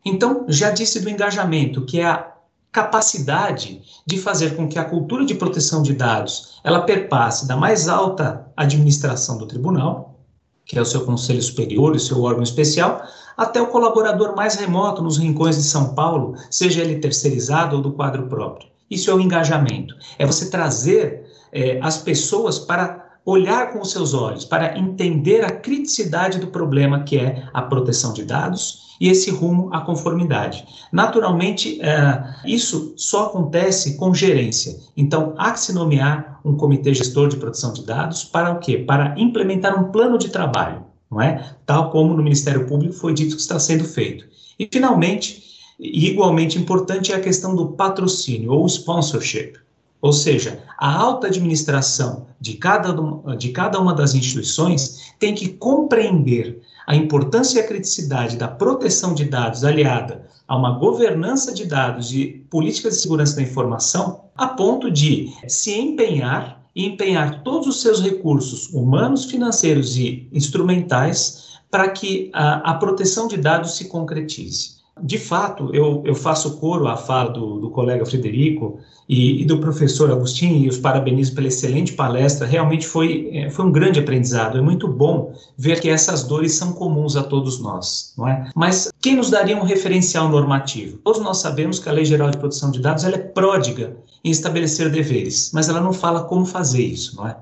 Então, 0.02 0.46
já 0.48 0.70
disse 0.70 1.00
do 1.00 1.10
engajamento, 1.10 1.84
que 1.84 2.00
é 2.00 2.06
a 2.06 2.35
capacidade 2.72 3.82
de 4.06 4.18
fazer 4.18 4.54
com 4.56 4.68
que 4.68 4.78
a 4.78 4.84
cultura 4.84 5.24
de 5.24 5.34
proteção 5.34 5.82
de 5.82 5.94
dados 5.94 6.60
ela 6.62 6.82
perpasse 6.82 7.46
da 7.46 7.56
mais 7.56 7.88
alta 7.88 8.46
administração 8.56 9.38
do 9.38 9.46
tribunal, 9.46 10.20
que 10.64 10.78
é 10.78 10.82
o 10.82 10.86
seu 10.86 11.04
conselho 11.04 11.42
superior 11.42 11.94
e 11.94 12.00
seu 12.00 12.22
órgão 12.22 12.42
especial, 12.42 13.02
até 13.36 13.60
o 13.60 13.68
colaborador 13.68 14.34
mais 14.34 14.56
remoto 14.56 15.02
nos 15.02 15.18
rincões 15.18 15.56
de 15.56 15.62
São 15.62 15.94
Paulo, 15.94 16.34
seja 16.50 16.82
ele 16.82 16.98
terceirizado 16.98 17.76
ou 17.76 17.82
do 17.82 17.92
quadro 17.92 18.26
próprio. 18.26 18.68
Isso 18.90 19.10
é 19.10 19.14
o 19.14 19.20
engajamento. 19.20 19.94
É 20.18 20.26
você 20.26 20.50
trazer 20.50 21.26
é, 21.52 21.78
as 21.82 21.98
pessoas 21.98 22.58
para 22.58 23.05
olhar 23.26 23.72
com 23.72 23.80
os 23.80 23.90
seus 23.90 24.14
olhos, 24.14 24.44
para 24.44 24.78
entender 24.78 25.44
a 25.44 25.50
criticidade 25.50 26.38
do 26.38 26.46
problema 26.46 27.02
que 27.02 27.18
é 27.18 27.42
a 27.52 27.60
proteção 27.60 28.12
de 28.12 28.24
dados 28.24 28.86
e 29.00 29.08
esse 29.08 29.30
rumo 29.30 29.68
à 29.74 29.80
conformidade. 29.80 30.64
Naturalmente, 30.92 31.80
é, 31.82 32.22
isso 32.46 32.94
só 32.96 33.26
acontece 33.26 33.96
com 33.96 34.14
gerência. 34.14 34.78
Então, 34.96 35.34
há 35.36 35.50
que 35.50 35.60
se 35.60 35.72
nomear 35.72 36.40
um 36.44 36.56
comitê 36.56 36.94
gestor 36.94 37.28
de 37.28 37.36
proteção 37.36 37.72
de 37.72 37.84
dados 37.84 38.24
para 38.24 38.52
o 38.52 38.60
quê? 38.60 38.78
Para 38.78 39.14
implementar 39.18 39.78
um 39.78 39.90
plano 39.90 40.16
de 40.16 40.28
trabalho, 40.28 40.84
não 41.10 41.20
é? 41.20 41.56
Tal 41.66 41.90
como 41.90 42.14
no 42.14 42.22
Ministério 42.22 42.66
Público 42.66 42.94
foi 42.94 43.12
dito 43.12 43.34
que 43.34 43.42
está 43.42 43.58
sendo 43.58 43.84
feito. 43.84 44.24
E, 44.58 44.68
finalmente, 44.72 45.42
igualmente 45.78 46.58
importante 46.58 47.12
é 47.12 47.16
a 47.16 47.20
questão 47.20 47.54
do 47.54 47.72
patrocínio 47.72 48.52
ou 48.52 48.64
sponsorship. 48.66 49.65
Ou 50.00 50.12
seja, 50.12 50.62
a 50.78 50.94
alta 50.94 51.26
administração 51.26 52.26
de 52.40 52.54
cada, 52.54 52.94
de 53.36 53.50
cada 53.50 53.80
uma 53.80 53.94
das 53.94 54.14
instituições 54.14 55.12
tem 55.18 55.34
que 55.34 55.48
compreender 55.48 56.60
a 56.86 56.94
importância 56.94 57.58
e 57.58 57.62
a 57.62 57.66
criticidade 57.66 58.36
da 58.36 58.46
proteção 58.46 59.14
de 59.14 59.24
dados 59.24 59.64
aliada 59.64 60.26
a 60.46 60.56
uma 60.56 60.78
governança 60.78 61.52
de 61.52 61.66
dados 61.66 62.12
e 62.12 62.44
políticas 62.48 62.94
de 62.94 63.02
segurança 63.02 63.36
da 63.36 63.42
informação, 63.42 64.26
a 64.36 64.46
ponto 64.46 64.90
de 64.90 65.32
se 65.48 65.76
empenhar 65.76 66.64
e 66.74 66.86
empenhar 66.86 67.42
todos 67.42 67.66
os 67.66 67.80
seus 67.80 68.00
recursos 68.00 68.68
humanos, 68.72 69.24
financeiros 69.24 69.96
e 69.96 70.28
instrumentais 70.32 71.58
para 71.70 71.88
que 71.88 72.30
a, 72.32 72.70
a 72.70 72.74
proteção 72.74 73.26
de 73.26 73.36
dados 73.36 73.76
se 73.76 73.86
concretize. 73.88 74.75
De 75.02 75.18
fato, 75.18 75.74
eu, 75.74 76.02
eu 76.06 76.14
faço 76.14 76.56
coro 76.58 76.88
à 76.88 76.96
fala 76.96 77.30
do, 77.30 77.60
do 77.60 77.70
colega 77.70 78.06
Frederico 78.06 78.80
e, 79.06 79.42
e, 79.42 79.44
do 79.44 79.58
professor 79.58 80.10
Agostinho, 80.10 80.64
e 80.64 80.68
os 80.68 80.78
parabenizo 80.78 81.34
pela 81.34 81.48
excelente 81.48 81.92
palestra. 81.92 82.46
Realmente 82.46 82.86
foi, 82.86 83.28
é, 83.30 83.50
foi 83.50 83.66
um 83.66 83.70
grande 83.70 84.00
aprendizado. 84.00 84.56
É 84.56 84.60
muito 84.62 84.88
bom 84.88 85.34
ver 85.56 85.80
que 85.80 85.90
essas 85.90 86.24
dores 86.24 86.54
são 86.54 86.72
comuns 86.72 87.14
a 87.14 87.22
todos 87.22 87.60
nós, 87.60 88.14
não 88.16 88.26
é? 88.26 88.50
Mas 88.56 88.90
quem 89.02 89.16
nos 89.16 89.28
daria 89.28 89.56
um 89.56 89.64
referencial 89.64 90.30
normativo? 90.30 90.96
Todos 91.04 91.20
nós 91.20 91.38
sabemos 91.38 91.78
que 91.78 91.90
a 91.90 91.92
Lei 91.92 92.06
Geral 92.06 92.30
de 92.30 92.38
Proteção 92.38 92.70
de 92.70 92.80
Dados 92.80 93.04
ela 93.04 93.16
é 93.16 93.18
pródiga 93.18 93.98
em 94.24 94.30
estabelecer 94.30 94.90
deveres, 94.90 95.50
mas 95.52 95.68
ela 95.68 95.80
não 95.80 95.92
fala 95.92 96.24
como 96.24 96.46
fazer 96.46 96.82
isso, 96.82 97.16
não 97.16 97.28
é? 97.28 97.36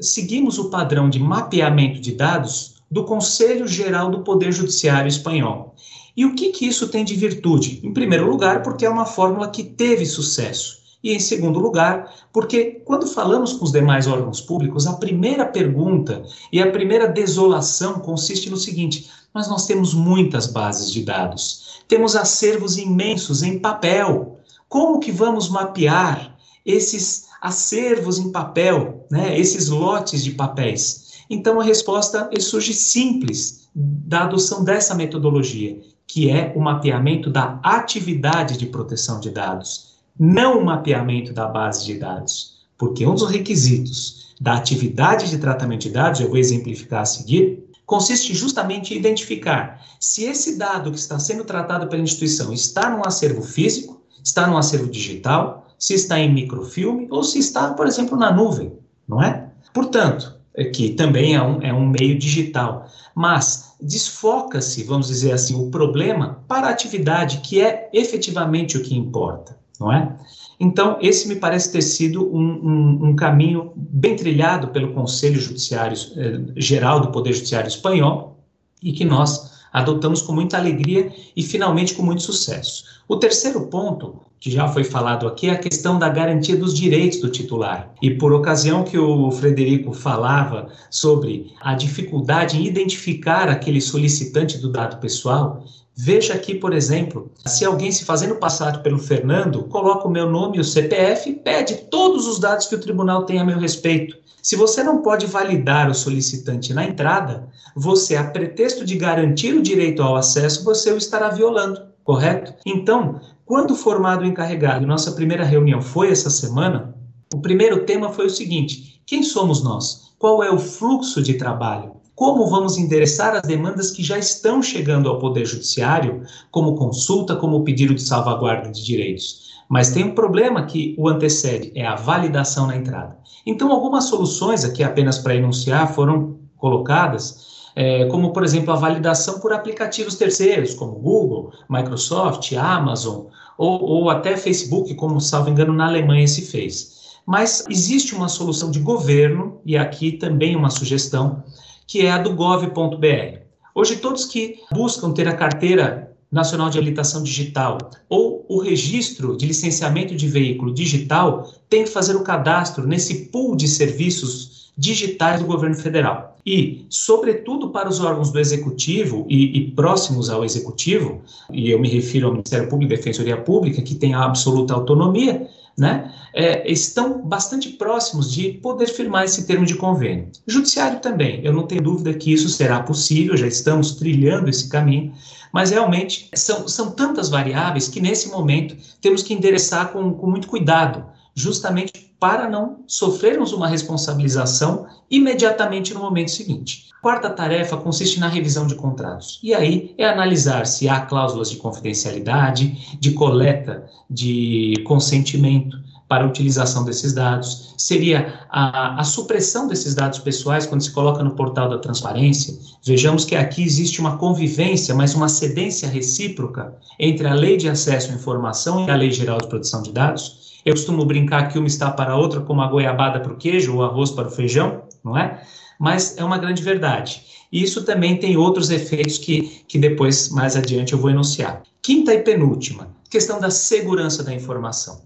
seguimos 0.00 0.58
o 0.58 0.70
padrão 0.70 1.08
de 1.08 1.18
mapeamento 1.18 2.00
de 2.00 2.12
dados 2.12 2.76
do 2.90 3.04
Conselho 3.04 3.66
Geral 3.66 4.10
do 4.10 4.20
Poder 4.20 4.52
Judiciário 4.52 5.08
Espanhol. 5.08 5.74
E 6.16 6.26
o 6.26 6.34
que, 6.34 6.50
que 6.50 6.66
isso 6.66 6.88
tem 6.88 7.04
de 7.04 7.14
virtude? 7.16 7.80
Em 7.82 7.92
primeiro 7.92 8.28
lugar, 8.28 8.62
porque 8.62 8.84
é 8.84 8.90
uma 8.90 9.06
fórmula 9.06 9.48
que 9.48 9.64
teve 9.64 10.04
sucesso. 10.04 10.81
E, 11.02 11.12
em 11.12 11.18
segundo 11.18 11.58
lugar, 11.58 12.14
porque 12.32 12.80
quando 12.84 13.08
falamos 13.08 13.52
com 13.52 13.64
os 13.64 13.72
demais 13.72 14.06
órgãos 14.06 14.40
públicos, 14.40 14.86
a 14.86 14.92
primeira 14.94 15.44
pergunta 15.44 16.22
e 16.52 16.62
a 16.62 16.70
primeira 16.70 17.08
desolação 17.08 17.94
consiste 17.94 18.48
no 18.48 18.56
seguinte: 18.56 19.10
mas 19.34 19.48
nós 19.48 19.66
temos 19.66 19.94
muitas 19.94 20.46
bases 20.46 20.92
de 20.92 21.02
dados, 21.02 21.82
temos 21.88 22.14
acervos 22.14 22.78
imensos 22.78 23.42
em 23.42 23.58
papel. 23.58 24.38
Como 24.68 25.00
que 25.00 25.10
vamos 25.10 25.48
mapear 25.48 26.36
esses 26.64 27.26
acervos 27.40 28.18
em 28.18 28.30
papel, 28.30 29.04
né, 29.10 29.36
esses 29.38 29.68
lotes 29.68 30.22
de 30.22 30.30
papéis? 30.30 31.24
Então, 31.28 31.60
a 31.60 31.64
resposta 31.64 32.30
surge 32.38 32.72
simples 32.72 33.68
da 33.74 34.22
adoção 34.24 34.62
dessa 34.62 34.94
metodologia, 34.94 35.80
que 36.06 36.30
é 36.30 36.52
o 36.54 36.60
mapeamento 36.60 37.28
da 37.28 37.58
atividade 37.62 38.56
de 38.56 38.66
proteção 38.66 39.18
de 39.18 39.30
dados 39.30 39.91
não 40.18 40.60
o 40.60 40.64
mapeamento 40.64 41.32
da 41.32 41.46
base 41.46 41.84
de 41.84 41.94
dados, 41.94 42.66
porque 42.76 43.06
um 43.06 43.14
dos 43.14 43.30
requisitos 43.30 44.34
da 44.40 44.54
atividade 44.54 45.30
de 45.30 45.38
tratamento 45.38 45.82
de 45.82 45.90
dados, 45.90 46.20
eu 46.20 46.28
vou 46.28 46.36
exemplificar 46.36 47.02
a 47.02 47.06
seguir, 47.06 47.64
consiste 47.86 48.34
justamente 48.34 48.94
em 48.94 48.96
identificar 48.96 49.80
se 50.00 50.24
esse 50.24 50.58
dado 50.58 50.90
que 50.90 50.98
está 50.98 51.18
sendo 51.18 51.44
tratado 51.44 51.86
pela 51.88 52.02
instituição 52.02 52.52
está 52.52 52.90
num 52.90 53.02
acervo 53.06 53.42
físico, 53.42 54.02
está 54.22 54.46
num 54.46 54.56
acervo 54.56 54.90
digital, 54.90 55.68
se 55.78 55.94
está 55.94 56.18
em 56.18 56.32
microfilme 56.32 57.06
ou 57.10 57.22
se 57.22 57.38
está, 57.38 57.72
por 57.74 57.86
exemplo, 57.86 58.16
na 58.16 58.32
nuvem, 58.32 58.72
não 59.06 59.22
é? 59.22 59.48
Portanto, 59.72 60.36
que 60.74 60.90
também 60.90 61.34
é 61.34 61.42
um, 61.42 61.62
é 61.62 61.72
um 61.72 61.88
meio 61.88 62.18
digital, 62.18 62.86
mas 63.14 63.74
desfoca-se, 63.80 64.84
vamos 64.84 65.08
dizer 65.08 65.32
assim, 65.32 65.54
o 65.54 65.70
problema 65.70 66.44
para 66.46 66.68
a 66.68 66.70
atividade, 66.70 67.38
que 67.38 67.60
é 67.60 67.88
efetivamente 67.92 68.76
o 68.76 68.82
que 68.82 68.96
importa, 68.96 69.58
não 69.82 69.92
é? 69.92 70.16
Então, 70.58 70.96
esse 71.00 71.26
me 71.28 71.36
parece 71.36 71.72
ter 71.72 71.82
sido 71.82 72.24
um, 72.24 72.40
um, 72.40 73.08
um 73.08 73.16
caminho 73.16 73.72
bem 73.74 74.14
trilhado 74.14 74.68
pelo 74.68 74.92
Conselho 74.92 75.40
Judiciário 75.40 75.98
eh, 76.16 76.40
Geral 76.56 77.00
do 77.00 77.10
Poder 77.10 77.32
Judiciário 77.32 77.66
Espanhol 77.66 78.38
e 78.80 78.92
que 78.92 79.04
nós 79.04 79.52
adotamos 79.72 80.22
com 80.22 80.32
muita 80.32 80.56
alegria 80.56 81.10
e 81.34 81.42
finalmente 81.42 81.94
com 81.94 82.02
muito 82.02 82.22
sucesso. 82.22 82.84
O 83.08 83.16
terceiro 83.16 83.66
ponto, 83.66 84.20
que 84.38 84.50
já 84.50 84.68
foi 84.68 84.84
falado 84.84 85.26
aqui, 85.26 85.48
é 85.48 85.52
a 85.52 85.58
questão 85.58 85.98
da 85.98 86.08
garantia 86.08 86.56
dos 86.56 86.74
direitos 86.74 87.20
do 87.20 87.30
titular. 87.30 87.92
E 88.00 88.10
por 88.10 88.32
ocasião 88.32 88.84
que 88.84 88.98
o 88.98 89.30
Frederico 89.32 89.92
falava 89.92 90.68
sobre 90.90 91.52
a 91.60 91.74
dificuldade 91.74 92.56
em 92.56 92.66
identificar 92.66 93.48
aquele 93.48 93.80
solicitante 93.80 94.58
do 94.58 94.70
dado 94.70 95.00
pessoal, 95.00 95.64
Veja 95.96 96.34
aqui, 96.34 96.54
por 96.54 96.72
exemplo, 96.72 97.30
se 97.46 97.64
alguém 97.64 97.92
se 97.92 98.04
fazendo 98.04 98.36
passar 98.36 98.82
pelo 98.82 98.98
Fernando, 98.98 99.64
coloca 99.64 100.08
o 100.08 100.10
meu 100.10 100.28
nome 100.28 100.56
e 100.56 100.60
o 100.60 100.64
CPF 100.64 101.30
e 101.30 101.34
pede 101.34 101.74
todos 101.90 102.26
os 102.26 102.38
dados 102.38 102.66
que 102.66 102.74
o 102.74 102.80
tribunal 102.80 103.24
tem 103.24 103.38
a 103.38 103.44
meu 103.44 103.58
respeito. 103.58 104.16
Se 104.42 104.56
você 104.56 104.82
não 104.82 105.02
pode 105.02 105.26
validar 105.26 105.90
o 105.90 105.94
solicitante 105.94 106.72
na 106.72 106.84
entrada, 106.84 107.48
você, 107.76 108.16
a 108.16 108.24
pretexto 108.24 108.84
de 108.84 108.96
garantir 108.96 109.54
o 109.54 109.62
direito 109.62 110.02
ao 110.02 110.16
acesso, 110.16 110.64
você 110.64 110.90
o 110.90 110.96
estará 110.96 111.28
violando, 111.28 111.80
correto? 112.02 112.54
Então, 112.66 113.20
quando 113.44 113.76
formado 113.76 114.22
o 114.22 114.26
encarregado, 114.26 114.86
nossa 114.86 115.12
primeira 115.12 115.44
reunião 115.44 115.80
foi 115.80 116.10
essa 116.10 116.30
semana, 116.30 116.96
o 117.32 117.40
primeiro 117.40 117.84
tema 117.84 118.08
foi 118.08 118.26
o 118.26 118.30
seguinte: 118.30 119.00
quem 119.06 119.22
somos 119.22 119.62
nós? 119.62 120.12
Qual 120.18 120.42
é 120.42 120.50
o 120.50 120.58
fluxo 120.58 121.22
de 121.22 121.34
trabalho? 121.34 122.01
Como 122.22 122.46
vamos 122.46 122.78
endereçar 122.78 123.34
as 123.34 123.42
demandas 123.42 123.90
que 123.90 124.00
já 124.00 124.16
estão 124.16 124.62
chegando 124.62 125.08
ao 125.08 125.18
Poder 125.18 125.44
Judiciário, 125.44 126.22
como 126.52 126.76
consulta, 126.76 127.34
como 127.34 127.64
pedido 127.64 127.96
de 127.96 128.00
salvaguarda 128.00 128.70
de 128.70 128.84
direitos? 128.84 129.50
Mas 129.68 129.90
tem 129.90 130.04
um 130.04 130.14
problema 130.14 130.64
que 130.64 130.94
o 130.96 131.08
antecede, 131.08 131.72
é 131.74 131.84
a 131.84 131.96
validação 131.96 132.68
na 132.68 132.76
entrada. 132.76 133.18
Então, 133.44 133.72
algumas 133.72 134.04
soluções 134.04 134.64
aqui 134.64 134.84
apenas 134.84 135.18
para 135.18 135.34
enunciar 135.34 135.92
foram 135.92 136.36
colocadas, 136.58 137.44
é, 137.74 138.04
como, 138.04 138.32
por 138.32 138.44
exemplo, 138.44 138.72
a 138.72 138.76
validação 138.76 139.40
por 139.40 139.52
aplicativos 139.52 140.14
terceiros, 140.14 140.74
como 140.74 140.92
Google, 140.92 141.50
Microsoft, 141.68 142.52
Amazon, 142.52 143.24
ou, 143.58 143.82
ou 143.82 144.10
até 144.10 144.36
Facebook, 144.36 144.94
como, 144.94 145.20
salvo 145.20 145.50
engano, 145.50 145.72
na 145.72 145.88
Alemanha 145.88 146.28
se 146.28 146.42
fez. 146.42 147.02
Mas 147.26 147.64
existe 147.68 148.14
uma 148.14 148.28
solução 148.28 148.70
de 148.70 148.78
governo, 148.78 149.60
e 149.66 149.76
aqui 149.76 150.12
também 150.12 150.54
uma 150.54 150.70
sugestão, 150.70 151.42
que 151.86 152.06
é 152.06 152.10
a 152.10 152.18
do 152.18 152.34
gov.br. 152.34 153.38
Hoje, 153.74 153.96
todos 153.96 154.24
que 154.24 154.60
buscam 154.70 155.12
ter 155.12 155.26
a 155.28 155.34
carteira 155.34 156.12
Nacional 156.30 156.70
de 156.70 156.78
Habilitação 156.78 157.22
Digital 157.22 157.76
ou 158.08 158.46
o 158.48 158.58
registro 158.58 159.36
de 159.36 159.46
licenciamento 159.46 160.14
de 160.14 160.26
veículo 160.26 160.72
digital 160.72 161.52
tem 161.68 161.84
que 161.84 161.90
fazer 161.90 162.16
o 162.16 162.22
cadastro 162.22 162.86
nesse 162.86 163.26
pool 163.26 163.54
de 163.54 163.68
serviços 163.68 164.72
digitais 164.76 165.40
do 165.40 165.46
governo 165.46 165.76
federal. 165.76 166.38
E, 166.44 166.86
sobretudo 166.88 167.68
para 167.68 167.88
os 167.88 168.00
órgãos 168.00 168.32
do 168.32 168.40
executivo 168.40 169.26
e, 169.28 169.58
e 169.58 169.70
próximos 169.72 170.30
ao 170.30 170.44
executivo, 170.44 171.20
e 171.52 171.70
eu 171.70 171.78
me 171.78 171.88
refiro 171.88 172.26
ao 172.26 172.32
Ministério 172.32 172.68
Público 172.68 172.92
e 172.92 172.96
Defensoria 172.96 173.36
Pública, 173.36 173.82
que 173.82 173.94
tem 173.94 174.14
a 174.14 174.24
absoluta 174.24 174.74
autonomia, 174.74 175.46
né, 175.76 176.12
é, 176.34 176.70
estão 176.70 177.22
bastante 177.22 177.70
próximos 177.70 178.32
de 178.32 178.52
poder 178.54 178.86
firmar 178.86 179.24
esse 179.24 179.46
termo 179.46 179.64
de 179.64 179.74
convênio. 179.74 180.28
Judiciário 180.46 181.00
também, 181.00 181.40
eu 181.44 181.52
não 181.52 181.66
tenho 181.66 181.82
dúvida 181.82 182.14
que 182.14 182.32
isso 182.32 182.48
será 182.48 182.80
possível, 182.80 183.36
já 183.36 183.46
estamos 183.46 183.92
trilhando 183.96 184.48
esse 184.48 184.68
caminho, 184.68 185.12
mas 185.52 185.70
realmente 185.70 186.30
são, 186.34 186.66
são 186.66 186.90
tantas 186.92 187.28
variáveis 187.28 187.88
que 187.88 188.00
nesse 188.00 188.28
momento 188.28 188.76
temos 189.00 189.22
que 189.22 189.34
endereçar 189.34 189.92
com, 189.92 190.12
com 190.14 190.30
muito 190.30 190.48
cuidado, 190.48 191.04
justamente 191.34 192.12
para 192.18 192.48
não 192.48 192.84
sofrermos 192.86 193.52
uma 193.52 193.66
responsabilização 193.66 194.86
imediatamente 195.10 195.92
no 195.92 196.00
momento 196.00 196.30
seguinte. 196.30 196.88
A 196.96 197.02
quarta 197.02 197.28
tarefa 197.28 197.76
consiste 197.76 198.20
na 198.20 198.28
revisão 198.28 198.66
de 198.66 198.76
contratos. 198.76 199.40
E 199.42 199.52
aí 199.52 199.92
é 199.98 200.06
analisar 200.06 200.66
se 200.66 200.88
há 200.88 201.00
cláusulas 201.00 201.50
de 201.50 201.56
confidencialidade, 201.56 202.96
de 203.00 203.10
coleta 203.12 203.90
de 204.08 204.74
consentimento, 204.84 205.76
para 206.12 206.24
a 206.24 206.26
utilização 206.26 206.84
desses 206.84 207.14
dados, 207.14 207.72
seria 207.78 208.44
a, 208.50 209.00
a, 209.00 209.02
supressão 209.02 209.66
desses 209.66 209.94
dados 209.94 210.18
pessoais 210.18 210.66
quando 210.66 210.82
se 210.82 210.92
coloca 210.92 211.24
no 211.24 211.30
portal 211.30 211.70
da 211.70 211.78
transparência. 211.78 212.54
Vejamos 212.84 213.24
que 213.24 213.34
aqui 213.34 213.62
existe 213.62 213.98
uma 213.98 214.18
convivência, 214.18 214.94
mas 214.94 215.14
uma 215.14 215.26
cedência 215.26 215.88
recíproca 215.88 216.76
entre 217.00 217.26
a 217.26 217.32
lei 217.32 217.56
de 217.56 217.66
acesso 217.66 218.12
à 218.12 218.14
informação 218.14 218.86
e 218.86 218.90
a 218.90 218.94
lei 218.94 219.10
geral 219.10 219.38
de 219.38 219.48
proteção 219.48 219.82
de 219.82 219.90
dados. 219.90 220.41
Eu 220.64 220.74
costumo 220.74 221.04
brincar 221.04 221.48
que 221.48 221.58
uma 221.58 221.66
está 221.66 221.90
para 221.90 222.12
a 222.12 222.16
outra 222.16 222.40
como 222.40 222.62
a 222.62 222.68
goiabada 222.68 223.20
para 223.20 223.32
o 223.32 223.36
queijo 223.36 223.74
ou 223.74 223.80
o 223.80 223.82
arroz 223.82 224.10
para 224.10 224.28
o 224.28 224.30
feijão, 224.30 224.82
não 225.04 225.16
é? 225.16 225.42
Mas 225.78 226.16
é 226.16 226.24
uma 226.24 226.38
grande 226.38 226.62
verdade. 226.62 227.22
E 227.50 227.62
isso 227.62 227.84
também 227.84 228.16
tem 228.16 228.36
outros 228.36 228.70
efeitos 228.70 229.18
que, 229.18 229.62
que 229.68 229.78
depois, 229.78 230.30
mais 230.30 230.56
adiante, 230.56 230.92
eu 230.92 230.98
vou 230.98 231.10
enunciar. 231.10 231.62
Quinta 231.82 232.14
e 232.14 232.22
penúltima, 232.22 232.88
questão 233.10 233.40
da 233.40 233.50
segurança 233.50 234.22
da 234.22 234.32
informação. 234.32 235.02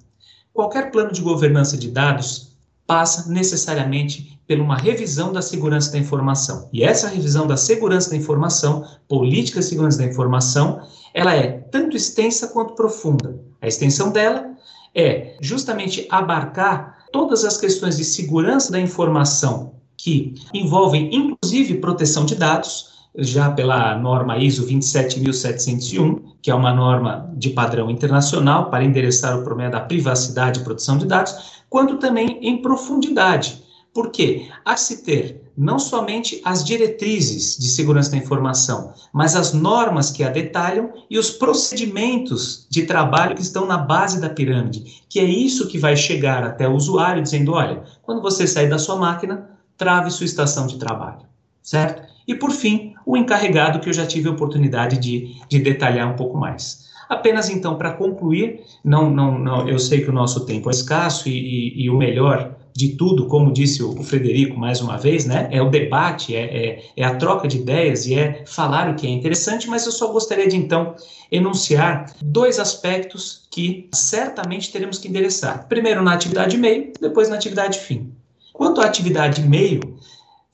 Qualquer 0.52 0.90
plano 0.90 1.12
de 1.12 1.20
governança 1.20 1.76
de 1.76 1.90
dados 1.90 2.56
passa 2.86 3.28
necessariamente 3.28 4.38
por 4.46 4.60
uma 4.60 4.76
revisão 4.76 5.32
da 5.32 5.42
segurança 5.42 5.90
da 5.90 5.98
informação. 5.98 6.68
E 6.72 6.84
essa 6.84 7.08
revisão 7.08 7.46
da 7.46 7.56
segurança 7.56 8.10
da 8.10 8.16
informação, 8.16 8.86
política 9.08 9.58
de 9.58 9.66
segurança 9.66 9.98
da 9.98 10.04
informação, 10.04 10.80
ela 11.12 11.34
é 11.34 11.48
tanto 11.48 11.96
extensa 11.96 12.48
quanto 12.48 12.74
profunda. 12.74 13.40
A 13.60 13.66
extensão 13.66 14.12
dela 14.12 14.55
é 14.96 15.36
justamente 15.42 16.06
abarcar 16.10 17.04
todas 17.12 17.44
as 17.44 17.58
questões 17.58 17.98
de 17.98 18.04
segurança 18.04 18.72
da 18.72 18.80
informação 18.80 19.74
que 19.96 20.34
envolvem 20.54 21.14
inclusive 21.14 21.74
proteção 21.74 22.24
de 22.24 22.34
dados, 22.34 22.96
já 23.18 23.50
pela 23.50 23.96
norma 23.96 24.38
ISO 24.38 24.62
27701, 24.66 26.36
que 26.42 26.50
é 26.50 26.54
uma 26.54 26.72
norma 26.72 27.30
de 27.34 27.50
padrão 27.50 27.90
internacional 27.90 28.70
para 28.70 28.84
endereçar 28.84 29.38
o 29.38 29.42
problema 29.42 29.70
da 29.70 29.80
privacidade 29.80 30.60
e 30.60 30.64
proteção 30.64 30.98
de 30.98 31.06
dados, 31.06 31.62
quanto 31.68 31.96
também 31.96 32.38
em 32.42 32.60
profundidade. 32.60 33.62
Por 33.92 34.10
quê? 34.10 34.48
Há 34.64 34.76
se 34.76 35.02
ter 35.02 35.45
não 35.56 35.78
somente 35.78 36.40
as 36.44 36.62
diretrizes 36.62 37.56
de 37.56 37.68
segurança 37.68 38.10
da 38.10 38.16
informação, 38.16 38.92
mas 39.12 39.34
as 39.34 39.52
normas 39.52 40.10
que 40.10 40.22
a 40.22 40.28
detalham 40.28 40.92
e 41.08 41.18
os 41.18 41.30
procedimentos 41.30 42.66
de 42.70 42.82
trabalho 42.82 43.34
que 43.34 43.42
estão 43.42 43.66
na 43.66 43.78
base 43.78 44.20
da 44.20 44.28
pirâmide, 44.28 45.02
que 45.08 45.18
é 45.18 45.24
isso 45.24 45.68
que 45.68 45.78
vai 45.78 45.96
chegar 45.96 46.44
até 46.44 46.68
o 46.68 46.74
usuário 46.74 47.22
dizendo, 47.22 47.52
olha, 47.52 47.84
quando 48.02 48.20
você 48.20 48.46
sair 48.46 48.68
da 48.68 48.78
sua 48.78 48.96
máquina, 48.96 49.50
trave 49.76 50.10
sua 50.10 50.26
estação 50.26 50.66
de 50.66 50.78
trabalho, 50.78 51.22
certo? 51.62 52.02
E 52.28 52.34
por 52.34 52.50
fim, 52.50 52.94
o 53.06 53.16
encarregado, 53.16 53.78
que 53.78 53.88
eu 53.88 53.92
já 53.92 54.04
tive 54.04 54.28
a 54.28 54.32
oportunidade 54.32 54.98
de, 54.98 55.36
de 55.48 55.58
detalhar 55.58 56.12
um 56.12 56.16
pouco 56.16 56.36
mais. 56.36 56.86
Apenas 57.08 57.48
então, 57.48 57.76
para 57.76 57.92
concluir, 57.92 58.62
não, 58.84 59.08
não, 59.08 59.38
não, 59.38 59.68
eu 59.68 59.78
sei 59.78 60.00
que 60.00 60.10
o 60.10 60.12
nosso 60.12 60.44
tempo 60.44 60.68
é 60.68 60.72
escasso 60.72 61.28
e, 61.28 61.32
e, 61.32 61.84
e 61.84 61.90
o 61.90 61.96
melhor 61.96 62.56
de 62.76 62.90
tudo, 62.90 63.26
como 63.26 63.52
disse 63.52 63.82
o, 63.82 64.02
Frederico 64.02 64.58
mais 64.58 64.80
uma 64.80 64.98
vez, 64.98 65.24
né, 65.24 65.48
é 65.50 65.62
o 65.62 65.70
debate, 65.70 66.36
é, 66.36 66.42
é, 66.44 66.84
é, 66.96 67.04
a 67.04 67.16
troca 67.16 67.48
de 67.48 67.56
ideias 67.56 68.06
e 68.06 68.14
é 68.14 68.44
falar 68.46 68.90
o 68.90 68.94
que 68.94 69.06
é 69.06 69.10
interessante, 69.10 69.66
mas 69.68 69.86
eu 69.86 69.92
só 69.92 70.12
gostaria 70.12 70.46
de 70.46 70.56
então 70.56 70.94
enunciar 71.32 72.14
dois 72.22 72.58
aspectos 72.58 73.46
que 73.50 73.88
certamente 73.92 74.70
teremos 74.70 74.98
que 74.98 75.08
endereçar. 75.08 75.66
Primeiro 75.68 76.02
na 76.02 76.12
atividade 76.12 76.58
meio, 76.58 76.92
depois 77.00 77.28
na 77.30 77.36
atividade 77.36 77.78
fim. 77.78 78.12
Quanto 78.52 78.80
à 78.80 78.84
atividade 78.84 79.40
meio, 79.42 79.80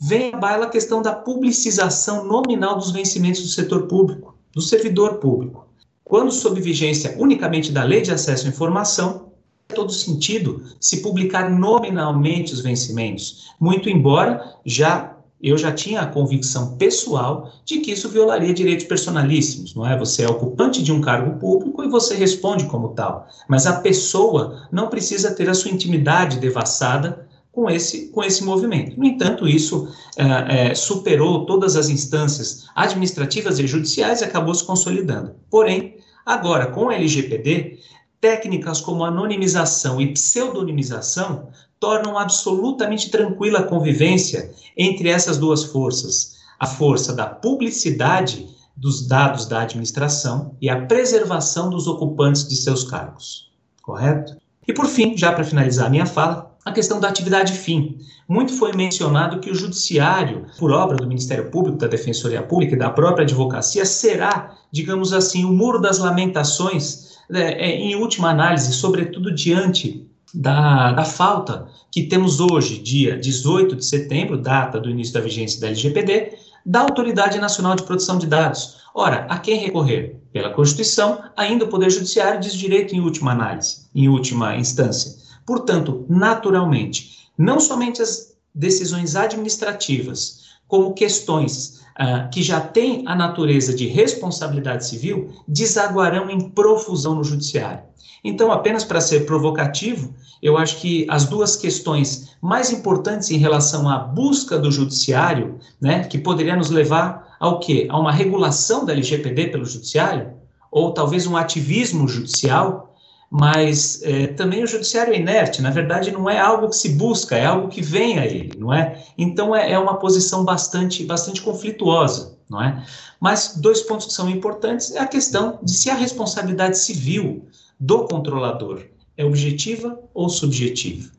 vem 0.01 0.33
à 0.33 0.37
baila 0.37 0.67
a 0.67 0.71
questão 0.71 1.03
da 1.03 1.13
publicização 1.13 2.25
nominal 2.25 2.77
dos 2.77 2.93
vencimentos 2.93 3.43
do 3.43 3.49
setor 3.49 3.89
público, 3.89 4.37
do 4.55 4.61
servidor 4.61 5.15
público. 5.15 5.67
Quando 6.05 6.31
sob 6.31 6.61
vigência 6.61 7.17
unicamente 7.19 7.73
da 7.73 7.83
Lei 7.83 8.03
de 8.03 8.13
Acesso 8.13 8.47
à 8.47 8.49
Informação, 8.49 9.32
todo 9.73 9.93
sentido 9.93 10.63
se 10.81 11.03
publicar 11.03 11.51
nominalmente 11.51 12.53
os 12.53 12.61
vencimentos, 12.61 13.51
muito 13.59 13.89
embora 13.89 14.57
já 14.65 15.13
eu 15.43 15.59
já 15.59 15.73
tinha 15.73 16.03
a 16.03 16.07
convicção 16.07 16.77
pessoal 16.77 17.51
de 17.65 17.81
que 17.81 17.91
isso 17.91 18.09
violaria 18.09 18.55
direitos 18.55 18.87
personalíssimos, 18.87 19.75
não 19.75 19.85
é? 19.85 19.99
Você 19.99 20.23
é 20.23 20.29
ocupante 20.29 20.81
de 20.81 20.93
um 20.93 21.01
cargo 21.01 21.37
público 21.41 21.83
e 21.83 21.89
você 21.89 22.15
responde 22.15 22.67
como 22.67 22.91
tal, 22.91 23.27
mas 23.49 23.67
a 23.67 23.81
pessoa 23.81 24.69
não 24.71 24.87
precisa 24.87 25.35
ter 25.35 25.51
a 25.51 25.55
sua 25.55 25.73
intimidade 25.73 26.39
devassada 26.39 27.27
com 27.51 27.69
esse, 27.69 28.09
com 28.09 28.23
esse 28.23 28.45
movimento. 28.45 28.99
No 28.99 29.05
entanto, 29.05 29.49
isso 29.49 29.89
é, 30.17 30.71
é, 30.71 30.75
superou 30.75 31.45
todas 31.45 31.77
as 31.77 31.89
instâncias 31.89 32.67
administrativas 32.75 33.59
e 33.59 33.67
judiciais 33.67 34.21
e 34.21 34.25
acabou 34.25 34.55
se 34.55 34.65
consolidando. 34.65 35.35
Porém, 35.51 35.97
agora, 36.25 36.69
com 36.69 36.89
a 36.89 36.95
LGPD, 36.95 37.79
técnicas 38.23 38.81
como 38.81 39.05
anonimização 39.05 40.01
e 40.01 40.13
pseudonimização 40.13 41.49
tornam 41.81 42.17
absolutamente 42.17 43.11
tranquila 43.11 43.59
a 43.59 43.65
convivência 43.65 44.55
entre 44.79 45.09
essas 45.09 45.37
duas 45.37 45.65
forças, 45.65 46.37
a 46.59 46.67
força 46.67 47.13
da 47.13 47.27
publicidade 47.27 48.49
dos 48.77 49.05
dados 49.09 49.47
da 49.47 49.63
administração 49.63 50.57
e 50.61 50.71
a 50.71 50.87
preservação 50.87 51.69
dos 51.69 51.89
ocupantes 51.89 52.49
de 52.49 52.55
seus 52.55 52.85
cargos. 52.85 53.51
Correto? 53.83 54.37
E 54.69 54.73
por 54.73 54.87
fim, 54.87 55.17
já 55.17 55.33
para 55.33 55.43
finalizar 55.43 55.89
a 55.89 55.91
minha 55.91 56.07
fala, 56.07 56.55
a 56.65 56.71
questão 56.71 57.01
da 57.01 57.09
atividade 57.09 57.55
fim. 57.55 57.99
Muito 58.29 58.55
foi 58.57 58.73
mencionado 58.73 59.41
que 59.41 59.51
o 59.51 59.55
judiciário, 59.55 60.47
por 60.61 60.71
obra 60.71 60.97
do 60.97 61.09
Ministério 61.09 61.51
Público, 61.51 61.79
da 61.79 61.89
Defensoria 61.89 62.41
Pública 62.41 62.77
e 62.77 62.79
da 62.79 62.89
própria 62.89 63.25
advocacia, 63.25 63.85
será, 63.85 64.55
digamos 64.71 65.13
assim, 65.13 65.45
o 65.45 65.53
muro 65.53 65.81
das 65.81 65.99
lamentações, 65.99 67.12
é, 67.33 67.53
é, 67.53 67.77
em 67.77 67.95
última 67.97 68.31
análise, 68.31 68.73
sobretudo 68.73 69.35
diante 69.35 70.07
da, 70.35 70.93
da 70.93 71.05
falta 71.05 71.69
que 71.91 72.05
temos 72.05 72.41
hoje, 72.41 72.79
dia 72.79 73.19
18 73.19 73.77
de 73.77 73.85
setembro, 73.85 74.39
data 74.39 74.81
do 74.81 74.91
início 74.91 75.15
da 75.15 75.21
vigência 75.21 75.61
da 75.61 75.69
LGPD, 75.69 76.39
da 76.65 76.81
Autoridade 76.81 77.39
Nacional 77.39 77.75
de 77.75 77.83
Proteção 77.83 78.19
de 78.19 78.27
Dados. 78.27 78.79
Ora, 78.95 79.27
a 79.29 79.39
quem 79.39 79.59
recorrer? 79.59 80.17
Pela 80.33 80.51
Constituição, 80.51 81.23
ainda 81.37 81.65
o 81.65 81.69
Poder 81.69 81.91
Judiciário 81.91 82.41
diz 82.41 82.55
direito 82.55 82.95
em 82.95 83.01
última 83.01 83.33
análise, 83.33 83.87
em 83.95 84.09
última 84.09 84.57
instância. 84.57 85.13
Portanto, 85.45 86.07
naturalmente, 86.09 87.29
não 87.37 87.61
somente 87.61 88.01
as 88.01 88.35
decisões 88.55 89.17
administrativas, 89.17 90.43
como 90.67 90.95
questões 90.95 91.82
ah, 91.97 92.29
que 92.33 92.43
já 92.43 92.61
têm 92.61 93.05
a 93.07 93.15
natureza 93.15 93.75
de 93.75 93.87
responsabilidade 93.87 94.87
civil, 94.87 95.31
desaguarão 95.47 96.31
em 96.31 96.51
profusão 96.51 97.15
no 97.15 97.25
Judiciário. 97.25 97.83
Então, 98.25 98.53
apenas 98.53 98.85
para 98.85 99.01
ser 99.01 99.27
provocativo, 99.27 100.15
eu 100.41 100.57
acho 100.57 100.81
que 100.81 101.07
as 101.09 101.25
duas 101.25 101.57
questões 101.57 102.37
mais 102.41 102.71
importantes 102.73 103.31
em 103.31 103.37
relação 103.37 103.89
à 103.89 103.99
busca 103.99 104.59
do 104.59 104.71
judiciário, 104.71 105.59
né, 105.81 106.05
que 106.05 106.19
poderia 106.19 106.57
nos 106.57 106.71
levar 106.71 107.37
ao 107.39 107.59
quê? 107.59 107.87
A 107.91 107.99
uma 107.99 108.13
regulação 108.13 108.85
da 108.85 108.93
LGPD 108.93 109.49
pelo 109.49 109.65
judiciário, 109.65 110.33
ou 110.71 110.93
talvez 110.93 111.27
um 111.27 111.37
ativismo 111.37 112.09
judicial, 112.09 112.92
mas 113.33 114.03
é, 114.03 114.27
também 114.27 114.63
o 114.63 114.67
judiciário 114.67 115.15
é 115.15 115.17
inerte, 115.17 115.63
na 115.63 115.71
verdade 115.71 116.11
não 116.11 116.29
é 116.29 116.39
algo 116.39 116.69
que 116.69 116.77
se 116.77 116.91
busca, 116.91 117.35
é 117.35 117.47
algo 117.47 117.69
que 117.69 117.81
vem 117.81 118.19
a 118.19 118.27
ele, 118.27 118.53
não 118.59 118.71
é? 118.71 119.03
Então 119.17 119.57
é, 119.57 119.73
é 119.73 119.79
uma 119.79 119.97
posição 119.97 120.45
bastante, 120.45 121.03
bastante 121.03 121.41
conflituosa, 121.41 122.37
não 122.47 122.63
é? 122.63 122.85
Mas 123.19 123.57
dois 123.57 123.81
pontos 123.81 124.05
que 124.05 124.13
são 124.13 124.29
importantes 124.29 124.95
é 124.95 124.99
a 124.99 125.07
questão 125.07 125.59
de 125.63 125.73
se 125.73 125.89
a 125.89 125.95
responsabilidade 125.95 126.77
civil 126.77 127.47
do 127.81 128.05
controlador 128.07 128.83
é 129.17 129.25
objetiva 129.25 129.99
ou 130.13 130.29
subjetiva. 130.29 131.11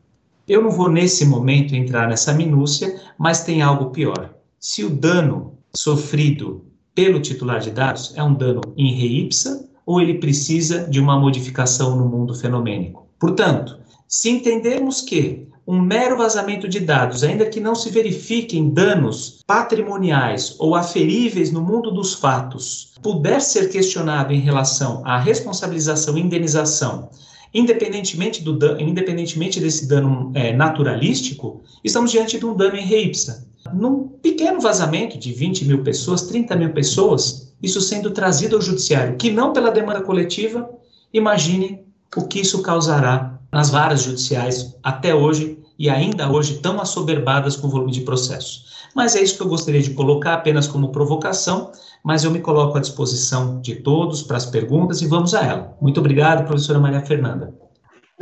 Eu 0.47 0.61
não 0.61 0.69
vou 0.69 0.91
nesse 0.91 1.25
momento 1.25 1.75
entrar 1.75 2.07
nessa 2.07 2.31
minúcia, 2.31 3.01
mas 3.17 3.43
tem 3.43 3.63
algo 3.63 3.89
pior. 3.89 4.35
Se 4.59 4.83
o 4.83 4.89
dano 4.91 5.57
sofrido 5.75 6.63
pelo 6.93 7.19
titular 7.19 7.59
de 7.59 7.71
dados 7.71 8.13
é 8.15 8.21
um 8.21 8.35
dano 8.35 8.61
em 8.77 8.93
reipsa 8.93 9.67
ou 9.85 10.01
ele 10.01 10.15
precisa 10.15 10.87
de 10.87 10.99
uma 10.99 11.19
modificação 11.19 11.95
no 11.95 12.05
mundo 12.05 12.33
fenomênico. 12.33 13.07
Portanto, 13.19 13.77
se 14.07 14.29
entendermos 14.29 15.01
que 15.01 15.47
um 15.65 15.81
mero 15.81 16.17
vazamento 16.17 16.67
de 16.67 16.79
dados, 16.79 17.23
ainda 17.23 17.45
que 17.45 17.59
não 17.59 17.73
se 17.73 17.89
verifiquem 17.89 18.69
danos 18.69 19.41
patrimoniais 19.47 20.55
ou 20.59 20.75
aferíveis 20.75 21.51
no 21.51 21.61
mundo 21.61 21.89
dos 21.89 22.13
fatos, 22.13 22.93
puder 23.01 23.41
ser 23.41 23.69
questionado 23.69 24.33
em 24.33 24.39
relação 24.39 25.01
à 25.05 25.17
responsabilização 25.17 26.17
e 26.17 26.21
indenização, 26.21 27.09
independentemente, 27.53 28.43
do 28.43 28.57
dano, 28.57 28.81
independentemente 28.81 29.59
desse 29.59 29.87
dano 29.87 30.31
é, 30.33 30.53
naturalístico, 30.53 31.61
estamos 31.83 32.11
diante 32.11 32.37
de 32.37 32.45
um 32.45 32.55
dano 32.55 32.75
em 32.75 32.85
reipsa. 32.85 33.47
Num 33.73 34.07
pequeno 34.07 34.59
vazamento 34.59 35.17
de 35.17 35.31
20 35.31 35.65
mil 35.65 35.83
pessoas, 35.83 36.23
30 36.23 36.55
mil 36.57 36.73
pessoas, 36.73 37.52
isso 37.63 37.79
sendo 37.79 38.11
trazido 38.11 38.57
ao 38.57 38.61
judiciário, 38.61 39.15
que 39.15 39.31
não 39.31 39.53
pela 39.53 39.71
demanda 39.71 40.01
coletiva, 40.01 40.69
imagine 41.13 41.85
o 42.15 42.27
que 42.27 42.41
isso 42.41 42.61
causará 42.61 43.39
nas 43.51 43.69
varas 43.69 44.03
judiciais 44.03 44.75
até 44.83 45.15
hoje 45.15 45.57
e 45.79 45.89
ainda 45.89 46.29
hoje 46.29 46.59
tão 46.59 46.79
assoberbadas 46.81 47.55
com 47.55 47.67
o 47.67 47.69
volume 47.69 47.91
de 47.91 48.01
processos. 48.01 48.65
Mas 48.93 49.15
é 49.15 49.21
isso 49.21 49.37
que 49.37 49.41
eu 49.41 49.47
gostaria 49.47 49.81
de 49.81 49.91
colocar 49.91 50.33
apenas 50.33 50.67
como 50.67 50.91
provocação, 50.91 51.71
mas 52.03 52.23
eu 52.23 52.31
me 52.31 52.39
coloco 52.39 52.77
à 52.77 52.81
disposição 52.81 53.59
de 53.61 53.75
todos 53.75 54.21
para 54.21 54.37
as 54.37 54.45
perguntas 54.45 55.01
e 55.01 55.07
vamos 55.07 55.33
a 55.33 55.43
ela. 55.43 55.77
Muito 55.81 55.99
obrigado, 55.99 56.45
professora 56.45 56.79
Maria 56.79 57.01
Fernanda. 57.01 57.62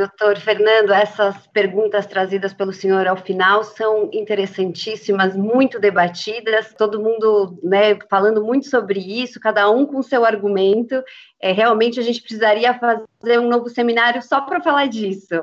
Doutor 0.01 0.39
Fernando, 0.39 0.91
essas 0.91 1.45
perguntas 1.45 2.07
trazidas 2.07 2.55
pelo 2.55 2.73
senhor 2.73 3.05
ao 3.05 3.15
final 3.15 3.63
são 3.63 4.09
interessantíssimas, 4.11 5.37
muito 5.37 5.79
debatidas, 5.79 6.73
todo 6.73 6.99
mundo 6.99 7.59
né, 7.61 7.99
falando 8.09 8.43
muito 8.43 8.67
sobre 8.67 8.99
isso, 8.99 9.39
cada 9.39 9.69
um 9.69 9.85
com 9.85 10.01
seu 10.01 10.25
argumento. 10.25 11.03
É, 11.39 11.51
realmente 11.51 11.99
a 11.99 12.03
gente 12.03 12.19
precisaria 12.19 12.73
fazer 12.73 13.37
um 13.37 13.47
novo 13.47 13.69
seminário 13.69 14.23
só 14.23 14.41
para 14.41 14.59
falar 14.59 14.87
disso. 14.87 15.35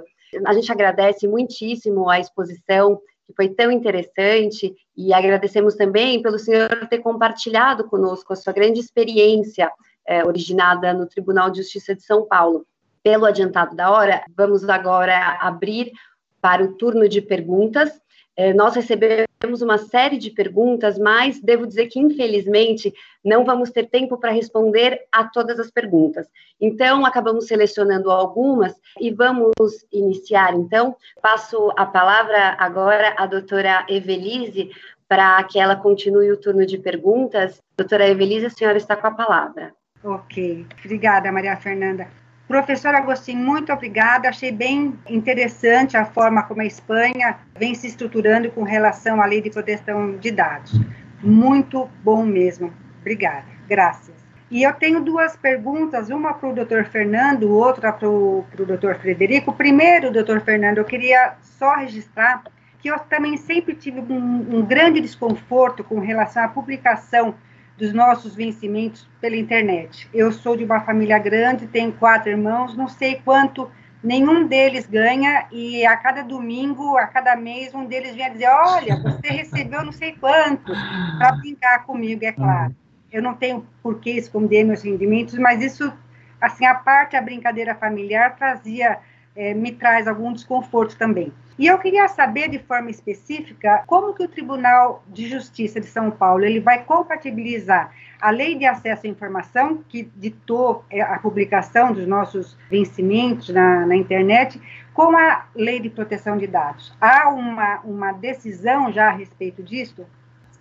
A 0.44 0.52
gente 0.52 0.72
agradece 0.72 1.28
muitíssimo 1.28 2.10
a 2.10 2.18
exposição, 2.18 3.00
que 3.28 3.34
foi 3.36 3.50
tão 3.50 3.70
interessante, 3.70 4.74
e 4.96 5.14
agradecemos 5.14 5.76
também 5.76 6.20
pelo 6.20 6.36
senhor 6.36 6.68
ter 6.88 6.98
compartilhado 6.98 7.84
conosco 7.84 8.32
a 8.32 8.36
sua 8.36 8.52
grande 8.52 8.80
experiência 8.80 9.70
é, 10.04 10.26
originada 10.26 10.92
no 10.92 11.06
Tribunal 11.06 11.48
de 11.48 11.58
Justiça 11.62 11.94
de 11.94 12.02
São 12.02 12.26
Paulo 12.26 12.66
pelo 13.02 13.26
adiantado 13.26 13.74
da 13.74 13.90
hora, 13.90 14.22
vamos 14.36 14.68
agora 14.68 15.38
abrir 15.40 15.92
para 16.40 16.62
o 16.62 16.74
turno 16.74 17.08
de 17.08 17.20
perguntas. 17.20 18.00
É, 18.36 18.52
nós 18.52 18.76
recebemos 18.76 19.62
uma 19.62 19.78
série 19.78 20.16
de 20.16 20.30
perguntas, 20.30 20.96
mas 20.96 21.40
devo 21.40 21.66
dizer 21.66 21.86
que, 21.86 21.98
infelizmente, 21.98 22.94
não 23.24 23.44
vamos 23.44 23.70
ter 23.70 23.88
tempo 23.88 24.16
para 24.16 24.30
responder 24.30 25.00
a 25.10 25.24
todas 25.24 25.58
as 25.58 25.70
perguntas. 25.70 26.28
Então, 26.60 27.04
acabamos 27.04 27.48
selecionando 27.48 28.12
algumas 28.12 28.74
e 29.00 29.10
vamos 29.10 29.52
iniciar. 29.92 30.54
Então, 30.54 30.94
passo 31.20 31.72
a 31.76 31.84
palavra 31.84 32.54
agora 32.60 33.14
à 33.16 33.26
doutora 33.26 33.84
Evelise 33.88 34.70
para 35.08 35.42
que 35.44 35.58
ela 35.58 35.74
continue 35.74 36.30
o 36.30 36.36
turno 36.36 36.64
de 36.64 36.78
perguntas. 36.78 37.60
Doutora 37.76 38.08
Evelise, 38.08 38.46
a 38.46 38.50
senhora 38.50 38.76
está 38.76 38.94
com 38.94 39.08
a 39.08 39.12
palavra. 39.12 39.74
Ok, 40.04 40.64
obrigada, 40.84 41.32
Maria 41.32 41.56
Fernanda. 41.56 42.06
Professor 42.48 42.94
Agostinho, 42.94 43.44
muito 43.44 43.70
obrigada. 43.70 44.30
Achei 44.30 44.50
bem 44.50 44.98
interessante 45.06 45.98
a 45.98 46.06
forma 46.06 46.42
como 46.44 46.62
a 46.62 46.64
Espanha 46.64 47.36
vem 47.58 47.74
se 47.74 47.86
estruturando 47.86 48.50
com 48.50 48.62
relação 48.62 49.20
à 49.20 49.26
lei 49.26 49.42
de 49.42 49.50
proteção 49.50 50.16
de 50.16 50.30
dados. 50.30 50.80
Muito 51.22 51.90
bom 52.02 52.24
mesmo. 52.24 52.72
Obrigada. 53.02 53.44
Graças. 53.68 54.14
E 54.50 54.62
eu 54.62 54.72
tenho 54.72 55.02
duas 55.02 55.36
perguntas, 55.36 56.08
uma 56.08 56.32
para 56.32 56.48
o 56.48 56.54
doutor 56.54 56.86
Fernando, 56.86 57.52
outra 57.52 57.92
para 57.92 58.08
o 58.08 58.46
doutor 58.56 58.96
Frederico. 58.96 59.52
Primeiro, 59.52 60.10
doutor 60.10 60.40
Fernando, 60.40 60.78
eu 60.78 60.86
queria 60.86 61.34
só 61.42 61.74
registrar 61.74 62.42
que 62.80 62.88
eu 62.88 62.98
também 62.98 63.36
sempre 63.36 63.74
tive 63.74 64.00
um, 64.00 64.56
um 64.56 64.64
grande 64.64 65.02
desconforto 65.02 65.84
com 65.84 65.98
relação 65.98 66.44
à 66.44 66.48
publicação 66.48 67.34
dos 67.78 67.92
nossos 67.92 68.34
vencimentos 68.34 69.08
pela 69.20 69.36
internet. 69.36 70.10
Eu 70.12 70.32
sou 70.32 70.56
de 70.56 70.64
uma 70.64 70.80
família 70.80 71.18
grande, 71.18 71.68
tenho 71.68 71.92
quatro 71.92 72.28
irmãos, 72.28 72.76
não 72.76 72.88
sei 72.88 73.22
quanto 73.24 73.70
nenhum 74.02 74.48
deles 74.48 74.84
ganha 74.86 75.46
e 75.52 75.86
a 75.86 75.96
cada 75.96 76.22
domingo, 76.22 76.96
a 76.96 77.06
cada 77.06 77.36
mês, 77.36 77.72
um 77.72 77.86
deles 77.86 78.16
vem 78.16 78.32
dizer: 78.32 78.48
Olha, 78.48 79.00
você 79.00 79.28
recebeu 79.28 79.84
não 79.84 79.92
sei 79.92 80.12
quanto, 80.12 80.72
para 81.18 81.32
brincar 81.32 81.84
comigo, 81.84 82.24
é 82.24 82.32
claro. 82.32 82.74
Eu 83.12 83.22
não 83.22 83.34
tenho 83.34 83.64
por 83.80 84.00
que 84.00 84.10
esconder 84.10 84.64
meus 84.64 84.82
rendimentos, 84.82 85.38
mas 85.38 85.62
isso, 85.62 85.92
assim, 86.40 86.66
a 86.66 86.74
parte 86.74 87.12
da 87.12 87.22
brincadeira 87.22 87.76
familiar 87.76 88.34
trazia, 88.36 88.98
é, 89.38 89.54
me 89.54 89.70
traz 89.70 90.08
algum 90.08 90.32
desconforto 90.32 90.98
também. 90.98 91.32
E 91.56 91.66
eu 91.66 91.78
queria 91.78 92.06
saber 92.08 92.48
de 92.48 92.58
forma 92.58 92.90
específica 92.90 93.84
como 93.86 94.12
que 94.12 94.24
o 94.24 94.28
Tribunal 94.28 95.02
de 95.08 95.28
Justiça 95.28 95.80
de 95.80 95.86
São 95.86 96.10
Paulo 96.10 96.44
ele 96.44 96.60
vai 96.60 96.84
compatibilizar 96.84 97.92
a 98.20 98.30
Lei 98.30 98.56
de 98.56 98.66
Acesso 98.66 99.06
à 99.06 99.08
Informação, 99.08 99.82
que 99.88 100.10
ditou 100.16 100.84
é, 100.90 101.00
a 101.00 101.18
publicação 101.20 101.92
dos 101.92 102.06
nossos 102.06 102.56
vencimentos 102.68 103.48
na, 103.48 103.86
na 103.86 103.94
internet, 103.94 104.60
com 104.92 105.16
a 105.16 105.46
Lei 105.54 105.78
de 105.78 105.88
Proteção 105.88 106.36
de 106.36 106.48
Dados. 106.48 106.92
Há 107.00 107.28
uma, 107.28 107.80
uma 107.80 108.12
decisão 108.12 108.92
já 108.92 109.08
a 109.08 109.12
respeito 109.12 109.62
disso? 109.62 110.04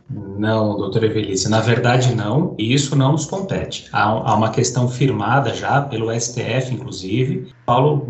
Não, 0.10 0.78
doutora 0.78 1.06
Evelise, 1.06 1.50
na 1.50 1.60
verdade 1.60 2.16
não, 2.16 2.56
e 2.58 2.74
isso 2.74 2.96
não 2.96 3.12
nos 3.12 3.26
compete. 3.26 3.88
Há, 3.92 4.04
há, 4.04 4.36
uma 4.36 4.50
questão 4.52 4.88
firmada 4.88 5.54
já 5.54 5.82
pelo 5.82 6.12
STF, 6.18 6.74
inclusive. 6.74 7.52
Paulo, 7.66 8.08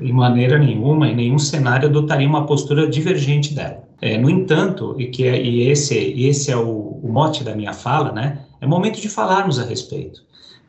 em 0.00 0.12
maneira 0.12 0.58
nenhuma, 0.58 1.08
em 1.08 1.16
nenhum 1.16 1.38
cenário, 1.38 1.88
adotaria 1.88 2.28
uma 2.28 2.46
postura 2.46 2.86
divergente 2.86 3.52
dela. 3.52 3.82
É, 4.00 4.16
no 4.18 4.30
entanto, 4.30 4.94
e, 4.98 5.06
que 5.06 5.26
é, 5.26 5.40
e 5.40 5.68
esse, 5.68 5.96
esse 5.96 6.52
é 6.52 6.56
o, 6.56 7.00
o 7.02 7.08
mote 7.10 7.42
da 7.42 7.54
minha 7.54 7.72
fala, 7.72 8.12
né, 8.12 8.40
é 8.60 8.66
momento 8.66 9.00
de 9.00 9.08
falarmos 9.08 9.58
a 9.58 9.64
respeito, 9.64 10.22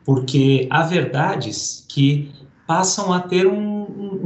porque 0.04 0.66
há 0.70 0.82
verdades 0.82 1.84
que 1.88 2.30
passam 2.66 3.12
a 3.12 3.20
ter 3.20 3.46
um, 3.46 3.75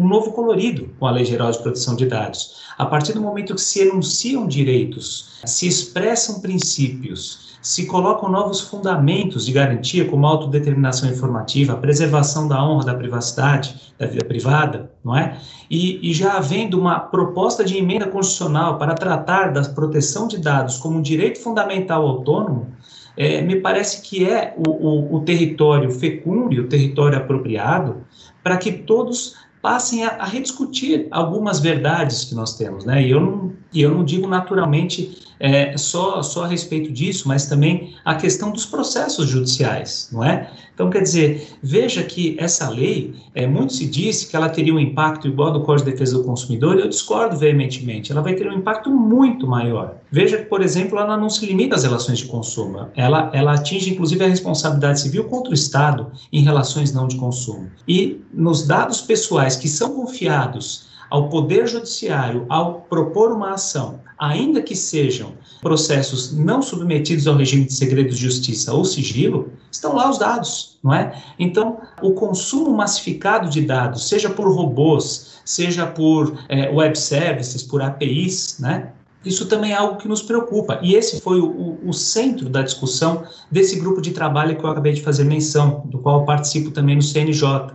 um, 0.00 0.08
novo 0.08 0.32
colorido 0.32 0.88
com 0.98 1.06
a 1.06 1.10
Lei 1.10 1.24
Geral 1.24 1.50
de 1.50 1.58
Proteção 1.58 1.94
de 1.94 2.06
Dados. 2.06 2.62
A 2.78 2.86
partir 2.86 3.12
do 3.12 3.20
momento 3.20 3.54
que 3.54 3.60
se 3.60 3.80
enunciam 3.80 4.46
direitos, 4.46 5.40
se 5.44 5.68
expressam 5.68 6.40
princípios, 6.40 7.50
se 7.60 7.84
colocam 7.84 8.30
novos 8.30 8.62
fundamentos 8.62 9.44
de 9.44 9.52
garantia, 9.52 10.06
como 10.06 10.26
a 10.26 10.30
autodeterminação 10.30 11.10
informativa, 11.10 11.74
a 11.74 11.76
preservação 11.76 12.48
da 12.48 12.64
honra 12.64 12.86
da 12.86 12.94
privacidade, 12.94 13.92
da 13.98 14.06
vida 14.06 14.24
privada, 14.24 14.90
não 15.04 15.14
é? 15.14 15.38
E, 15.70 16.10
e, 16.10 16.14
já 16.14 16.38
havendo 16.38 16.80
uma 16.80 16.98
proposta 16.98 17.62
de 17.62 17.76
emenda 17.76 18.06
constitucional 18.06 18.78
para 18.78 18.94
tratar 18.94 19.52
da 19.52 19.62
proteção 19.62 20.26
de 20.26 20.38
dados 20.38 20.78
como 20.78 20.98
um 20.98 21.02
direito 21.02 21.38
fundamental 21.38 22.06
autônomo, 22.06 22.68
é, 23.16 23.42
me 23.42 23.56
parece 23.56 24.00
que 24.00 24.24
é 24.24 24.54
o, 24.56 24.70
o, 24.70 25.16
o 25.16 25.20
território 25.20 25.90
fecundo 25.90 26.54
e 26.54 26.60
o 26.60 26.68
território 26.68 27.18
apropriado 27.18 28.06
para 28.42 28.56
que 28.56 28.72
todos 28.72 29.36
passem 29.60 30.04
a, 30.04 30.16
a, 30.16 30.24
rediscutir 30.24 31.06
algumas 31.10 31.60
verdades 31.60 32.24
que 32.24 32.34
nós 32.34 32.56
temos, 32.56 32.84
né? 32.84 33.02
E 33.02 33.10
eu 33.10 33.20
não, 33.20 33.52
e 33.72 33.82
eu 33.82 33.90
não 33.90 34.04
digo 34.04 34.26
naturalmente 34.26 35.29
é, 35.40 35.76
só, 35.78 36.22
só 36.22 36.44
a 36.44 36.46
respeito 36.46 36.92
disso, 36.92 37.26
mas 37.26 37.46
também 37.46 37.94
a 38.04 38.14
questão 38.14 38.50
dos 38.50 38.66
processos 38.66 39.26
judiciais, 39.26 40.10
não 40.12 40.22
é? 40.22 40.50
Então, 40.74 40.88
quer 40.88 41.02
dizer, 41.02 41.48
veja 41.62 42.02
que 42.02 42.36
essa 42.38 42.68
lei, 42.68 43.14
é, 43.34 43.46
muito 43.46 43.72
se 43.72 43.86
disse 43.86 44.28
que 44.28 44.36
ela 44.36 44.48
teria 44.48 44.74
um 44.74 44.78
impacto 44.78 45.28
igual 45.28 45.52
do 45.52 45.62
Código 45.62 45.86
de 45.86 45.92
Defesa 45.92 46.16
do 46.18 46.24
Consumidor, 46.24 46.78
e 46.78 46.80
eu 46.80 46.88
discordo 46.88 47.36
veementemente, 47.36 48.12
ela 48.12 48.22
vai 48.22 48.34
ter 48.34 48.46
um 48.48 48.54
impacto 48.54 48.90
muito 48.90 49.46
maior. 49.46 49.96
Veja 50.10 50.38
que, 50.38 50.44
por 50.44 50.62
exemplo, 50.62 50.98
ela 50.98 51.16
não 51.16 51.28
se 51.28 51.44
limita 51.44 51.76
às 51.76 51.84
relações 51.84 52.18
de 52.18 52.26
consumo, 52.26 52.88
ela, 52.94 53.30
ela 53.34 53.54
atinge 53.54 53.90
inclusive 53.90 54.24
a 54.24 54.28
responsabilidade 54.28 55.00
civil 55.00 55.24
contra 55.24 55.50
o 55.50 55.54
Estado 55.54 56.12
em 56.32 56.42
relações 56.42 56.92
não 56.92 57.06
de 57.06 57.16
consumo. 57.16 57.70
E 57.86 58.20
nos 58.32 58.66
dados 58.66 59.00
pessoais 59.00 59.56
que 59.56 59.68
são 59.68 59.94
confiados 59.94 60.89
ao 61.10 61.28
Poder 61.28 61.66
Judiciário, 61.66 62.46
ao 62.48 62.82
propor 62.82 63.32
uma 63.32 63.54
ação, 63.54 64.00
ainda 64.18 64.62
que 64.62 64.76
sejam 64.76 65.32
processos 65.60 66.32
não 66.32 66.62
submetidos 66.62 67.26
ao 67.26 67.36
regime 67.36 67.64
de 67.64 67.74
segredo 67.74 68.10
de 68.10 68.16
justiça 68.16 68.72
ou 68.72 68.84
sigilo, 68.84 69.50
estão 69.70 69.94
lá 69.94 70.08
os 70.08 70.18
dados, 70.18 70.78
não 70.82 70.94
é? 70.94 71.22
Então, 71.38 71.80
o 72.00 72.12
consumo 72.12 72.74
massificado 72.74 73.48
de 73.48 73.60
dados, 73.62 74.08
seja 74.08 74.30
por 74.30 74.48
robôs, 74.54 75.40
seja 75.44 75.86
por 75.86 76.38
é, 76.48 76.70
web 76.70 76.98
services, 76.98 77.62
por 77.62 77.82
APIs, 77.82 78.58
né? 78.58 78.92
Isso 79.24 79.46
também 79.46 79.72
é 79.72 79.74
algo 79.74 79.98
que 79.98 80.08
nos 80.08 80.22
preocupa. 80.22 80.78
E 80.82 80.94
esse 80.94 81.20
foi 81.20 81.40
o, 81.40 81.78
o, 81.84 81.92
centro 81.92 82.48
da 82.48 82.62
discussão 82.62 83.24
desse 83.50 83.78
grupo 83.78 84.00
de 84.00 84.12
trabalho 84.12 84.56
que 84.56 84.64
eu 84.64 84.70
acabei 84.70 84.94
de 84.94 85.02
fazer 85.02 85.24
menção, 85.24 85.82
do 85.84 85.98
qual 85.98 86.24
participo 86.24 86.70
também 86.70 86.96
no 86.96 87.02
CNJ. 87.02 87.74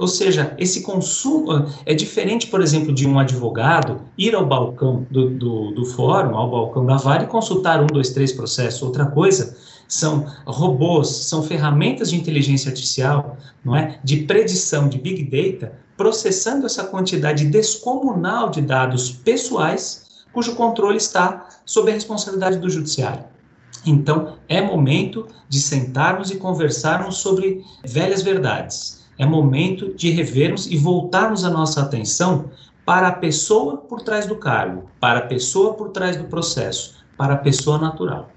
Ou 0.00 0.08
seja, 0.08 0.54
esse 0.56 0.80
consumo 0.80 1.66
é 1.84 1.92
diferente, 1.92 2.46
por 2.46 2.62
exemplo, 2.62 2.90
de 2.90 3.06
um 3.06 3.18
advogado 3.18 4.00
ir 4.16 4.34
ao 4.34 4.46
balcão 4.46 5.06
do, 5.10 5.28
do, 5.28 5.72
do 5.72 5.84
fórum, 5.84 6.34
ao 6.34 6.50
balcão 6.50 6.86
da 6.86 6.96
vara 6.96 7.24
e 7.24 7.26
consultar 7.26 7.82
um, 7.82 7.86
dois, 7.86 8.08
três 8.08 8.32
processos. 8.32 8.80
Outra 8.80 9.04
coisa 9.04 9.54
são 9.86 10.24
robôs, 10.46 11.06
são 11.06 11.42
ferramentas 11.42 12.08
de 12.08 12.16
inteligência 12.16 12.70
artificial, 12.70 13.36
não 13.62 13.76
é, 13.76 14.00
de 14.02 14.22
predição 14.22 14.88
de 14.88 14.96
big 14.96 15.22
data, 15.24 15.74
processando 15.98 16.64
essa 16.64 16.84
quantidade 16.84 17.44
descomunal 17.44 18.48
de 18.48 18.62
dados 18.62 19.10
pessoais, 19.10 20.24
cujo 20.32 20.54
controle 20.54 20.96
está 20.96 21.46
sob 21.66 21.90
a 21.90 21.94
responsabilidade 21.94 22.56
do 22.56 22.70
judiciário. 22.70 23.24
Então, 23.84 24.38
é 24.48 24.62
momento 24.62 25.26
de 25.46 25.60
sentarmos 25.60 26.30
e 26.30 26.36
conversarmos 26.36 27.18
sobre 27.18 27.62
velhas 27.84 28.22
verdades 28.22 28.99
é 29.20 29.26
momento 29.26 29.92
de 29.94 30.10
revermos 30.10 30.66
e 30.66 30.78
voltarmos 30.78 31.44
a 31.44 31.50
nossa 31.50 31.82
atenção 31.82 32.50
para 32.86 33.08
a 33.08 33.12
pessoa 33.12 33.76
por 33.76 34.00
trás 34.00 34.24
do 34.24 34.34
cargo, 34.34 34.90
para 34.98 35.18
a 35.18 35.26
pessoa 35.26 35.74
por 35.74 35.90
trás 35.90 36.16
do 36.16 36.24
processo, 36.24 37.04
para 37.18 37.34
a 37.34 37.36
pessoa 37.36 37.78
natural. 37.78 38.30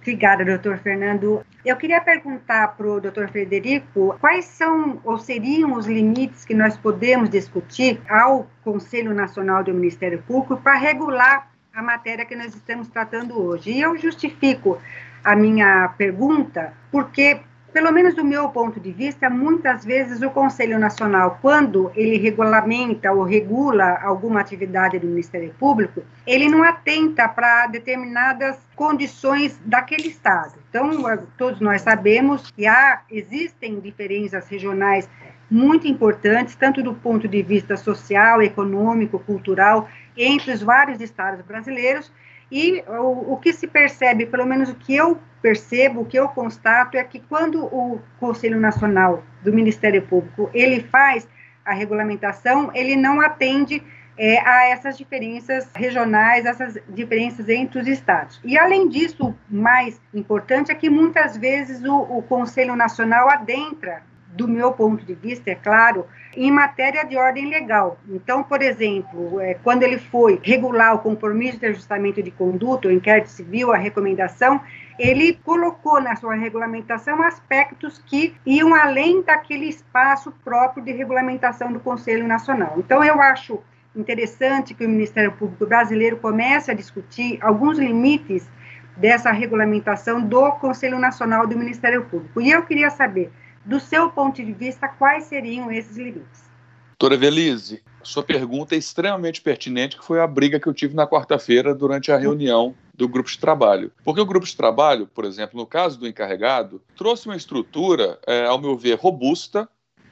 Obrigada, 0.00 0.42
doutor 0.42 0.78
Fernando. 0.78 1.44
Eu 1.62 1.76
queria 1.76 2.00
perguntar 2.00 2.68
para 2.68 2.86
o 2.86 2.98
doutor 2.98 3.28
Frederico 3.28 4.16
quais 4.18 4.46
são 4.46 4.98
ou 5.04 5.18
seriam 5.18 5.74
os 5.74 5.86
limites 5.86 6.42
que 6.42 6.54
nós 6.54 6.74
podemos 6.74 7.28
discutir 7.28 8.00
ao 8.08 8.46
Conselho 8.64 9.12
Nacional 9.12 9.62
do 9.62 9.74
Ministério 9.74 10.22
Público 10.26 10.56
para 10.56 10.78
regular 10.78 11.50
a 11.74 11.82
matéria 11.82 12.24
que 12.24 12.34
nós 12.34 12.54
estamos 12.54 12.88
tratando 12.88 13.38
hoje. 13.38 13.72
E 13.72 13.82
eu 13.82 13.94
justifico 13.98 14.78
a 15.22 15.36
minha 15.36 15.88
pergunta 15.98 16.72
porque 16.90 17.40
pelo 17.72 17.92
menos 17.92 18.14
do 18.14 18.24
meu 18.24 18.48
ponto 18.48 18.80
de 18.80 18.90
vista, 18.92 19.30
muitas 19.30 19.84
vezes 19.84 20.22
o 20.22 20.30
Conselho 20.30 20.78
Nacional, 20.78 21.38
quando 21.40 21.90
ele 21.94 22.16
regulamenta 22.18 23.12
ou 23.12 23.22
regula 23.22 23.98
alguma 24.02 24.40
atividade 24.40 24.98
do 24.98 25.06
Ministério 25.06 25.54
Público, 25.58 26.02
ele 26.26 26.48
não 26.48 26.62
atenta 26.62 27.28
para 27.28 27.66
determinadas 27.68 28.58
condições 28.74 29.60
daquele 29.64 30.08
estado. 30.08 30.54
Então, 30.68 30.90
todos 31.36 31.60
nós 31.60 31.82
sabemos 31.82 32.50
que 32.50 32.66
há 32.66 33.02
existem 33.10 33.80
diferenças 33.80 34.48
regionais 34.48 35.08
muito 35.50 35.88
importantes, 35.88 36.54
tanto 36.54 36.82
do 36.82 36.94
ponto 36.94 37.26
de 37.26 37.42
vista 37.42 37.76
social, 37.76 38.40
econômico, 38.40 39.18
cultural, 39.18 39.88
entre 40.16 40.52
os 40.52 40.62
vários 40.62 41.00
estados 41.00 41.44
brasileiros, 41.44 42.12
e 42.50 42.82
o, 42.88 43.34
o, 43.34 43.36
que 43.36 43.52
se 43.52 43.66
percebe, 43.66 44.26
pelo 44.26 44.46
menos 44.46 44.68
o 44.68 44.74
que 44.74 44.94
eu 44.94 45.18
percebo, 45.40 46.00
o 46.00 46.04
que 46.04 46.18
eu 46.18 46.28
constato, 46.28 46.96
é 46.96 47.04
que 47.04 47.20
quando 47.20 47.64
o 47.64 48.00
Conselho 48.18 48.58
Nacional 48.58 49.22
do 49.42 49.52
Ministério 49.52 50.02
Público 50.02 50.50
ele 50.52 50.82
faz 50.82 51.28
a 51.64 51.72
regulamentação, 51.72 52.70
ele 52.74 52.96
não 52.96 53.20
atende 53.20 53.82
é, 54.18 54.38
a 54.46 54.68
essas 54.68 54.98
diferenças 54.98 55.70
regionais, 55.74 56.44
essas 56.44 56.76
diferenças 56.88 57.48
entre 57.48 57.80
os 57.80 57.86
estados. 57.86 58.40
E 58.44 58.58
além 58.58 58.88
disso, 58.88 59.34
mais 59.48 60.00
importante 60.12 60.70
é 60.70 60.74
que 60.74 60.90
muitas 60.90 61.36
vezes 61.36 61.82
o, 61.84 61.96
o 61.96 62.22
Conselho 62.22 62.76
Nacional 62.76 63.30
adentra 63.30 64.02
do 64.32 64.46
meu 64.46 64.72
ponto 64.72 65.04
de 65.04 65.14
vista, 65.14 65.50
é 65.50 65.54
claro, 65.54 66.06
em 66.36 66.50
matéria 66.50 67.04
de 67.04 67.16
ordem 67.16 67.48
legal. 67.48 67.98
Então, 68.08 68.42
por 68.42 68.62
exemplo, 68.62 69.40
é, 69.40 69.54
quando 69.54 69.82
ele 69.82 69.98
foi 69.98 70.40
regular 70.42 70.94
o 70.94 71.00
compromisso 71.00 71.58
de 71.58 71.66
ajustamento 71.66 72.22
de 72.22 72.30
conduta, 72.30 72.88
o 72.88 72.92
inquérito 72.92 73.28
civil, 73.28 73.72
a 73.72 73.76
recomendação, 73.76 74.60
ele 74.98 75.34
colocou 75.44 76.00
na 76.00 76.14
sua 76.14 76.34
regulamentação 76.34 77.22
aspectos 77.22 78.02
que 78.06 78.34
iam 78.46 78.74
além 78.74 79.22
daquele 79.22 79.66
espaço 79.66 80.32
próprio 80.44 80.84
de 80.84 80.92
regulamentação 80.92 81.72
do 81.72 81.80
Conselho 81.80 82.26
Nacional. 82.26 82.74
Então, 82.78 83.02
eu 83.02 83.20
acho 83.20 83.58
interessante 83.96 84.74
que 84.74 84.86
o 84.86 84.88
Ministério 84.88 85.32
Público 85.32 85.66
Brasileiro 85.66 86.18
comece 86.18 86.70
a 86.70 86.74
discutir 86.74 87.38
alguns 87.40 87.78
limites 87.78 88.48
dessa 88.96 89.32
regulamentação 89.32 90.20
do 90.20 90.52
Conselho 90.52 90.98
Nacional 90.98 91.46
do 91.46 91.58
Ministério 91.58 92.04
Público. 92.04 92.40
E 92.40 92.50
eu 92.50 92.62
queria 92.62 92.90
saber 92.90 93.32
do 93.64 93.78
seu 93.78 94.10
ponto 94.10 94.44
de 94.44 94.52
vista, 94.52 94.88
quais 94.88 95.24
seriam 95.24 95.70
esses 95.70 95.96
limites? 95.96 96.50
Doutora 96.98 97.16
Velise, 97.16 97.82
sua 98.02 98.22
pergunta 98.22 98.74
é 98.74 98.78
extremamente 98.78 99.40
pertinente, 99.40 99.96
que 99.96 100.04
foi 100.04 100.20
a 100.20 100.26
briga 100.26 100.60
que 100.60 100.66
eu 100.66 100.74
tive 100.74 100.94
na 100.94 101.06
quarta-feira 101.06 101.74
durante 101.74 102.12
a 102.12 102.18
reunião 102.18 102.74
do 102.94 103.08
grupo 103.08 103.30
de 103.30 103.38
trabalho. 103.38 103.90
Porque 104.04 104.20
o 104.20 104.26
grupo 104.26 104.46
de 104.46 104.54
trabalho, 104.54 105.06
por 105.06 105.24
exemplo, 105.24 105.58
no 105.58 105.66
caso 105.66 105.98
do 105.98 106.06
encarregado, 106.06 106.82
trouxe 106.94 107.26
uma 107.26 107.36
estrutura, 107.36 108.18
é, 108.26 108.44
ao 108.44 108.60
meu 108.60 108.76
ver, 108.76 108.98
robusta, 108.98 109.66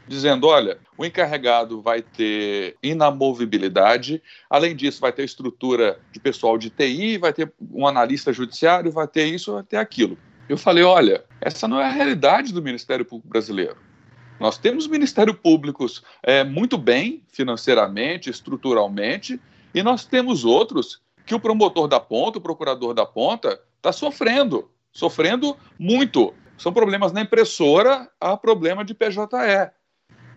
dizendo: 0.07 0.47
olha, 0.47 0.79
o 0.97 1.05
encarregado 1.05 1.83
vai 1.83 2.01
ter 2.01 2.77
inamovibilidade, 2.83 4.23
além 4.49 4.75
disso, 4.75 5.01
vai 5.01 5.13
ter 5.13 5.25
estrutura 5.25 6.01
de 6.11 6.19
pessoal 6.19 6.57
de 6.57 6.71
TI, 6.71 7.19
vai 7.19 7.33
ter 7.33 7.53
um 7.71 7.87
analista 7.87 8.33
judiciário, 8.33 8.91
vai 8.91 9.07
ter 9.07 9.27
isso, 9.27 9.53
vai 9.53 9.63
ter 9.63 9.77
aquilo. 9.77 10.17
Eu 10.49 10.57
falei: 10.57 10.83
olha, 10.83 11.25
essa 11.41 11.69
não 11.69 11.81
é 11.81 11.85
a 11.85 11.91
realidade 11.91 12.53
do 12.53 12.63
Ministério 12.63 13.05
Público 13.05 13.29
brasileiro. 13.29 13.77
Nós 14.41 14.57
temos 14.57 14.87
Ministérios 14.87 15.37
Públicos 15.37 16.03
é, 16.23 16.45
muito 16.45 16.79
bem 16.79 17.23
financeiramente, 17.29 18.31
estruturalmente, 18.31 19.41
e 19.75 19.83
nós 19.83 20.05
temos 20.05 20.45
outros 20.45 21.01
que 21.27 21.35
o 21.35 21.41
promotor 21.41 21.89
da 21.89 22.01
ponta, 22.01 22.39
o 22.39 22.41
procurador 22.41 22.95
da 22.95 23.05
ponta, 23.05 23.61
está 23.77 23.93
sofrendo, 23.93 24.71
sofrendo 24.93 25.57
muito. 25.79 26.33
São 26.57 26.73
problemas 26.73 27.13
na 27.13 27.21
impressora, 27.21 28.09
há 28.21 28.37
problema 28.37 28.85
de 28.85 28.95
PJE. 28.95 29.71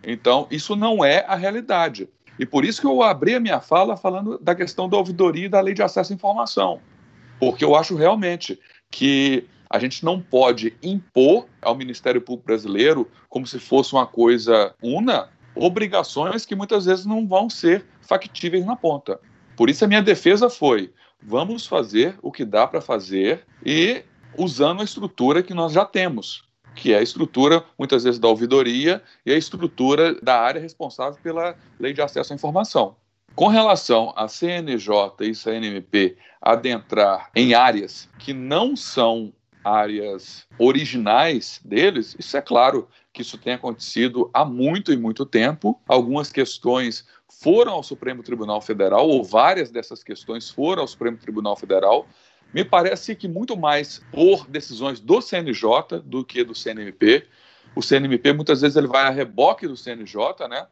Então, 0.04 0.46
isso 0.50 0.76
não 0.76 1.04
é 1.04 1.24
a 1.26 1.34
realidade. 1.34 2.08
E 2.38 2.44
por 2.44 2.64
isso 2.64 2.80
que 2.80 2.86
eu 2.86 3.02
abri 3.02 3.34
a 3.34 3.40
minha 3.40 3.60
fala 3.60 3.96
falando 3.96 4.38
da 4.38 4.54
questão 4.54 4.88
da 4.88 4.96
ouvidoria 4.96 5.46
e 5.46 5.48
da 5.48 5.60
lei 5.60 5.74
de 5.74 5.82
acesso 5.82 6.12
à 6.12 6.14
informação. 6.16 6.80
Porque 7.38 7.64
eu 7.64 7.74
acho 7.74 7.96
realmente 7.96 8.58
que 8.90 9.48
a 9.72 9.78
gente 9.78 10.04
não 10.04 10.20
pode 10.20 10.76
impor 10.82 11.46
ao 11.62 11.74
Ministério 11.74 12.20
Público 12.20 12.46
Brasileiro, 12.46 13.10
como 13.26 13.46
se 13.46 13.58
fosse 13.58 13.94
uma 13.94 14.06
coisa 14.06 14.74
una, 14.82 15.30
obrigações 15.54 16.44
que 16.44 16.54
muitas 16.54 16.84
vezes 16.84 17.06
não 17.06 17.26
vão 17.26 17.48
ser 17.48 17.86
factíveis 18.02 18.66
na 18.66 18.76
ponta. 18.76 19.18
Por 19.56 19.70
isso 19.70 19.82
a 19.82 19.88
minha 19.88 20.02
defesa 20.02 20.50
foi: 20.50 20.92
vamos 21.22 21.66
fazer 21.66 22.18
o 22.20 22.30
que 22.30 22.44
dá 22.44 22.66
para 22.66 22.82
fazer 22.82 23.46
e 23.64 24.02
usando 24.36 24.82
a 24.82 24.84
estrutura 24.84 25.42
que 25.42 25.54
nós 25.54 25.72
já 25.72 25.86
temos. 25.86 26.44
que 26.74 26.92
é 26.92 26.98
a 26.98 27.02
estrutura, 27.02 27.62
muitas 27.78 28.04
vezes, 28.04 28.18
da 28.18 28.28
ouvidoria 28.28 29.02
e 29.26 29.32
a 29.32 29.36
estrutura 29.36 30.14
da 30.22 30.40
área 30.40 30.60
responsável 30.60 31.20
pela 31.22 31.54
lei 31.78 31.92
de 31.92 32.00
acesso 32.00 32.32
à 32.32 32.36
informação. 32.36 32.96
Com 33.34 33.48
relação 33.48 34.12
a 34.16 34.26
CNJ 34.26 34.88
e 35.20 35.34
CNMP 35.34 36.16
adentrar 36.40 37.30
em 37.36 37.52
áreas 37.52 38.08
que 38.18 38.32
não 38.32 38.74
são 38.74 39.32
áreas 39.64 40.46
originais 40.58 41.60
deles, 41.64 42.16
isso 42.18 42.36
é 42.36 42.40
claro 42.40 42.88
que 43.12 43.22
isso 43.22 43.38
tem 43.38 43.52
acontecido 43.52 44.30
há 44.32 44.44
muito 44.44 44.92
e 44.92 44.96
muito 44.96 45.26
tempo. 45.26 45.80
Algumas 45.86 46.32
questões 46.32 47.06
foram 47.28 47.72
ao 47.72 47.82
Supremo 47.82 48.22
Tribunal 48.22 48.60
Federal, 48.60 49.08
ou 49.08 49.22
várias 49.22 49.70
dessas 49.70 50.02
questões 50.02 50.48
foram 50.50 50.82
ao 50.82 50.88
Supremo 50.88 51.16
Tribunal 51.16 51.56
Federal. 51.56 52.06
Me 52.52 52.64
parece 52.64 53.14
que 53.14 53.28
muito 53.28 53.56
mais 53.56 54.02
por 54.10 54.46
decisões 54.46 55.00
do 55.00 55.20
CNJ 55.20 56.00
do 56.04 56.24
que 56.24 56.44
do 56.44 56.54
CNMP. 56.54 57.26
O 57.74 57.82
CNMP 57.82 58.32
muitas 58.32 58.60
vezes 58.60 58.76
ele 58.76 58.86
vai 58.86 59.04
a 59.06 59.10
reboque 59.10 59.66
do 59.66 59.76
CNJ, 59.76 60.48
né? 60.48 60.66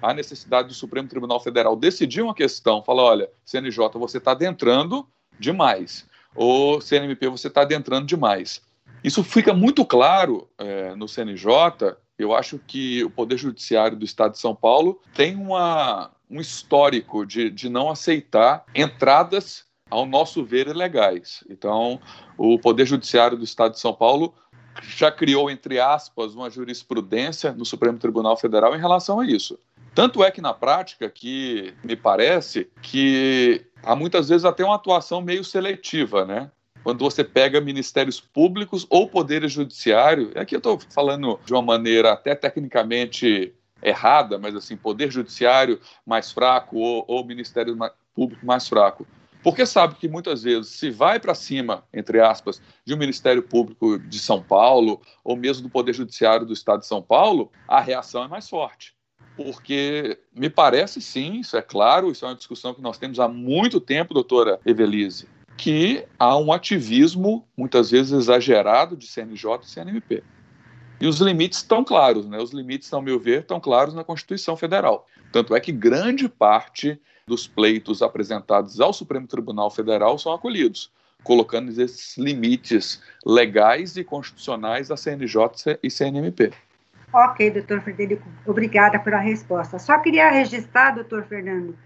A 0.00 0.12
necessidade 0.12 0.68
do 0.68 0.74
Supremo 0.74 1.08
Tribunal 1.08 1.40
Federal 1.40 1.76
decidir 1.76 2.22
uma 2.22 2.34
questão, 2.34 2.82
fala, 2.82 3.02
olha, 3.02 3.30
CNJ, 3.44 3.90
você 3.94 4.18
está 4.18 4.32
adentrando 4.32 5.06
demais 5.38 6.06
ou 6.36 6.80
CNMP 6.80 7.28
você 7.28 7.48
está 7.48 7.62
adentrando 7.62 8.06
demais. 8.06 8.60
Isso 9.02 9.22
fica 9.24 9.54
muito 9.54 9.84
claro 9.84 10.48
é, 10.58 10.94
no 10.94 11.08
CNJ. 11.08 11.96
Eu 12.18 12.34
acho 12.34 12.58
que 12.66 13.04
o 13.04 13.10
Poder 13.10 13.36
Judiciário 13.36 13.96
do 13.96 14.04
Estado 14.04 14.32
de 14.32 14.38
São 14.38 14.54
Paulo 14.54 15.00
tem 15.14 15.36
uma, 15.36 16.10
um 16.30 16.40
histórico 16.40 17.24
de, 17.24 17.50
de 17.50 17.68
não 17.68 17.90
aceitar 17.90 18.64
entradas, 18.74 19.64
ao 19.88 20.04
nosso 20.04 20.44
ver, 20.44 20.66
ilegais. 20.66 21.44
Então, 21.48 22.00
o 22.36 22.58
Poder 22.58 22.86
Judiciário 22.86 23.36
do 23.36 23.44
Estado 23.44 23.72
de 23.72 23.80
São 23.80 23.94
Paulo 23.94 24.34
já 24.82 25.10
criou, 25.10 25.50
entre 25.50 25.78
aspas, 25.78 26.34
uma 26.34 26.50
jurisprudência 26.50 27.52
no 27.52 27.64
Supremo 27.64 27.98
Tribunal 27.98 28.36
Federal 28.36 28.74
em 28.74 28.80
relação 28.80 29.20
a 29.20 29.26
isso. 29.26 29.58
Tanto 29.94 30.22
é 30.22 30.30
que, 30.30 30.42
na 30.42 30.52
prática, 30.52 31.08
que 31.08 31.72
me 31.82 31.96
parece 31.96 32.68
que 32.82 33.64
há 33.86 33.94
muitas 33.94 34.28
vezes 34.28 34.44
até 34.44 34.64
uma 34.64 34.74
atuação 34.74 35.22
meio 35.22 35.44
seletiva, 35.44 36.24
né? 36.24 36.50
Quando 36.82 36.98
você 36.98 37.22
pega 37.24 37.60
ministérios 37.60 38.20
públicos 38.20 38.86
ou 38.90 39.08
poderes 39.08 39.52
judiciário, 39.52 40.32
aqui 40.36 40.54
eu 40.54 40.58
estou 40.58 40.78
falando 40.90 41.38
de 41.44 41.52
uma 41.52 41.62
maneira 41.62 42.12
até 42.12 42.34
tecnicamente 42.34 43.54
errada, 43.82 44.38
mas 44.38 44.54
assim, 44.54 44.76
poder 44.76 45.10
judiciário 45.10 45.80
mais 46.04 46.32
fraco 46.32 46.78
ou, 46.78 47.04
ou 47.06 47.24
ministério 47.24 47.76
público 48.14 48.44
mais 48.44 48.68
fraco. 48.68 49.06
Porque 49.42 49.64
sabe 49.64 49.94
que 49.94 50.08
muitas 50.08 50.42
vezes, 50.42 50.72
se 50.72 50.90
vai 50.90 51.20
para 51.20 51.34
cima, 51.34 51.84
entre 51.92 52.20
aspas, 52.20 52.60
de 52.84 52.94
um 52.94 52.96
Ministério 52.96 53.42
Público 53.42 53.96
de 53.96 54.18
São 54.18 54.42
Paulo, 54.42 55.00
ou 55.22 55.36
mesmo 55.36 55.62
do 55.62 55.70
Poder 55.70 55.92
Judiciário 55.92 56.44
do 56.44 56.52
Estado 56.52 56.80
de 56.80 56.86
São 56.86 57.00
Paulo, 57.00 57.52
a 57.68 57.80
reação 57.80 58.24
é 58.24 58.28
mais 58.28 58.48
forte 58.48 58.95
porque 59.36 60.18
me 60.34 60.48
parece 60.48 61.00
sim, 61.00 61.40
isso 61.40 61.56
é 61.56 61.62
claro, 61.62 62.10
isso 62.10 62.24
é 62.24 62.28
uma 62.28 62.34
discussão 62.34 62.72
que 62.72 62.80
nós 62.80 62.96
temos 62.96 63.20
há 63.20 63.28
muito 63.28 63.80
tempo, 63.80 64.14
doutora 64.14 64.58
Evelise, 64.64 65.28
que 65.56 66.04
há 66.18 66.36
um 66.36 66.52
ativismo, 66.52 67.46
muitas 67.56 67.90
vezes 67.90 68.12
exagerado, 68.12 68.96
de 68.96 69.06
CNJ 69.06 69.60
e 69.62 69.66
CNMP. 69.66 70.22
E 70.98 71.06
os 71.06 71.20
limites 71.20 71.58
estão 71.58 71.84
claros, 71.84 72.26
né? 72.26 72.38
Os 72.38 72.52
limites, 72.52 72.90
ao 72.92 73.02
meu 73.02 73.20
ver, 73.20 73.40
estão 73.40 73.60
claros 73.60 73.92
na 73.92 74.02
Constituição 74.02 74.56
Federal. 74.56 75.06
Tanto 75.30 75.54
é 75.54 75.60
que 75.60 75.70
grande 75.70 76.28
parte 76.28 76.98
dos 77.26 77.46
pleitos 77.46 78.00
apresentados 78.00 78.80
ao 78.80 78.92
Supremo 78.92 79.26
Tribunal 79.26 79.70
Federal 79.70 80.18
são 80.18 80.32
acolhidos, 80.32 80.90
colocando 81.22 81.70
esses 81.70 82.16
limites 82.16 83.02
legais 83.26 83.96
e 83.96 84.04
constitucionais 84.04 84.88
da 84.88 84.96
CNJ 84.96 85.78
e 85.82 85.90
CNMP. 85.90 86.52
Ok, 87.12 87.50
doutor 87.50 87.80
Frederico, 87.80 88.28
obrigada 88.44 88.98
pela 88.98 89.18
resposta. 89.18 89.78
Só 89.78 89.98
queria 89.98 90.30
registrar, 90.30 90.90
doutor 90.90 91.24
Fernando, 91.24 91.76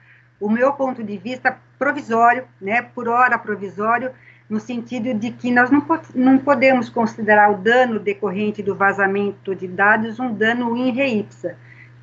o 0.40 0.48
meu 0.48 0.72
ponto 0.72 1.05
de 1.05 1.18
vista 1.18 1.59
provisório, 1.78 2.44
né, 2.60 2.82
por 2.82 3.09
hora 3.09 3.38
provisório, 3.38 4.10
no 4.48 4.59
sentido 4.59 5.14
de 5.14 5.30
que 5.30 5.52
nós 5.52 5.70
não, 5.70 5.86
não 6.14 6.38
podemos 6.38 6.88
considerar 6.88 7.52
o 7.52 7.59
dano 7.59 8.01
decorrente 8.01 8.62
do 8.62 8.74
vazamento 8.74 9.55
de 9.55 9.68
dados 9.68 10.18
um 10.18 10.34
dano 10.34 10.76
in 10.76 10.90
re 10.90 11.20
ipsa, 11.20 11.56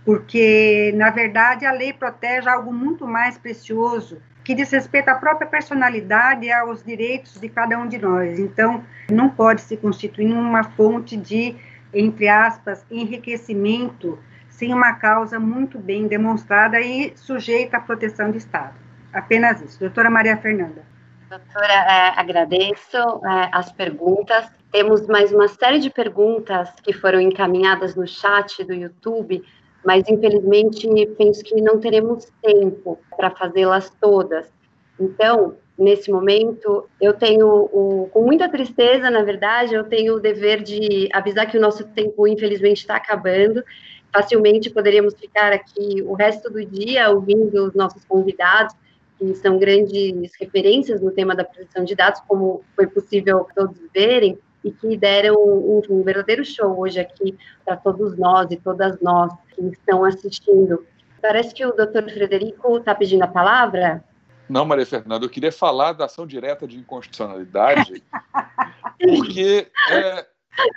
porque, 0.06 0.94
na 0.96 1.10
verdade, 1.10 1.66
a 1.66 1.74
lei 1.74 1.92
protege 1.92 2.48
algo 2.48 2.72
muito 2.72 3.06
mais 3.06 3.38
precioso, 3.38 4.22
que 4.42 4.56
diz 4.56 4.72
respeito 4.72 5.10
à 5.10 5.16
própria 5.16 5.46
personalidade 5.46 6.46
e 6.46 6.52
aos 6.52 6.82
direitos 6.82 7.38
de 7.38 7.50
cada 7.50 7.78
um 7.78 7.86
de 7.86 7.98
nós. 7.98 8.40
Então, 8.40 8.82
não 9.12 9.28
pode 9.30 9.60
se 9.60 9.76
constituir 9.76 10.32
uma 10.32 10.64
fonte 10.64 11.18
de 11.18 11.58
entre 11.94 12.28
aspas, 12.28 12.86
enriquecimento 12.90 14.20
sem 14.50 14.74
uma 14.74 14.94
causa 14.94 15.40
muito 15.40 15.78
bem 15.78 16.08
demonstrada 16.08 16.80
e 16.80 17.16
sujeita 17.16 17.78
à 17.78 17.82
proteção 17.82 18.32
de 18.32 18.38
Estado. 18.38 18.74
Apenas 19.14 19.62
isso. 19.62 19.80
Doutora 19.80 20.10
Maria 20.10 20.36
Fernanda. 20.38 20.84
Doutora, 21.30 21.74
é, 21.74 22.20
agradeço 22.20 22.98
é, 22.98 23.50
as 23.52 23.72
perguntas. 23.72 24.50
Temos 24.72 25.06
mais 25.08 25.32
uma 25.32 25.48
série 25.48 25.80
de 25.80 25.90
perguntas 25.90 26.70
que 26.82 26.94
foram 26.94 27.20
encaminhadas 27.22 27.96
no 27.96 28.08
chat 28.08 28.64
do 28.64 28.74
YouTube, 28.74 29.44
mas 29.86 30.08
infelizmente 30.08 30.88
penso 31.18 31.44
que 31.44 31.62
não 31.62 31.80
teremos 31.80 32.32
tempo 32.42 33.00
para 33.16 33.30
fazê-las 33.32 33.90
todas. 34.02 34.52
Então, 35.00 35.56
nesse 35.78 36.12
momento, 36.12 36.90
eu 37.00 37.14
tenho, 37.14 37.48
o, 37.48 38.10
com 38.12 38.24
muita 38.24 38.50
tristeza, 38.50 39.10
na 39.10 39.24
verdade, 39.24 39.76
eu 39.76 39.84
tenho 39.84 40.16
o 40.16 40.20
dever 40.20 40.64
de 40.64 41.08
avisar 41.14 41.50
que 41.50 41.58
o 41.58 41.62
nosso 41.62 41.84
tempo, 41.86 42.28
infelizmente, 42.28 42.80
está 42.80 42.96
acabando. 42.96 43.64
Facilmente 44.12 44.70
poderíamos 44.70 45.14
ficar 45.14 45.54
aqui 45.54 46.02
o 46.02 46.14
resto 46.14 46.50
do 46.50 46.66
dia 46.66 47.10
ouvindo 47.10 47.66
os 47.66 47.74
nossos 47.74 48.04
convidados, 48.06 48.74
que 49.20 49.36
são 49.36 49.58
grandes 49.58 50.32
referências 50.40 51.02
no 51.02 51.12
tema 51.12 51.36
da 51.36 51.44
proteção 51.44 51.84
de 51.84 51.96
dados, 51.96 52.22
como 52.28 52.64
foi 52.76 52.88
possível 52.88 53.48
todos 53.56 53.78
verem, 53.94 54.38
e 54.64 54.72
que 54.72 54.98
deram 54.98 55.36
um, 55.36 55.82
um 55.90 56.02
verdadeiro 56.02 56.44
show 56.44 56.80
hoje 56.80 57.00
aqui 57.00 57.38
para 57.64 57.78
todos 57.78 58.18
nós 58.18 58.52
e 58.52 58.58
todas 58.58 59.00
nós 59.00 59.32
que 59.56 59.62
estão 59.68 60.04
assistindo. 60.04 60.86
Parece 61.22 61.54
que 61.54 61.66
o 61.66 61.72
doutor 61.72 62.04
Frederico 62.10 62.78
está 62.78 62.94
pedindo 62.94 63.24
a 63.24 63.28
palavra. 63.28 64.04
Não, 64.50 64.66
Maria 64.66 64.86
Fernanda, 64.86 65.26
eu 65.26 65.30
queria 65.30 65.52
falar 65.52 65.94
da 65.94 66.06
ação 66.06 66.26
direta 66.26 66.68
de 66.68 66.78
inconstitucionalidade, 66.78 68.04
porque 69.00 69.70
é, 69.92 70.26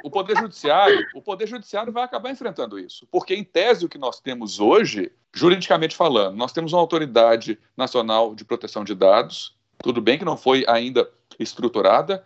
o 0.05 0.10
Poder 0.10 0.36
Judiciário, 0.36 1.06
o 1.14 1.22
Poder 1.22 1.47
Judiciário 1.47 1.92
vai 1.92 2.02
acabar 2.02 2.30
enfrentando 2.30 2.78
isso, 2.78 3.06
porque 3.10 3.34
em 3.34 3.44
tese 3.44 3.84
o 3.84 3.88
que 3.88 3.98
nós 3.98 4.20
temos 4.20 4.60
hoje, 4.60 5.12
juridicamente 5.34 5.97
falando, 5.97 6.36
nós 6.36 6.52
temos 6.52 6.72
uma 6.72 6.80
autoridade 6.80 7.59
nacional 7.76 8.34
de 8.34 8.44
proteção 8.44 8.84
de 8.84 8.94
dados, 8.94 9.56
tudo 9.82 10.01
bem 10.01 10.18
que 10.18 10.24
não 10.24 10.36
foi 10.36 10.64
ainda 10.68 11.09
estruturada, 11.38 12.24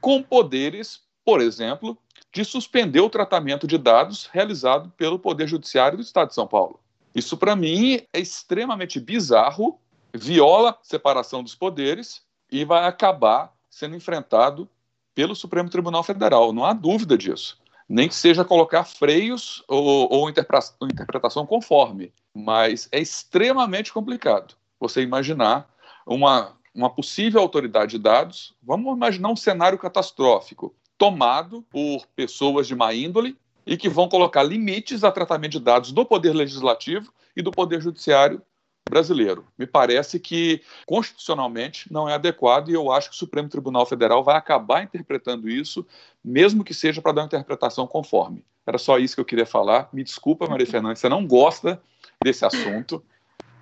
com 0.00 0.22
poderes, 0.22 1.02
por 1.24 1.40
exemplo, 1.40 1.96
de 2.32 2.44
suspender 2.44 3.00
o 3.00 3.10
tratamento 3.10 3.66
de 3.66 3.78
dados 3.78 4.28
realizado 4.32 4.92
pelo 4.96 5.18
Poder 5.18 5.46
Judiciário 5.46 5.96
do 5.96 6.02
Estado 6.02 6.28
de 6.28 6.34
São 6.34 6.46
Paulo. 6.46 6.80
Isso, 7.14 7.36
para 7.36 7.56
mim, 7.56 8.00
é 8.12 8.20
extremamente 8.20 9.00
bizarro 9.00 9.80
viola 10.16 10.70
a 10.70 10.78
separação 10.82 11.42
dos 11.42 11.54
poderes 11.54 12.22
e 12.50 12.64
vai 12.64 12.86
acabar 12.86 13.52
sendo 13.68 13.96
enfrentado 13.96 14.68
pelo 15.14 15.34
Supremo 15.34 15.70
Tribunal 15.70 16.02
Federal. 16.02 16.52
Não 16.52 16.64
há 16.64 16.72
dúvida 16.72 17.16
disso. 17.16 17.58
Nem 17.88 18.08
que 18.08 18.14
seja 18.14 18.44
colocar 18.44 18.84
freios 18.84 19.62
ou, 19.68 20.12
ou 20.12 20.28
interpretação 20.28 21.46
conforme. 21.46 22.12
Mas 22.34 22.88
é 22.90 23.00
extremamente 23.00 23.92
complicado 23.92 24.54
você 24.78 25.02
imaginar 25.02 25.68
uma, 26.06 26.56
uma 26.74 26.90
possível 26.90 27.40
autoridade 27.40 27.92
de 27.92 27.98
dados. 27.98 28.54
Vamos 28.62 28.94
imaginar 28.94 29.30
um 29.30 29.36
cenário 29.36 29.78
catastrófico 29.78 30.74
tomado 30.98 31.62
por 31.70 32.06
pessoas 32.14 32.66
de 32.66 32.74
má 32.74 32.92
índole 32.92 33.36
e 33.64 33.76
que 33.76 33.88
vão 33.88 34.08
colocar 34.08 34.42
limites 34.42 35.02
a 35.04 35.10
tratamento 35.10 35.52
de 35.52 35.60
dados 35.60 35.92
do 35.92 36.04
Poder 36.04 36.32
Legislativo 36.32 37.12
e 37.36 37.42
do 37.42 37.50
Poder 37.50 37.80
Judiciário 37.80 38.40
brasileiro. 38.88 39.44
Me 39.58 39.66
parece 39.66 40.18
que 40.18 40.62
constitucionalmente 40.86 41.92
não 41.92 42.08
é 42.08 42.14
adequado 42.14 42.68
e 42.68 42.74
eu 42.74 42.90
acho 42.90 43.10
que 43.10 43.16
o 43.16 43.18
Supremo 43.18 43.48
Tribunal 43.48 43.84
Federal 43.84 44.22
vai 44.22 44.36
acabar 44.36 44.82
interpretando 44.82 45.48
isso, 45.48 45.86
mesmo 46.24 46.64
que 46.64 46.72
seja 46.72 47.02
para 47.02 47.12
dar 47.12 47.22
uma 47.22 47.26
interpretação 47.26 47.86
conforme. 47.86 48.44
Era 48.66 48.78
só 48.78 48.98
isso 48.98 49.14
que 49.14 49.20
eu 49.20 49.24
queria 49.24 49.46
falar. 49.46 49.88
Me 49.92 50.02
desculpa, 50.02 50.48
Maria 50.48 50.66
Fernanda, 50.66 50.96
você 50.96 51.08
não 51.08 51.26
gosta 51.26 51.80
desse 52.22 52.44
assunto, 52.44 53.02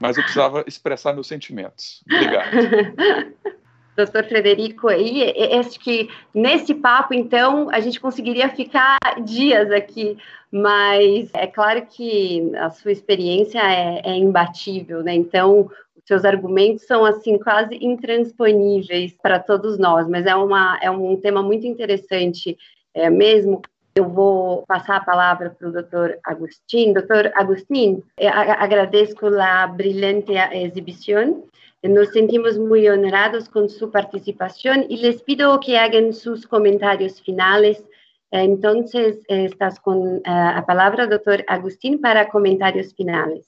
mas 0.01 0.16
eu 0.16 0.22
precisava 0.22 0.64
expressar 0.66 1.12
meus 1.12 1.26
sentimentos. 1.26 2.02
Obrigado. 2.10 2.51
doutor 3.97 4.25
Frederico, 4.25 4.91
e 4.91 5.23
acho 5.59 5.79
que 5.79 6.09
nesse 6.35 6.75
papo, 6.75 7.15
então, 7.15 7.71
a 7.71 7.81
gente 7.81 8.01
conseguiria 8.01 8.49
ficar 8.49 8.99
dias 9.23 9.71
aqui, 9.71 10.16
mas 10.51 11.31
é 11.35 11.47
claro 11.47 11.87
que 11.87 12.53
a 12.57 12.71
sua 12.71 12.93
experiência 12.93 13.59
é, 13.61 14.03
é 14.05 14.16
imbatível, 14.16 15.03
né? 15.03 15.15
Então, 15.15 15.71
seus 16.05 16.25
argumentos 16.25 16.87
são, 16.87 17.05
assim, 17.05 17.39
quase 17.39 17.77
intransponíveis 17.81 19.16
para 19.23 19.39
todos 19.39 19.79
nós, 19.79 20.07
mas 20.09 20.27
é, 20.27 20.35
uma, 20.35 20.79
é 20.83 20.91
um 20.91 21.16
tema 21.16 21.43
muito 21.43 21.66
interessante, 21.66 22.57
é, 22.93 23.09
mesmo 23.09 23.62
Eu 23.97 24.09
vou 24.09 24.65
passar 24.66 24.97
a 24.97 25.05
palavra 25.05 25.51
para 25.51 25.69
o 25.69 25.73
doutor 25.73 26.19
Agustín. 26.27 26.93
Doutor 26.93 27.31
Agustín, 27.37 28.03
eh, 28.19 28.29
agradeço 28.29 29.15
a 29.41 29.69
brilhante 29.69 30.33
exibição. 30.53 31.45
Nos 31.85 32.09
sentimos 32.12 32.56
muito 32.56 32.90
honrados 32.90 33.47
com 33.47 33.69
sua 33.69 33.90
participação 33.90 34.86
e 34.89 34.97
les 34.97 35.20
pido 35.20 35.59
que 35.59 35.77
hagan 35.77 36.12
sus 36.12 36.47
comentários 36.47 37.20
finais. 37.20 37.77
Então, 38.32 38.82
estás 39.28 39.78
com 39.78 40.23
a 40.24 40.62
palavra, 40.62 41.06
doutor 41.06 41.44
Agustín, 41.47 42.01
para 42.01 42.24
comentários 42.31 42.94
finais. 42.94 43.44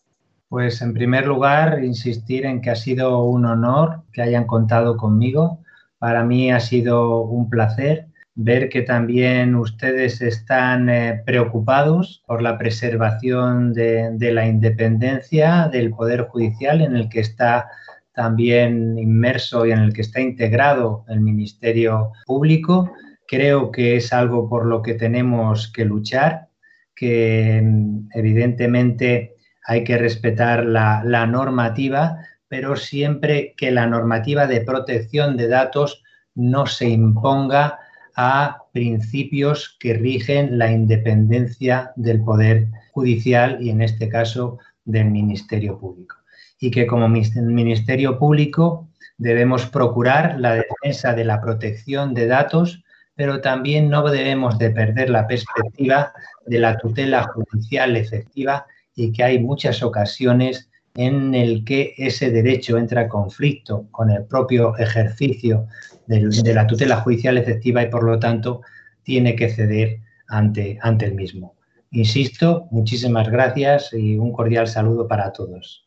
Pues 0.51 0.83
en 0.83 0.93
primer 0.93 1.27
lugar, 1.27 1.83
insistir 1.83 2.45
en 2.45 2.61
que 2.61 2.69
ha 2.69 2.77
sido 2.77 3.25
un 3.25 3.47
honor 3.47 4.03
que 4.13 4.21
hayan 4.21 4.47
contado 4.47 4.99
conmigo. 4.99 5.59
Para 5.99 6.23
mí 6.23 6.53
ha 6.53 6.61
sido 6.61 7.23
un 7.23 7.49
placer 7.49 8.07
ver 8.35 8.69
que 8.69 8.83
también 8.83 9.55
ustedes 9.55 10.21
están 10.21 10.91
eh, 10.91 11.23
preocupados 11.25 12.23
por 12.27 12.43
la 12.43 12.59
preservación 12.59 13.73
de, 13.73 14.11
de, 14.13 14.33
la 14.35 14.47
independencia 14.47 15.69
del 15.73 15.91
Poder 15.91 16.29
Judicial 16.29 16.83
en 16.83 16.95
el 16.97 17.09
que 17.09 17.21
está 17.21 17.71
también 18.17 18.99
inmerso 18.99 19.67
y 19.67 19.73
en 19.73 19.81
el 19.81 19.93
que 19.93 20.01
está 20.01 20.21
integrado 20.21 21.05
el 21.09 21.21
Ministerio 21.21 22.13
Público. 22.25 22.91
Creo 23.29 23.71
que 23.71 23.97
es 23.97 24.13
algo 24.13 24.49
por 24.49 24.65
lo 24.65 24.81
que 24.81 24.95
tenemos 24.95 25.71
que 25.71 25.85
luchar, 25.85 26.49
que 26.95 27.61
mm, 27.63 28.09
evidentemente 28.15 29.35
hay 29.67 29.85
que 29.85 29.99
respetar 29.99 30.65
la, 30.65 31.03
la 31.05 31.27
normativa, 31.27 32.17
pero 32.49 32.77
siempre 32.77 33.55
que 33.55 33.71
la 33.71 33.87
normativa 33.87 34.47
de 34.47 34.63
protección 34.63 35.37
de 35.37 35.49
datos 35.49 36.03
no 36.35 36.67
se 36.67 36.89
imponga 36.89 37.79
a 38.17 38.63
principios 38.73 39.77
que 39.79 39.93
rigen 39.93 40.57
la 40.57 40.73
independencia 40.73 41.93
del 41.97 42.25
Poder 42.25 42.69
Judicial 42.93 43.59
y, 43.61 43.69
en 43.69 43.83
este 43.83 44.09
caso, 44.09 44.59
del 44.87 45.11
Ministerio 45.11 45.79
Público. 45.79 46.16
Y 46.59 46.71
que 46.71 46.87
como 46.87 47.09
Ministerio 47.09 48.19
Público 48.19 48.89
debemos 49.19 49.67
procurar 49.67 50.39
la 50.41 50.55
defensa 50.55 51.15
de 51.15 51.25
la 51.25 51.41
protección 51.41 52.15
de 52.15 52.27
datos, 52.27 52.83
pero 53.15 53.41
también 53.41 53.89
no 53.89 54.09
debemos 54.09 54.59
de 54.59 54.71
perder 54.71 55.11
la 55.11 55.27
perspectiva 55.27 56.13
de 56.47 56.59
la 56.59 56.77
tutela 56.77 57.25
judicial 57.25 57.97
efectiva 57.97 58.67
y 58.95 59.13
que 59.13 59.25
hay 59.25 59.39
muchas 59.39 59.83
ocasiones 59.83 60.69
en 60.95 61.35
el 61.35 61.65
que 61.65 61.95
ese 61.99 62.31
derecho 62.31 62.79
entra 62.79 63.03
en 63.03 63.09
conflicto 63.09 63.87
con 63.91 64.11
el 64.11 64.25
propio 64.25 64.77
ejercicio 64.79 65.67
de, 66.07 66.55
la 66.55 66.67
tutela 66.67 66.97
judicial 66.97 67.37
efectiva 67.37 67.83
y 67.83 67.91
por 67.91 68.03
lo 68.05 68.19
tanto 68.19 68.63
tiene 69.03 69.37
que 69.37 69.51
ceder 69.51 70.01
ante, 70.29 70.79
ante 70.83 71.07
el 71.07 71.15
mismo. 71.15 71.55
Insisto, 71.91 72.67
muchísimas 72.71 73.31
gracias 73.31 73.93
y 73.93 74.17
un 74.17 74.33
cordial 74.33 74.67
saludo 74.67 75.07
para 75.07 75.33
todos. 75.33 75.86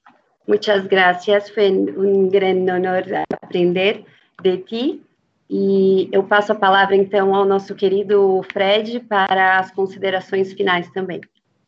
Muchas 0.49 0.87
gracias, 0.87 1.51
fue 1.51 1.69
un 1.69 2.27
gran 2.27 2.67
honor 2.71 3.03
aprender 3.39 4.03
de 4.41 4.57
ti. 4.57 5.01
E 5.47 6.09
eu 6.11 6.23
passo 6.23 6.53
a 6.53 6.55
palavra 6.55 6.95
então 6.95 7.35
ao 7.35 7.45
nosso 7.45 7.75
querido 7.75 8.43
Fred 8.51 8.99
para 9.01 9.59
as 9.59 9.69
considerações 9.69 10.51
finais 10.53 10.89
também. 10.89 11.21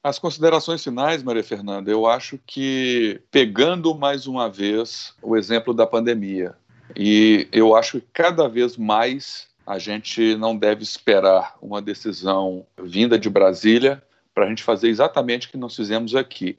As 0.03 0.18
considerações 0.18 0.84
finais, 0.84 1.22
Maria 1.22 1.44
Fernanda, 1.44 1.91
eu 1.91 2.08
acho 2.08 2.40
que 2.48 3.22
pegando 3.30 3.94
mais 3.94 4.26
uma 4.26 4.49
vez 4.49 5.14
o 5.22 5.38
exemplo 5.38 5.76
da 5.76 5.86
pandemia, 5.86 6.56
e 6.95 7.48
eu 7.52 7.76
acho 7.76 8.02
que 8.02 8.08
cada 8.12 8.49
vez 8.49 8.78
mais 8.78 9.48
a 9.64 9.78
gente 9.78 10.36
não 10.38 10.58
deve 10.58 10.82
esperar 10.82 11.56
uma 11.62 11.84
decisão 11.84 12.66
vinda 12.82 13.20
de 13.20 13.30
Brasília 13.30 14.02
para 14.34 14.45
a 14.45 14.49
gente 14.49 14.64
fazer 14.64 14.90
exatamente 14.90 15.45
o 15.45 15.52
que 15.52 15.58
nós 15.58 15.76
fizemos 15.76 16.16
aqui, 16.16 16.58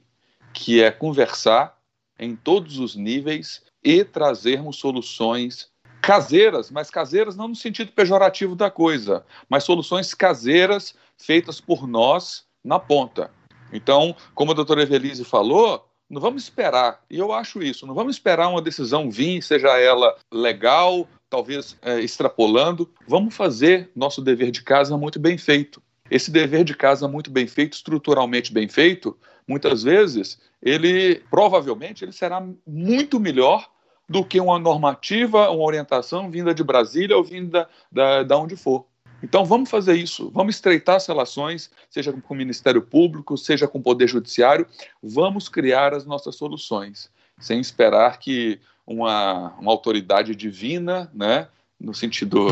que 0.53 0.81
é 0.81 0.89
conversar 0.89 1.82
em 2.19 2.35
todos 2.35 2.79
os 2.79 2.95
níveis 2.95 3.61
e 3.83 4.03
trazermos 4.03 4.77
soluções 4.77 5.67
caseiras, 6.01 6.69
mas 6.69 6.89
caseiras 6.89 7.35
não 7.35 7.47
no 7.47 7.55
sentido 7.55 7.91
pejorativo 7.93 8.55
da 8.55 8.69
coisa, 8.69 9.25
mas 9.49 9.63
soluções 9.63 10.13
caseiras 10.13 10.93
feitas 11.17 11.61
por 11.61 11.87
nós 11.87 12.43
na 12.63 12.77
ponta. 12.77 13.31
Então, 13.71 14.15
como 14.35 14.51
a 14.51 14.53
doutora 14.53 14.83
Evelise 14.83 15.23
falou, 15.23 15.87
não 16.09 16.21
vamos 16.21 16.43
esperar, 16.43 17.01
e 17.09 17.17
eu 17.17 17.31
acho 17.31 17.63
isso, 17.63 17.87
não 17.87 17.95
vamos 17.95 18.17
esperar 18.17 18.49
uma 18.49 18.61
decisão 18.61 19.09
vir, 19.09 19.41
seja 19.41 19.79
ela 19.79 20.15
legal, 20.31 21.07
talvez 21.29 21.77
é, 21.81 21.99
extrapolando, 22.01 22.89
vamos 23.07 23.33
fazer 23.33 23.89
nosso 23.95 24.21
dever 24.21 24.51
de 24.51 24.61
casa 24.61 24.97
muito 24.97 25.19
bem 25.19 25.37
feito. 25.37 25.81
Esse 26.11 26.29
dever 26.29 26.63
de 26.63 26.75
casa 26.75 27.07
muito 27.07 27.31
bem 27.31 27.47
feito, 27.47 27.73
estruturalmente 27.73 28.53
bem 28.53 28.67
feito, 28.67 29.17
muitas 29.47 29.83
vezes, 29.83 30.39
ele 30.61 31.21
provavelmente 31.29 32.03
ele 32.03 32.11
será 32.11 32.45
muito 32.65 33.19
melhor 33.19 33.67
do 34.07 34.23
que 34.23 34.39
uma 34.39 34.59
normativa, 34.59 35.49
uma 35.49 35.63
orientação 35.63 36.29
vinda 36.29 36.53
de 36.53 36.63
Brasília 36.63 37.17
ou 37.17 37.23
vinda 37.23 37.69
da, 37.91 38.23
da 38.23 38.37
onde 38.37 38.55
for. 38.55 38.85
Então 39.23 39.45
vamos 39.45 39.69
fazer 39.69 39.95
isso, 39.95 40.29
vamos 40.31 40.55
estreitar 40.55 40.97
as 40.97 41.07
relações, 41.07 41.71
seja 41.89 42.11
com 42.11 42.33
o 42.33 42.37
Ministério 42.37 42.81
Público, 42.81 43.37
seja 43.37 43.67
com 43.67 43.77
o 43.77 43.81
Poder 43.81 44.07
Judiciário, 44.07 44.67
vamos 45.01 45.47
criar 45.47 45.93
as 45.93 46.05
nossas 46.05 46.35
soluções, 46.35 47.09
sem 47.39 47.61
esperar 47.61 48.19
que 48.19 48.59
uma, 48.85 49.53
uma 49.57 49.71
autoridade 49.71 50.35
divina, 50.35 51.09
né, 51.13 51.47
no 51.79 51.93
sentido 51.93 52.47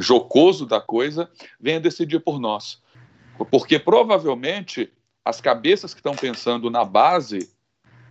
jocoso 0.00 0.66
da 0.66 0.80
coisa, 0.80 1.30
venha 1.60 1.80
decidir 1.80 2.18
por 2.18 2.40
nós. 2.40 2.82
Porque 3.50 3.78
provavelmente 3.78 4.90
as 5.26 5.40
cabeças 5.40 5.92
que 5.92 6.00
estão 6.00 6.14
pensando 6.14 6.70
na 6.70 6.84
base, 6.84 7.50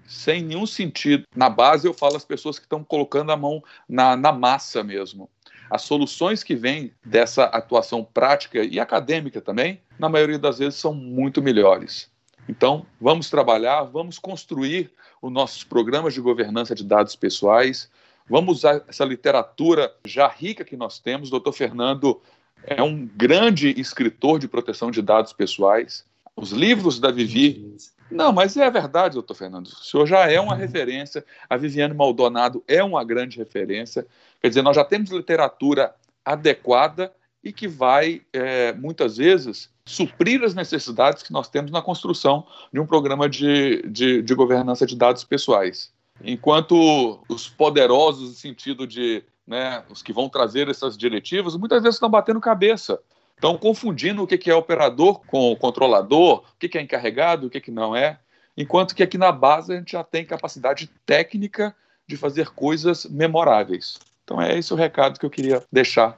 sem 0.05 0.43
nenhum 0.43 0.67
sentido, 0.67 1.23
na 1.35 1.49
base 1.49 1.87
eu 1.87 1.93
falo 1.93 2.15
as 2.15 2.25
pessoas 2.25 2.59
que 2.59 2.65
estão 2.65 2.83
colocando 2.83 3.31
a 3.31 3.37
mão 3.37 3.63
na, 3.89 4.15
na 4.15 4.31
massa 4.31 4.83
mesmo 4.83 5.29
as 5.69 5.81
soluções 5.81 6.43
que 6.43 6.55
vêm 6.55 6.91
dessa 7.03 7.45
atuação 7.45 8.03
prática 8.03 8.63
e 8.63 8.79
acadêmica 8.79 9.41
também, 9.41 9.81
na 9.97 10.09
maioria 10.09 10.39
das 10.39 10.59
vezes, 10.59 10.75
são 10.75 10.93
muito 10.93 11.41
melhores. 11.41 12.09
Então, 12.47 12.85
vamos 13.01 13.29
trabalhar, 13.29 13.83
vamos 13.83 14.19
construir 14.19 14.91
os 15.21 15.31
nossos 15.31 15.63
programas 15.63 16.13
de 16.13 16.21
governança 16.21 16.75
de 16.75 16.83
dados 16.83 17.15
pessoais, 17.15 17.89
vamos 18.29 18.59
usar 18.59 18.83
essa 18.87 19.03
literatura 19.03 19.91
já 20.05 20.27
rica 20.27 20.63
que 20.63 20.77
nós 20.77 20.99
temos. 20.99 21.29
O 21.29 21.31
doutor 21.31 21.53
Fernando 21.53 22.21
é 22.63 22.81
um 22.83 23.05
grande 23.05 23.69
escritor 23.79 24.39
de 24.39 24.47
proteção 24.47 24.91
de 24.91 25.01
dados 25.01 25.33
pessoais. 25.33 26.05
Os 26.35 26.51
livros 26.51 26.99
da 26.99 27.11
Vivi. 27.11 27.75
Não, 28.11 28.31
mas 28.31 28.55
é 28.57 28.69
verdade, 28.69 29.13
doutor 29.13 29.35
Fernando. 29.35 29.67
O 29.67 29.83
senhor 29.83 30.05
já 30.05 30.29
é 30.29 30.39
uma 30.39 30.55
referência. 30.55 31.25
A 31.49 31.57
Viviane 31.57 31.93
Maldonado 31.93 32.63
é 32.67 32.83
uma 32.83 33.03
grande 33.03 33.37
referência. 33.37 34.05
Quer 34.41 34.49
dizer, 34.49 34.61
nós 34.61 34.75
já 34.75 34.83
temos 34.83 35.09
literatura 35.09 35.95
adequada 36.23 37.11
e 37.43 37.53
que 37.53 37.67
vai, 37.67 38.21
é, 38.33 38.73
muitas 38.73 39.17
vezes, 39.17 39.69
suprir 39.85 40.43
as 40.43 40.55
necessidades 40.55 41.21
que 41.21 41.31
nós 41.31 41.47
temos 41.47 41.71
na 41.71 41.81
construção 41.81 42.45
de 42.73 42.79
um 42.79 42.87
programa 42.87 43.29
de, 43.29 43.83
de, 43.83 44.21
de 44.21 44.33
governança 44.33 44.85
de 44.85 44.95
dados 44.95 45.23
pessoais. 45.23 45.93
Enquanto 46.23 47.19
os 47.29 47.47
poderosos, 47.47 48.29
no 48.29 48.35
sentido 48.35 48.87
de 48.87 49.23
né, 49.45 49.83
os 49.89 50.01
que 50.01 50.11
vão 50.11 50.27
trazer 50.27 50.69
essas 50.69 50.97
diretivas, 50.97 51.55
muitas 51.55 51.83
vezes 51.83 51.97
estão 51.97 52.09
batendo 52.09 52.39
cabeça. 52.39 52.99
Estão 53.35 53.57
confundindo 53.57 54.23
o 54.23 54.27
que 54.27 54.49
é 54.49 54.55
operador 54.55 55.21
com 55.25 55.51
o 55.51 55.57
controlador, 55.57 56.43
o 56.55 56.57
que 56.57 56.77
é 56.77 56.81
encarregado, 56.81 57.47
o 57.47 57.49
que 57.49 57.69
não 57.69 57.95
é. 57.95 58.17
Enquanto 58.57 58.95
que 58.95 59.03
aqui 59.03 59.17
na 59.17 59.31
base 59.31 59.73
a 59.73 59.77
gente 59.77 59.91
já 59.91 60.03
tem 60.03 60.25
capacidade 60.25 60.89
técnica 61.05 61.75
de 62.07 62.15
fazer 62.15 62.49
coisas 62.51 63.05
memoráveis. 63.05 63.99
Então 64.23 64.41
é 64.41 64.57
esse 64.57 64.73
o 64.73 64.77
recado 64.77 65.19
que 65.19 65.25
eu 65.25 65.29
queria 65.29 65.61
deixar. 65.71 66.17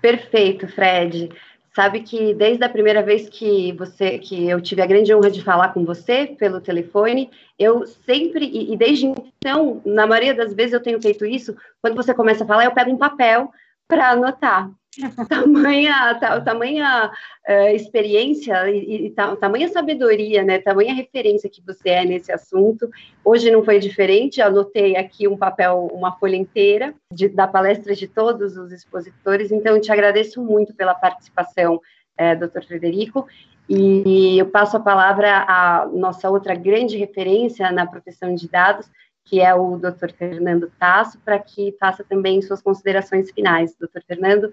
Perfeito, 0.00 0.66
Fred. 0.68 1.30
Sabe 1.74 2.00
que 2.00 2.32
desde 2.32 2.64
a 2.64 2.70
primeira 2.70 3.02
vez 3.02 3.28
que 3.28 3.72
você, 3.72 4.18
que 4.18 4.48
eu 4.48 4.62
tive 4.62 4.80
a 4.80 4.86
grande 4.86 5.14
honra 5.14 5.30
de 5.30 5.42
falar 5.42 5.74
com 5.74 5.84
você 5.84 6.26
pelo 6.26 6.58
telefone, 6.58 7.30
eu 7.58 7.86
sempre 7.86 8.46
e, 8.46 8.72
e 8.72 8.76
desde 8.78 9.04
então, 9.04 9.82
na 9.84 10.06
maioria 10.06 10.34
das 10.34 10.54
vezes 10.54 10.72
eu 10.72 10.82
tenho 10.82 11.00
feito 11.02 11.26
isso. 11.26 11.54
Quando 11.82 11.94
você 11.94 12.14
começa 12.14 12.44
a 12.44 12.46
falar, 12.46 12.64
eu 12.64 12.72
pego 12.72 12.90
um 12.90 12.96
papel 12.96 13.52
para 13.88 14.10
anotar. 14.10 14.70
tamanha, 15.28 16.14
ta, 16.18 16.40
tamanha 16.40 17.10
uh, 17.46 17.74
experiência 17.74 18.70
e, 18.70 19.06
e 19.06 19.10
ta, 19.10 19.36
tamanha 19.36 19.68
sabedoria, 19.68 20.42
né? 20.42 20.58
Tamanha 20.58 20.94
referência 20.94 21.50
que 21.50 21.60
você 21.60 21.90
é 21.90 22.04
nesse 22.04 22.32
assunto. 22.32 22.88
Hoje 23.24 23.50
não 23.50 23.62
foi 23.62 23.78
diferente. 23.78 24.40
Anotei 24.40 24.96
aqui 24.96 25.28
um 25.28 25.36
papel, 25.36 25.90
uma 25.92 26.12
folha 26.12 26.36
inteira 26.36 26.94
de, 27.12 27.28
da 27.28 27.46
palestra 27.46 27.94
de 27.94 28.08
todos 28.08 28.56
os 28.56 28.72
expositores. 28.72 29.52
Então, 29.52 29.80
te 29.80 29.92
agradeço 29.92 30.42
muito 30.42 30.74
pela 30.74 30.94
participação, 30.94 31.80
eh, 32.16 32.34
doutor 32.34 32.64
Frederico. 32.64 33.26
E 33.68 34.38
eu 34.38 34.46
passo 34.46 34.76
a 34.76 34.80
palavra 34.80 35.44
à 35.48 35.86
nossa 35.92 36.30
outra 36.30 36.54
grande 36.54 36.96
referência 36.96 37.70
na 37.72 37.84
proteção 37.84 38.34
de 38.34 38.48
dados, 38.48 38.88
que 39.26 39.40
é 39.40 39.54
o 39.54 39.76
Dr. 39.76 40.12
Fernando 40.16 40.70
Tasso, 40.78 41.18
para 41.24 41.38
que 41.38 41.74
faça 41.78 42.02
também 42.02 42.40
suas 42.40 42.62
considerações 42.62 43.30
finais. 43.30 43.74
Dr. 43.78 44.00
Fernando, 44.06 44.52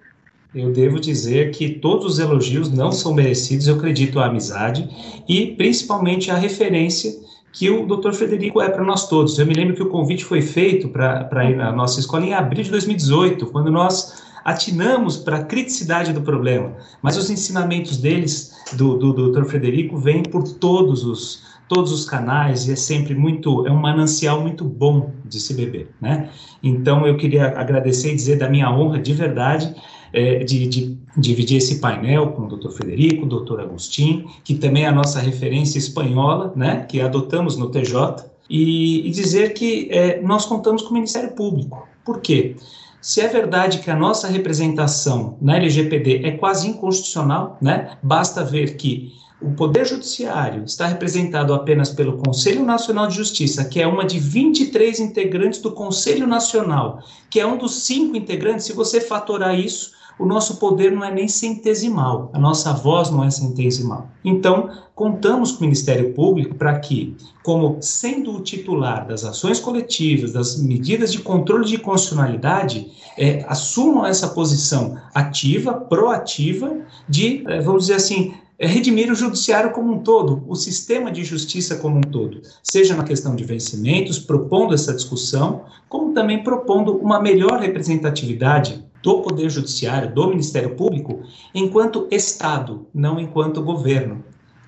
eu 0.54 0.72
devo 0.72 1.00
dizer 1.00 1.52
que 1.52 1.70
todos 1.70 2.06
os 2.06 2.20
elogios 2.20 2.72
não 2.72 2.92
são 2.92 3.14
merecidos, 3.14 3.68
eu 3.68 3.76
acredito 3.76 4.20
à 4.20 4.26
amizade 4.26 4.88
e 5.28 5.56
principalmente 5.56 6.30
à 6.30 6.36
referência 6.36 7.12
que 7.52 7.70
o 7.70 7.86
Dr. 7.86 8.14
Frederico 8.14 8.60
é 8.62 8.68
para 8.68 8.84
nós 8.84 9.08
todos. 9.08 9.38
Eu 9.38 9.46
me 9.46 9.54
lembro 9.54 9.76
que 9.76 9.84
o 9.84 9.90
convite 9.90 10.26
foi 10.26 10.42
feito 10.42 10.90
para 10.90 11.50
ir 11.50 11.56
na 11.56 11.72
nossa 11.72 12.00
escola 12.00 12.26
em 12.26 12.34
abril 12.34 12.64
de 12.64 12.72
2018, 12.72 13.46
quando 13.48 13.72
nós 13.72 14.24
atinamos 14.44 15.18
para 15.18 15.38
a 15.38 15.44
criticidade 15.44 16.12
do 16.12 16.22
problema, 16.22 16.76
mas 17.02 17.16
os 17.16 17.30
ensinamentos 17.30 17.98
deles, 17.98 18.54
do, 18.74 18.98
do, 18.98 19.14
do 19.14 19.32
Dr. 19.32 19.46
Frederico, 19.46 19.98
vêm 19.98 20.24
por 20.24 20.44
todos 20.44 21.06
os, 21.06 21.44
todos 21.74 21.92
os 21.92 22.06
canais 22.06 22.68
e 22.68 22.74
é 22.74 22.76
sempre 22.76 23.16
muito, 23.16 23.66
é 23.66 23.72
um 23.72 23.80
manancial 23.80 24.40
muito 24.42 24.64
bom 24.64 25.12
de 25.26 25.40
se 25.40 25.54
beber, 25.54 25.90
né? 26.00 26.30
Então 26.62 27.08
eu 27.08 27.18
queria 27.18 27.48
agradecer 27.58 28.12
e 28.12 28.16
dizer 28.16 28.38
da 28.38 28.48
minha 28.48 28.72
honra 28.72 29.00
de 29.00 29.14
verdade 29.14 29.74
é, 30.14 30.44
de, 30.44 30.68
de, 30.68 30.98
dividir 31.18 31.58
esse 31.58 31.80
painel 31.80 32.32
com 32.34 32.44
o 32.44 32.48
Dr. 32.48 32.70
Frederico, 32.70 33.26
Dr. 33.26 33.62
Agostinho, 33.62 34.30
que 34.44 34.54
também 34.54 34.84
é 34.84 34.88
a 34.88 34.92
nossa 34.92 35.20
referência 35.20 35.80
espanhola, 35.80 36.54
né, 36.56 36.86
que 36.88 37.02
adotamos 37.02 37.58
no 37.58 37.70
TJ, 37.70 38.32
e, 38.48 39.08
e 39.08 39.10
dizer 39.10 39.54
que 39.54 39.88
é, 39.92 40.22
nós 40.22 40.46
contamos 40.46 40.84
com 40.84 40.92
o 40.92 40.94
Ministério 40.94 41.32
Público. 41.32 41.88
Por 42.06 42.22
quê? 42.22 42.56
Se 43.02 43.20
é 43.22 43.28
verdade 43.28 43.80
que 43.80 43.90
a 43.90 43.96
nossa 43.96 44.28
representação 44.28 45.38
na 45.42 45.58
LGPD 45.58 46.22
é 46.24 46.32
quase 46.32 46.70
inconstitucional, 46.70 47.58
né, 47.60 47.98
basta 48.04 48.44
ver 48.44 48.76
que 48.78 49.12
o 49.44 49.52
Poder 49.52 49.86
Judiciário 49.86 50.64
está 50.64 50.88
representado 50.88 51.54
apenas 51.54 51.90
pelo 51.90 52.18
Conselho 52.18 52.64
Nacional 52.64 53.08
de 53.08 53.16
Justiça, 53.16 53.66
que 53.66 53.82
é 53.82 53.86
uma 53.86 54.06
de 54.06 54.18
23 54.18 55.02
integrantes 55.02 55.60
do 55.60 55.72
Conselho 55.72 56.26
Nacional, 56.26 57.04
que 57.30 57.40
é 57.40 57.46
um 57.46 57.58
dos 57.58 57.84
cinco 57.84 58.16
integrantes, 58.16 58.66
se 58.66 58.74
você 58.74 59.02
fatorar 59.02 59.60
isso, 59.60 59.92
o 60.18 60.26
nosso 60.26 60.58
poder 60.58 60.92
não 60.92 61.04
é 61.04 61.12
nem 61.12 61.28
centesimal, 61.28 62.30
a 62.34 62.40
nossa 62.40 62.72
voz 62.72 63.10
não 63.10 63.24
é 63.24 63.32
centesimal. 63.32 64.10
Então, 64.24 64.70
contamos 64.96 65.52
com 65.52 65.60
o 65.60 65.62
Ministério 65.64 66.14
Público 66.14 66.56
para 66.56 66.78
que, 66.80 67.18
como 67.42 67.78
sendo 67.82 68.36
o 68.36 68.42
titular 68.42 69.08
das 69.08 69.26
ações 69.26 69.60
coletivas, 69.60 70.32
das 70.32 70.62
medidas 70.62 71.12
de 71.12 71.20
controle 71.20 71.66
de 71.66 71.80
constitucionalidade, 71.80 72.92
é, 73.18 73.44
assumam 73.48 74.06
essa 74.06 74.28
posição 74.30 74.98
ativa, 75.14 75.74
proativa, 75.74 76.78
de, 77.10 77.44
é, 77.48 77.60
vamos 77.60 77.84
dizer 77.84 77.96
assim, 77.96 78.36
é 78.58 78.68
redimir 78.68 79.12
o 79.12 79.16
judiciário 79.16 79.72
como 79.72 79.92
um 79.92 80.00
todo, 80.00 80.44
o 80.48 80.56
sistema 80.56 81.12
de 81.12 81.24
justiça 81.24 81.76
como 81.76 81.98
um 81.98 82.02
todo, 82.02 82.42
seja 82.62 82.96
na 82.96 83.04
questão 83.04 83.36
de 83.36 83.44
vencimentos, 83.44 84.20
propondo 84.20 84.74
essa 84.74 84.94
discussão, 84.94 85.66
como 85.90 86.14
também 86.14 86.44
propondo 86.44 86.96
uma 86.98 87.22
melhor 87.22 87.60
representatividade 87.60 88.84
do 89.02 89.22
Poder 89.22 89.50
Judiciário, 89.50 90.14
do 90.14 90.30
Ministério 90.30 90.76
Público, 90.76 91.24
enquanto 91.54 92.08
Estado, 92.10 92.88
não 92.94 93.20
enquanto 93.20 93.62
governo, 93.62 94.24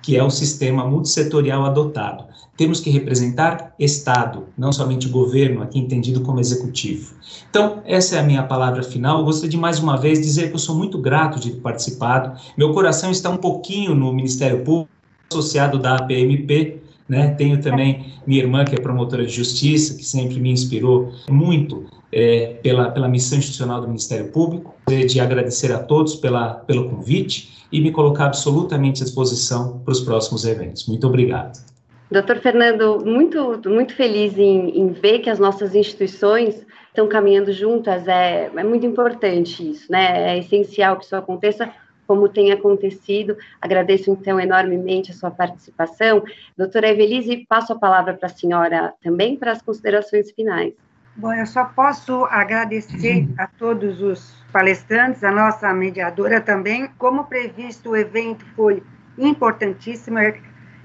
que 0.06 0.16
é 0.16 0.22
o 0.22 0.30
sistema 0.30 0.86
multissetorial 0.86 1.64
adotado. 1.64 2.26
Temos 2.56 2.78
que 2.78 2.90
representar 2.90 3.74
Estado, 3.76 4.44
não 4.56 4.72
somente 4.72 5.08
governo, 5.08 5.64
aqui 5.64 5.80
entendido 5.80 6.20
como 6.20 6.38
executivo. 6.38 7.16
Então, 7.50 7.82
essa 7.84 8.14
é 8.14 8.20
a 8.20 8.22
minha 8.22 8.44
palavra 8.44 8.84
final. 8.84 9.18
Eu 9.18 9.24
gostaria 9.24 9.50
de 9.50 9.56
mais 9.56 9.80
uma 9.80 9.96
vez 9.96 10.20
dizer 10.20 10.48
que 10.48 10.54
eu 10.54 10.60
sou 10.60 10.76
muito 10.76 10.96
grato 10.96 11.40
de 11.40 11.50
ter 11.50 11.60
participado. 11.60 12.38
Meu 12.56 12.72
coração 12.72 13.10
está 13.10 13.28
um 13.28 13.36
pouquinho 13.36 13.96
no 13.96 14.12
Ministério 14.12 14.62
Público, 14.62 14.88
associado 15.28 15.76
da 15.76 15.96
APMP, 15.96 16.80
né? 17.08 17.30
Tenho 17.30 17.60
também 17.60 18.14
minha 18.24 18.40
irmã, 18.40 18.64
que 18.64 18.76
é 18.76 18.78
promotora 18.78 19.26
de 19.26 19.32
justiça, 19.32 19.96
que 19.96 20.04
sempre 20.04 20.38
me 20.38 20.52
inspirou 20.52 21.12
muito 21.28 21.84
é, 22.16 22.54
pela, 22.62 22.90
pela 22.90 23.08
missão 23.08 23.36
institucional 23.36 23.82
do 23.82 23.88
Ministério 23.88 24.32
Público, 24.32 24.74
de 24.88 25.20
agradecer 25.20 25.70
a 25.70 25.78
todos 25.78 26.14
pela, 26.16 26.54
pelo 26.54 26.88
convite 26.88 27.66
e 27.70 27.78
me 27.78 27.92
colocar 27.92 28.24
absolutamente 28.24 29.02
à 29.02 29.04
disposição 29.04 29.80
para 29.80 29.92
os 29.92 30.00
próximos 30.00 30.46
eventos. 30.46 30.86
Muito 30.86 31.06
obrigado. 31.06 31.62
Doutor 32.10 32.38
Fernando, 32.38 33.04
muito, 33.04 33.60
muito 33.66 33.94
feliz 33.94 34.38
em, 34.38 34.80
em 34.80 34.92
ver 34.92 35.18
que 35.18 35.28
as 35.28 35.38
nossas 35.38 35.74
instituições 35.74 36.64
estão 36.88 37.06
caminhando 37.06 37.52
juntas, 37.52 38.08
é, 38.08 38.50
é 38.56 38.64
muito 38.64 38.86
importante 38.86 39.68
isso, 39.72 39.92
né? 39.92 40.36
É 40.36 40.38
essencial 40.38 40.96
que 40.96 41.04
isso 41.04 41.14
aconteça, 41.14 41.70
como 42.06 42.30
tem 42.30 42.50
acontecido. 42.50 43.36
Agradeço, 43.60 44.10
então, 44.10 44.40
enormemente 44.40 45.10
a 45.10 45.14
sua 45.14 45.30
participação. 45.30 46.22
Doutora 46.56 46.88
Evelise, 46.88 47.44
passo 47.46 47.74
a 47.74 47.78
palavra 47.78 48.14
para 48.14 48.28
a 48.28 48.30
senhora 48.30 48.94
também 49.02 49.36
para 49.36 49.52
as 49.52 49.60
considerações 49.60 50.30
finais. 50.30 50.72
Bom, 51.18 51.32
eu 51.32 51.46
só 51.46 51.64
posso 51.64 52.26
agradecer 52.26 53.26
a 53.38 53.46
todos 53.46 54.02
os 54.02 54.44
palestrantes, 54.52 55.24
a 55.24 55.30
nossa 55.30 55.72
mediadora 55.72 56.42
também. 56.42 56.90
Como 56.98 57.24
previsto, 57.24 57.90
o 57.90 57.96
evento 57.96 58.44
foi 58.54 58.82
importantíssimo. 59.16 60.18
É, 60.18 60.38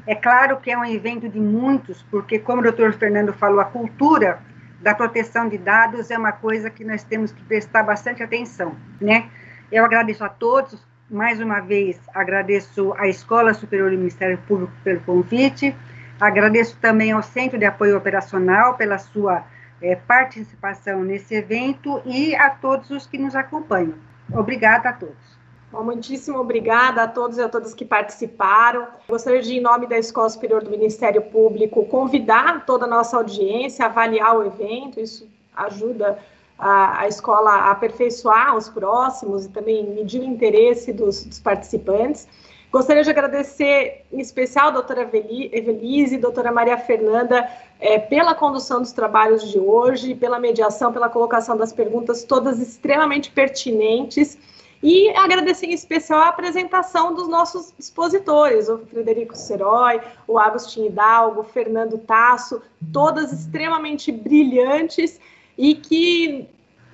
é 0.07 0.15
claro 0.15 0.55
que 0.61 0.71
é 0.71 0.77
um 0.77 0.85
evento 0.85 1.27
de 1.27 1.37
muitos, 1.37 2.01
porque, 2.03 2.39
como 2.39 2.61
o 2.61 2.63
doutor 2.63 2.93
Fernando 2.93 3.33
falou, 3.33 3.59
a 3.59 3.65
cultura 3.65 4.39
da 4.81 4.95
proteção 4.95 5.49
de 5.49 5.57
dados 5.57 6.09
é 6.09 6.17
uma 6.17 6.31
coisa 6.31 6.69
que 6.69 6.85
nós 6.85 7.03
temos 7.03 7.33
que 7.33 7.43
prestar 7.43 7.83
bastante 7.83 8.23
atenção, 8.23 8.73
né? 9.01 9.25
Eu 9.69 9.83
agradeço 9.83 10.23
a 10.23 10.29
todos, 10.29 10.81
mais 11.09 11.41
uma 11.41 11.59
vez 11.59 11.99
agradeço 12.13 12.93
à 12.97 13.05
Escola 13.05 13.53
Superior 13.53 13.91
do 13.91 13.97
Ministério 13.97 14.37
Público 14.47 14.71
pelo 14.81 15.01
convite, 15.01 15.75
agradeço 16.19 16.77
também 16.79 17.11
ao 17.11 17.21
Centro 17.21 17.59
de 17.59 17.65
Apoio 17.65 17.97
Operacional 17.97 18.75
pela 18.75 18.97
sua 18.97 19.43
é, 19.81 19.95
participação 19.95 21.03
nesse 21.03 21.35
evento 21.35 22.01
e 22.05 22.35
a 22.35 22.49
todos 22.49 22.89
os 22.89 23.07
que 23.07 23.17
nos 23.17 23.35
acompanham. 23.35 23.95
Obrigada 24.33 24.89
a 24.89 24.93
todos. 24.93 25.31
Bom, 25.71 25.83
muitíssimo 25.83 26.37
obrigada 26.37 27.03
a 27.03 27.07
todos 27.07 27.37
e 27.37 27.41
a 27.41 27.47
todas 27.47 27.73
que 27.73 27.85
participaram. 27.85 28.87
Gostaria 29.07 29.41
de, 29.41 29.55
em 29.55 29.61
nome 29.61 29.87
da 29.87 29.97
Escola 29.97 30.29
Superior 30.29 30.61
do 30.61 30.69
Ministério 30.69 31.21
Público, 31.21 31.85
convidar 31.85 32.65
toda 32.65 32.85
a 32.85 32.89
nossa 32.89 33.15
audiência 33.15 33.85
a 33.85 33.87
avaliar 33.87 34.37
o 34.37 34.45
evento, 34.45 34.99
isso 34.99 35.29
ajuda 35.55 36.19
a, 36.59 37.01
a 37.01 37.07
escola 37.07 37.51
a 37.51 37.71
aperfeiçoar 37.71 38.55
os 38.55 38.67
próximos 38.67 39.45
e 39.45 39.49
também 39.49 39.83
medir 39.95 40.21
o 40.21 40.25
interesse 40.25 40.91
dos, 40.91 41.25
dos 41.25 41.39
participantes. 41.39 42.27
Gostaria 42.71 43.03
de 43.03 43.09
agradecer, 43.09 44.05
em 44.13 44.21
especial, 44.21 44.69
a 44.69 44.71
doutora 44.71 45.01
Evelise 45.01 46.15
e 46.15 46.17
doutora 46.17 46.53
Maria 46.53 46.77
Fernanda, 46.77 47.49
é, 47.81 47.97
pela 47.97 48.35
condução 48.35 48.79
dos 48.79 48.91
trabalhos 48.91 49.49
de 49.51 49.59
hoje, 49.59 50.13
pela 50.13 50.39
mediação, 50.39 50.93
pela 50.93 51.09
colocação 51.09 51.57
das 51.57 51.73
perguntas, 51.73 52.23
todas 52.23 52.59
extremamente 52.59 53.31
pertinentes. 53.31 54.37
E 54.83 55.09
agradecer 55.09 55.67
em 55.67 55.73
especial 55.73 56.21
a 56.21 56.29
apresentação 56.29 57.13
dos 57.13 57.27
nossos 57.27 57.73
expositores, 57.77 58.69
o 58.69 58.79
Frederico 58.79 59.35
Serói, 59.35 59.99
o 60.27 60.39
Agostinho 60.39 60.87
Hidalgo, 60.87 61.41
o 61.41 61.43
Fernando 61.43 61.97
Tasso, 61.99 62.61
todas 62.91 63.31
extremamente 63.31 64.11
brilhantes 64.11 65.19
e 65.57 65.75
que 65.75 66.47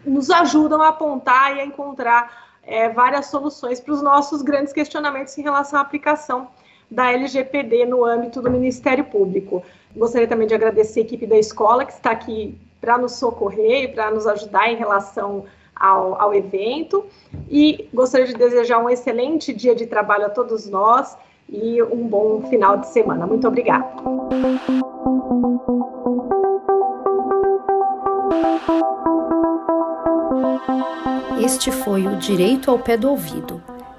nos 0.05 0.29
ajudam 0.29 0.81
a 0.81 0.89
apontar 0.89 1.55
e 1.55 1.61
a 1.61 1.65
encontrar 1.65 2.57
é, 2.63 2.89
várias 2.89 3.27
soluções 3.27 3.79
para 3.79 3.93
os 3.93 4.01
nossos 4.01 4.41
grandes 4.41 4.73
questionamentos 4.73 5.37
em 5.37 5.41
relação 5.41 5.79
à 5.79 5.81
aplicação 5.81 6.49
da 6.91 7.11
LGPD 7.11 7.85
no 7.85 8.05
âmbito 8.05 8.41
do 8.41 8.49
Ministério 8.49 9.05
Público. 9.05 9.63
Gostaria 9.97 10.27
também 10.27 10.47
de 10.47 10.53
agradecer 10.53 10.99
a 10.99 11.03
equipe 11.03 11.25
da 11.25 11.37
escola 11.37 11.83
que 11.83 11.91
está 11.91 12.11
aqui 12.11 12.57
para 12.79 12.97
nos 12.97 13.13
socorrer 13.13 13.85
e 13.85 13.87
para 13.87 14.11
nos 14.11 14.27
ajudar 14.27 14.71
em 14.71 14.75
relação 14.75 15.45
ao, 15.75 16.21
ao 16.21 16.33
evento. 16.33 17.05
E 17.49 17.89
gostaria 17.93 18.27
de 18.27 18.33
desejar 18.33 18.77
um 18.79 18.89
excelente 18.89 19.51
dia 19.53 19.73
de 19.73 19.87
trabalho 19.87 20.27
a 20.27 20.29
todos 20.29 20.69
nós 20.69 21.17
e 21.49 21.81
um 21.81 22.07
bom 22.07 22.43
final 22.49 22.77
de 22.77 22.87
semana. 22.87 23.25
Muito 23.25 23.47
obrigada. 23.47 23.87
Este 31.43 31.71
foi 31.71 32.05
o 32.05 32.17
Direito 32.17 32.69
ao 32.69 32.77
Pé 32.77 32.97
do 32.97 33.09
Ouvido. 33.09 33.61